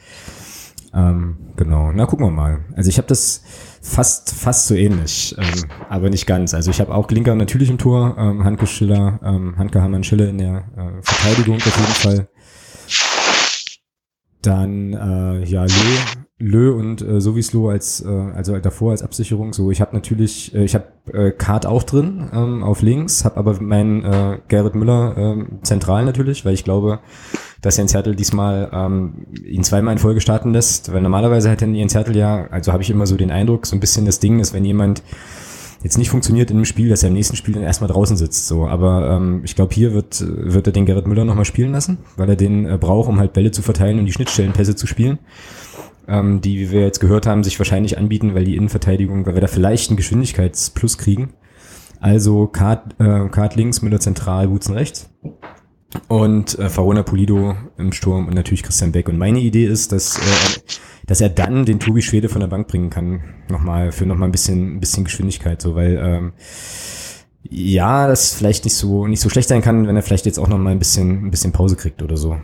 Ähm, 0.93 1.37
genau, 1.57 1.93
na 1.93 2.07
gucken 2.07 2.27
wir 2.27 2.31
mal. 2.31 2.65
Also 2.75 2.91
ich 2.91 2.99
habe 2.99 3.07
das 3.07 3.43
fast 3.81 4.35
fast 4.35 4.67
so 4.67 4.75
ähnlich, 4.75 5.35
ähm, 5.39 5.65
aber 5.89 6.11
nicht 6.11 6.27
ganz. 6.27 6.53
Also 6.53 6.71
ich 6.71 6.81
habe 6.81 6.95
auch 6.95 7.11
Linker 7.11 7.35
natürlich 7.35 7.71
im 7.71 7.79
Tor, 7.79 8.17
ähm, 8.19 8.45
Hanke 8.45 8.67
Schiller, 8.67 9.21
ähm, 9.23 9.57
Hanke 9.57 9.81
Hamann 9.81 10.05
Schiller 10.05 10.29
in 10.29 10.39
der 10.39 10.65
äh, 10.77 11.03
Verteidigung 11.03 11.57
auf 11.57 11.65
jeden 11.65 12.27
Fall. 12.27 12.29
Dann 14.43 14.93
äh, 14.95 15.45
ja 15.45 15.65
Lö, 15.65 15.97
Lö 16.43 16.73
und 16.73 17.03
äh, 17.03 17.21
Sowieslo 17.21 17.69
als 17.69 18.01
äh, 18.01 18.09
also 18.09 18.59
davor 18.59 18.93
als 18.93 19.03
Absicherung. 19.03 19.53
So, 19.53 19.71
ich 19.71 19.83
habe 19.83 19.95
natürlich, 19.95 20.55
äh, 20.55 20.65
ich 20.65 20.75
habe 20.75 20.87
äh, 21.13 21.33
Kart 21.33 21.67
auch 21.67 21.83
drin 21.83 22.31
ähm, 22.33 22.63
auf 22.63 22.81
links, 22.81 23.27
habe 23.27 23.37
aber 23.37 23.61
meinen 23.61 24.03
äh, 24.05 24.39
Gerrit 24.49 24.75
Müller 24.75 25.17
äh, 25.17 25.45
zentral 25.63 26.07
natürlich, 26.07 26.47
weil 26.47 26.55
ich 26.55 26.65
glaube, 26.65 27.01
dass 27.61 27.77
Jens 27.77 27.93
Hertel 27.93 28.17
diesmal 28.17 28.71
ähm, 28.73 29.27
ihn 29.45 29.63
zweimal 29.65 29.93
in 29.93 29.99
Folge 29.99 30.23
starten 30.23 30.53
lässt, 30.53 30.91
weil 30.95 31.03
normalerweise 31.03 31.51
hätte 31.51 31.67
Jens 31.67 31.95
Hertel 31.95 32.17
ja, 32.17 32.47
also 32.51 32.73
habe 32.73 32.83
ich 32.83 32.89
immer 32.89 33.07
so 33.07 33.19
den 33.19 33.31
Eindruck, 33.31 33.67
so 33.67 33.77
ein 33.77 33.81
bisschen 33.81 34.07
das 34.07 34.19
Ding 34.19 34.41
ist, 34.41 34.55
wenn 34.55 34.65
jemand 34.65 35.03
jetzt 35.83 35.99
nicht 35.99 36.11
funktioniert 36.11 36.51
in 36.51 36.57
einem 36.57 36.65
Spiel, 36.65 36.89
dass 36.89 37.03
er 37.03 37.09
im 37.09 37.15
nächsten 37.15 37.37
Spiel 37.37 37.55
dann 37.55 37.63
erstmal 37.63 37.91
draußen 37.91 38.17
sitzt. 38.17 38.49
So, 38.49 38.67
aber 38.67 39.11
ähm, 39.11 39.43
ich 39.45 39.57
glaube, 39.57 39.75
hier 39.75 39.93
wird 39.93 40.25
wird 40.27 40.67
er 40.67 40.73
den 40.73 40.87
Gerrit 40.87 41.07
Müller 41.07 41.25
nochmal 41.25 41.45
spielen 41.45 41.73
lassen, 41.73 41.99
weil 42.17 42.29
er 42.31 42.37
den 42.37 42.67
äh, 42.67 42.79
braucht, 42.79 43.09
um 43.09 43.19
halt 43.19 43.33
Bälle 43.33 43.51
zu 43.51 43.63
verteilen 43.63 43.99
und 43.99 44.07
die 44.07 44.13
Schnittstellenpässe 44.13 44.77
zu 44.77 44.87
spielen, 44.87 45.19
ähm, 46.11 46.41
die, 46.41 46.59
wie 46.59 46.71
wir 46.73 46.83
jetzt 46.83 47.01
gehört 47.01 47.27
haben, 47.27 47.45
sich 47.45 47.59
wahrscheinlich 47.59 47.97
anbieten, 47.97 48.35
weil 48.35 48.45
die 48.45 48.57
Innenverteidigung, 48.57 49.25
weil 49.27 49.35
wir 49.35 49.41
da 49.41 49.47
vielleicht 49.47 49.91
einen 49.91 49.97
Geschwindigkeitsplus 49.97 50.99
kriegen. 50.99 51.35
Also 52.01 52.47
Kart, 52.47 52.95
äh, 52.99 53.29
Kart 53.29 53.57
links, 53.57 53.83
Müller 53.83 54.01
zentral, 54.01 54.51
Wutzen 54.51 54.75
rechts. 54.75 55.11
Und 56.09 56.59
äh, 56.59 56.69
Farona 56.69 57.03
Pulido 57.03 57.57
im 57.77 57.93
Sturm 57.93 58.29
und 58.29 58.35
natürlich 58.35 58.63
Christian 58.63 58.93
Beck. 58.93 59.09
Und 59.09 59.19
meine 59.19 59.41
Idee 59.41 59.67
ist, 59.67 59.93
dass 59.93 60.19
äh, 60.19 60.61
dass 61.11 61.21
er 61.21 61.29
dann 61.29 61.65
den 61.65 61.81
Tobi 61.81 62.03
Schwede 62.03 62.29
von 62.29 62.41
der 62.41 62.47
Bank 62.47 62.69
bringen 62.69 62.89
kann, 62.89 63.21
nochmal, 63.49 63.91
für 63.91 64.07
nochmal 64.07 64.29
ein 64.29 64.33
bisschen, 64.33 64.77
ein 64.77 64.81
bisschen 64.81 65.03
Geschwindigkeit, 65.03 65.61
so, 65.61 65.75
weil, 65.75 65.99
ähm, 66.01 66.33
ja, 67.43 68.07
das 68.07 68.35
vielleicht 68.35 68.63
nicht 68.65 68.77
so, 68.77 69.09
nicht 69.09 69.21
so 69.21 69.29
schlecht 69.29 69.49
sein 69.49 69.61
kann, 69.61 69.89
wenn 69.89 69.97
er 69.97 70.03
vielleicht 70.03 70.27
jetzt 70.27 70.39
auch 70.39 70.47
nochmal 70.47 70.73
ein 70.73 70.79
bisschen, 70.79 71.27
ein 71.27 71.33
bisschen 71.33 71.51
Pause 71.51 71.75
kriegt 71.75 72.01
oder 72.01 72.17
so. 72.17 72.37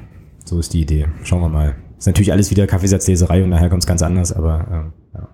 So 0.44 0.58
ist 0.58 0.72
die 0.72 0.80
Idee. 0.80 1.06
Schauen 1.22 1.42
wir 1.42 1.48
mal. 1.48 1.76
Ist 1.98 2.06
natürlich 2.06 2.32
alles 2.32 2.50
wieder 2.50 2.66
Kaffeesatzleserei 2.66 3.42
und 3.42 3.50
nachher 3.50 3.70
kommt 3.70 3.82
es 3.82 3.86
ganz 3.86 4.02
anders, 4.02 4.32
aber, 4.32 4.66
ähm, 4.70 4.92
ja. 5.14 5.28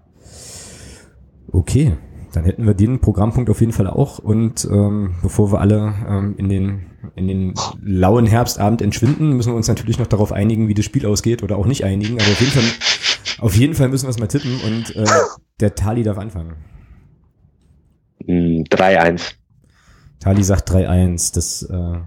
Okay. 1.52 1.96
Dann 2.32 2.44
hätten 2.44 2.66
wir 2.66 2.74
den 2.74 3.00
Programmpunkt 3.00 3.50
auf 3.50 3.60
jeden 3.60 3.72
Fall 3.72 3.86
auch. 3.86 4.18
Und 4.18 4.66
ähm, 4.70 5.16
bevor 5.22 5.52
wir 5.52 5.60
alle 5.60 5.92
ähm, 6.08 6.34
in, 6.38 6.48
den, 6.48 6.86
in 7.14 7.28
den 7.28 7.54
lauen 7.82 8.26
Herbstabend 8.26 8.80
entschwinden, 8.80 9.36
müssen 9.36 9.52
wir 9.52 9.56
uns 9.56 9.68
natürlich 9.68 9.98
noch 9.98 10.06
darauf 10.06 10.32
einigen, 10.32 10.68
wie 10.68 10.74
das 10.74 10.84
Spiel 10.84 11.04
ausgeht 11.04 11.42
oder 11.42 11.56
auch 11.58 11.66
nicht 11.66 11.84
einigen. 11.84 12.14
Aber 12.14 12.30
auf 12.30 12.40
jeden 12.40 12.52
Fall, 12.52 12.64
auf 13.38 13.54
jeden 13.54 13.74
Fall 13.74 13.88
müssen 13.88 14.06
wir 14.06 14.10
es 14.10 14.18
mal 14.18 14.28
tippen 14.28 14.58
und 14.62 14.96
äh, 14.96 15.04
der 15.60 15.74
Tali 15.74 16.02
darf 16.02 16.16
anfangen. 16.16 16.54
3-1. 18.26 19.08
Hm, 19.08 19.16
Tali 20.20 20.42
sagt 20.42 20.70
3-1. 20.70 21.34
Das 21.34 21.62
äh, 21.64 21.98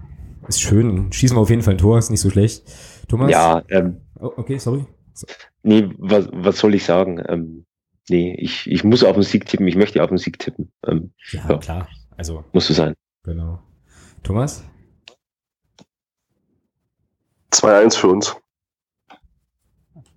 ist 0.48 0.60
schön. 0.60 1.12
Schießen 1.12 1.36
wir 1.36 1.40
auf 1.40 1.50
jeden 1.50 1.62
Fall 1.62 1.74
ein 1.74 1.78
Tor, 1.78 1.98
ist 1.98 2.10
nicht 2.10 2.20
so 2.20 2.30
schlecht. 2.30 2.64
Thomas? 3.06 3.30
Ja, 3.30 3.62
ähm, 3.68 3.98
oh, 4.20 4.32
okay, 4.36 4.58
sorry. 4.58 4.86
So. 5.14 5.26
Nee, 5.62 5.88
was, 5.98 6.28
was 6.32 6.58
soll 6.58 6.74
ich 6.74 6.84
sagen? 6.84 7.22
Ähm, 7.28 7.66
nee, 8.08 8.34
ich, 8.38 8.70
ich 8.70 8.84
muss 8.84 9.02
auf 9.04 9.14
den 9.14 9.22
Sieg 9.22 9.46
tippen, 9.46 9.66
ich 9.66 9.76
möchte 9.76 10.02
auf 10.02 10.08
den 10.08 10.18
Sieg 10.18 10.38
tippen. 10.38 10.72
Ähm, 10.86 11.12
ja, 11.32 11.48
ja, 11.48 11.58
klar. 11.58 11.88
Also. 12.16 12.44
Muss 12.52 12.66
so 12.66 12.74
sein. 12.74 12.94
Genau. 13.24 13.60
Thomas? 14.22 14.64
2-1 17.52 17.96
für 17.96 18.08
uns. 18.08 18.36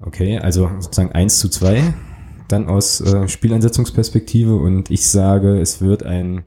Okay, 0.02 0.40
also 0.40 0.70
sozusagen 0.80 1.12
1 1.12 1.40
zu 1.40 1.50
2. 1.50 1.94
Dann 2.48 2.68
aus 2.68 3.02
äh, 3.02 3.28
Spieleinsetzungsperspektive 3.28 4.56
und 4.56 4.90
ich 4.90 5.08
sage, 5.08 5.60
es 5.60 5.82
wird 5.82 6.04
ein 6.04 6.46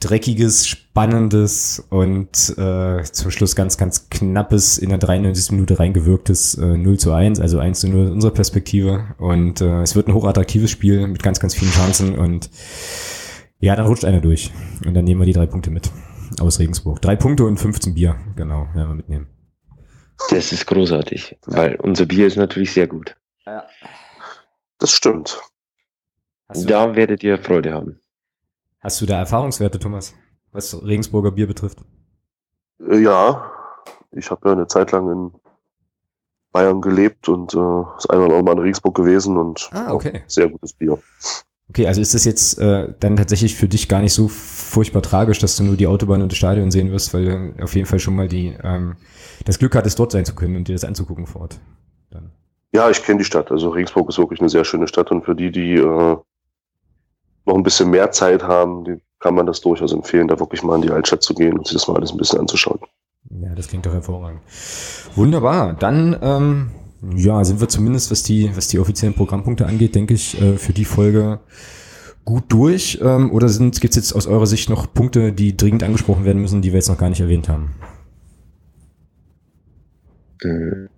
dreckiges, 0.00 0.66
spannendes 0.66 1.86
und 1.90 2.54
äh, 2.56 3.02
zum 3.02 3.30
Schluss 3.30 3.54
ganz, 3.54 3.76
ganz 3.76 4.08
knappes, 4.08 4.78
in 4.78 4.88
der 4.88 4.98
93. 4.98 5.52
Minute 5.52 5.78
reingewirktes 5.78 6.56
äh, 6.56 6.76
0 6.76 6.98
zu 6.98 7.12
1, 7.12 7.38
also 7.40 7.58
1 7.58 7.80
zu 7.80 7.88
0 7.88 8.06
aus 8.06 8.12
unserer 8.12 8.32
Perspektive. 8.32 9.14
Und 9.18 9.60
äh, 9.60 9.82
es 9.82 9.94
wird 9.94 10.08
ein 10.08 10.14
hochattraktives 10.14 10.70
Spiel 10.70 11.06
mit 11.06 11.22
ganz, 11.22 11.38
ganz 11.38 11.54
vielen 11.54 11.70
Chancen 11.70 12.18
und 12.18 12.50
ja, 13.60 13.76
dann 13.76 13.86
rutscht 13.86 14.04
einer 14.04 14.20
durch. 14.20 14.50
Und 14.86 14.94
dann 14.94 15.04
nehmen 15.04 15.20
wir 15.20 15.26
die 15.26 15.34
drei 15.34 15.46
Punkte 15.46 15.70
mit 15.70 15.90
aus 16.40 16.58
Regensburg. 16.58 17.02
Drei 17.02 17.16
Punkte 17.16 17.44
und 17.44 17.58
15 17.58 17.94
Bier, 17.94 18.16
genau, 18.36 18.68
werden 18.74 18.88
wir 18.88 18.94
mitnehmen. 18.94 19.26
Das 20.30 20.52
ist 20.52 20.66
großartig, 20.66 21.38
weil 21.46 21.76
unser 21.76 22.06
Bier 22.06 22.26
ist 22.26 22.36
natürlich 22.36 22.72
sehr 22.72 22.86
gut. 22.86 23.16
Ja. 23.46 23.64
Das 24.78 24.92
stimmt. 24.92 25.40
Da 26.48 26.96
werdet 26.96 27.22
ihr 27.22 27.38
Freude 27.38 27.72
haben. 27.72 28.00
Hast 28.80 29.00
du 29.00 29.06
da 29.06 29.18
Erfahrungswerte, 29.18 29.78
Thomas, 29.78 30.14
was 30.52 30.82
Regensburger 30.82 31.32
Bier 31.32 31.46
betrifft? 31.46 31.78
Äh, 32.80 32.98
ja, 32.98 33.50
ich 34.12 34.30
habe 34.30 34.48
ja 34.48 34.52
eine 34.52 34.66
Zeit 34.66 34.92
lang 34.92 35.10
in 35.10 35.32
Bayern 36.52 36.80
gelebt 36.80 37.28
und 37.28 37.54
äh, 37.54 37.58
eine 37.58 37.66
oder 37.66 38.08
andere 38.08 38.42
Mal 38.42 38.52
in 38.52 38.58
Regensburg 38.60 38.94
gewesen 38.94 39.36
und 39.36 39.68
ah, 39.72 39.92
okay. 39.92 40.22
sehr 40.26 40.48
gutes 40.48 40.72
Bier. 40.72 40.98
Okay, 41.68 41.86
also 41.86 42.00
ist 42.00 42.14
das 42.14 42.24
jetzt 42.24 42.58
äh, 42.58 42.92
dann 42.98 43.16
tatsächlich 43.16 43.54
für 43.54 43.68
dich 43.68 43.88
gar 43.88 44.00
nicht 44.00 44.14
so 44.14 44.26
furchtbar 44.26 45.02
tragisch, 45.02 45.38
dass 45.38 45.56
du 45.56 45.62
nur 45.62 45.76
die 45.76 45.86
Autobahn 45.86 46.22
und 46.22 46.32
das 46.32 46.38
Stadion 46.38 46.72
sehen 46.72 46.90
wirst, 46.90 47.14
weil 47.14 47.54
du 47.56 47.62
auf 47.62 47.76
jeden 47.76 47.86
Fall 47.86 48.00
schon 48.00 48.16
mal 48.16 48.26
die 48.26 48.56
ähm, 48.64 48.96
das 49.44 49.58
Glück 49.58 49.76
hattest, 49.76 49.98
dort 49.98 50.10
sein 50.10 50.24
zu 50.24 50.34
können 50.34 50.56
und 50.56 50.66
dir 50.66 50.72
das 50.72 50.84
anzugucken 50.84 51.26
vor 51.26 51.42
Ort. 51.42 51.60
Dann. 52.10 52.32
Ja, 52.72 52.90
ich 52.90 53.02
kenne 53.04 53.18
die 53.18 53.24
Stadt. 53.24 53.52
Also 53.52 53.68
Regensburg 53.68 54.08
ist 54.08 54.18
wirklich 54.18 54.40
eine 54.40 54.48
sehr 54.48 54.64
schöne 54.64 54.88
Stadt 54.88 55.12
und 55.12 55.24
für 55.24 55.36
die, 55.36 55.52
die 55.52 55.74
äh, 55.74 56.16
noch 57.46 57.54
ein 57.54 57.62
bisschen 57.62 57.90
mehr 57.90 58.10
Zeit 58.10 58.42
haben, 58.42 59.00
kann 59.18 59.34
man 59.34 59.46
das 59.46 59.60
durchaus 59.60 59.92
empfehlen, 59.92 60.28
da 60.28 60.38
wirklich 60.38 60.62
mal 60.62 60.76
in 60.76 60.82
die 60.82 60.90
Altstadt 60.90 61.22
zu 61.22 61.34
gehen 61.34 61.58
und 61.58 61.66
sich 61.66 61.76
das 61.76 61.88
mal 61.88 61.96
alles 61.96 62.12
ein 62.12 62.18
bisschen 62.18 62.40
anzuschauen. 62.40 62.80
Ja, 63.30 63.54
das 63.54 63.68
klingt 63.68 63.86
doch 63.86 63.92
hervorragend. 63.92 64.40
Wunderbar. 65.14 65.74
Dann 65.74 66.16
ähm, 66.22 66.70
ja, 67.16 67.44
sind 67.44 67.60
wir 67.60 67.68
zumindest, 67.68 68.10
was 68.10 68.22
die, 68.22 68.50
was 68.56 68.68
die 68.68 68.78
offiziellen 68.78 69.14
Programmpunkte 69.14 69.66
angeht, 69.66 69.94
denke 69.94 70.14
ich, 70.14 70.40
äh, 70.40 70.56
für 70.56 70.72
die 70.72 70.84
Folge 70.84 71.40
gut 72.24 72.44
durch. 72.48 72.98
Ähm, 73.02 73.30
oder 73.32 73.46
gibt 73.48 73.84
es 73.84 73.96
jetzt 73.96 74.12
aus 74.14 74.26
eurer 74.26 74.46
Sicht 74.46 74.70
noch 74.70 74.92
Punkte, 74.92 75.32
die 75.32 75.56
dringend 75.56 75.82
angesprochen 75.82 76.24
werden 76.24 76.40
müssen, 76.40 76.62
die 76.62 76.72
wir 76.72 76.78
jetzt 76.78 76.88
noch 76.88 76.98
gar 76.98 77.08
nicht 77.08 77.20
erwähnt 77.20 77.48
haben? 77.48 77.74
Äh, 80.42 80.88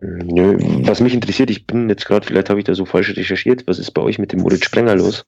nö, 0.00 0.58
was 0.86 1.00
mich 1.00 1.14
interessiert, 1.14 1.50
ich 1.50 1.66
bin 1.66 1.88
jetzt 1.88 2.06
gerade, 2.06 2.26
vielleicht 2.26 2.50
habe 2.50 2.60
ich 2.60 2.64
da 2.64 2.74
so 2.74 2.84
falsch 2.84 3.16
recherchiert, 3.16 3.66
was 3.66 3.78
ist 3.78 3.92
bei 3.92 4.02
euch 4.02 4.18
mit 4.18 4.32
dem 4.32 4.40
Moritz 4.40 4.64
Sprenger 4.64 4.96
los? 4.96 5.24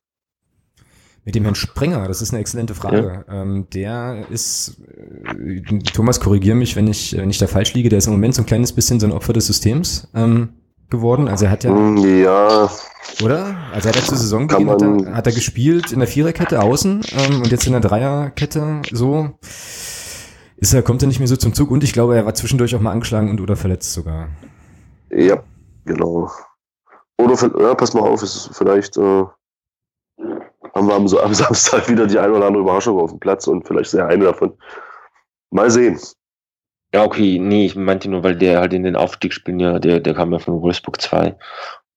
Mit 1.27 1.35
dem 1.35 1.43
Herrn 1.43 1.57
Sprenger, 1.57 2.07
das 2.07 2.23
ist 2.23 2.31
eine 2.31 2.41
exzellente 2.41 2.77
Frage. 2.77 3.25
Ja. 3.27 3.43
Ähm, 3.43 3.67
der 3.75 4.27
ist, 4.31 4.81
äh, 5.25 5.61
Thomas, 5.93 6.21
korrigiere 6.21 6.55
mich, 6.55 6.77
wenn 6.77 6.87
ich, 6.87 7.17
wenn 7.17 7.29
ich 7.29 7.39
da 7.39 7.49
falsch 7.49 7.75
liege, 7.75 7.89
der 7.89 7.99
ist 7.99 8.07
im 8.07 8.13
Moment 8.13 8.37
so 8.37 8.43
ein 8.43 8.47
kleines 8.47 8.73
bisschen 8.73 9.01
so 9.01 9.09
ein 9.09 9.13
Opfer 9.13 9.33
des 9.33 9.49
Systems 9.49 10.09
ähm, 10.15 10.51
geworden. 10.89 11.27
Also 11.27 11.47
er 11.47 11.51
hat 11.51 11.65
ja. 11.65 11.71
Hm, 11.71 11.97
ja. 12.23 12.71
Oder? 13.25 13.57
Also 13.75 13.89
er 13.89 13.95
hat 13.95 13.97
ja 13.97 14.03
zur 14.03 14.19
Saison 14.19 14.49
hat 14.49 14.83
er, 14.83 15.17
hat 15.17 15.27
er 15.27 15.33
gespielt 15.33 15.91
in 15.91 15.99
der 15.99 16.07
Viererkette 16.07 16.63
außen 16.63 17.01
ähm, 17.19 17.43
und 17.43 17.51
jetzt 17.51 17.67
in 17.67 17.73
der 17.73 17.81
Dreierkette 17.81 18.83
so. 18.93 19.31
Ist 20.59 20.75
er, 20.75 20.83
kommt 20.83 21.03
er 21.03 21.09
nicht 21.09 21.19
mehr 21.19 21.29
so 21.29 21.37
zum 21.37 21.55
Zug 21.55 21.73
und 21.73 21.83
ich 21.83 21.93
glaube, 21.93 22.17
er 22.17 22.25
war 22.25 22.35
zwischendurch 22.35 22.77
auch 22.77 22.81
mal 22.81 22.93
angeschlagen 22.93 23.31
und 23.31 23.41
oder 23.41 23.57
verletzt 23.57 23.93
sogar. 23.93 24.29
Ja, 25.11 25.43
genau. 25.85 26.31
Oder 27.19 27.35
ja, 27.59 27.75
pass 27.75 27.95
mal 27.95 28.03
auf, 28.03 28.23
es 28.23 28.37
ist 28.37 28.51
vielleicht 28.57 28.97
äh, 28.97 29.25
haben 30.77 30.89
wir 30.89 30.95
am, 30.95 31.07
am 31.25 31.35
Samstag 31.35 31.89
wieder 31.89 32.07
die 32.07 32.19
eine 32.19 32.35
oder 32.35 32.47
andere 32.47 32.63
Überraschung 32.63 33.01
auf 33.01 33.11
dem 33.11 33.21
Platz 33.21 33.47
und 33.47 33.67
vielleicht 33.67 33.91
sehr 33.91 34.07
eine 34.07 34.27
davon. 34.27 34.53
Mal 35.51 35.71
sehen. 35.71 35.99
Ja, 36.95 37.05
okay, 37.05 37.39
nee, 37.39 37.67
ich 37.67 37.77
meinte 37.77 38.09
nur, 38.09 38.23
weil 38.23 38.37
der 38.37 38.61
halt 38.61 38.73
in 38.73 38.85
den 38.85 38.97
Aufstiegsspielen 38.97 39.61
ja, 39.61 39.79
der, 39.79 40.01
der 40.01 40.15
kam 40.15 40.33
ja 40.33 40.39
von 40.39 40.61
Wolfsburg 40.61 41.01
2. 41.01 41.37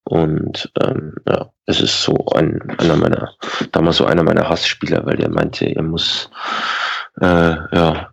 Und 0.04 0.72
ähm, 0.82 1.14
ja, 1.28 1.52
es 1.66 1.82
ist 1.82 2.02
so 2.02 2.16
ein, 2.34 2.60
einer 2.80 2.96
meiner, 2.96 3.32
damals 3.72 3.98
so 3.98 4.06
einer 4.06 4.24
meiner 4.24 4.50
Hassspieler, 4.50 5.06
weil 5.06 5.18
der 5.18 5.30
meinte, 5.30 5.66
er 5.66 5.84
muss 5.84 6.32
äh, 7.22 7.56
ja, 7.72 8.12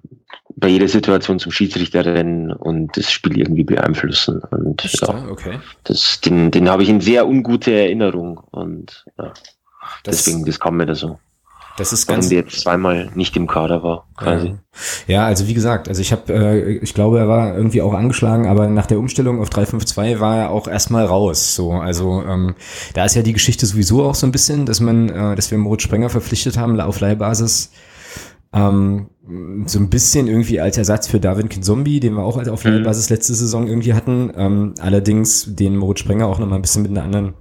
bei 0.57 0.69
jeder 0.69 0.89
Situation 0.89 1.39
zum 1.39 1.53
Schiedsrichter 1.53 2.05
rennen 2.05 2.53
und 2.53 2.97
das 2.97 3.11
Spiel 3.11 3.39
irgendwie 3.39 3.64
beeinflussen. 3.64 4.41
Und 4.51 4.83
ja, 5.01 5.27
okay. 5.31 5.61
das, 5.85 6.20
den, 6.20 6.51
den 6.51 6.69
habe 6.69 6.82
ich 6.82 6.89
in 6.89 7.01
sehr 7.01 7.27
ungute 7.27 7.73
Erinnerung. 7.73 8.39
Und 8.39 9.05
ja. 9.19 9.32
Das, 10.05 10.25
Deswegen, 10.25 10.45
das 10.45 10.61
kam 10.61 10.77
mir 10.77 10.87
da 10.87 10.95
so. 10.95 11.19
Das 11.77 11.93
ist 11.93 12.07
ganz. 12.07 12.31
Wenn 12.31 12.39
jetzt 12.39 12.61
zweimal 12.61 13.11
nicht 13.15 13.37
im 13.37 13.47
Kader 13.47 13.83
war, 13.83 14.07
quasi. 14.17 14.55
Ja, 15.07 15.27
also 15.27 15.47
wie 15.47 15.55
gesagt, 15.55 15.89
also 15.89 16.01
ich 16.01 16.11
habe, 16.11 16.33
äh, 16.33 16.73
ich 16.79 16.95
glaube, 16.95 17.19
er 17.19 17.29
war 17.29 17.55
irgendwie 17.55 17.83
auch 17.83 17.93
angeschlagen, 17.93 18.47
aber 18.47 18.69
nach 18.69 18.87
der 18.87 18.99
Umstellung 18.99 19.41
auf 19.41 19.51
352 19.51 20.21
war 20.21 20.37
er 20.37 20.51
auch 20.51 20.69
erstmal 20.69 21.05
raus. 21.05 21.55
So, 21.55 21.73
also 21.73 22.23
ähm, 22.23 22.55
da 22.95 23.05
ist 23.05 23.15
ja 23.15 23.23
die 23.23 23.35
Geschichte 23.35 23.67
sowieso 23.67 24.05
auch 24.05 24.15
so 24.15 24.27
ein 24.27 24.33
bisschen, 24.33 24.65
dass 24.65 24.81
man, 24.81 25.11
äh, 25.11 25.37
dass 25.37 25.51
wir 25.51 25.59
Moritz 25.59 25.83
Sprenger 25.83 26.09
verpflichtet 26.09 26.57
haben 26.57 26.81
auf 26.81 27.01
Leihbasis. 27.01 27.71
Ähm, 28.53 29.09
so 29.67 29.79
ein 29.79 29.91
bisschen 29.91 30.29
irgendwie 30.29 30.61
als 30.61 30.79
Ersatz 30.79 31.09
für 31.09 31.21
David 31.21 31.51
Kinzombie, 31.51 32.01
den 32.01 32.15
wir 32.15 32.23
auch 32.23 32.39
auf 32.39 32.65
mhm. 32.65 32.73
Leihbasis 32.73 33.11
letzte 33.11 33.35
Saison 33.35 33.67
irgendwie 33.67 33.93
hatten. 33.93 34.33
Ähm, 34.35 34.75
allerdings 34.81 35.55
den 35.55 35.77
Moritz 35.77 36.01
Sprenger 36.01 36.27
auch 36.27 36.39
nochmal 36.39 36.59
ein 36.59 36.63
bisschen 36.63 36.83
mit 36.83 36.93
einer 36.93 37.03
anderen 37.03 37.35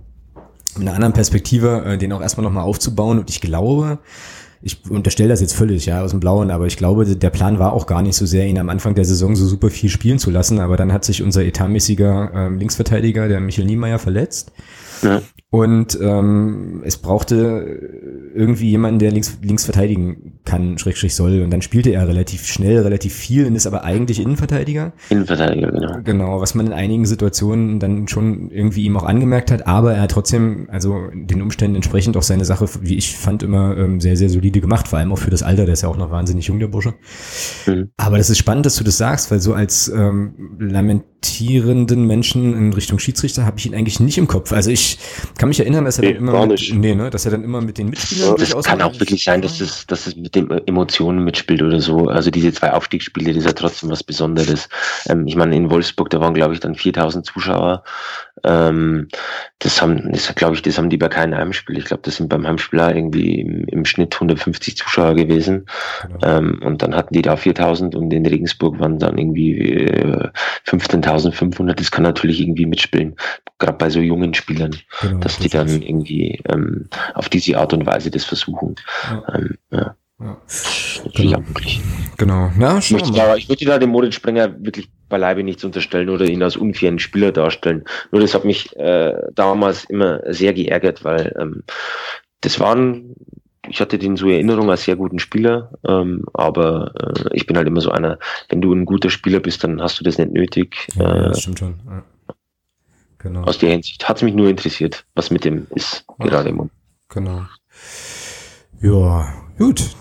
mit 0.78 0.88
einer 0.88 0.96
anderen 0.96 1.14
Perspektive, 1.14 1.84
äh, 1.86 1.98
den 1.98 2.12
auch 2.14 2.22
erstmal 2.22 2.44
nochmal 2.44 2.64
aufzubauen. 2.64 3.20
Und 3.20 3.30
ich 3.30 3.42
glaube, 3.42 4.00
ich 4.62 4.80
unterstelle 4.90 5.30
das 5.30 5.42
jetzt 5.42 5.54
völlig, 5.54 5.86
ja, 5.86 6.02
aus 6.02 6.12
dem 6.12 6.20
Blauen, 6.20 6.50
aber 6.50 6.66
ich 6.66 6.78
glaube, 6.78 7.06
der 7.06 7.30
Plan 7.30 7.60
war 7.60 7.74
auch 7.74 7.86
gar 7.86 8.02
nicht 8.02 8.16
so 8.16 8.26
sehr, 8.26 8.48
ihn 8.48 8.58
am 8.58 8.70
Anfang 8.70 8.96
der 8.96 9.06
Saison 9.06 9.36
so 9.36 9.46
super 9.46 9.70
viel 9.70 9.90
spielen 9.90 10.18
zu 10.18 10.32
lassen. 10.32 10.60
Aber 10.60 10.76
dann 10.76 10.92
hat 10.92 11.06
sich 11.06 11.22
unser 11.22 11.44
etatmäßiger 11.44 12.32
ähm, 12.34 12.58
Linksverteidiger, 12.58 13.28
der 13.28 13.40
Michael 13.42 13.68
Niemeyer, 13.68 14.00
verletzt. 14.00 14.52
Ja. 15.04 15.22
Und 15.52 15.98
ähm, 16.02 16.82
es 16.84 16.98
brauchte 16.98 17.80
irgendwie 18.34 18.72
jemanden, 18.72 19.00
der 19.00 19.12
links, 19.12 19.38
links 19.42 19.66
verteidigen 19.66 20.25
kann, 20.56 20.78
Schrägstrich 20.78 21.16
soll. 21.16 21.42
Und 21.42 21.52
dann 21.52 21.62
spielte 21.62 21.92
er 21.92 22.08
relativ 22.08 22.46
schnell, 22.46 22.82
relativ 22.82 23.14
viel 23.14 23.46
und 23.46 23.56
ist 23.56 23.68
aber 23.68 23.84
eigentlich 23.84 24.20
Innenverteidiger. 24.20 24.94
Innenverteidiger, 25.10 25.72
genau. 25.72 25.98
Genau, 26.04 26.42
was 26.42 26.56
man 26.56 26.68
in 26.68 26.74
einigen 26.74 27.06
Situationen 27.06 27.80
dann 27.80 28.08
schon 28.08 28.50
irgendwie 28.52 28.86
ihm 28.86 28.98
auch 28.98 29.04
angemerkt 29.04 29.52
hat. 29.52 29.68
Aber 29.68 29.94
er 29.94 30.02
hat 30.04 30.12
trotzdem, 30.12 30.68
also 30.72 31.10
den 31.14 31.42
Umständen 31.42 31.76
entsprechend 31.76 32.18
auch 32.18 32.24
seine 32.24 32.46
Sache, 32.46 32.68
wie 32.82 32.96
ich 32.96 33.16
fand, 33.16 33.44
immer 33.44 33.78
ähm, 33.78 34.00
sehr, 34.00 34.18
sehr 34.18 34.30
solide 34.30 34.62
gemacht. 34.62 34.88
Vor 34.88 35.00
allem 35.00 35.12
auch 35.12 35.20
für 35.20 35.32
das 35.32 35.44
Alter, 35.44 35.66
der 35.66 35.74
ist 35.74 35.82
ja 35.82 35.90
auch 35.90 35.98
noch 35.98 36.12
wahnsinnig 36.12 36.48
jung, 36.48 36.60
der 36.60 36.68
Bursche. 36.68 36.94
Mhm. 37.66 37.90
Aber 37.98 38.18
das 38.18 38.30
ist 38.30 38.38
spannend, 38.38 38.66
dass 38.66 38.76
du 38.76 38.84
das 38.84 38.98
sagst, 38.98 39.32
weil 39.32 39.40
so 39.40 39.54
als 39.54 39.88
ähm, 39.90 40.58
lamentierenden 41.26 42.06
Menschen 42.06 42.56
in 42.56 42.74
Richtung 42.74 43.00
Schiedsrichter 43.00 43.46
habe 43.46 43.58
ich 43.58 43.66
ihn 43.66 43.74
eigentlich 43.74 44.00
nicht 44.00 44.18
im 44.18 44.28
Kopf. 44.28 44.52
Also 44.52 44.70
ich 44.70 44.98
kann 45.38 45.50
mich 45.50 45.60
erinnern, 45.60 45.86
dass 45.86 45.98
er 45.98 46.06
nee, 46.06 46.14
dann 46.14 46.28
immer 46.28 46.46
mit, 46.46 46.74
nee, 46.74 46.96
ne, 46.96 47.10
dass 47.10 47.26
er 47.26 47.32
dann 47.32 47.44
immer 47.44 47.62
mit 47.62 47.78
den 47.78 47.90
Mitspielern 47.90 48.30
ja, 48.30 48.36
durchaus. 48.36 48.66
Kann 48.66 48.82
auch 48.82 49.00
wirklich 49.00 49.24
sein, 49.24 49.42
dass 49.42 49.60
es, 49.60 49.88
dass 49.88 50.08
es 50.08 50.16
mit 50.16 50.36
den 50.36 50.50
Emotionen 50.52 51.24
mitspielt 51.24 51.62
oder 51.62 51.82
so. 51.82 52.08
Also 52.08 52.30
diese 52.30 52.54
zwei 52.54 52.72
Aufstiegsspiele, 52.74 53.34
das 53.34 53.38
ist 53.38 53.46
ja 53.46 53.54
trotzdem 53.54 53.90
was 53.90 54.04
Besonderes. 54.04 54.70
Ähm, 55.08 55.26
ich 55.28 55.36
meine, 55.36 55.56
in 55.56 55.70
Wolfsburg, 55.70 56.10
da 56.10 56.20
waren 56.20 56.34
glaube 56.34 56.54
ich 56.54 56.60
dann 56.60 56.76
4000 56.76 57.26
Zuschauer. 57.26 57.84
Ähm, 58.46 59.08
das 59.60 59.82
haben, 59.82 60.12
das 60.12 60.34
glaube 60.36 60.56
ich, 60.56 60.62
das 60.62 60.78
haben 60.78 60.90
die 60.90 60.98
bei 60.98 61.08
keinem 61.08 61.38
Heimspiel. 61.38 61.78
Ich 61.78 61.86
glaube, 61.86 62.04
das 62.04 62.18
sind 62.18 62.30
beim 62.30 62.46
Heimspiel 62.46 62.80
irgendwie 62.80 63.42
im, 63.42 63.66
im, 63.66 63.86
Schnitt 63.86 64.14
150 64.14 64.78
Zuschauer 64.78 65.16
gewesen. 65.16 65.66
Genau. 66.04 66.38
Ähm, 66.38 66.62
und 66.64 66.82
dann 66.82 66.96
hatten 66.96 67.14
die 67.14 67.22
da 67.22 67.36
4000 67.36 67.96
und 67.96 68.12
in 68.14 68.26
Regensburg 68.26 68.80
waren 68.80 69.00
dann 69.00 69.18
irgendwie 69.18 69.60
äh, 69.60 70.30
15.500. 70.68 71.74
Das 71.74 71.92
kann 71.92 72.04
natürlich 72.04 72.40
irgendwie 72.40 72.66
mitspielen, 72.66 73.16
gerade 73.58 73.78
bei 73.78 73.90
so 73.90 74.00
jungen 74.00 74.34
Spielern, 74.34 74.76
genau, 75.02 75.20
dass 75.20 75.40
die 75.40 75.50
dann 75.50 75.70
irgendwie 75.70 76.42
ähm, 76.48 76.88
auf 77.16 77.30
diese 77.30 77.58
Art 77.58 77.74
und 77.74 77.86
Weise 77.86 78.12
das 78.12 78.26
versuchen. 78.26 78.76
Ja. 79.10 79.24
Ähm, 79.34 79.58
ja. 79.72 79.96
Ja. 80.20 80.42
Genau. 81.14 81.44
genau. 82.18 82.52
Ja, 82.58 82.78
ich, 82.78 82.92
möchte 82.92 83.12
da, 83.12 83.36
ich 83.36 83.50
möchte 83.50 83.66
da 83.66 83.78
dem 83.78 83.90
Moritz 83.90 84.16
Sprenger 84.16 84.56
wirklich 84.64 84.90
beileibe 85.10 85.44
nichts 85.44 85.64
unterstellen 85.64 86.10
oder 86.10 86.26
ihn 86.26 86.42
als 86.42 86.56
unfairen 86.56 87.00
Spieler 87.00 87.32
darstellen. 87.32 87.84
Nur 88.12 88.22
das 88.22 88.34
hat 88.34 88.46
mich 88.46 88.76
äh, 88.78 89.14
damals 89.34 89.84
immer 89.86 90.22
sehr 90.34 90.54
geärgert, 90.54 91.04
weil 91.04 91.36
ähm, 91.40 91.64
das 92.42 92.60
waren, 92.60 93.16
ich 93.68 93.82
hatte 93.82 93.98
den 93.98 94.16
so 94.16 94.30
Erinnerung 94.30 94.70
als 94.70 94.86
sehr 94.86 94.96
guten 94.96 95.20
Spieler, 95.20 95.72
ähm, 95.88 96.24
aber 96.34 96.94
äh, 97.00 97.30
ich 97.34 97.46
bin 97.46 97.58
halt 97.58 97.68
immer 97.68 97.82
so 97.82 97.92
einer, 97.92 98.18
wenn 98.50 98.62
du 98.62 98.74
ein 98.74 98.86
guter 98.86 99.10
Spieler 99.10 99.40
bist, 99.42 99.64
dann 99.64 99.82
hast 99.82 100.00
du 100.00 100.04
das 100.04 100.18
nicht 100.18 100.32
nötig. 100.32 100.88
Ja, 100.96 101.14
äh, 101.14 101.30
das 101.30 101.42
stimmt 101.42 101.60
schon. 101.60 101.80
Ja. 101.86 102.04
Genau. 103.20 103.42
Aus 103.42 103.58
der 103.58 103.72
Hinsicht 103.72 104.08
hat 104.08 104.18
es 104.18 104.24
mich 104.24 104.36
nur 104.36 104.48
interessiert, 104.50 105.06
was 105.16 105.32
mit 105.32 105.46
dem 105.46 105.68
ist, 105.72 106.06
ja. 106.20 106.26
gerade 106.26 106.50
im 106.50 106.56
Moment. 106.56 106.74
Genau. 107.10 107.46
Ja, 108.82 109.34
gut. 109.58 109.96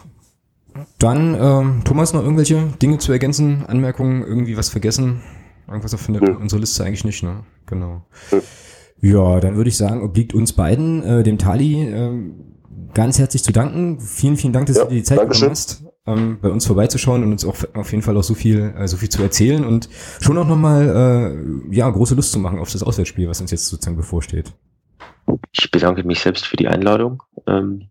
Dann, 0.98 1.36
ähm, 1.40 1.82
Thomas, 1.84 2.12
noch 2.12 2.22
irgendwelche 2.22 2.68
Dinge 2.82 2.98
zu 2.98 3.12
ergänzen, 3.12 3.64
Anmerkungen, 3.66 4.22
irgendwie 4.22 4.56
was 4.56 4.68
vergessen? 4.68 5.22
Irgendwas 5.68 5.94
auf 5.94 6.09
ja. 6.09 6.20
unserer 6.20 6.60
Liste 6.60 6.84
eigentlich 6.84 7.05
nicht, 7.05 7.22
ne? 7.22 7.44
Genau. 7.66 8.05
Ja, 9.01 9.40
dann 9.40 9.56
würde 9.56 9.68
ich 9.68 9.76
sagen, 9.76 10.02
obliegt 10.02 10.34
uns 10.34 10.52
beiden, 10.52 11.02
äh, 11.02 11.22
dem 11.22 11.38
Tali, 11.38 11.82
äh, 11.82 12.32
ganz 12.92 13.18
herzlich 13.18 13.42
zu 13.42 13.52
danken. 13.52 14.01
Vielen, 14.01 14.36
vielen 14.36 14.52
Dank, 14.52 14.66
dass 14.66 14.76
ja, 14.76 14.84
du 14.84 14.90
dir 14.90 14.96
die 14.96 15.02
Zeit 15.02 15.18
genommen 15.18 15.51
hast, 15.51 15.84
ähm, 16.06 16.38
bei 16.40 16.51
uns 16.51 16.66
vorbeizuschauen 16.66 17.22
und 17.22 17.32
uns 17.32 17.44
auch 17.44 17.56
auf 17.74 17.90
jeden 17.90 18.02
Fall 18.02 18.16
auch 18.16 18.22
so 18.22 18.34
viel, 18.34 18.74
äh, 18.76 18.86
so 18.88 18.96
viel 18.96 19.09
zu 19.09 19.22
erzählen 19.22 19.64
und 19.64 19.88
schon 20.20 20.36
auch 20.38 20.46
nochmal, 20.46 21.34
äh, 21.70 21.74
ja, 21.74 21.88
große 21.88 22.14
Lust 22.14 22.32
zu 22.32 22.38
machen 22.38 22.59
auf 22.59 22.70
das 22.70 22.82
Auswärtsspiel, 22.82 23.28
was 23.28 23.40
uns 23.40 23.51
jetzt 23.51 23.66
sozusagen 23.66 23.96
bevorsteht. 23.96 24.52
Ich 25.52 25.70
bedanke 25.70 26.05
mich 26.05 26.20
selbst 26.20 26.46
für 26.46 26.56
die 26.56 26.68
Einladung. 26.68 27.22
Ähm, 27.46 27.88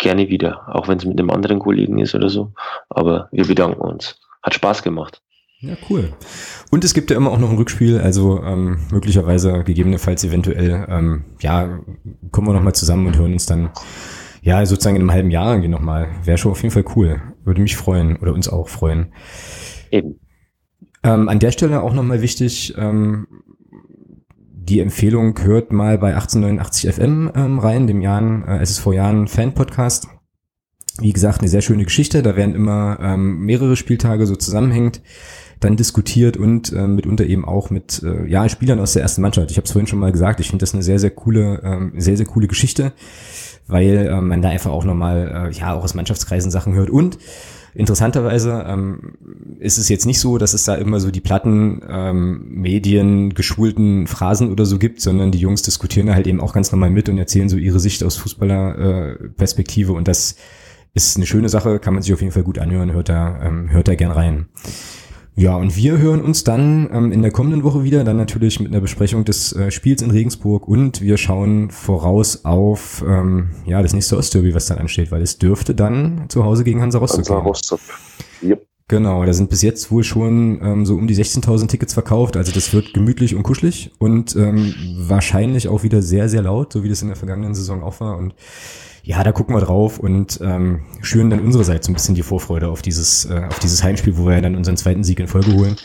gerne 0.00 0.28
wieder, 0.28 0.62
auch 0.74 0.88
wenn 0.88 0.98
es 0.98 1.04
mit 1.04 1.18
einem 1.18 1.30
anderen 1.30 1.60
Kollegen 1.60 1.98
ist 1.98 2.14
oder 2.14 2.28
so. 2.28 2.52
Aber 2.88 3.28
wir 3.30 3.46
bedanken 3.46 3.80
uns. 3.80 4.18
Hat 4.42 4.54
Spaß 4.54 4.82
gemacht. 4.82 5.22
Ja, 5.60 5.74
cool. 5.90 6.12
Und 6.70 6.84
es 6.84 6.94
gibt 6.94 7.10
ja 7.10 7.16
immer 7.18 7.30
auch 7.30 7.38
noch 7.38 7.50
ein 7.50 7.56
Rückspiel, 7.56 8.00
also 8.00 8.42
ähm, 8.42 8.78
möglicherweise, 8.90 9.62
gegebenenfalls 9.62 10.24
eventuell, 10.24 10.86
ähm, 10.88 11.24
ja, 11.40 11.80
kommen 12.30 12.48
wir 12.48 12.54
nochmal 12.54 12.74
zusammen 12.74 13.06
und 13.06 13.18
hören 13.18 13.34
uns 13.34 13.44
dann, 13.44 13.70
ja, 14.40 14.64
sozusagen 14.64 14.96
in 14.96 15.02
einem 15.02 15.12
halben 15.12 15.30
Jahr 15.30 15.50
irgendwie 15.50 15.68
nochmal. 15.68 16.08
Wäre 16.24 16.38
schon 16.38 16.52
auf 16.52 16.62
jeden 16.62 16.72
Fall 16.72 16.86
cool. 16.96 17.20
Würde 17.44 17.60
mich 17.60 17.76
freuen 17.76 18.16
oder 18.16 18.32
uns 18.32 18.48
auch 18.48 18.68
freuen. 18.68 19.12
Eben. 19.90 20.18
Ähm, 21.02 21.28
an 21.28 21.38
der 21.38 21.52
Stelle 21.52 21.82
auch 21.82 21.92
nochmal 21.92 22.22
wichtig, 22.22 22.74
ähm, 22.78 23.26
die 24.70 24.80
Empfehlung 24.80 25.34
hört 25.42 25.72
mal 25.72 25.98
bei 25.98 26.14
1889 26.14 26.94
FM 26.94 27.30
ähm, 27.34 27.58
rein, 27.58 27.88
dem 27.88 28.00
Jahren, 28.00 28.46
äh, 28.46 28.58
es 28.62 28.70
ist 28.70 28.78
vor 28.78 28.94
Jahren 28.94 29.26
Fan-Podcast. 29.26 30.06
Wie 31.00 31.12
gesagt, 31.12 31.40
eine 31.40 31.48
sehr 31.48 31.60
schöne 31.60 31.84
Geschichte. 31.84 32.22
Da 32.22 32.36
werden 32.36 32.54
immer 32.54 32.98
ähm, 33.02 33.40
mehrere 33.40 33.74
Spieltage 33.74 34.26
so 34.26 34.36
zusammenhängend 34.36 35.02
dann 35.58 35.76
diskutiert 35.76 36.36
und 36.36 36.72
äh, 36.72 36.86
mitunter 36.86 37.26
eben 37.26 37.44
auch 37.44 37.70
mit 37.70 38.02
äh, 38.04 38.26
ja, 38.28 38.48
Spielern 38.48 38.78
aus 38.78 38.92
der 38.92 39.02
ersten 39.02 39.22
Mannschaft. 39.22 39.50
Ich 39.50 39.56
habe 39.56 39.66
es 39.66 39.72
vorhin 39.72 39.88
schon 39.88 39.98
mal 39.98 40.12
gesagt, 40.12 40.38
ich 40.38 40.48
finde 40.48 40.62
das 40.62 40.72
eine 40.72 40.84
sehr, 40.84 41.00
sehr 41.00 41.10
coole, 41.10 41.60
ähm, 41.64 41.92
sehr, 41.96 42.16
sehr 42.16 42.26
coole 42.26 42.46
Geschichte, 42.46 42.92
weil 43.66 44.06
äh, 44.06 44.20
man 44.20 44.40
da 44.40 44.50
einfach 44.50 44.70
auch 44.70 44.84
nochmal, 44.84 45.50
äh, 45.50 45.58
ja, 45.58 45.74
auch 45.74 45.82
aus 45.82 45.94
Mannschaftskreisen 45.94 46.52
Sachen 46.52 46.74
hört 46.74 46.90
und 46.90 47.18
Interessanterweise 47.74 48.64
ähm, 48.66 49.14
ist 49.58 49.78
es 49.78 49.88
jetzt 49.88 50.06
nicht 50.06 50.18
so, 50.18 50.38
dass 50.38 50.54
es 50.54 50.64
da 50.64 50.74
immer 50.74 51.00
so 51.00 51.10
die 51.10 51.20
platten 51.20 51.82
ähm, 51.88 52.44
Medien 52.48 53.34
geschulten 53.34 54.06
Phrasen 54.06 54.50
oder 54.50 54.66
so 54.66 54.78
gibt, 54.78 55.00
sondern 55.00 55.30
die 55.30 55.38
Jungs 55.38 55.62
diskutieren 55.62 56.06
da 56.08 56.14
halt 56.14 56.26
eben 56.26 56.40
auch 56.40 56.52
ganz 56.52 56.72
normal 56.72 56.90
mit 56.90 57.08
und 57.08 57.18
erzählen 57.18 57.48
so 57.48 57.56
ihre 57.56 57.80
Sicht 57.80 58.02
aus 58.02 58.16
Fußballerperspektive 58.16 59.92
äh, 59.92 59.96
und 59.96 60.08
das 60.08 60.36
ist 60.92 61.16
eine 61.16 61.26
schöne 61.26 61.48
Sache, 61.48 61.78
kann 61.78 61.94
man 61.94 62.02
sich 62.02 62.12
auf 62.12 62.20
jeden 62.20 62.32
Fall 62.32 62.42
gut 62.42 62.58
anhören, 62.58 62.92
hört 62.92 63.08
da, 63.08 63.40
ähm, 63.42 63.70
hört 63.70 63.88
da 63.88 63.94
gern 63.94 64.10
rein. 64.10 64.48
Ja, 65.40 65.56
und 65.56 65.74
wir 65.74 65.96
hören 65.96 66.20
uns 66.20 66.44
dann 66.44 66.90
ähm, 66.92 67.12
in 67.12 67.22
der 67.22 67.30
kommenden 67.30 67.64
Woche 67.64 67.82
wieder, 67.82 68.04
dann 68.04 68.18
natürlich 68.18 68.60
mit 68.60 68.72
einer 68.72 68.82
Besprechung 68.82 69.24
des 69.24 69.54
äh, 69.54 69.70
Spiels 69.70 70.02
in 70.02 70.10
Regensburg 70.10 70.68
und 70.68 71.00
wir 71.00 71.16
schauen 71.16 71.70
voraus 71.70 72.44
auf 72.44 73.02
ähm, 73.08 73.48
ja 73.64 73.80
das 73.80 73.94
nächste 73.94 74.18
Ostderby, 74.18 74.54
was 74.54 74.66
dann 74.66 74.76
ansteht, 74.76 75.10
weil 75.10 75.22
es 75.22 75.38
dürfte 75.38 75.74
dann 75.74 76.26
zu 76.28 76.44
Hause 76.44 76.62
gegen 76.62 76.82
Hansa 76.82 76.98
Rostock 76.98 77.20
Hansa 77.20 77.38
Rostock. 77.38 77.80
Yep. 78.42 78.66
Genau, 78.88 79.24
da 79.24 79.32
sind 79.32 79.48
bis 79.48 79.62
jetzt 79.62 79.90
wohl 79.90 80.04
schon 80.04 80.60
ähm, 80.62 80.84
so 80.84 80.96
um 80.96 81.06
die 81.06 81.16
16.000 81.16 81.68
Tickets 81.68 81.94
verkauft, 81.94 82.36
also 82.36 82.52
das 82.52 82.74
wird 82.74 82.92
gemütlich 82.92 83.34
und 83.34 83.42
kuschelig 83.42 83.92
und 83.98 84.36
ähm, 84.36 84.74
wahrscheinlich 84.98 85.68
auch 85.68 85.82
wieder 85.82 86.02
sehr, 86.02 86.28
sehr 86.28 86.42
laut, 86.42 86.74
so 86.74 86.84
wie 86.84 86.90
das 86.90 87.00
in 87.00 87.08
der 87.08 87.16
vergangenen 87.16 87.54
Saison 87.54 87.82
auch 87.82 87.98
war 88.00 88.18
und 88.18 88.34
ja, 89.02 89.22
da 89.22 89.32
gucken 89.32 89.54
wir 89.54 89.60
drauf 89.60 89.98
und 89.98 90.40
ähm, 90.42 90.82
schüren 91.00 91.30
dann 91.30 91.40
unsererseits 91.40 91.86
so 91.86 91.92
ein 91.92 91.94
bisschen 91.94 92.14
die 92.14 92.22
Vorfreude 92.22 92.68
auf 92.68 92.82
dieses, 92.82 93.24
äh, 93.24 93.46
auf 93.48 93.58
dieses 93.58 93.82
Heimspiel, 93.82 94.16
wo 94.16 94.26
wir 94.26 94.34
ja 94.34 94.40
dann 94.40 94.56
unseren 94.56 94.76
zweiten 94.76 95.04
Sieg 95.04 95.20
in 95.20 95.28
Folge 95.28 95.52
holen. 95.52 95.76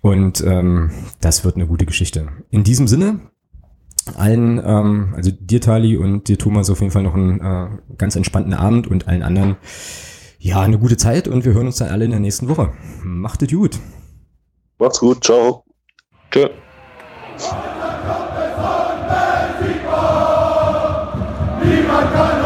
Und 0.00 0.40
ähm, 0.42 0.90
das 1.20 1.44
wird 1.44 1.56
eine 1.56 1.66
gute 1.66 1.86
Geschichte. 1.86 2.28
In 2.50 2.64
diesem 2.64 2.86
Sinne, 2.88 3.20
allen, 4.16 4.60
ähm, 4.64 5.12
also 5.16 5.30
dir 5.30 5.60
Tali 5.60 5.96
und 5.96 6.28
dir 6.28 6.38
Thomas 6.38 6.70
auf 6.70 6.80
jeden 6.80 6.92
Fall 6.92 7.02
noch 7.02 7.14
einen 7.14 7.40
äh, 7.40 7.68
ganz 7.96 8.16
entspannten 8.16 8.54
Abend 8.54 8.86
und 8.86 9.08
allen 9.08 9.22
anderen, 9.22 9.56
ja, 10.38 10.60
eine 10.60 10.78
gute 10.78 10.96
Zeit 10.96 11.26
und 11.26 11.44
wir 11.44 11.52
hören 11.52 11.66
uns 11.66 11.76
dann 11.76 11.88
alle 11.88 12.04
in 12.04 12.12
der 12.12 12.20
nächsten 12.20 12.48
Woche. 12.48 12.72
Macht 13.02 13.42
es 13.42 13.50
gut. 13.50 13.78
Macht's 14.78 15.00
gut, 15.00 15.24
ciao. 15.24 15.64
Tschö. 16.30 16.48
Niemand 21.64 22.14
kann 22.14 22.37